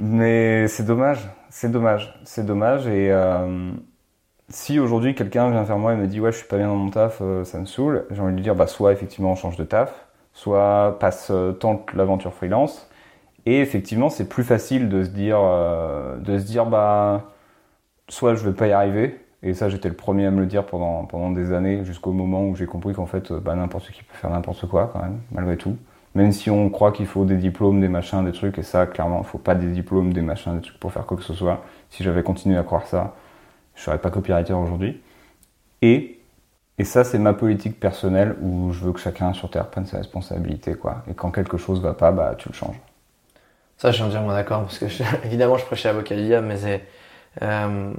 mais 0.00 0.68
c'est 0.68 0.84
dommage, 0.84 1.28
c'est 1.50 1.70
dommage, 1.70 2.18
c'est 2.24 2.44
dommage. 2.44 2.86
Et 2.86 3.10
euh, 3.12 3.72
si 4.48 4.78
aujourd'hui 4.78 5.14
quelqu'un 5.14 5.50
vient 5.50 5.62
vers 5.62 5.78
moi 5.78 5.92
et 5.94 5.96
me 5.96 6.06
dit 6.06 6.20
ouais 6.20 6.32
je 6.32 6.38
suis 6.38 6.46
pas 6.46 6.56
bien 6.56 6.68
dans 6.68 6.76
mon 6.76 6.90
taf, 6.90 7.18
euh, 7.20 7.44
ça 7.44 7.58
me 7.58 7.66
saoule, 7.66 8.06
j'ai 8.10 8.20
envie 8.20 8.32
de 8.32 8.36
lui 8.36 8.42
dire 8.42 8.54
bah 8.54 8.66
soit 8.66 8.92
effectivement 8.92 9.32
on 9.32 9.34
change 9.34 9.56
de 9.56 9.64
taf, 9.64 10.06
soit 10.32 10.96
passe 11.00 11.28
euh, 11.30 11.52
tente 11.52 11.92
l'aventure 11.94 12.32
freelance. 12.34 12.88
Et 13.46 13.60
effectivement 13.60 14.10
c'est 14.10 14.28
plus 14.28 14.44
facile 14.44 14.88
de 14.88 15.04
se 15.04 15.10
dire 15.10 15.38
euh, 15.40 16.16
de 16.18 16.36
dire 16.38 16.66
bah 16.66 17.30
soit 18.08 18.34
je 18.34 18.44
vais 18.44 18.54
pas 18.54 18.68
y 18.68 18.72
arriver. 18.72 19.20
Et 19.42 19.54
ça 19.54 19.68
j'étais 19.68 19.88
le 19.88 19.94
premier 19.96 20.26
à 20.26 20.30
me 20.30 20.40
le 20.40 20.46
dire 20.46 20.66
pendant 20.66 21.04
pendant 21.06 21.30
des 21.30 21.52
années 21.52 21.84
jusqu'au 21.84 22.12
moment 22.12 22.44
où 22.46 22.56
j'ai 22.56 22.66
compris 22.66 22.94
qu'en 22.94 23.06
fait 23.06 23.32
bah 23.32 23.54
n'importe 23.54 23.90
qui 23.90 24.02
peut 24.02 24.14
faire 24.16 24.30
n'importe 24.30 24.66
quoi 24.68 24.90
quand 24.92 25.00
même 25.00 25.20
malgré 25.32 25.56
tout. 25.56 25.76
Même 26.18 26.32
si 26.32 26.50
on 26.50 26.70
croit 26.70 26.92
qu'il 26.92 27.06
faut 27.06 27.24
des 27.26 27.36
diplômes, 27.38 27.80
des 27.80 27.88
machins, 27.88 28.24
des 28.24 28.32
trucs, 28.32 28.58
et 28.58 28.64
ça, 28.64 28.86
clairement, 28.86 29.20
il 29.22 29.26
faut 29.26 29.38
pas 29.38 29.54
des 29.56 29.68
diplômes, 29.68 30.12
des 30.12 30.22
machins, 30.22 30.56
des 30.56 30.62
trucs 30.62 30.80
pour 30.80 30.92
faire 30.92 31.06
quoi 31.06 31.16
que 31.18 31.24
ce 31.24 31.34
soit. 31.34 31.64
Si 31.90 32.04
j'avais 32.04 32.24
continué 32.24 32.58
à 32.58 32.64
croire 32.64 32.86
ça, 32.88 33.14
je 33.76 33.82
serais 33.82 33.98
pas 33.98 34.10
copywriter 34.10 34.54
aujourd'hui. 34.54 35.02
Et, 35.82 36.20
et 36.78 36.84
ça, 36.84 37.04
c'est 37.04 37.18
ma 37.18 37.34
politique 37.34 37.80
personnelle 37.80 38.36
où 38.42 38.72
je 38.72 38.84
veux 38.84 38.92
que 38.92 39.00
chacun 39.00 39.34
sur 39.34 39.50
Terre 39.50 39.70
prenne 39.70 39.86
ses 39.86 39.98
responsabilités, 39.98 40.74
quoi. 40.76 41.04
Et 41.10 41.14
quand 41.14 41.30
quelque 41.32 41.58
chose 41.58 41.80
va 41.82 41.94
pas, 41.94 42.12
bah, 42.12 42.34
tu 42.38 42.48
le 42.50 42.54
changes. 42.54 42.80
Ça, 43.76 43.90
je 43.90 43.96
suis 43.96 44.04
entièrement 44.04 44.32
d'accord, 44.32 44.62
parce 44.62 44.78
que 44.78 44.86
évidemment, 45.24 45.56
je 45.58 45.64
prêchais 45.64 45.92
du 45.94 46.02
diable, 46.26 46.46
mais 46.46 46.56
c'est. 46.58 46.84
euh, 47.42 47.92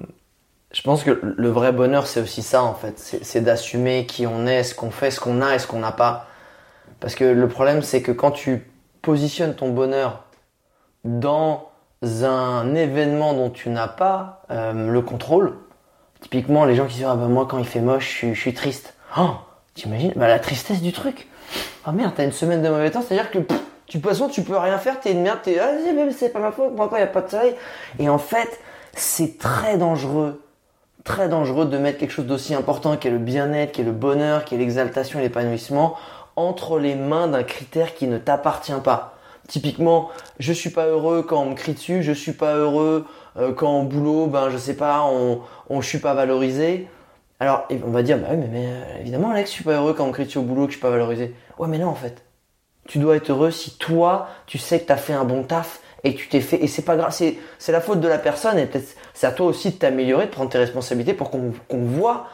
je 0.74 0.84
pense 0.84 1.04
que 1.06 1.12
le 1.24 1.50
vrai 1.50 1.74
bonheur, 1.74 2.08
c'est 2.08 2.22
aussi 2.22 2.44
ça, 2.44 2.64
en 2.64 2.76
fait. 2.76 3.00
C'est 3.00 3.42
d'assumer 3.42 4.08
qui 4.08 4.28
on 4.28 4.48
est, 4.48 4.64
ce 4.64 4.76
qu'on 4.76 4.92
fait, 4.92 5.12
ce 5.12 5.22
qu'on 5.22 5.42
a 5.44 5.56
et 5.56 5.60
ce 5.60 5.68
qu'on 5.68 5.82
n'a 5.82 5.94
pas. 5.94 6.29
Parce 7.00 7.16
que 7.16 7.24
le 7.24 7.48
problème, 7.48 7.82
c'est 7.82 8.02
que 8.02 8.12
quand 8.12 8.32
tu 8.32 8.70
positionnes 9.02 9.56
ton 9.56 9.70
bonheur 9.70 10.24
dans 11.06 11.70
un 12.24 12.76
événement 12.76 13.34
dont 13.34 13.50
tu 13.50 13.70
n'as 13.70 13.88
pas 13.88 14.44
euh, 14.52 14.92
le 14.92 15.02
contrôle, 15.02 15.58
typiquement, 16.22 16.66
les 16.66 16.76
gens 16.76 16.86
qui 16.86 16.96
disent 16.96 17.08
Ah 17.10 17.16
bah 17.16 17.28
moi, 17.28 17.48
quand 17.50 17.58
il 17.58 17.66
fait 17.66 17.82
moche, 17.82 18.26
je 18.26 18.34
suis, 18.34 18.54
triste. 18.54 18.96
Oh, 19.18 19.32
t'imagines? 19.74 20.14
Bah, 20.16 20.28
La 20.28 20.40
tristesse 20.40 20.82
du 20.82 20.92
truc. 20.92 21.28
Ah 21.86 21.92
merde, 21.92 22.14
t'as 22.16 22.26
une 22.26 22.32
semaine 22.32 22.62
de 22.62 22.70
mauvais 22.70 22.92
temps, 22.92 23.02
c'est-à-dire 23.02 23.32
que 23.32 23.40
tu, 23.88 24.00
tu 24.32 24.42
peux 24.44 24.58
rien 24.58 24.78
faire, 24.78 25.00
t'es 25.00 25.14
une 25.14 25.22
merde, 25.22 25.40
t'es, 25.42 25.58
ah, 25.60 25.72
c'est- 26.12 26.30
pas 26.30 26.40
ma 26.40 26.52
faute, 26.52 26.76
pourquoi 26.76 27.00
il 27.00 27.02
n'y 27.02 27.08
a 27.08 27.12
pas 27.12 27.22
de 27.22 27.30
soleil 27.30 27.56
Et 27.98 28.10
en 28.10 28.20
fait, 28.20 28.60
c'est 28.94 29.40
très 29.40 29.78
dangereux, 29.78 30.44
très 31.04 31.28
dangereux 31.30 31.66
de 31.66 31.78
mettre 31.78 31.98
quelque 31.98 32.12
chose 32.12 32.28
d'aussi 32.28 32.54
important 32.54 32.98
qu'est 32.98 33.10
le 33.10 33.18
bien-être, 33.18 33.72
qu'est 33.72 33.84
le 33.84 33.92
bonheur, 33.92 34.46
qu'est 34.46 34.58
l'exaltation 34.58 35.20
et 35.20 35.24
l'épanouissement 35.24 35.96
entre 36.40 36.80
les 36.80 36.96
mains 36.96 37.28
d'un 37.28 37.44
critère 37.44 37.94
qui 37.94 38.08
ne 38.08 38.18
t'appartient 38.18 38.72
pas. 38.84 39.18
Typiquement, 39.48 40.10
je 40.40 40.54
suis 40.54 40.70
pas 40.70 40.86
heureux 40.86 41.24
quand 41.24 41.42
on 41.42 41.50
me 41.52 41.56
crie 41.56 41.74
dessus, 41.74 42.04
je 42.04 42.12
suis 42.12 42.34
pas 42.34 42.56
heureux 42.56 43.06
euh, 43.38 43.52
quand 43.52 43.80
au 43.80 43.84
boulot, 43.84 44.28
ben 44.28 44.50
je 44.50 44.58
sais 44.58 44.76
pas, 44.76 45.04
on, 45.04 45.42
on 45.70 45.82
je 45.82 45.88
suis 45.88 46.00
pas 46.00 46.14
valorisé. 46.14 46.88
Alors, 47.40 47.68
on 47.86 47.92
va 47.92 48.04
dire, 48.04 48.18
bah 48.18 48.28
oui, 48.32 48.46
mais, 48.52 48.68
euh, 48.68 49.00
évidemment, 49.00 49.32
Alex, 49.32 49.50
je 49.50 49.56
suis 49.56 49.64
pas 49.64 49.74
heureux 49.74 49.94
quand 49.94 50.04
on 50.04 50.08
me 50.08 50.14
crie 50.14 50.26
dessus 50.26 50.38
au 50.38 50.44
boulot, 50.44 50.66
que 50.66 50.72
je 50.72 50.78
suis 50.78 50.82
pas 50.82 50.90
valorisé. 50.90 51.34
Ouais, 51.58 51.68
mais 51.68 51.78
non, 51.78 51.88
en 51.88 51.96
fait. 51.96 52.24
Tu 52.88 53.00
dois 53.00 53.16
être 53.16 53.30
heureux 53.30 53.52
si 53.52 53.78
toi, 53.78 54.28
tu 54.46 54.58
sais 54.58 54.80
que 54.80 54.88
tu 54.88 54.92
as 54.92 54.98
fait 54.98 55.14
un 55.14 55.24
bon 55.24 55.44
taf 55.44 55.80
et 56.04 56.16
que 56.16 56.20
tu 56.20 56.28
t'es 56.28 56.42
fait. 56.42 56.64
Et 56.64 56.68
c'est 56.68 56.82
pas 56.82 56.96
grave, 56.96 57.12
c'est, 57.12 57.38
la 57.72 57.82
faute 57.82 58.02
de 58.02 58.08
la 58.08 58.18
personne 58.18 58.58
et 58.58 58.66
peut-être 58.66 58.96
c'est 59.14 59.28
à 59.28 59.32
toi 59.32 59.46
aussi 59.48 59.72
de 59.72 59.76
t'améliorer, 59.76 60.26
de 60.26 60.32
prendre 60.32 60.50
tes 60.50 60.58
responsabilités 60.58 61.14
pour 61.14 61.30
qu'on, 61.30 61.54
qu'on 61.68 61.84
voit 61.84 62.28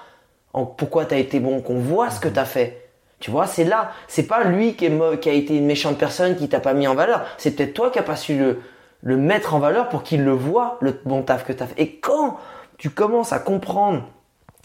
en, 0.53 0.65
pourquoi 0.65 1.05
tu 1.05 1.13
as 1.13 1.17
été 1.17 1.39
bon, 1.39 1.61
qu'on 1.61 1.79
voit 1.79 2.09
ce 2.09 2.19
que 2.19 2.29
tu 2.29 2.39
as 2.39 2.45
fait. 2.45 2.84
Tu 3.25 3.31
vois, 3.31 3.47
c'est 3.47 3.63
là. 3.63 3.89
C'est 4.07 4.27
pas 4.27 4.43
lui 4.43 4.75
qui, 4.75 4.85
est 4.85 4.89
mau- 4.89 5.17
qui 5.17 5.29
a 5.29 5.33
été 5.33 5.57
une 5.57 5.65
méchante 5.65 5.97
personne 5.97 6.35
qui 6.35 6.47
t'a 6.47 6.59
pas 6.59 6.75
mis 6.75 6.87
en 6.87 6.93
valeur. 6.93 7.25
C'est 7.39 7.55
peut-être 7.55 7.73
toi 7.73 7.89
qui 7.89 7.97
a 7.97 8.03
pas 8.03 8.15
su 8.15 8.37
le, 8.37 8.61
le 9.01 9.17
mettre 9.17 9.55
en 9.55 9.59
valeur 9.59 9.89
pour 9.89 10.03
qu'il 10.03 10.23
le 10.23 10.31
voit, 10.31 10.77
le 10.79 11.01
bon 11.05 11.23
taf 11.23 11.43
que 11.43 11.51
tu 11.51 11.63
as 11.63 11.65
fait. 11.65 11.81
Et 11.81 11.95
quand 11.95 12.37
tu 12.77 12.91
commences 12.91 13.33
à 13.33 13.39
comprendre 13.39 14.03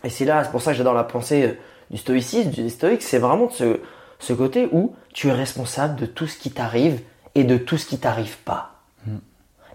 et 0.04 0.10
c'est 0.10 0.26
là, 0.26 0.44
c'est 0.44 0.50
pour 0.50 0.60
ça 0.60 0.72
que 0.72 0.76
j'adore 0.76 0.92
la 0.92 1.04
pensée 1.04 1.42
euh, 1.42 1.58
du 1.90 1.96
stoïcisme, 1.96 2.50
du 2.50 2.68
stoïque, 2.68 3.00
c'est 3.00 3.16
vraiment 3.16 3.46
de 3.46 3.52
ce, 3.52 3.80
ce 4.18 4.34
côté 4.34 4.68
où 4.72 4.94
tu 5.14 5.28
es 5.28 5.32
responsable 5.32 5.96
de 5.98 6.04
tout 6.04 6.26
ce 6.26 6.36
qui 6.36 6.50
t'arrive 6.50 7.00
et 7.34 7.44
de 7.44 7.56
tout 7.56 7.78
ce 7.78 7.86
qui 7.86 7.96
t'arrive 7.96 8.36
pas. 8.40 8.74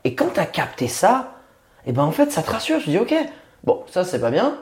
Et 0.03 0.13
quand 0.13 0.35
tu 0.35 0.39
as 0.39 0.45
capté 0.45 0.87
ça, 0.87 1.33
et 1.87 1.91
ben 1.91 2.03
en 2.03 2.11
fait 2.11 2.31
ça 2.31 2.43
te 2.43 2.51
rassure, 2.51 2.79
tu 2.83 2.91
dis 2.91 2.99
ok, 2.99 3.15
bon 3.63 3.83
ça 3.87 4.03
c'est 4.03 4.21
pas 4.21 4.29
bien, 4.29 4.59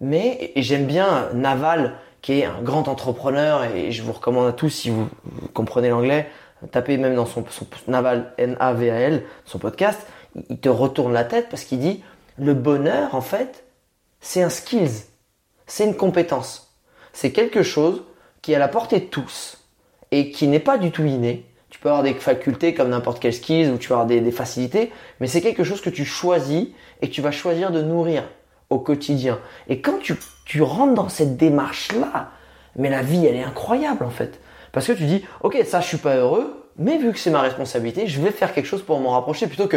mais 0.00 0.52
j'aime 0.54 0.86
bien 0.86 1.30
Naval 1.34 1.94
un 2.30 2.60
grand 2.62 2.88
entrepreneur 2.88 3.64
et 3.64 3.90
je 3.92 4.02
vous 4.02 4.12
recommande 4.12 4.46
à 4.48 4.52
tous 4.52 4.68
si 4.70 4.90
vous, 4.90 5.08
comprenez 5.54 5.88
l'anglais, 5.90 6.28
tapez 6.70 6.96
même 6.96 7.14
dans 7.14 7.26
son, 7.26 7.44
Naval 7.86 8.32
N-A-V-A-L, 8.38 9.24
son 9.44 9.58
podcast, 9.58 10.00
il- 10.34 10.44
il 10.50 10.58
te 10.58 10.68
retourne 10.68 11.12
la 11.12 11.24
tête 11.24 11.48
parce 11.50 11.64
qu'il 11.64 11.78
dit 11.80 12.02
le 12.38 12.54
bonheur 12.54 13.14
en 13.14 13.20
fait 13.20 13.64
c'est 14.20 14.42
un 14.42 14.48
skills, 14.50 15.04
c'est 15.66 15.84
une 15.84 15.96
compétence. 15.96 16.76
C'est 17.12 17.32
quelque 17.32 17.62
chose 17.62 18.02
qui 18.42 18.52
est 18.52 18.56
à 18.56 18.58
la 18.58 18.68
portée 18.68 19.00
de 19.00 19.04
tous 19.06 19.58
et 20.10 20.30
qui 20.30 20.48
n'est 20.48 20.60
pas 20.60 20.78
du 20.78 20.90
tout 20.90 21.04
inné. 21.04 21.44
Tu 21.70 21.78
peux 21.78 21.88
avoir 21.88 22.02
des 22.02 22.14
facultés 22.14 22.74
comme 22.74 22.88
n'importe 22.88 23.20
quel 23.20 23.32
skills 23.34 23.68
ou 23.68 23.78
tu 23.78 23.88
peux 23.88 23.94
avoir 23.94 24.06
des, 24.06 24.20
des 24.20 24.32
facilités, 24.32 24.90
mais 25.20 25.26
c'est 25.26 25.40
quelque 25.40 25.64
chose 25.64 25.80
que 25.80 25.90
tu 25.90 26.04
choisis 26.04 26.68
et 27.02 27.08
que 27.08 27.14
tu 27.14 27.20
vas 27.20 27.30
choisir 27.30 27.70
de 27.70 27.82
nourrir 27.82 28.24
au 28.70 28.78
quotidien. 28.78 29.38
Et 29.68 29.80
quand 29.80 29.98
tu, 29.98 30.14
tu 30.48 30.62
rentres 30.62 30.94
dans 30.94 31.10
cette 31.10 31.36
démarche-là, 31.36 32.30
mais 32.74 32.88
la 32.88 33.02
vie, 33.02 33.26
elle 33.26 33.36
est 33.36 33.44
incroyable 33.44 34.02
en 34.04 34.08
fait. 34.10 34.40
Parce 34.72 34.86
que 34.86 34.92
tu 34.92 35.04
dis, 35.04 35.22
ok, 35.42 35.58
ça, 35.66 35.80
je 35.80 35.86
suis 35.86 35.98
pas 35.98 36.16
heureux, 36.16 36.64
mais 36.78 36.96
vu 36.96 37.12
que 37.12 37.18
c'est 37.18 37.30
ma 37.30 37.42
responsabilité, 37.42 38.06
je 38.06 38.18
vais 38.20 38.30
faire 38.30 38.54
quelque 38.54 38.64
chose 38.66 38.82
pour 38.82 38.98
m'en 38.98 39.10
rapprocher 39.10 39.46
plutôt 39.46 39.66
que, 39.66 39.76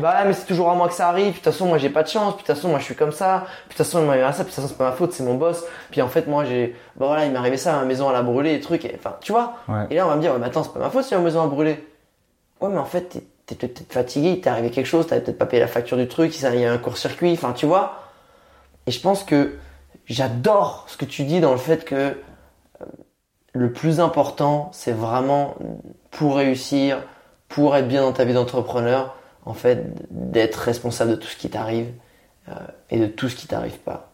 bah, 0.00 0.22
mais 0.24 0.32
c'est 0.32 0.46
toujours 0.46 0.70
à 0.70 0.76
moi 0.76 0.86
que 0.86 0.94
ça 0.94 1.08
arrive, 1.08 1.32
puis 1.32 1.40
de 1.40 1.44
toute 1.44 1.52
façon, 1.52 1.66
moi, 1.66 1.76
j'ai 1.78 1.88
pas 1.90 2.04
de 2.04 2.08
chance, 2.08 2.34
puis 2.34 2.42
de 2.44 2.46
toute 2.46 2.54
façon, 2.54 2.68
moi, 2.68 2.78
je 2.78 2.84
suis 2.84 2.94
comme 2.94 3.10
ça, 3.10 3.46
puis 3.68 3.74
de 3.74 3.78
toute 3.78 3.78
façon, 3.78 3.98
il 3.98 4.04
m'est 4.04 4.10
arrivé 4.10 4.26
ça, 4.26 4.32
puis 4.32 4.38
de 4.44 4.44
toute 4.46 4.54
façon, 4.54 4.68
c'est 4.68 4.78
pas 4.78 4.90
ma 4.90 4.92
faute, 4.92 5.12
c'est 5.12 5.24
mon 5.24 5.34
boss, 5.34 5.64
puis 5.90 6.00
en 6.02 6.08
fait, 6.08 6.28
moi, 6.28 6.44
j'ai, 6.44 6.76
bah 6.96 7.06
voilà, 7.06 7.24
il 7.24 7.32
m'est 7.32 7.38
arrivé 7.38 7.56
ça, 7.56 7.72
ma 7.72 7.84
maison, 7.84 8.08
elle 8.08 8.16
a 8.16 8.22
brûlé, 8.22 8.54
et 8.54 8.60
trucs, 8.60 8.84
et, 8.84 8.94
enfin, 8.96 9.16
tu 9.20 9.32
vois. 9.32 9.54
Ouais. 9.68 9.86
Et 9.90 9.96
là, 9.96 10.06
on 10.06 10.10
va 10.10 10.16
me 10.16 10.20
dire, 10.20 10.34
mais 10.38 10.46
attends, 10.46 10.62
c'est 10.62 10.72
pas 10.72 10.78
ma 10.78 10.90
faute 10.90 11.04
si 11.04 11.14
ma 11.14 11.20
maison 11.20 11.42
a 11.42 11.46
brûlé. 11.48 11.84
Ouais, 12.60 12.68
mais 12.68 12.78
en 12.78 12.84
fait, 12.84 13.08
t'es- 13.08 13.24
t'es 13.46 13.54
peut-être 13.56 13.92
fatigué, 13.92 14.28
il 14.30 14.40
t'est 14.40 14.50
arrivé 14.50 14.70
quelque 14.70 14.86
chose, 14.86 15.06
t'avais 15.08 15.20
peut-être 15.20 15.38
pas 15.38 15.46
payé 15.46 15.60
la 15.60 15.66
facture 15.68 15.96
du 15.96 16.06
truc, 16.06 16.36
il 16.38 16.60
y 16.60 16.64
a 16.64 16.72
un 16.72 16.78
court-circuit, 16.78 17.32
enfin, 17.32 17.52
tu 17.52 17.66
vois. 17.66 17.94
Et 18.86 18.90
je 18.92 19.00
pense 19.00 19.24
que 19.24 19.54
j'adore 20.06 20.84
ce 20.88 20.96
que 20.96 21.04
tu 21.04 21.24
dis 21.24 21.40
dans 21.40 21.52
le 21.52 21.58
fait 21.58 21.84
que 21.84 21.94
euh, 21.94 22.84
le 23.52 23.72
plus 23.72 24.00
important, 24.00 24.70
c'est 24.72 24.92
vraiment 24.92 25.54
pour 26.10 26.36
réussir, 26.36 27.02
pour 27.48 27.76
être 27.76 27.88
bien 27.88 28.02
dans 28.02 28.12
ta 28.12 28.24
vie 28.24 28.34
d'entrepreneur, 28.34 29.16
en 29.44 29.54
fait, 29.54 29.84
d'être 30.10 30.56
responsable 30.56 31.12
de 31.12 31.16
tout 31.16 31.28
ce 31.28 31.36
qui 31.36 31.50
t'arrive 31.50 31.88
euh, 32.48 32.54
et 32.90 32.98
de 32.98 33.06
tout 33.06 33.28
ce 33.28 33.36
qui 33.36 33.46
t'arrive 33.46 33.78
pas. 33.78 34.12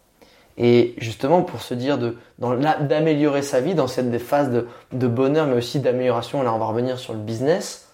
Et 0.57 0.95
justement, 0.99 1.43
pour 1.43 1.63
se 1.63 1.73
dire 1.73 1.99
d'améliorer 2.39 3.43
sa 3.43 3.61
vie 3.61 3.77
dans 3.77 3.87
cette 3.87 4.11
des 4.11 4.19
phases 4.19 4.51
de, 4.51 4.67
de 4.93 5.07
bonheur, 5.07 5.47
mais 5.47 5.55
aussi 5.55 5.79
d'amélioration, 5.79 6.43
là 6.43 6.53
on 6.53 6.59
va 6.59 6.67
revenir 6.67 6.99
sur 6.99 7.13
le 7.13 7.21
business. 7.21 7.89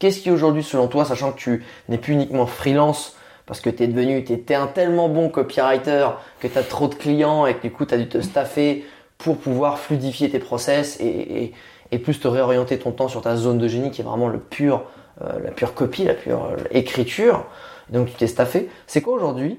Qu'est-ce 0.00 0.20
qui 0.20 0.32
aujourd'hui, 0.32 0.64
selon 0.64 0.88
toi, 0.88 1.04
sachant 1.04 1.30
que 1.30 1.38
tu 1.38 1.64
n'es 1.88 1.98
plus 1.98 2.14
uniquement 2.14 2.46
freelance, 2.46 3.16
parce 3.50 3.60
que 3.60 3.68
tu 3.68 3.82
es 3.82 3.88
devenu, 3.88 4.22
tu 4.22 4.32
étais 4.32 4.54
un 4.54 4.68
tellement 4.68 5.08
bon 5.08 5.28
copywriter 5.28 6.10
que 6.38 6.46
tu 6.46 6.56
as 6.56 6.62
trop 6.62 6.86
de 6.86 6.94
clients 6.94 7.46
et 7.46 7.54
que 7.54 7.62
du 7.62 7.72
coup 7.72 7.84
tu 7.84 7.94
as 7.94 7.98
dû 7.98 8.08
te 8.08 8.20
staffer 8.20 8.84
pour 9.18 9.38
pouvoir 9.38 9.80
fluidifier 9.80 10.30
tes 10.30 10.38
process 10.38 11.00
et, 11.00 11.06
et, 11.08 11.52
et 11.90 11.98
plus 11.98 12.20
te 12.20 12.28
réorienter 12.28 12.78
ton 12.78 12.92
temps 12.92 13.08
sur 13.08 13.22
ta 13.22 13.34
zone 13.34 13.58
de 13.58 13.66
génie 13.66 13.90
qui 13.90 14.02
est 14.02 14.04
vraiment 14.04 14.28
le 14.28 14.38
pur, 14.38 14.84
euh, 15.20 15.40
la 15.42 15.50
pure 15.50 15.74
copie, 15.74 16.04
la 16.04 16.14
pure 16.14 16.44
euh, 16.44 16.62
écriture. 16.70 17.44
Donc 17.88 18.10
tu 18.10 18.14
t'es 18.14 18.28
staffé. 18.28 18.68
C'est 18.86 19.00
quoi 19.00 19.14
aujourd'hui 19.14 19.58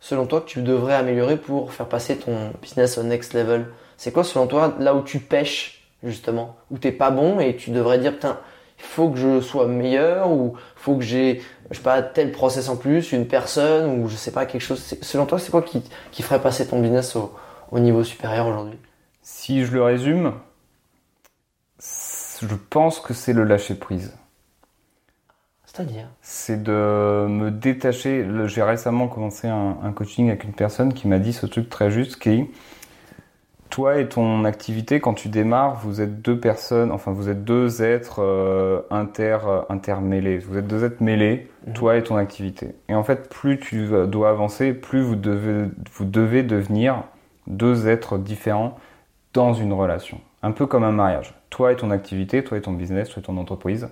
selon 0.00 0.26
toi, 0.26 0.40
que 0.40 0.46
tu 0.46 0.62
devrais 0.62 0.94
améliorer 0.94 1.36
pour 1.36 1.72
faire 1.72 1.86
passer 1.86 2.16
ton 2.16 2.50
business 2.60 2.98
au 2.98 3.04
next 3.04 3.34
level? 3.34 3.66
C'est 3.96 4.10
quoi, 4.10 4.24
selon 4.24 4.48
toi, 4.48 4.74
là 4.80 4.96
où 4.96 5.02
tu 5.02 5.20
pêches, 5.20 5.88
justement? 6.02 6.56
Où 6.72 6.78
t'es 6.78 6.90
pas 6.90 7.12
bon 7.12 7.38
et 7.38 7.54
tu 7.54 7.70
devrais 7.70 7.98
dire, 7.98 8.14
putain, 8.14 8.40
faut 8.82 9.10
que 9.10 9.18
je 9.18 9.40
sois 9.40 9.66
meilleur 9.66 10.30
ou 10.30 10.54
faut 10.76 10.96
que 10.96 11.02
j'ai, 11.02 11.42
je 11.70 11.76
sais 11.76 11.82
pas, 11.82 12.02
tel 12.02 12.32
process 12.32 12.68
en 12.68 12.76
plus, 12.76 13.12
une 13.12 13.26
personne 13.26 14.00
ou 14.00 14.08
je 14.08 14.16
sais 14.16 14.32
pas, 14.32 14.44
quelque 14.46 14.60
chose. 14.60 14.82
Selon 15.00 15.26
toi, 15.26 15.38
c'est 15.38 15.50
quoi 15.50 15.62
qui, 15.62 15.82
qui 16.10 16.22
ferait 16.22 16.42
passer 16.42 16.66
ton 16.66 16.80
business 16.80 17.16
au, 17.16 17.32
au 17.70 17.78
niveau 17.78 18.04
supérieur 18.04 18.46
aujourd'hui? 18.46 18.78
Si 19.22 19.64
je 19.64 19.72
le 19.72 19.82
résume, 19.82 20.34
je 21.78 22.54
pense 22.70 23.00
que 23.00 23.14
c'est 23.14 23.32
le 23.32 23.44
lâcher 23.44 23.74
prise. 23.74 24.12
C'est-à-dire? 25.64 26.06
C'est 26.20 26.62
de 26.62 27.26
me 27.28 27.50
détacher. 27.50 28.26
J'ai 28.46 28.62
récemment 28.62 29.08
commencé 29.08 29.48
un, 29.48 29.92
coaching 29.94 30.28
avec 30.28 30.44
une 30.44 30.52
personne 30.52 30.92
qui 30.92 31.08
m'a 31.08 31.18
dit 31.18 31.32
ce 31.32 31.46
truc 31.46 31.70
très 31.70 31.90
juste 31.90 32.16
qui 32.16 32.28
est 32.30 32.50
toi 33.72 33.98
et 33.98 34.06
ton 34.06 34.44
activité, 34.44 35.00
quand 35.00 35.14
tu 35.14 35.30
démarres, 35.30 35.76
vous 35.76 36.02
êtes 36.02 36.20
deux 36.20 36.38
personnes, 36.38 36.92
enfin 36.92 37.10
vous 37.10 37.30
êtes 37.30 37.42
deux 37.42 37.82
êtres 37.82 38.20
euh, 38.20 38.82
inter, 38.90 39.38
intermêlés. 39.70 40.38
Vous 40.38 40.58
êtes 40.58 40.66
deux 40.66 40.84
êtres 40.84 41.02
mêlés, 41.02 41.48
mhm. 41.66 41.72
toi 41.72 41.96
et 41.96 42.02
ton 42.02 42.16
activité. 42.16 42.74
Et 42.90 42.94
en 42.94 43.02
fait, 43.02 43.30
plus 43.30 43.58
tu 43.58 43.88
dois 44.06 44.28
avancer, 44.28 44.74
plus 44.74 45.00
vous 45.00 45.16
devez, 45.16 45.70
vous 45.94 46.04
devez 46.04 46.42
devenir 46.42 47.02
deux 47.46 47.88
êtres 47.88 48.18
différents 48.18 48.78
dans 49.32 49.54
une 49.54 49.72
relation. 49.72 50.20
Un 50.42 50.52
peu 50.52 50.66
comme 50.66 50.84
un 50.84 50.92
mariage. 50.92 51.34
Toi 51.48 51.72
et 51.72 51.76
ton 51.76 51.90
activité, 51.90 52.44
toi 52.44 52.58
et 52.58 52.60
ton 52.60 52.72
business, 52.72 53.08
toi 53.08 53.20
et 53.20 53.24
ton 53.24 53.38
entreprise. 53.38 53.88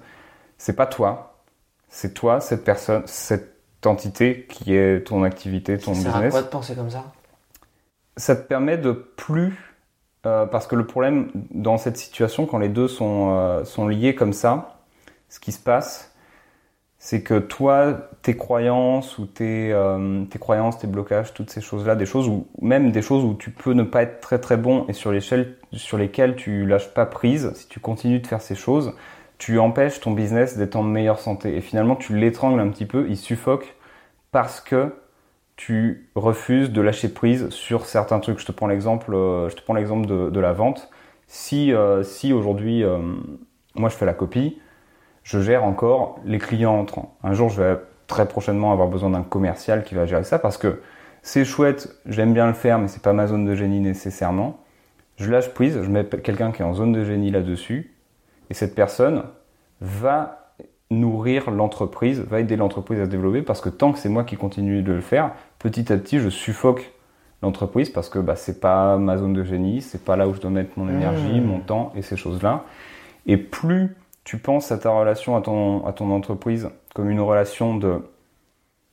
C'est 0.58 0.76
pas 0.76 0.86
toi, 0.86 1.40
c'est 1.88 2.12
toi, 2.12 2.40
cette 2.40 2.64
personne, 2.64 3.02
cette 3.06 3.56
entité 3.86 4.46
qui 4.46 4.74
est 4.74 5.06
ton 5.06 5.22
activité, 5.22 5.78
ton 5.78 5.92
business. 5.92 6.12
Ça 6.12 6.30
quoi 6.30 6.42
de 6.42 6.48
penser 6.48 6.74
comme 6.74 6.90
ça? 6.90 7.12
Ça 8.18 8.36
te 8.36 8.46
permet 8.46 8.76
de 8.76 8.92
plus, 8.92 9.69
euh, 10.26 10.46
parce 10.46 10.66
que 10.66 10.76
le 10.76 10.86
problème 10.86 11.30
dans 11.50 11.78
cette 11.78 11.96
situation, 11.96 12.46
quand 12.46 12.58
les 12.58 12.68
deux 12.68 12.88
sont, 12.88 13.30
euh, 13.32 13.64
sont 13.64 13.88
liés 13.88 14.14
comme 14.14 14.32
ça, 14.32 14.80
ce 15.28 15.40
qui 15.40 15.52
se 15.52 15.60
passe, 15.60 16.14
c'est 16.98 17.22
que 17.22 17.38
toi, 17.38 18.10
tes 18.20 18.36
croyances 18.36 19.16
ou 19.16 19.24
tes, 19.24 19.72
euh, 19.72 20.24
tes 20.26 20.38
croyances, 20.38 20.78
tes 20.78 20.86
blocages, 20.86 21.32
toutes 21.32 21.48
ces 21.48 21.62
choses-là, 21.62 21.96
des 21.96 22.04
choses 22.04 22.28
où 22.28 22.46
même 22.60 22.92
des 22.92 23.00
choses 23.00 23.24
où 23.24 23.34
tu 23.34 23.50
peux 23.50 23.72
ne 23.72 23.82
pas 23.82 24.02
être 24.02 24.20
très 24.20 24.38
très 24.38 24.58
bon 24.58 24.84
et 24.88 24.92
sur, 24.92 25.10
sur 25.72 25.96
lesquelles 25.96 26.36
tu 26.36 26.66
lâches 26.66 26.92
pas 26.92 27.06
prise, 27.06 27.52
si 27.54 27.68
tu 27.68 27.80
continues 27.80 28.20
de 28.20 28.26
faire 28.26 28.42
ces 28.42 28.54
choses, 28.54 28.92
tu 29.38 29.58
empêches 29.58 30.00
ton 30.00 30.10
business 30.10 30.58
d'être 30.58 30.76
en 30.76 30.82
meilleure 30.82 31.18
santé. 31.18 31.56
Et 31.56 31.62
finalement, 31.62 31.96
tu 31.96 32.14
l'étrangles 32.14 32.60
un 32.60 32.68
petit 32.68 32.84
peu, 32.84 33.06
il 33.08 33.16
suffoque 33.16 33.74
parce 34.32 34.60
que 34.60 34.92
tu 35.60 36.08
refuses 36.14 36.70
de 36.70 36.80
lâcher 36.80 37.10
prise 37.10 37.50
sur 37.50 37.84
certains 37.84 38.18
trucs. 38.18 38.38
Je 38.38 38.46
te 38.46 38.52
prends 38.52 38.66
l'exemple, 38.66 39.12
euh, 39.12 39.50
je 39.50 39.56
te 39.56 39.60
prends 39.60 39.74
l'exemple 39.74 40.06
de, 40.06 40.40
la 40.40 40.54
vente. 40.54 40.88
Si, 41.26 41.70
euh, 41.74 42.02
si 42.02 42.32
aujourd'hui, 42.32 42.82
euh, 42.82 42.98
moi 43.74 43.90
je 43.90 43.94
fais 43.94 44.06
la 44.06 44.14
copie, 44.14 44.58
je 45.22 45.38
gère 45.38 45.64
encore 45.64 46.18
les 46.24 46.38
clients 46.38 46.78
entrants. 46.78 47.14
Un 47.22 47.34
jour, 47.34 47.50
je 47.50 47.62
vais 47.62 47.76
très 48.06 48.26
prochainement 48.26 48.72
avoir 48.72 48.88
besoin 48.88 49.10
d'un 49.10 49.22
commercial 49.22 49.84
qui 49.84 49.94
va 49.94 50.06
gérer 50.06 50.24
ça 50.24 50.38
parce 50.38 50.56
que 50.56 50.80
c'est 51.20 51.44
chouette, 51.44 51.94
j'aime 52.06 52.32
bien 52.32 52.46
le 52.46 52.54
faire, 52.54 52.78
mais 52.78 52.88
c'est 52.88 53.02
pas 53.02 53.12
ma 53.12 53.26
zone 53.26 53.44
de 53.44 53.54
génie 53.54 53.80
nécessairement. 53.80 54.64
Je 55.18 55.30
lâche 55.30 55.50
prise, 55.50 55.82
je 55.82 55.90
mets 55.90 56.06
quelqu'un 56.06 56.52
qui 56.52 56.62
est 56.62 56.64
en 56.64 56.72
zone 56.72 56.92
de 56.92 57.04
génie 57.04 57.30
là-dessus 57.30 57.94
et 58.48 58.54
cette 58.54 58.74
personne 58.74 59.24
va 59.82 60.39
nourrir 60.90 61.50
l'entreprise, 61.50 62.20
va 62.20 62.40
aider 62.40 62.56
l'entreprise 62.56 63.00
à 63.00 63.04
se 63.04 63.10
développer 63.10 63.42
parce 63.42 63.60
que 63.60 63.68
tant 63.68 63.92
que 63.92 63.98
c'est 63.98 64.08
moi 64.08 64.24
qui 64.24 64.36
continue 64.36 64.82
de 64.82 64.92
le 64.92 65.00
faire, 65.00 65.32
petit 65.58 65.92
à 65.92 65.96
petit, 65.96 66.18
je 66.18 66.28
suffoque 66.28 66.92
l'entreprise 67.42 67.90
parce 67.90 68.08
que 68.08 68.18
bah, 68.18 68.36
c'est 68.36 68.60
pas 68.60 68.98
ma 68.98 69.16
zone 69.16 69.32
de 69.32 69.44
génie, 69.44 69.82
c'est 69.82 70.04
pas 70.04 70.16
là 70.16 70.28
où 70.28 70.34
je 70.34 70.40
dois 70.40 70.50
mettre 70.50 70.72
mon 70.76 70.88
énergie, 70.88 71.40
mmh. 71.40 71.44
mon 71.44 71.60
temps 71.60 71.92
et 71.96 72.02
ces 72.02 72.16
choses-là. 72.16 72.64
Et 73.26 73.36
plus 73.36 73.96
tu 74.24 74.38
penses 74.38 74.72
à 74.72 74.78
ta 74.78 74.90
relation, 74.90 75.36
à 75.36 75.40
ton, 75.40 75.86
à 75.86 75.92
ton 75.92 76.10
entreprise 76.10 76.68
comme 76.94 77.10
une 77.10 77.20
relation 77.20 77.76
de 77.76 78.02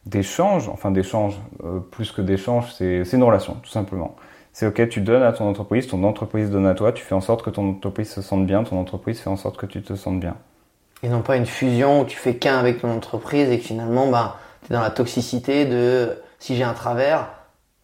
d'échange, 0.06 0.70
enfin 0.70 0.90
d'échange, 0.90 1.38
euh, 1.66 1.80
plus 1.80 2.14
que 2.14 2.22
d'échange, 2.22 2.72
c'est 2.72 3.12
une 3.12 3.24
relation, 3.24 3.56
tout 3.62 3.70
simplement 3.70 4.16
c'est 4.58 4.66
ok, 4.66 4.90
tu 4.90 5.02
donnes 5.02 5.22
à 5.22 5.34
ton 5.34 5.48
entreprise, 5.48 5.86
ton 5.86 6.04
entreprise 6.04 6.50
donne 6.50 6.66
à 6.66 6.74
toi, 6.74 6.92
tu 6.92 7.04
fais 7.04 7.14
en 7.14 7.22
sorte 7.22 7.44
que 7.44 7.52
ton 7.52 7.70
entreprise 7.70 8.10
se 8.10 8.24
sente 8.24 8.48
bien, 8.48 8.64
ton 8.64 8.80
entreprise 8.80 9.20
fait 9.20 9.30
en 9.30 9.36
sorte 9.36 9.56
que 9.56 9.68
tu 9.68 9.84
te 9.84 9.94
sentes 9.94 10.20
bien. 10.20 10.36
Et 11.04 11.10
non 11.10 11.22
pas 11.22 11.38
une 11.38 11.46
fusion 11.46 12.02
où 12.02 12.06
tu 12.06 12.18
fais 12.18 12.36
qu'un 12.36 12.58
avec 12.58 12.82
ton 12.82 12.92
entreprise 12.92 13.50
et 13.50 13.60
que 13.60 13.66
finalement, 13.66 14.08
bah, 14.08 14.38
tu 14.66 14.74
es 14.74 14.76
dans 14.76 14.82
la 14.82 14.90
toxicité 14.90 15.66
de 15.66 16.18
si 16.40 16.56
j'ai 16.56 16.64
un 16.64 16.74
travers, 16.74 17.28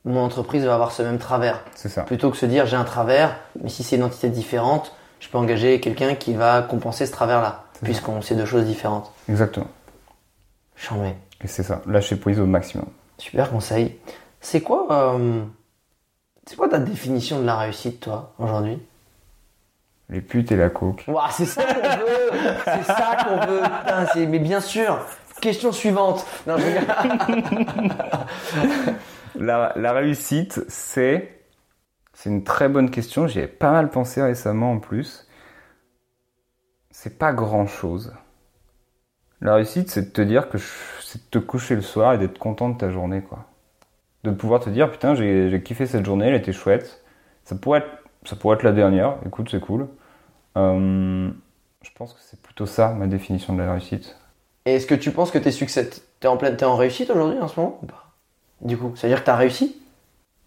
mon 0.05 0.23
entreprise 0.23 0.65
va 0.65 0.73
avoir 0.73 0.91
ce 0.91 1.03
même 1.03 1.19
travers. 1.19 1.61
C'est 1.75 1.89
ça. 1.89 2.03
Plutôt 2.03 2.31
que 2.31 2.37
se 2.37 2.45
dire 2.45 2.65
j'ai 2.65 2.75
un 2.75 2.83
travers, 2.83 3.37
mais 3.61 3.69
si 3.69 3.83
c'est 3.83 3.95
une 3.95 4.03
entité 4.03 4.29
différente, 4.29 4.93
je 5.19 5.29
peux 5.29 5.37
engager 5.37 5.79
quelqu'un 5.79 6.15
qui 6.15 6.33
va 6.33 6.61
compenser 6.61 7.05
ce 7.05 7.11
travers-là, 7.11 7.63
puisqu'on 7.81 8.21
sait 8.21 8.35
deux 8.35 8.45
choses 8.45 8.65
différentes. 8.65 9.11
Exactement. 9.29 9.67
J'en 10.75 11.03
Et 11.05 11.47
c'est 11.47 11.63
ça, 11.63 11.81
lâcher 11.85 12.15
prise 12.15 12.39
au 12.39 12.45
maximum. 12.45 12.87
Super 13.17 13.51
conseil. 13.51 13.97
C'est 14.41 14.61
quoi 14.61 14.87
euh, 14.91 15.43
c'est 16.45 16.57
quoi 16.57 16.67
ta 16.67 16.79
définition 16.79 17.39
de 17.39 17.45
la 17.45 17.57
réussite, 17.57 18.01
toi, 18.01 18.33
aujourd'hui? 18.37 18.79
Les 20.09 20.21
putes 20.21 20.51
et 20.51 20.55
la 20.55 20.69
coke. 20.69 21.05
c'est 21.31 21.45
ça 21.45 21.63
qu'on 21.63 21.97
veut 21.97 22.31
C'est 22.65 22.83
ça 22.83 23.17
qu'on 23.23 23.37
veut 23.45 23.61
Putain, 23.61 24.05
Mais 24.27 24.39
bien 24.39 24.61
sûr 24.61 25.05
Question 25.41 25.71
suivante 25.71 26.25
non, 26.47 26.55
la, 29.35 29.73
la 29.75 29.93
réussite, 29.93 30.63
c'est... 30.67 31.39
C'est 32.13 32.29
une 32.29 32.43
très 32.43 32.69
bonne 32.69 32.91
question, 32.91 33.25
j'y 33.27 33.39
ai 33.39 33.47
pas 33.47 33.71
mal 33.71 33.89
pensé 33.89 34.21
récemment 34.21 34.73
en 34.73 34.79
plus. 34.79 35.27
C'est 36.91 37.17
pas 37.17 37.33
grand 37.33 37.65
chose. 37.65 38.13
La 39.41 39.55
réussite, 39.55 39.89
c'est 39.89 40.03
de 40.03 40.11
te 40.11 40.21
dire 40.21 40.47
que 40.47 40.59
c'est 41.01 41.25
de 41.25 41.29
te 41.31 41.39
coucher 41.39 41.73
le 41.75 41.81
soir 41.81 42.13
et 42.13 42.19
d'être 42.19 42.37
content 42.37 42.69
de 42.69 42.77
ta 42.77 42.91
journée, 42.91 43.21
quoi 43.21 43.47
de 44.23 44.31
pouvoir 44.31 44.61
te 44.61 44.69
dire 44.69 44.91
putain 44.91 45.15
j'ai 45.15 45.61
kiffé 45.63 45.85
cette 45.85 46.05
journée, 46.05 46.27
elle 46.27 46.35
était 46.35 46.53
chouette. 46.53 47.03
Ça 47.43 47.55
pourrait 47.55 47.79
être, 47.79 48.02
ça 48.25 48.35
pourrait 48.35 48.55
être 48.55 48.63
la 48.63 48.71
dernière. 48.71 49.15
Écoute, 49.25 49.49
c'est 49.49 49.59
cool. 49.59 49.87
Euh, 50.57 51.29
je 51.81 51.89
pense 51.95 52.13
que 52.13 52.19
c'est 52.21 52.41
plutôt 52.41 52.65
ça 52.65 52.89
ma 52.89 53.07
définition 53.07 53.53
de 53.53 53.59
la 53.59 53.71
réussite. 53.71 54.17
Et 54.65 54.75
est-ce 54.75 54.87
que 54.87 54.95
tu 54.95 55.11
penses 55.11 55.31
que 55.31 55.37
tes 55.37 55.51
succès, 55.51 55.89
t'es 56.19 56.27
en 56.27 56.37
pleine, 56.37 56.55
t'es 56.55 56.65
en 56.65 56.75
réussite 56.75 57.09
aujourd'hui 57.09 57.39
en 57.39 57.47
ce 57.47 57.59
moment 57.59 57.79
ou 57.81 57.85
pas? 57.85 58.11
Du 58.61 58.77
coup, 58.77 58.95
ça 58.95 59.07
veut 59.07 59.13
dire 59.13 59.19
que 59.19 59.25
t'as 59.25 59.35
réussi? 59.35 59.81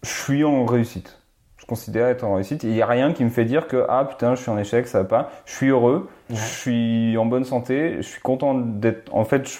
Je 0.01 0.09
suis 0.09 0.43
en 0.43 0.65
réussite. 0.65 1.19
Je 1.57 1.65
considère 1.65 2.07
être 2.07 2.23
en 2.23 2.35
réussite. 2.35 2.63
Il 2.63 2.71
n'y 2.71 2.81
a 2.81 2.87
rien 2.87 3.13
qui 3.13 3.23
me 3.23 3.29
fait 3.29 3.45
dire 3.45 3.67
que 3.67 3.85
ah 3.89 4.05
putain 4.05 4.35
je 4.35 4.41
suis 4.41 4.49
en 4.49 4.57
échec, 4.57 4.87
ça 4.87 4.99
va 4.99 5.05
pas. 5.05 5.31
Je 5.45 5.53
suis 5.53 5.67
heureux, 5.67 6.09
je 6.29 6.35
suis 6.35 7.17
en 7.17 7.25
bonne 7.25 7.43
santé, 7.43 7.97
je 7.97 8.07
suis 8.07 8.21
content 8.21 8.55
d'être. 8.55 9.13
En 9.13 9.25
fait, 9.25 9.47
je 9.47 9.57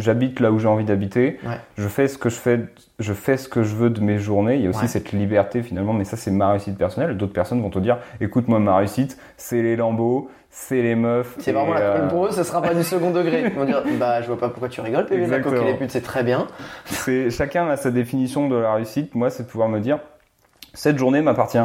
j'habite 0.00 0.40
là 0.40 0.50
où 0.50 0.58
j'ai 0.58 0.68
envie 0.68 0.84
d'habiter, 0.84 1.38
je 1.76 1.88
fais 1.88 2.08
ce 2.08 2.18
que 2.18 2.28
je 2.28 2.36
fais, 2.36 2.60
je 2.98 3.12
fais 3.12 3.36
ce 3.36 3.48
que 3.48 3.62
je 3.62 3.74
veux 3.74 3.90
de 3.90 4.00
mes 4.00 4.18
journées. 4.18 4.56
Il 4.56 4.62
y 4.62 4.66
a 4.66 4.70
aussi 4.70 4.88
cette 4.88 5.12
liberté 5.12 5.62
finalement, 5.62 5.92
mais 5.92 6.04
ça 6.04 6.16
c'est 6.16 6.30
ma 6.30 6.50
réussite 6.50 6.76
personnelle. 6.76 7.16
D'autres 7.16 7.32
personnes 7.32 7.62
vont 7.62 7.70
te 7.70 7.78
dire, 7.78 7.98
écoute 8.20 8.48
moi 8.48 8.58
ma 8.58 8.76
réussite, 8.76 9.18
c'est 9.36 9.62
les 9.62 9.76
lambeaux, 9.76 10.30
c'est 10.50 10.82
les 10.82 10.94
meufs. 10.94 11.36
C'est 11.38 11.52
vraiment 11.52 11.74
la 11.74 11.80
euh... 11.80 12.08
pour 12.08 12.26
eux, 12.26 12.30
ça 12.30 12.44
sera 12.44 12.60
pas 12.62 12.74
du 12.74 12.82
second 12.82 13.10
degré. 13.10 13.42
Ils 13.46 13.52
vont 13.52 13.64
dire, 13.64 13.82
bah 13.98 14.22
je 14.22 14.26
vois 14.26 14.38
pas 14.38 14.48
pourquoi 14.48 14.68
tu 14.68 14.80
rigoles, 14.80 15.06
PV, 15.06 15.26
la 15.26 15.40
coque 15.40 15.54
et 15.54 15.64
les 15.64 15.74
putes 15.74 15.90
c'est 15.90 16.00
très 16.00 16.22
bien. 16.22 16.46
C'est 16.86 17.30
chacun 17.30 17.68
a 17.68 17.76
sa 17.76 17.90
définition 17.90 18.48
de 18.48 18.56
la 18.56 18.74
réussite. 18.74 19.14
Moi 19.14 19.30
c'est 19.30 19.44
de 19.44 19.48
pouvoir 19.48 19.68
me 19.68 19.80
dire, 19.80 19.98
cette 20.74 20.98
journée 20.98 21.22
m'appartient 21.22 21.58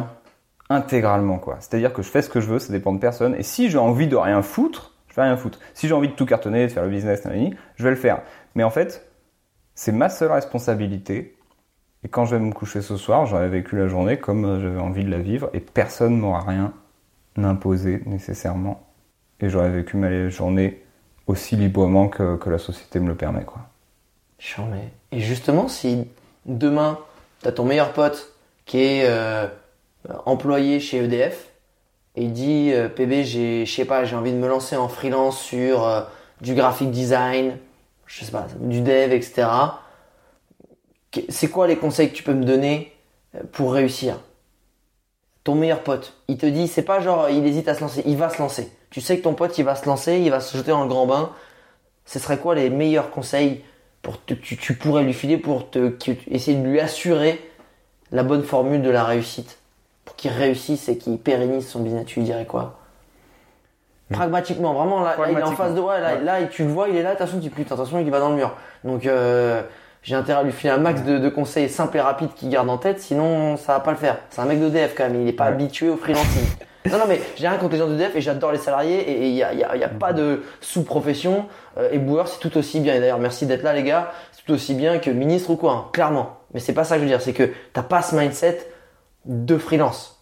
intégralement 0.70 1.38
quoi. 1.38 1.58
C'est-à-dire 1.60 1.94
que 1.94 2.02
je 2.02 2.10
fais 2.10 2.22
ce 2.22 2.30
que 2.30 2.42
je 2.42 2.48
veux, 2.48 2.60
ça 2.60 2.74
dépend 2.74 2.92
de 2.94 3.00
personne. 3.00 3.36
Et 3.36 3.44
si 3.44 3.70
j'ai 3.70 3.78
envie 3.78 4.08
de 4.08 4.16
rien 4.16 4.42
foutre 4.42 4.95
je 5.16 5.22
vais 5.22 5.28
rien 5.28 5.38
foutre. 5.38 5.60
Si 5.74 5.88
j'ai 5.88 5.94
envie 5.94 6.10
de 6.10 6.14
tout 6.14 6.26
cartonner, 6.26 6.68
de 6.68 6.72
faire 6.72 6.84
le 6.84 6.90
business, 6.90 7.24
je 7.76 7.84
vais 7.84 7.90
le 7.90 7.96
faire. 7.96 8.22
Mais 8.54 8.64
en 8.64 8.70
fait, 8.70 9.10
c'est 9.74 9.94
ma 9.94 10.10
seule 10.10 10.32
responsabilité. 10.32 11.38
Et 12.04 12.10
quand 12.10 12.26
je 12.26 12.36
vais 12.36 12.42
me 12.42 12.52
coucher 12.52 12.82
ce 12.82 12.98
soir, 12.98 13.26
j'aurais 13.26 13.48
vécu 13.48 13.78
la 13.78 13.88
journée 13.88 14.18
comme 14.18 14.60
j'avais 14.62 14.80
envie 14.80 15.06
de 15.06 15.10
la 15.10 15.20
vivre 15.20 15.50
et 15.54 15.62
personne 15.62 16.20
m'aura 16.20 16.42
rien 16.42 16.74
imposé 17.38 18.02
nécessairement. 18.06 18.86
Et 19.40 19.50
j'aurais 19.50 19.70
vécu 19.70 19.96
ma 19.96 20.28
journée 20.28 20.84
aussi 21.28 21.56
librement 21.56 22.10
que, 22.10 22.50
la 22.50 22.58
société 22.58 23.00
me 23.00 23.08
le 23.08 23.16
permet. 23.16 23.46
Quoi. 23.46 23.62
Et 25.14 25.22
justement, 25.22 25.70
si 25.70 26.10
demain, 26.46 27.00
tu 27.42 27.48
as 27.48 27.54
ton 27.54 27.64
meilleur 27.64 27.94
pote 27.94 28.34
qui 28.66 28.80
est 28.80 29.04
euh, 29.06 29.48
employé 30.26 30.82
chez 30.82 30.98
EDF, 30.98 31.52
et 32.16 32.24
il 32.24 32.34
dit 32.34 32.72
euh, 32.74 32.90
PB 32.90 33.24
j'ai 33.24 33.66
je 33.66 33.74
sais 33.74 33.86
pas 33.86 34.06
j'ai 34.06 34.16
envie 34.16 34.32
de 34.32 34.38
me 34.38 34.48
lancer 34.48 34.76
en 34.76 34.88
freelance 34.88 35.40
sur 35.40 35.84
euh, 35.86 36.02
du 36.42 36.54
graphic 36.56 36.92
design 36.92 37.58
je 38.08 38.24
sais 38.26 38.32
pas 38.32 38.48
du 38.60 38.82
dev 38.82 39.12
etc 39.14 39.48
c'est 41.30 41.50
quoi 41.50 41.68
les 41.68 41.78
conseils 41.78 42.10
que 42.10 42.16
tu 42.16 42.24
peux 42.24 42.34
me 42.34 42.44
donner 42.46 42.94
euh, 43.36 43.40
pour 43.52 43.74
réussir? 43.74 44.20
Ton 45.44 45.56
meilleur 45.56 45.84
pote 45.84 46.14
il 46.28 46.38
te 46.38 46.46
dit 46.46 46.68
c'est 46.68 46.82
pas 46.82 47.00
genre 47.00 47.30
il 47.30 47.46
hésite 47.46 47.68
à 47.68 47.76
se 47.76 47.82
lancer 47.82 48.04
il 48.06 48.18
va 48.18 48.30
se 48.30 48.40
lancer. 48.40 48.72
Tu 48.90 49.02
sais 49.02 49.18
que 49.18 49.24
ton 49.24 49.34
pote 49.34 49.58
il 49.58 49.64
va 49.66 49.76
se 49.76 49.86
lancer 49.86 50.18
il 50.20 50.32
va 50.32 50.40
se 50.40 50.58
jeter 50.58 50.72
dans 50.72 50.82
le 50.84 50.90
grand 50.90 51.06
bain. 51.06 51.32
Ce 52.06 52.20
serait 52.20 52.38
quoi 52.40 52.56
les 52.56 52.70
meilleurs 52.70 53.12
conseils 53.12 53.64
pour 54.02 54.24
te- 54.24 54.34
tu, 54.36 54.58
tu 54.58 54.76
pourrais 54.76 55.04
lui 55.04 55.14
filer 55.14 55.38
pour 55.38 55.70
te, 55.70 55.90
que- 55.90 56.12
essayer 56.30 56.58
de 56.58 56.66
lui 56.68 56.80
assurer 56.80 57.42
la 58.12 58.24
bonne 58.24 58.44
formule 58.44 58.82
de 58.82 58.90
la 58.90 59.04
réussite? 59.04 59.60
Qu'il 60.18 60.32
réussisse 60.32 60.88
et 60.90 60.98
qu'il 60.98 61.18
pérennise 61.18 61.68
son 61.68 61.80
business, 61.82 62.06
tu 62.06 62.20
lui 62.20 62.26
dirais 62.26 62.46
quoi? 62.46 62.78
Pragmatiquement, 64.12 64.74
vraiment, 64.74 65.02
là, 65.02 65.16
là, 65.18 65.26
il 65.32 65.38
est 65.38 65.44
en 65.44 65.52
face 65.54 65.74
de 65.74 65.80
ouais, 65.80 66.00
là, 66.00 66.14
Ouais. 66.16 66.24
là, 66.24 66.44
tu 66.44 66.64
le 66.64 66.70
vois, 66.70 66.90
il 66.90 66.96
est 66.96 67.02
là, 67.02 67.12
attention, 67.12 67.40
tu 67.40 67.50
putain, 67.50 67.74
attention, 67.74 68.00
il 68.00 68.10
va 68.12 68.20
dans 68.20 68.30
le 68.30 68.36
mur. 68.36 68.54
Donc, 68.84 69.08
euh, 69.08 69.64
j'ai 70.04 70.14
intérêt 70.14 70.42
à 70.42 70.44
lui 70.44 70.52
filer 70.52 70.72
un 70.72 70.78
max 70.78 71.02
de, 71.02 71.18
de 71.18 71.30
conseils 71.30 71.70
simples 71.70 71.98
et 71.98 72.02
rapides 72.02 72.32
qu'il 72.36 72.50
garde 72.50 72.70
en 72.70 72.78
tête, 72.78 73.00
sinon 73.02 73.58
ça 73.58 73.74
va 73.74 73.80
pas 73.80 73.90
le 73.92 73.98
faire. 73.98 74.18
C'est 74.30 74.42
un 74.42 74.46
mec 74.46 74.62
de 74.62 74.70
DF 74.70 74.94
quand 74.96 75.06
même, 75.10 75.20
il 75.24 75.28
est 75.28 75.34
pas 75.34 75.46
Ouais. 75.46 75.50
habitué 75.54 75.90
au 75.90 75.98
freelancing. 75.98 76.46
non, 76.92 77.00
non, 77.00 77.06
mais 77.08 77.20
j'ai 77.36 77.48
rien 77.48 77.58
contre 77.58 77.72
les 77.74 77.80
gens 77.80 77.88
de 77.88 77.96
DF 77.96 78.16
et 78.16 78.22
j'adore 78.22 78.52
les 78.52 78.60
salariés 78.60 79.00
et 79.10 79.28
il 79.30 79.34
y 79.36 79.42
a, 79.42 79.54
y 79.56 79.64
a- 79.64 79.76
y 79.76 79.84
a 79.84 79.90
pas 79.90 80.14
de 80.14 80.44
sous-profession. 80.62 81.48
Euh, 81.80 81.90
et 81.92 81.98
Boueur, 81.98 82.28
c'est 82.28 82.40
tout 82.40 82.56
aussi 82.60 82.80
bien. 82.82 82.94
Et 82.94 83.00
d'ailleurs, 83.00 83.18
merci 83.18 83.48
d'être 83.48 83.64
là, 83.64 83.74
les 83.74 83.82
gars. 83.82 84.12
C'est 84.34 84.44
tout 84.46 84.54
aussi 84.54 84.76
bien 84.76 85.00
que 85.00 85.10
ministre 85.10 85.50
ou 85.50 85.56
quoi, 85.56 85.72
hein, 85.72 85.86
clairement. 85.94 86.38
Mais 86.54 86.60
c'est 86.60 86.74
pas 86.74 86.84
ça 86.84 86.96
que 86.96 87.00
je 87.00 87.06
veux 87.06 87.10
dire, 87.10 87.22
c'est 87.22 87.34
que 87.34 87.50
t'as 87.74 87.82
pas 87.82 88.04
ce 88.04 88.16
mindset 88.16 88.68
de 89.26 89.58
freelance. 89.58 90.22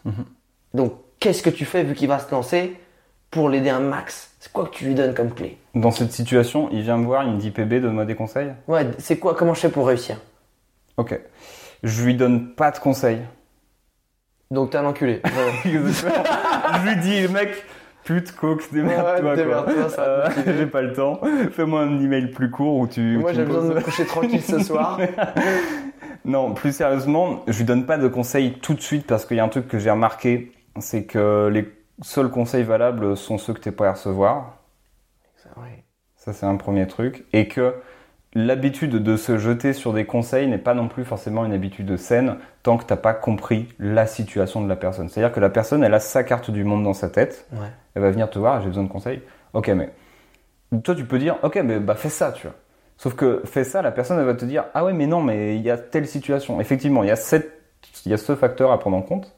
Donc, 0.74 0.94
qu'est-ce 1.20 1.44
que 1.44 1.50
tu 1.50 1.66
fais 1.66 1.84
vu 1.84 1.94
qu'il 1.94 2.08
va 2.08 2.20
se 2.20 2.32
lancer 2.32 2.76
pour 3.32 3.50
l'aider 3.50 3.70
un 3.70 3.80
max? 3.80 4.32
C'est 4.40 4.52
quoi 4.52 4.66
que 4.66 4.72
tu 4.76 4.86
lui 4.86 4.96
donnes 4.96 5.14
comme 5.14 5.34
clé? 5.34 5.58
Dans 5.76 5.92
cette 5.92 6.12
situation, 6.12 6.70
il 6.72 6.82
vient 6.82 6.98
me 6.98 7.06
voir, 7.06 7.24
il 7.24 7.32
me 7.34 7.40
dit 7.40 7.52
PB, 7.52 7.82
donne-moi 7.82 8.06
des 8.06 8.16
conseils. 8.16 8.52
Ouais, 8.68 8.88
c'est 8.98 9.18
quoi 9.20 9.36
Comment 9.36 9.54
je 9.54 9.62
fais 9.62 9.70
pour 9.70 9.88
réussir? 9.88 10.18
Ok. 10.98 11.20
Je 11.84 12.04
lui 12.04 12.16
donne 12.16 12.54
pas 12.56 12.72
de 12.72 12.80
conseils. 12.80 13.20
Donc, 14.52 14.70
t'es 14.72 14.78
un 14.78 14.86
enculé. 14.86 15.22
Ouais. 15.66 15.72
je 15.74 16.88
lui 16.88 16.96
dis, 17.02 17.28
mec, 17.34 17.50
pute, 18.04 18.32
coke, 18.34 18.72
démerde-toi. 18.72 19.34
Ouais, 19.36 19.44
va 19.44 19.66
Euh. 20.00 20.30
J'ai 20.58 20.66
pas 20.66 20.82
le 20.82 20.94
temps. 20.94 21.22
Fais-moi 21.52 21.82
un 21.82 22.00
email 22.00 22.28
plus 22.28 22.50
court 22.50 22.78
où 22.78 22.88
tu. 22.88 23.18
où 23.18 23.22
Moi, 23.22 23.34
j'ai 23.34 23.46
besoin 23.46 23.70
de 23.70 23.74
me 23.76 23.82
coucher 23.82 24.06
tranquille 24.06 24.42
ce 24.42 24.60
soir. 24.60 25.00
Non, 26.26 26.54
plus 26.54 26.74
sérieusement, 26.74 27.44
je 27.48 27.58
lui 27.58 27.66
donne 27.66 27.86
pas 27.86 27.98
de 27.98 28.08
conseils 28.08 28.54
tout 28.54 28.74
de 28.74 28.80
suite 28.80 29.06
parce 29.06 29.26
qu'il 29.26 29.36
y 29.36 29.40
a 29.42 29.44
un 29.44 29.50
truc 29.50 29.68
que 29.68 29.78
j'ai 29.78 29.92
remarqué, 29.92 30.54
c'est 30.80 31.04
que 31.04 31.50
les 31.52 31.70
seuls 32.02 32.30
conseils 32.30 32.64
valables 32.64 33.18
sont 33.18 33.38
ceux 33.38 33.54
que 33.54 33.60
t'es 33.60 33.74
prêt 33.74 33.88
à 33.88 33.92
recevoir. 33.92 34.58
Ça, 36.16 36.32
c'est 36.32 36.46
un 36.46 36.56
premier 36.56 36.88
truc. 36.88 37.26
Et 37.34 37.50
que 37.50 37.76
l'habitude 38.36 38.92
de 38.92 39.18
se 39.18 39.38
jeter 39.38 39.74
sur 39.74 39.94
des 39.94 40.06
conseils 40.06 40.48
n'est 40.48 40.58
pas 40.58 40.74
non 40.74 40.88
plus 40.88 41.06
forcément 41.06 41.46
une 41.46 41.54
habitude 41.54 41.98
saine 41.98 42.38
tant 42.64 42.78
que 42.78 42.86
t'as 42.86 42.96
pas 42.96 43.14
compris 43.14 43.68
la 43.80 44.08
situation 44.08 44.62
de 44.62 44.68
la 44.68 44.76
personne. 44.76 45.10
C'est-à-dire 45.10 45.34
que 45.34 45.40
la 45.40 45.50
personne, 45.50 45.84
elle 45.84 45.94
a 45.94 46.00
sa 46.00 46.24
carte 46.24 46.50
du 46.50 46.64
monde 46.64 46.84
dans 46.84 46.94
sa 46.94 47.10
tête. 47.10 47.48
Ouais. 47.54 47.68
Elle 47.96 48.02
va 48.02 48.12
venir 48.12 48.30
te 48.30 48.40
voir, 48.40 48.62
j'ai 48.62 48.68
besoin 48.68 48.84
de 48.84 48.90
conseils. 48.90 49.22
Ok, 49.54 49.68
mais 49.70 49.92
toi, 50.84 50.96
tu 50.96 51.06
peux 51.06 51.20
dire, 51.20 51.38
ok, 51.44 51.58
mais 51.64 51.80
bah 51.80 51.96
fais 51.96 52.10
ça, 52.10 52.32
tu 52.32 52.48
vois. 52.48 52.56
Sauf 52.98 53.16
que 53.16 53.42
fais 53.46 53.64
ça, 53.64 53.82
la 53.82 53.92
personne, 53.92 54.20
elle 54.20 54.26
va 54.26 54.34
te 54.34 54.46
dire, 54.46 54.66
ah 54.74 54.86
ouais, 54.86 54.94
mais 54.94 55.08
non, 55.08 55.22
mais 55.22 55.56
il 55.56 55.62
y 55.62 55.70
a 55.70 55.78
telle 55.78 56.08
situation. 56.08 56.60
Effectivement, 56.62 57.04
il 57.04 57.10
y 57.10 57.12
a 57.12 57.16
cette, 57.16 57.52
il 58.06 58.12
y 58.12 58.14
a 58.14 58.18
ce 58.18 58.36
facteur 58.36 58.72
à 58.72 58.80
prendre 58.80 58.98
en 58.98 59.02
compte. 59.02 59.36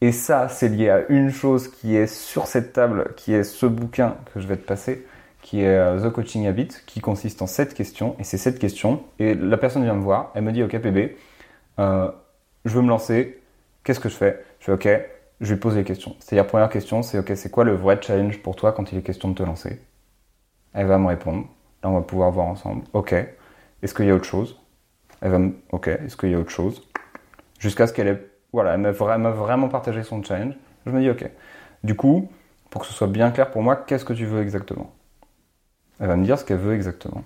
Et 0.00 0.12
ça, 0.12 0.48
c'est 0.48 0.68
lié 0.68 0.90
à 0.90 1.00
une 1.08 1.30
chose 1.30 1.68
qui 1.68 1.96
est 1.96 2.06
sur 2.06 2.46
cette 2.46 2.72
table, 2.72 3.12
qui 3.16 3.34
est 3.34 3.42
ce 3.42 3.66
bouquin 3.66 4.16
que 4.32 4.40
je 4.40 4.46
vais 4.46 4.56
te 4.56 4.64
passer, 4.64 5.04
qui 5.48 5.62
est 5.62 5.78
euh, 5.78 5.98
The 5.98 6.12
Coaching 6.12 6.46
Habit, 6.46 6.68
qui 6.84 7.00
consiste 7.00 7.40
en 7.40 7.46
sept 7.46 7.72
questions. 7.72 8.14
Et 8.18 8.24
c'est 8.24 8.36
sept 8.36 8.58
questions. 8.58 9.02
Et 9.18 9.32
la 9.34 9.56
personne 9.56 9.82
vient 9.82 9.94
me 9.94 10.02
voir, 10.02 10.30
elle 10.34 10.42
me 10.42 10.52
dit, 10.52 10.62
ok, 10.62 10.78
PB, 10.78 11.16
euh, 11.78 12.10
je 12.66 12.74
veux 12.74 12.82
me 12.82 12.88
lancer, 12.90 13.40
qu'est-ce 13.82 13.98
que 13.98 14.10
je 14.10 14.14
fais? 14.14 14.44
Je 14.60 14.66
fais, 14.66 14.72
ok, 14.72 14.88
je 15.40 15.54
lui 15.54 15.58
pose 15.58 15.74
les 15.74 15.84
questions. 15.84 16.14
C'est-à-dire, 16.18 16.46
première 16.46 16.68
question, 16.68 17.02
c'est, 17.02 17.18
ok, 17.18 17.32
c'est 17.34 17.50
quoi 17.50 17.64
le 17.64 17.72
vrai 17.72 17.98
challenge 17.98 18.42
pour 18.42 18.56
toi 18.56 18.72
quand 18.72 18.92
il 18.92 18.98
est 18.98 19.02
question 19.02 19.30
de 19.30 19.34
te 19.36 19.42
lancer? 19.42 19.80
Elle 20.74 20.86
va 20.86 20.98
me 20.98 21.06
répondre. 21.06 21.46
Là, 21.82 21.88
on 21.88 21.94
va 21.94 22.02
pouvoir 22.02 22.30
voir 22.30 22.46
ensemble. 22.46 22.84
Ok, 22.92 23.14
est-ce 23.14 23.94
qu'il 23.94 24.04
y 24.04 24.10
a 24.10 24.14
autre 24.14 24.26
chose? 24.26 24.60
Elle 25.22 25.30
va 25.30 25.38
me, 25.38 25.54
ok, 25.72 25.88
est-ce 25.88 26.18
qu'il 26.18 26.28
y 26.28 26.34
a 26.34 26.38
autre 26.38 26.50
chose? 26.50 26.86
Jusqu'à 27.58 27.86
ce 27.86 27.94
qu'elle 27.94 28.08
ait, 28.08 28.22
voilà, 28.52 28.74
elle 28.74 28.80
m'a 28.80 29.30
vraiment 29.30 29.68
partagé 29.68 30.02
son 30.02 30.22
challenge. 30.22 30.52
Je 30.84 30.90
me 30.90 31.00
dis, 31.00 31.08
ok. 31.08 31.24
Du 31.84 31.94
coup, 31.94 32.30
pour 32.68 32.82
que 32.82 32.86
ce 32.86 32.92
soit 32.92 33.06
bien 33.06 33.30
clair 33.30 33.50
pour 33.50 33.62
moi, 33.62 33.76
qu'est-ce 33.76 34.04
que 34.04 34.12
tu 34.12 34.26
veux 34.26 34.42
exactement? 34.42 34.92
Elle 36.00 36.08
va 36.08 36.16
me 36.16 36.24
dire 36.24 36.38
ce 36.38 36.44
qu'elle 36.44 36.58
veut 36.58 36.74
exactement. 36.74 37.24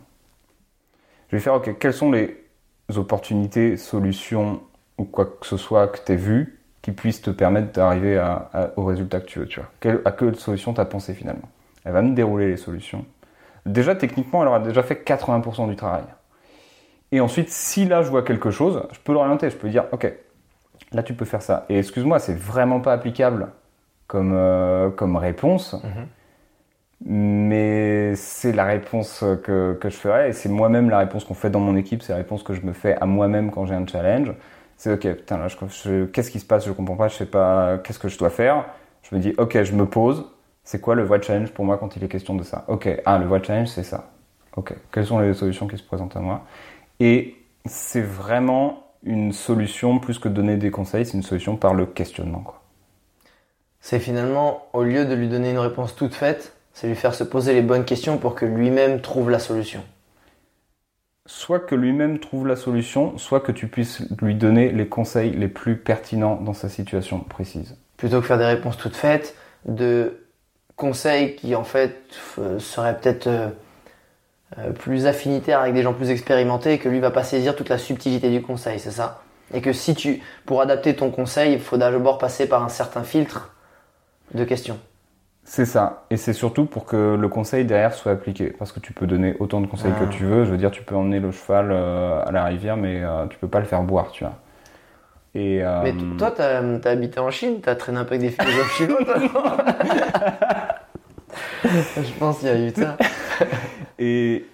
Je 1.28 1.36
vais 1.36 1.42
faire, 1.42 1.54
ok, 1.54 1.78
quelles 1.78 1.94
sont 1.94 2.10
les 2.10 2.36
opportunités, 2.94 3.76
solutions 3.76 4.60
ou 4.98 5.04
quoi 5.04 5.26
que 5.26 5.46
ce 5.46 5.56
soit 5.56 5.88
que 5.88 5.98
tu 6.04 6.12
as 6.12 6.16
vu 6.16 6.58
qui 6.82 6.92
puissent 6.92 7.22
te 7.22 7.30
permettre 7.30 7.72
d'arriver 7.72 8.22
au 8.76 8.84
résultat 8.84 9.20
que 9.20 9.26
tu 9.26 9.38
veux, 9.38 9.46
tu 9.46 9.60
vois. 9.60 9.68
Quelle, 9.80 10.00
à 10.04 10.10
quelle 10.10 10.34
solution 10.36 10.74
tu 10.74 10.80
as 10.80 10.84
pensé 10.84 11.14
finalement? 11.14 11.48
Elle 11.84 11.92
va 11.92 12.02
me 12.02 12.14
dérouler 12.14 12.48
les 12.48 12.56
solutions. 12.56 13.04
Déjà, 13.64 13.94
techniquement, 13.94 14.42
elle 14.42 14.48
aura 14.48 14.60
déjà 14.60 14.82
fait 14.82 15.06
80% 15.06 15.68
du 15.68 15.76
travail. 15.76 16.04
Et 17.12 17.20
ensuite, 17.20 17.50
si 17.50 17.84
là 17.84 18.02
je 18.02 18.10
vois 18.10 18.22
quelque 18.22 18.50
chose, 18.50 18.82
je 18.90 18.98
peux 18.98 19.12
l'orienter, 19.12 19.50
je 19.50 19.56
peux 19.56 19.68
dire, 19.68 19.84
ok, 19.92 20.12
là 20.92 21.02
tu 21.02 21.14
peux 21.14 21.26
faire 21.26 21.42
ça. 21.42 21.66
Et 21.68 21.78
excuse-moi, 21.78 22.18
c'est 22.18 22.36
vraiment 22.36 22.80
pas 22.80 22.92
applicable 22.92 23.48
comme, 24.06 24.32
euh, 24.34 24.90
comme 24.90 25.16
réponse, 25.16 25.76
mais 27.04 28.14
c'est 28.16 28.52
la 28.52 28.64
réponse 28.64 29.24
que, 29.42 29.74
que 29.80 29.90
je 29.90 29.96
ferai, 29.96 30.28
et 30.30 30.32
c'est 30.32 30.48
moi-même 30.48 30.90
la 30.90 30.98
réponse 30.98 31.24
qu'on 31.24 31.34
fait 31.34 31.50
dans 31.50 31.60
mon 31.60 31.76
équipe, 31.76 32.02
c'est 32.02 32.12
la 32.12 32.18
réponse 32.18 32.42
que 32.42 32.54
je 32.54 32.62
me 32.62 32.72
fais 32.72 32.94
à 33.00 33.06
moi-même 33.06 33.50
quand 33.50 33.66
j'ai 33.66 33.74
un 33.74 33.86
challenge. 33.86 34.32
C'est 34.76 34.92
ok, 34.92 35.16
putain, 35.16 35.38
là, 35.38 35.48
je, 35.48 35.56
je- 35.84 36.04
qu'est-ce 36.06 36.30
qui 36.30 36.40
se 36.40 36.46
passe? 36.46 36.66
Je 36.66 36.72
comprends 36.72 36.96
pas, 36.96 37.08
je 37.08 37.14
sais 37.16 37.26
pas, 37.26 37.78
qu'est-ce 37.78 37.98
que 37.98 38.08
je 38.08 38.18
dois 38.18 38.30
faire? 38.30 38.66
Je 39.02 39.14
me 39.16 39.20
dis, 39.20 39.34
ok, 39.38 39.62
je 39.62 39.72
me 39.74 39.86
pose, 39.86 40.26
c'est 40.64 40.80
quoi 40.80 40.94
le 40.94 41.02
vrai 41.04 41.20
challenge 41.22 41.50
pour 41.52 41.64
moi 41.64 41.78
quand 41.78 41.96
il 41.96 42.04
est 42.04 42.08
question 42.08 42.34
de 42.34 42.42
ça? 42.44 42.64
Ok, 42.68 42.88
ah, 43.04 43.18
le 43.18 43.26
vrai 43.26 43.42
challenge, 43.44 43.68
c'est 43.68 43.82
ça. 43.84 44.10
Ok, 44.56 44.74
quelles 44.92 45.06
sont 45.06 45.18
les 45.18 45.34
solutions 45.34 45.66
qui 45.66 45.78
se 45.78 45.82
présentent 45.82 46.16
à 46.16 46.20
moi? 46.20 46.44
Et 47.00 47.36
c'est 47.66 48.02
vraiment 48.02 48.84
une 49.04 49.32
solution, 49.32 49.98
plus 49.98 50.18
que 50.18 50.28
donner 50.28 50.56
des 50.56 50.70
conseils, 50.70 51.06
c'est 51.06 51.14
une 51.16 51.22
solution 51.22 51.56
par 51.56 51.74
le 51.74 51.86
questionnement. 51.86 52.40
Quoi. 52.40 52.62
C'est 53.82 54.00
finalement, 54.00 54.66
au 54.72 54.82
lieu 54.82 55.04
de 55.04 55.12
lui 55.14 55.28
donner 55.28 55.50
une 55.50 55.58
réponse 55.58 55.94
toute 55.94 56.14
faite, 56.14 56.56
c'est 56.74 56.88
lui 56.88 56.94
faire 56.94 57.14
se 57.14 57.24
poser 57.24 57.52
les 57.54 57.62
bonnes 57.62 57.84
questions 57.84 58.18
pour 58.18 58.34
que 58.34 58.46
lui-même 58.46 59.00
trouve 59.00 59.30
la 59.30 59.38
solution. 59.38 59.82
Soit 61.26 61.60
que 61.60 61.74
lui-même 61.74 62.18
trouve 62.18 62.46
la 62.46 62.56
solution, 62.56 63.16
soit 63.16 63.40
que 63.40 63.52
tu 63.52 63.68
puisses 63.68 64.02
lui 64.20 64.34
donner 64.34 64.72
les 64.72 64.88
conseils 64.88 65.30
les 65.30 65.48
plus 65.48 65.76
pertinents 65.76 66.36
dans 66.36 66.54
sa 66.54 66.68
situation 66.68 67.20
précise. 67.20 67.76
Plutôt 67.96 68.20
que 68.20 68.26
faire 68.26 68.38
des 68.38 68.44
réponses 68.44 68.76
toutes 68.76 68.96
faites, 68.96 69.36
de 69.64 70.18
conseils 70.74 71.36
qui 71.36 71.54
en 71.54 71.62
fait 71.62 71.96
euh, 72.38 72.58
seraient 72.58 72.98
peut-être 72.98 73.28
euh, 73.28 73.48
euh, 74.58 74.72
plus 74.72 75.06
affinitaires 75.06 75.60
avec 75.60 75.74
des 75.74 75.82
gens 75.82 75.94
plus 75.94 76.10
expérimentés 76.10 76.72
et 76.72 76.78
que 76.78 76.88
lui 76.88 76.98
va 76.98 77.10
pas 77.10 77.22
saisir 77.22 77.54
toute 77.54 77.68
la 77.68 77.78
subtilité 77.78 78.30
du 78.30 78.42
conseil, 78.42 78.80
c'est 78.80 78.90
ça? 78.90 79.22
Et 79.54 79.60
que 79.60 79.72
si 79.72 79.94
tu, 79.94 80.22
pour 80.44 80.60
adapter 80.60 80.96
ton 80.96 81.10
conseil, 81.10 81.52
il 81.52 81.60
faut 81.60 81.76
d'abord 81.76 82.18
passer 82.18 82.48
par 82.48 82.64
un 82.64 82.68
certain 82.68 83.04
filtre 83.04 83.54
de 84.34 84.44
questions. 84.44 84.78
C'est 85.44 85.64
ça. 85.66 86.04
Et 86.10 86.16
c'est 86.16 86.32
surtout 86.32 86.66
pour 86.66 86.84
que 86.86 87.16
le 87.16 87.28
conseil 87.28 87.64
derrière 87.64 87.92
soit 87.94 88.12
appliqué. 88.12 88.54
Parce 88.58 88.72
que 88.72 88.80
tu 88.80 88.92
peux 88.92 89.06
donner 89.06 89.34
autant 89.40 89.60
de 89.60 89.66
conseils 89.66 89.92
Ah. 89.96 90.04
que 90.04 90.10
tu 90.10 90.24
veux. 90.24 90.44
Je 90.44 90.50
veux 90.50 90.56
dire, 90.56 90.70
tu 90.70 90.82
peux 90.82 90.94
emmener 90.94 91.20
le 91.20 91.30
cheval 91.32 91.68
euh, 91.72 92.22
à 92.24 92.30
la 92.30 92.44
rivière, 92.44 92.76
mais 92.76 93.02
euh, 93.02 93.26
tu 93.26 93.38
peux 93.38 93.48
pas 93.48 93.58
le 93.60 93.66
faire 93.66 93.82
boire, 93.82 94.10
tu 94.12 94.24
vois. 94.24 94.34
Et, 95.34 95.64
euh, 95.64 95.80
Mais 95.82 95.94
toi, 96.18 96.30
t'as 96.30 96.60
as 96.60 96.88
habité 96.90 97.18
en 97.18 97.30
Chine, 97.30 97.60
t'as 97.62 97.74
traîné 97.74 97.98
un 97.98 98.04
peu 98.04 98.14
avec 98.14 98.20
des 98.20 98.30
philosophes 98.30 98.76
chinois, 98.76 98.98
Je 101.64 102.12
pense 102.18 102.38
qu'il 102.38 102.48
y 102.48 102.50
a 102.50 102.58
eu 102.58 102.70
ça. 102.70 102.96
Et 103.98 104.44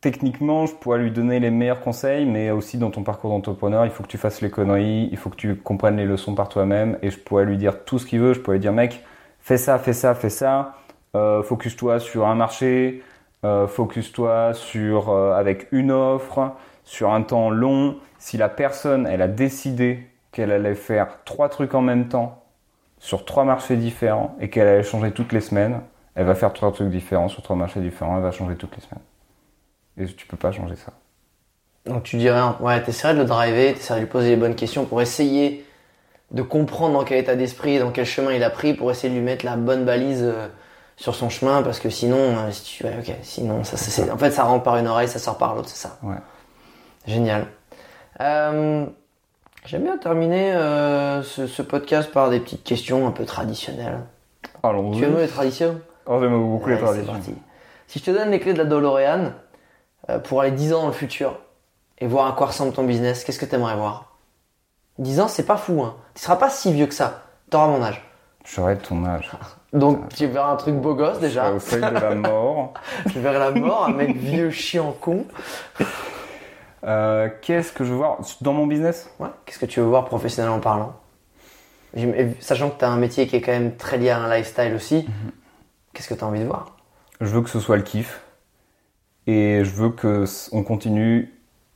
techniquement, 0.00 0.66
je 0.66 0.74
pourrais 0.74 0.98
lui 0.98 1.10
donner 1.10 1.40
les 1.40 1.50
meilleurs 1.50 1.80
conseils, 1.80 2.26
mais 2.26 2.50
aussi 2.50 2.76
dans 2.78 2.90
ton 2.90 3.02
parcours 3.02 3.30
d'entrepreneur, 3.30 3.84
il 3.86 3.90
faut 3.90 4.02
que 4.02 4.08
tu 4.08 4.18
fasses 4.18 4.42
les 4.42 4.50
conneries, 4.50 5.08
il 5.10 5.16
faut 5.16 5.30
que 5.30 5.36
tu 5.36 5.56
comprennes 5.56 5.96
les 5.96 6.04
leçons 6.04 6.34
par 6.34 6.48
toi-même. 6.48 6.98
Et 7.02 7.10
je 7.10 7.18
pourrais 7.18 7.44
lui 7.44 7.56
dire 7.56 7.84
tout 7.84 7.98
ce 7.98 8.06
qu'il 8.06 8.20
veut. 8.20 8.34
Je 8.34 8.40
pourrais 8.40 8.56
lui 8.56 8.60
dire, 8.62 8.72
mec, 8.72 9.02
fais 9.48 9.56
ça, 9.56 9.78
fais 9.78 9.94
ça, 9.94 10.14
fais 10.14 10.28
ça. 10.28 10.74
Euh, 11.16 11.42
focus-toi 11.42 12.00
sur 12.00 12.26
un 12.26 12.34
marché. 12.34 13.02
Euh, 13.44 13.66
focus-toi 13.66 14.52
sur 14.52 15.08
euh, 15.08 15.32
avec 15.32 15.68
une 15.72 15.90
offre, 15.90 16.52
sur 16.84 17.14
un 17.14 17.22
temps 17.22 17.48
long. 17.48 17.96
Si 18.18 18.36
la 18.36 18.50
personne, 18.50 19.06
elle 19.06 19.22
a 19.22 19.28
décidé 19.28 20.06
qu'elle 20.32 20.52
allait 20.52 20.74
faire 20.74 21.24
trois 21.24 21.48
trucs 21.48 21.74
en 21.74 21.80
même 21.80 22.08
temps 22.08 22.44
sur 22.98 23.24
trois 23.24 23.44
marchés 23.44 23.76
différents 23.76 24.36
et 24.38 24.50
qu'elle 24.50 24.68
allait 24.68 24.82
changer 24.82 25.12
toutes 25.12 25.32
les 25.32 25.40
semaines, 25.40 25.80
elle 26.14 26.26
va 26.26 26.34
faire 26.34 26.52
trois 26.52 26.70
trucs 26.70 26.90
différents 26.90 27.28
sur 27.28 27.42
trois 27.42 27.56
marchés 27.56 27.80
différents, 27.80 28.16
elle 28.16 28.24
va 28.24 28.32
changer 28.32 28.56
toutes 28.56 28.76
les 28.76 28.82
semaines. 28.82 29.04
Et 29.96 30.14
tu 30.14 30.26
peux 30.26 30.36
pas 30.36 30.52
changer 30.52 30.76
ça. 30.76 30.92
Donc 31.86 32.02
tu 32.02 32.16
dirais, 32.18 32.40
ouais, 32.60 32.82
t'essaierais 32.82 33.14
de 33.14 33.20
le 33.20 33.24
driver, 33.24 33.72
t'essaierais 33.72 34.00
de 34.00 34.04
lui 34.04 34.10
poser 34.10 34.30
les 34.30 34.36
bonnes 34.36 34.56
questions 34.56 34.84
pour 34.84 35.00
essayer 35.00 35.64
de 36.30 36.42
comprendre 36.42 36.92
dans 36.98 37.04
quel 37.04 37.18
état 37.18 37.34
d'esprit 37.36 37.76
et 37.76 37.78
dans 37.78 37.90
quel 37.90 38.04
chemin 38.04 38.32
il 38.32 38.42
a 38.44 38.50
pris 38.50 38.74
pour 38.74 38.90
essayer 38.90 39.08
de 39.12 39.18
lui 39.18 39.24
mettre 39.24 39.44
la 39.46 39.56
bonne 39.56 39.84
balise 39.84 40.22
euh, 40.22 40.46
sur 40.96 41.14
son 41.14 41.30
chemin 41.30 41.62
parce 41.62 41.78
que 41.80 41.88
sinon, 41.90 42.16
euh, 42.18 42.50
si 42.50 42.62
tu, 42.64 42.84
ouais, 42.84 42.96
ok, 42.98 43.14
sinon, 43.22 43.64
ça, 43.64 43.76
ça, 43.76 43.90
c'est, 43.90 44.10
en 44.10 44.18
fait, 44.18 44.30
ça 44.30 44.44
rentre 44.44 44.62
par 44.64 44.76
une 44.76 44.86
oreille, 44.88 45.08
ça 45.08 45.18
sort 45.18 45.38
par 45.38 45.54
l'autre, 45.54 45.68
c'est 45.68 45.86
ça. 45.88 45.98
Ouais. 46.02 46.16
Génial. 47.06 47.46
Euh, 48.20 48.84
j'aime 49.64 49.84
bien 49.84 49.96
terminer 49.96 50.52
euh, 50.54 51.22
ce, 51.22 51.46
ce 51.46 51.62
podcast 51.62 52.10
par 52.10 52.30
des 52.30 52.40
petites 52.40 52.64
questions 52.64 53.06
un 53.06 53.12
peu 53.12 53.24
traditionnelles. 53.24 54.00
Alors, 54.62 54.92
Tu 54.94 55.04
aimes 55.04 55.16
les 55.16 55.28
traditions? 55.28 55.80
Oh, 56.06 56.18
j'aime 56.20 56.38
beaucoup 56.38 56.68
les 56.68 56.74
Ouais, 56.76 56.82
traditions. 56.82 57.12
parti. 57.12 57.34
Si 57.86 58.00
je 58.00 58.04
te 58.04 58.10
donne 58.10 58.30
les 58.30 58.40
clés 58.40 58.52
de 58.52 58.58
la 58.58 58.64
DeLorean 58.64 59.32
euh, 60.10 60.18
pour 60.18 60.40
aller 60.42 60.50
10 60.50 60.72
ans 60.74 60.80
dans 60.82 60.86
le 60.88 60.92
futur 60.92 61.38
et 61.98 62.06
voir 62.06 62.26
à 62.26 62.32
quoi 62.32 62.48
ressemble 62.48 62.72
ton 62.72 62.84
business, 62.84 63.24
qu'est-ce 63.24 63.38
que 63.38 63.46
tu 63.46 63.54
aimerais 63.54 63.76
voir? 63.76 64.07
10 64.98 65.20
ans, 65.20 65.28
c'est 65.28 65.46
pas 65.46 65.56
fou. 65.56 65.82
Hein. 65.82 65.96
Tu 66.14 66.22
seras 66.22 66.36
pas 66.36 66.50
si 66.50 66.72
vieux 66.72 66.86
que 66.86 66.94
ça. 66.94 67.22
Tu 67.50 67.56
auras 67.56 67.66
mon 67.68 67.82
âge. 67.82 68.02
J'aurais 68.44 68.76
ton 68.76 69.04
âge. 69.04 69.30
Donc 69.72 70.08
tu 70.14 70.26
verras 70.26 70.52
un 70.52 70.56
truc 70.56 70.74
beau 70.76 70.94
gosse 70.94 71.18
déjà. 71.20 71.52
Au 71.52 71.58
seuil 71.58 71.80
de 71.82 71.86
la 71.94 72.14
mort. 72.14 72.72
tu 73.12 73.20
verras 73.20 73.38
la 73.38 73.50
mort, 73.52 73.86
un 73.86 73.92
mec 73.92 74.16
vieux, 74.16 74.50
chiant, 74.50 74.92
con. 75.00 75.26
Euh, 76.84 77.28
Qu'est-ce 77.42 77.72
que 77.72 77.84
je 77.84 77.90
veux 77.90 77.96
voir 77.96 78.18
dans 78.40 78.52
mon 78.52 78.66
business? 78.66 79.10
Ouais. 79.18 79.28
Qu'est-ce 79.44 79.58
que 79.58 79.66
tu 79.66 79.80
veux 79.80 79.86
voir 79.86 80.04
professionnellement 80.04 80.60
parlant? 80.60 80.94
Sachant 82.40 82.70
que 82.70 82.78
tu 82.78 82.84
as 82.84 82.90
un 82.90 82.96
métier 82.98 83.26
qui 83.26 83.36
est 83.36 83.40
quand 83.40 83.52
même 83.52 83.76
très 83.76 83.98
lié 83.98 84.10
à 84.10 84.18
un 84.18 84.34
lifestyle 84.34 84.74
aussi, 84.74 85.08
qu'est-ce 85.92 86.08
que 86.08 86.14
tu 86.14 86.22
as 86.22 86.26
envie 86.26 86.40
de 86.40 86.46
voir? 86.46 86.76
Je 87.20 87.26
veux 87.26 87.42
que 87.42 87.50
ce 87.50 87.58
soit 87.60 87.76
le 87.76 87.82
kiff 87.82 88.22
et 89.26 89.64
je 89.64 89.70
veux 89.70 89.90
que 89.90 90.22
s- 90.22 90.48
on 90.52 90.62
continue 90.62 91.34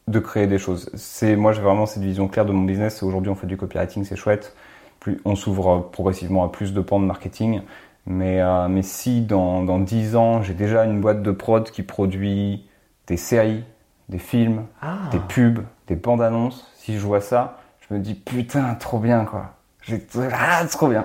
de 0.08 0.18
créer 0.18 0.46
des 0.46 0.58
choses. 0.58 0.90
C'est 0.94 1.36
moi 1.36 1.52
j'ai 1.52 1.62
vraiment 1.62 1.86
cette 1.86 2.02
vision 2.02 2.28
claire 2.28 2.46
de 2.46 2.52
mon 2.52 2.64
business. 2.64 3.02
Aujourd'hui 3.02 3.30
on 3.30 3.34
fait 3.34 3.46
du 3.46 3.56
copywriting, 3.56 4.04
c'est 4.04 4.16
chouette. 4.16 4.54
Plus, 5.00 5.20
on 5.24 5.34
s'ouvre 5.34 5.88
progressivement 5.92 6.44
à 6.44 6.48
plus 6.48 6.72
de 6.72 6.80
pans 6.80 7.00
de 7.00 7.06
marketing. 7.06 7.62
Mais, 8.06 8.40
euh, 8.40 8.68
mais 8.68 8.82
si 8.82 9.20
dans, 9.22 9.62
dans 9.62 9.78
10 9.78 10.16
ans 10.16 10.42
j'ai 10.42 10.54
déjà 10.54 10.84
une 10.84 11.00
boîte 11.00 11.22
de 11.22 11.30
prod 11.30 11.70
qui 11.70 11.82
produit 11.82 12.66
des 13.06 13.16
séries, 13.16 13.64
des 14.08 14.18
films, 14.18 14.66
Ah, 14.80 14.98
des 15.12 15.20
pubs, 15.20 15.60
des 15.86 15.96
bandes 15.96 16.22
annonces, 16.22 16.68
si 16.76 16.94
je 16.98 17.00
vois 17.06 17.20
ça, 17.20 17.60
je 17.88 17.94
me 17.94 18.00
dis 18.00 18.14
putain 18.14 18.74
trop 18.74 18.98
bien 18.98 19.24
quoi. 19.24 19.54
J'ai 19.82 20.04
ah, 20.32 20.64
trop 20.66 20.88
bien. 20.88 21.04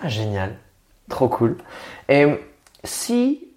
Ah, 0.00 0.08
génial. 0.08 0.56
Trop 1.08 1.28
cool. 1.28 1.56
Et 2.08 2.26
si 2.84 3.48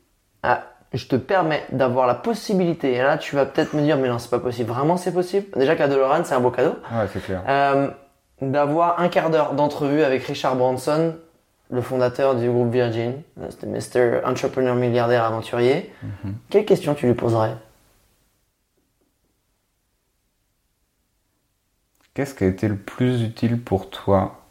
ah, 0.43 0.63
je 0.97 1.07
te 1.07 1.15
permets 1.15 1.63
d'avoir 1.71 2.07
la 2.07 2.15
possibilité, 2.15 2.93
et 2.93 3.01
là 3.01 3.17
tu 3.17 3.35
vas 3.35 3.45
peut-être 3.45 3.73
me 3.73 3.81
dire, 3.81 3.97
mais 3.97 4.09
non, 4.09 4.19
c'est 4.19 4.29
pas 4.29 4.39
possible. 4.39 4.69
Vraiment, 4.69 4.97
c'est 4.97 5.13
possible 5.13 5.47
Déjà 5.55 5.75
qu'à 5.75 5.87
DeLorean, 5.87 6.23
c'est 6.23 6.35
un 6.35 6.39
beau 6.39 6.51
cadeau. 6.51 6.75
Ouais 6.91 7.07
c'est 7.11 7.23
clair. 7.23 7.43
Euh, 7.47 7.89
d'avoir 8.41 8.99
un 8.99 9.09
quart 9.09 9.29
d'heure 9.29 9.53
d'entrevue 9.53 10.03
avec 10.03 10.23
Richard 10.23 10.55
Branson, 10.55 11.15
le 11.69 11.81
fondateur 11.81 12.35
du 12.35 12.49
groupe 12.49 12.71
Virgin, 12.71 13.21
c'était 13.49 13.67
Mr. 13.67 14.21
Entrepreneur 14.25 14.75
milliardaire 14.75 15.23
aventurier. 15.23 15.91
Quelle 16.49 16.65
question 16.65 16.93
tu 16.93 17.07
lui 17.07 17.13
poserais? 17.13 17.55
Qu'est-ce 22.13 22.33
qui 22.33 22.45
a 22.45 22.47
été 22.47 22.67
le 22.67 22.77
plus 22.77 23.21
utile 23.21 23.61
pour 23.61 23.89
toi 23.89 24.41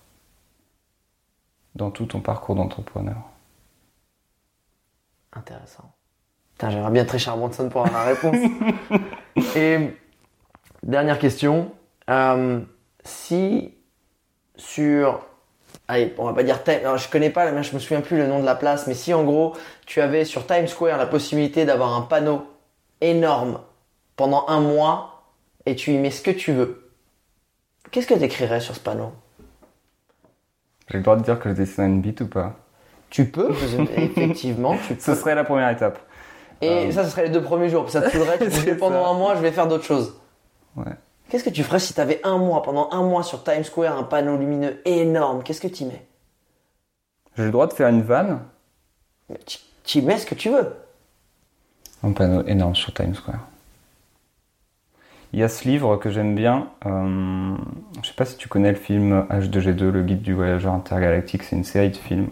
dans 1.74 1.90
tout 1.90 2.07
ton 2.07 2.20
parcours 2.20 2.55
d'entrepreneur? 2.55 3.16
Intéressant. 5.32 5.95
Putain, 6.57 6.70
j'aimerais 6.70 6.90
bien 6.90 7.04
Richard 7.04 7.36
Branson 7.36 7.68
pour 7.68 7.86
avoir 7.86 8.07
la 8.07 8.14
réponse. 8.14 8.36
Et 9.57 9.90
dernière 10.82 11.18
question. 11.18 11.70
Euh, 12.09 12.61
si 13.04 13.74
sur. 14.57 15.26
Allez, 15.86 16.14
on 16.16 16.24
va 16.24 16.32
pas 16.32 16.42
dire 16.42 16.59
je 16.64 17.09
connais 17.11 17.28
pas, 17.28 17.62
je 17.62 17.74
me 17.74 17.78
souviens 17.78 18.00
plus 18.00 18.16
le 18.16 18.26
nom 18.26 18.40
de 18.40 18.46
la 18.46 18.54
place, 18.54 18.86
mais 18.86 18.94
si 18.94 19.12
en 19.12 19.22
gros, 19.22 19.54
tu 19.84 20.00
avais 20.00 20.24
sur 20.24 20.46
Times 20.46 20.66
Square 20.66 20.96
la 20.96 21.07
possibilité 21.07 21.66
d'avoir 21.66 21.94
un 21.94 22.00
panneau 22.00 22.46
énorme 23.02 23.61
pendant 24.16 24.46
un 24.48 24.61
mois 24.61 25.22
et 25.66 25.76
tu 25.76 25.92
y 25.92 25.98
mets 25.98 26.11
ce 26.11 26.22
que 26.22 26.30
tu 26.30 26.52
veux, 26.52 26.90
qu'est-ce 27.90 28.07
que 28.07 28.14
tu 28.14 28.22
écrirais 28.22 28.61
sur 28.61 28.74
ce 28.74 28.80
panneau? 28.80 29.12
J'ai 30.88 30.96
le 30.96 31.04
droit 31.04 31.16
de 31.16 31.22
dire 31.22 31.38
que 31.38 31.50
je 31.50 31.54
dessine 31.54 31.84
une 31.84 32.00
bite 32.00 32.22
ou 32.22 32.28
pas? 32.28 32.57
Tu 33.11 33.26
peux, 33.26 33.50
effectivement, 33.96 34.76
tu 34.88 34.94
peux. 34.94 35.00
Ce 35.00 35.14
serait 35.14 35.34
la 35.34 35.44
première 35.44 35.70
étape. 35.70 35.98
Et 36.62 36.68
Euh. 36.88 36.90
ça, 36.92 37.04
ce 37.04 37.11
serait 37.11 37.24
les 37.24 37.30
deux 37.30 37.42
premiers 37.42 37.68
jours. 37.68 37.84
Puis 37.84 37.92
ça 37.92 38.02
te 38.02 38.11
saoulerait, 38.11 38.38
tu 38.38 38.44
te 38.46 38.50
disais 38.50 38.74
pendant 38.76 39.04
ça. 39.04 39.11
un 39.11 39.14
mois, 39.14 39.34
je 39.36 39.40
vais 39.40 39.52
faire 39.52 39.66
d'autres 39.68 39.84
choses. 39.84 40.14
Ouais. 40.76 40.92
Qu'est-ce 41.28 41.44
que 41.44 41.50
tu 41.50 41.62
ferais 41.64 41.80
si 41.80 41.92
tu 41.94 42.00
avais 42.00 42.20
un 42.24 42.38
mois, 42.38 42.62
pendant 42.62 42.88
un 42.92 43.02
mois 43.02 43.22
sur 43.22 43.42
Times 43.42 43.64
Square, 43.64 43.98
un 43.98 44.04
panneau 44.04 44.36
lumineux 44.36 44.80
énorme 44.84 45.42
Qu'est-ce 45.42 45.61
que 45.61 45.66
tu 45.68 45.82
y 45.82 45.86
mets? 45.86 46.07
J'ai 47.36 47.44
le 47.44 47.50
droit 47.50 47.66
de 47.66 47.72
faire 47.72 47.88
une 47.88 48.02
vanne? 48.02 48.40
Tu 49.84 50.02
mets 50.02 50.18
ce 50.18 50.26
que 50.26 50.34
tu 50.34 50.50
veux. 50.50 50.72
Un 52.02 52.12
panneau 52.12 52.44
énorme 52.46 52.74
sur 52.76 52.94
Times 52.94 53.14
Square. 53.14 53.40
Il 55.32 55.40
y 55.40 55.42
a 55.42 55.48
ce 55.48 55.66
livre 55.68 55.96
que 55.96 56.11
j'aime 56.11 56.34
bien. 56.34 56.68
euh, 56.86 57.54
je 58.02 58.09
sais 58.09 58.14
pas 58.14 58.24
si 58.24 58.36
tu 58.36 58.48
connais 58.48 58.70
le 58.70 58.76
film 58.78 59.26
H2G2, 59.28 59.90
le 59.90 60.02
guide 60.02 60.22
du 60.22 60.32
voyageur 60.32 60.72
intergalactique. 60.72 61.42
C'est 61.42 61.57
une 61.57 61.64
série 61.64 61.90
de 61.90 61.96
films. 61.96 62.28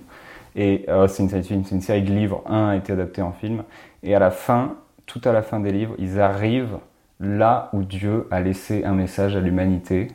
Et 0.56 0.84
euh, 0.88 1.08
c'est 1.08 1.22
une 1.24 1.28
série 1.28 1.42
de 1.42 1.46
films, 1.46 1.64
c'est 1.64 1.74
une 1.74 1.80
série 1.80 2.02
de 2.02 2.12
livres. 2.12 2.42
Un 2.46 2.68
a 2.68 2.76
été 2.76 2.92
adapté 2.92 3.20
en 3.20 3.32
film. 3.32 3.64
Et 4.04 4.14
à 4.14 4.18
la 4.18 4.30
fin, 4.30 4.76
tout 5.06 5.20
à 5.24 5.32
la 5.32 5.42
fin 5.42 5.60
des 5.60 5.72
livres, 5.72 5.94
ils 5.98 6.20
arrivent 6.20 6.78
là 7.20 7.70
où 7.72 7.82
Dieu 7.82 8.28
a 8.30 8.40
laissé 8.40 8.84
un 8.84 8.92
message 8.92 9.34
à 9.34 9.40
l'humanité. 9.40 10.08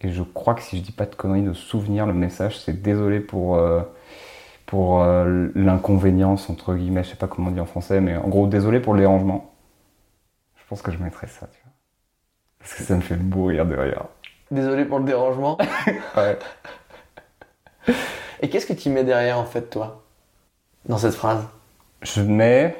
Et 0.00 0.10
je 0.10 0.22
crois 0.22 0.54
que 0.54 0.62
si 0.62 0.78
je 0.78 0.82
dis 0.82 0.92
pas 0.92 1.04
de 1.04 1.14
conneries, 1.14 1.42
de 1.42 1.52
souvenir 1.52 2.06
le 2.06 2.14
message, 2.14 2.58
c'est 2.58 2.80
désolé 2.80 3.20
pour 3.20 3.56
euh, 3.56 3.82
pour 4.64 5.02
euh, 5.02 5.48
l'inconvénience 5.54 6.48
entre 6.50 6.74
guillemets, 6.74 7.04
je 7.04 7.10
sais 7.10 7.16
pas 7.16 7.26
comment 7.26 7.48
on 7.48 7.52
dit 7.52 7.60
en 7.60 7.66
français, 7.66 8.00
mais 8.00 8.16
en 8.16 8.28
gros 8.28 8.46
désolé 8.46 8.80
pour 8.80 8.94
le 8.94 9.00
dérangement. 9.00 9.52
Je 10.56 10.62
pense 10.68 10.82
que 10.82 10.92
je 10.92 10.98
mettrais 10.98 11.26
ça, 11.26 11.46
tu 11.46 11.58
vois, 11.64 11.72
parce 12.58 12.74
que 12.74 12.82
ça 12.82 12.94
me 12.96 13.00
fait 13.00 13.16
mourir 13.16 13.66
de 13.66 13.76
rire. 13.76 14.04
Désolé 14.50 14.84
pour 14.84 14.98
le 14.98 15.04
dérangement. 15.04 15.58
Ouais. 16.16 16.38
Et 18.40 18.48
qu'est-ce 18.48 18.66
que 18.66 18.72
tu 18.72 18.90
mets 18.90 19.04
derrière, 19.04 19.38
en 19.38 19.44
fait, 19.44 19.70
toi 19.70 20.04
Dans 20.86 20.98
cette 20.98 21.14
phrase? 21.14 21.48
Je 22.02 22.22
mets, 22.22 22.76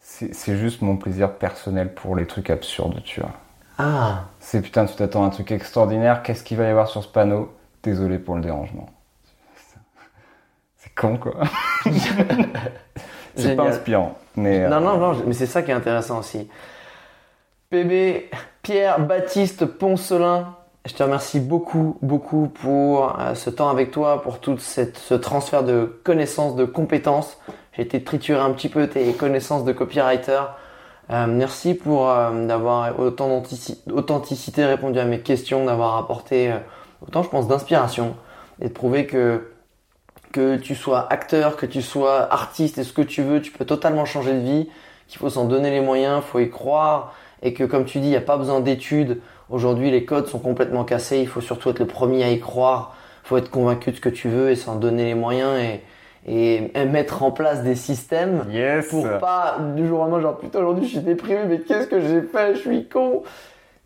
c'est 0.00 0.56
juste 0.56 0.82
mon 0.82 0.96
plaisir 0.96 1.34
personnel 1.34 1.94
pour 1.94 2.16
les 2.16 2.26
trucs 2.26 2.50
absurdes, 2.50 3.02
tu 3.04 3.20
vois. 3.20 3.32
Ah 3.78 4.24
C'est 4.38 4.60
putain, 4.62 4.86
tu 4.86 4.94
t'attends 4.94 5.24
à 5.24 5.26
un 5.26 5.30
truc 5.30 5.50
extraordinaire, 5.50 6.22
qu'est-ce 6.22 6.44
qu'il 6.44 6.56
va 6.56 6.64
y 6.64 6.68
avoir 6.68 6.88
sur 6.88 7.02
ce 7.02 7.08
panneau? 7.08 7.52
Désolé 7.82 8.18
pour 8.18 8.36
le 8.36 8.42
dérangement. 8.42 8.88
C'est 10.76 10.94
con 10.94 11.16
quoi. 11.16 11.34
c'est 13.36 13.56
pas 13.56 13.68
inspirant, 13.68 14.16
mais 14.36 14.64
euh, 14.64 14.68
Non, 14.68 14.80
non, 14.80 14.96
non, 14.96 15.22
mais 15.26 15.32
c'est 15.32 15.46
ça 15.46 15.62
qui 15.62 15.70
est 15.70 15.74
intéressant 15.74 16.20
aussi. 16.20 16.48
PB, 17.70 18.30
Pierre 18.62 19.00
Baptiste 19.00 19.64
Poncelin, 19.64 20.54
je 20.86 20.94
te 20.94 21.02
remercie 21.02 21.40
beaucoup, 21.40 21.98
beaucoup 22.02 22.48
pour 22.48 23.18
euh, 23.18 23.34
ce 23.34 23.50
temps 23.50 23.70
avec 23.70 23.90
toi, 23.90 24.22
pour 24.22 24.38
tout 24.38 24.58
cette, 24.58 24.98
ce 24.98 25.14
transfert 25.14 25.64
de 25.64 26.00
connaissances, 26.04 26.54
de 26.56 26.64
compétences. 26.64 27.38
J'ai 27.76 27.82
été 27.82 28.02
triturer 28.02 28.40
un 28.40 28.50
petit 28.50 28.68
peu 28.68 28.86
tes 28.86 29.12
connaissances 29.12 29.64
de 29.64 29.72
copywriter. 29.72 30.42
Euh, 31.10 31.26
merci 31.26 31.74
pour 31.74 32.08
euh, 32.08 32.46
d'avoir 32.46 32.98
autant 32.98 33.28
d'authentici- 33.28 33.78
d'authenticité 33.86 34.64
répondu 34.64 34.98
à 34.98 35.04
mes 35.04 35.20
questions, 35.20 35.64
d'avoir 35.66 35.96
apporté 35.96 36.52
euh, 36.52 36.58
autant, 37.06 37.22
je 37.22 37.28
pense, 37.28 37.48
d'inspiration 37.48 38.16
et 38.60 38.68
de 38.68 38.72
prouver 38.72 39.06
que 39.06 39.50
que 40.32 40.56
tu 40.56 40.74
sois 40.74 41.06
acteur, 41.12 41.56
que 41.56 41.66
tu 41.66 41.80
sois 41.80 42.32
artiste 42.32 42.78
et 42.78 42.84
ce 42.84 42.92
que 42.92 43.02
tu 43.02 43.22
veux, 43.22 43.40
tu 43.40 43.52
peux 43.52 43.64
totalement 43.64 44.04
changer 44.04 44.32
de 44.32 44.40
vie, 44.40 44.68
qu'il 45.06 45.20
faut 45.20 45.30
s'en 45.30 45.44
donner 45.44 45.70
les 45.70 45.80
moyens, 45.80 46.24
faut 46.24 46.40
y 46.40 46.50
croire 46.50 47.14
et 47.42 47.54
que 47.54 47.62
comme 47.62 47.84
tu 47.84 48.00
dis, 48.00 48.06
il 48.06 48.10
n'y 48.10 48.16
a 48.16 48.20
pas 48.20 48.36
besoin 48.36 48.60
d'études. 48.60 49.20
Aujourd'hui, 49.48 49.92
les 49.92 50.04
codes 50.04 50.26
sont 50.26 50.40
complètement 50.40 50.84
cassés, 50.84 51.20
il 51.20 51.28
faut 51.28 51.40
surtout 51.40 51.70
être 51.70 51.78
le 51.78 51.86
premier 51.86 52.24
à 52.24 52.30
y 52.30 52.40
croire, 52.40 52.96
faut 53.22 53.36
être 53.36 53.50
convaincu 53.50 53.92
de 53.92 53.96
ce 53.96 54.00
que 54.00 54.08
tu 54.08 54.28
veux 54.28 54.50
et 54.50 54.56
s'en 54.56 54.74
donner 54.74 55.04
les 55.04 55.14
moyens 55.14 55.60
et, 55.60 55.82
et 56.26 56.70
mettre 56.86 57.22
en 57.22 57.30
place 57.30 57.62
des 57.62 57.74
systèmes 57.74 58.46
yes. 58.50 58.88
pour 58.88 59.06
pas 59.18 59.58
du 59.76 59.86
jour 59.86 60.00
au 60.00 60.02
lendemain 60.04 60.20
genre 60.20 60.38
putain 60.38 60.60
aujourd'hui 60.60 60.86
je 60.86 60.92
suis 60.92 61.00
déprimé 61.00 61.40
mais 61.46 61.58
qu'est-ce 61.58 61.86
que 61.86 62.00
j'ai 62.00 62.22
fait? 62.22 62.54
Je 62.54 62.60
suis 62.60 62.88
con! 62.88 63.22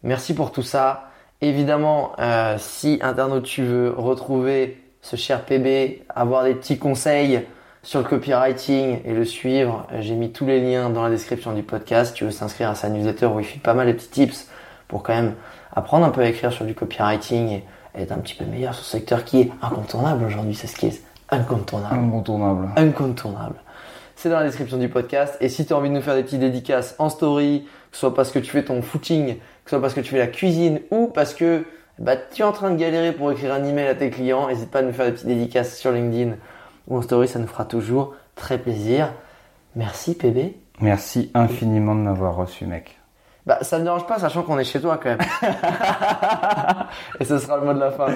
Merci 0.04 0.34
pour 0.34 0.52
tout 0.52 0.62
ça. 0.62 1.10
Évidemment 1.40 2.12
euh, 2.20 2.54
si 2.58 3.00
internaute 3.02 3.44
tu 3.44 3.64
veux 3.64 3.92
retrouver 3.96 4.80
ce 5.00 5.16
cher 5.16 5.44
PB 5.44 6.02
avoir 6.14 6.44
des 6.44 6.54
petits 6.54 6.78
conseils 6.78 7.44
sur 7.82 8.00
le 8.00 8.06
copywriting 8.06 9.00
et 9.04 9.12
le 9.12 9.24
suivre 9.24 9.86
j'ai 9.98 10.14
mis 10.14 10.30
tous 10.30 10.46
les 10.46 10.60
liens 10.60 10.90
dans 10.90 11.02
la 11.02 11.10
description 11.10 11.52
du 11.52 11.64
podcast. 11.64 12.14
Tu 12.14 12.24
veux 12.24 12.30
s'inscrire 12.30 12.70
à 12.70 12.76
sa 12.76 12.88
newsletter 12.88 13.26
où 13.26 13.40
il 13.40 13.46
fait 13.46 13.58
pas 13.58 13.74
mal 13.74 13.88
de 13.88 13.92
petits 13.92 14.10
tips 14.10 14.48
pour 14.86 15.02
quand 15.02 15.14
même 15.14 15.34
apprendre 15.74 16.06
un 16.06 16.10
peu 16.10 16.20
à 16.20 16.28
écrire 16.28 16.52
sur 16.52 16.64
du 16.64 16.74
copywriting 16.74 17.62
et 17.96 18.02
être 18.02 18.12
un 18.12 18.18
petit 18.18 18.34
peu 18.34 18.44
meilleur 18.44 18.74
sur 18.74 18.84
ce 18.84 18.90
secteur 18.92 19.24
qui 19.24 19.40
est 19.40 19.50
incontournable 19.60 20.24
aujourd'hui 20.24 20.54
c'est 20.54 20.68
ce 20.68 20.76
qui 20.76 20.86
est 20.86 21.07
incontournable 21.30 21.94
Incontournable. 21.98 22.68
incontournable. 22.76 23.56
C'est 24.16 24.30
dans 24.30 24.38
la 24.38 24.44
description 24.46 24.78
du 24.78 24.88
podcast. 24.88 25.36
Et 25.40 25.48
si 25.48 25.64
tu 25.66 25.72
as 25.72 25.76
envie 25.76 25.88
de 25.90 25.94
nous 25.94 26.00
faire 26.02 26.14
des 26.16 26.22
petites 26.24 26.40
dédicaces 26.40 26.94
en 26.98 27.08
story, 27.08 27.66
que 27.90 27.96
ce 27.96 28.00
soit 28.00 28.14
parce 28.14 28.30
que 28.32 28.38
tu 28.38 28.50
fais 28.50 28.64
ton 28.64 28.82
footing, 28.82 29.36
que 29.36 29.40
ce 29.66 29.70
soit 29.70 29.80
parce 29.80 29.94
que 29.94 30.00
tu 30.00 30.10
fais 30.10 30.18
la 30.18 30.26
cuisine 30.26 30.80
ou 30.90 31.06
parce 31.06 31.34
que 31.34 31.64
bah, 31.98 32.16
tu 32.16 32.42
es 32.42 32.44
en 32.44 32.52
train 32.52 32.70
de 32.70 32.76
galérer 32.76 33.12
pour 33.12 33.30
écrire 33.30 33.52
un 33.54 33.62
email 33.64 33.86
à 33.86 33.94
tes 33.94 34.10
clients, 34.10 34.48
n'hésite 34.48 34.70
pas 34.70 34.80
à 34.80 34.82
nous 34.82 34.92
faire 34.92 35.06
des 35.06 35.12
petites 35.12 35.26
dédicaces 35.26 35.76
sur 35.78 35.92
LinkedIn 35.92 36.32
ou 36.88 36.96
en 36.96 37.02
story, 37.02 37.28
ça 37.28 37.38
nous 37.38 37.46
fera 37.46 37.64
toujours 37.64 38.14
très 38.34 38.58
plaisir. 38.58 39.12
Merci 39.76 40.14
PB. 40.16 40.54
Merci 40.80 41.30
infiniment 41.34 41.94
de 41.94 42.00
m'avoir 42.00 42.34
reçu, 42.36 42.66
mec. 42.66 42.98
Bah, 43.46 43.58
ça 43.62 43.78
me 43.78 43.84
dérange 43.84 44.06
pas, 44.06 44.18
sachant 44.18 44.42
qu'on 44.42 44.58
est 44.58 44.64
chez 44.64 44.80
toi 44.80 44.98
quand 45.02 45.08
même. 45.10 45.18
Et 47.20 47.24
ce 47.24 47.38
sera 47.38 47.56
le 47.58 47.64
mot 47.66 47.72
de 47.72 47.80
la 47.80 47.90
fin. 47.90 48.06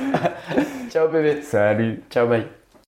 Ciao 0.90 1.08
PB. 1.08 1.42
Salut. 1.42 2.02
Ciao, 2.10 2.26
bye. 2.26 2.61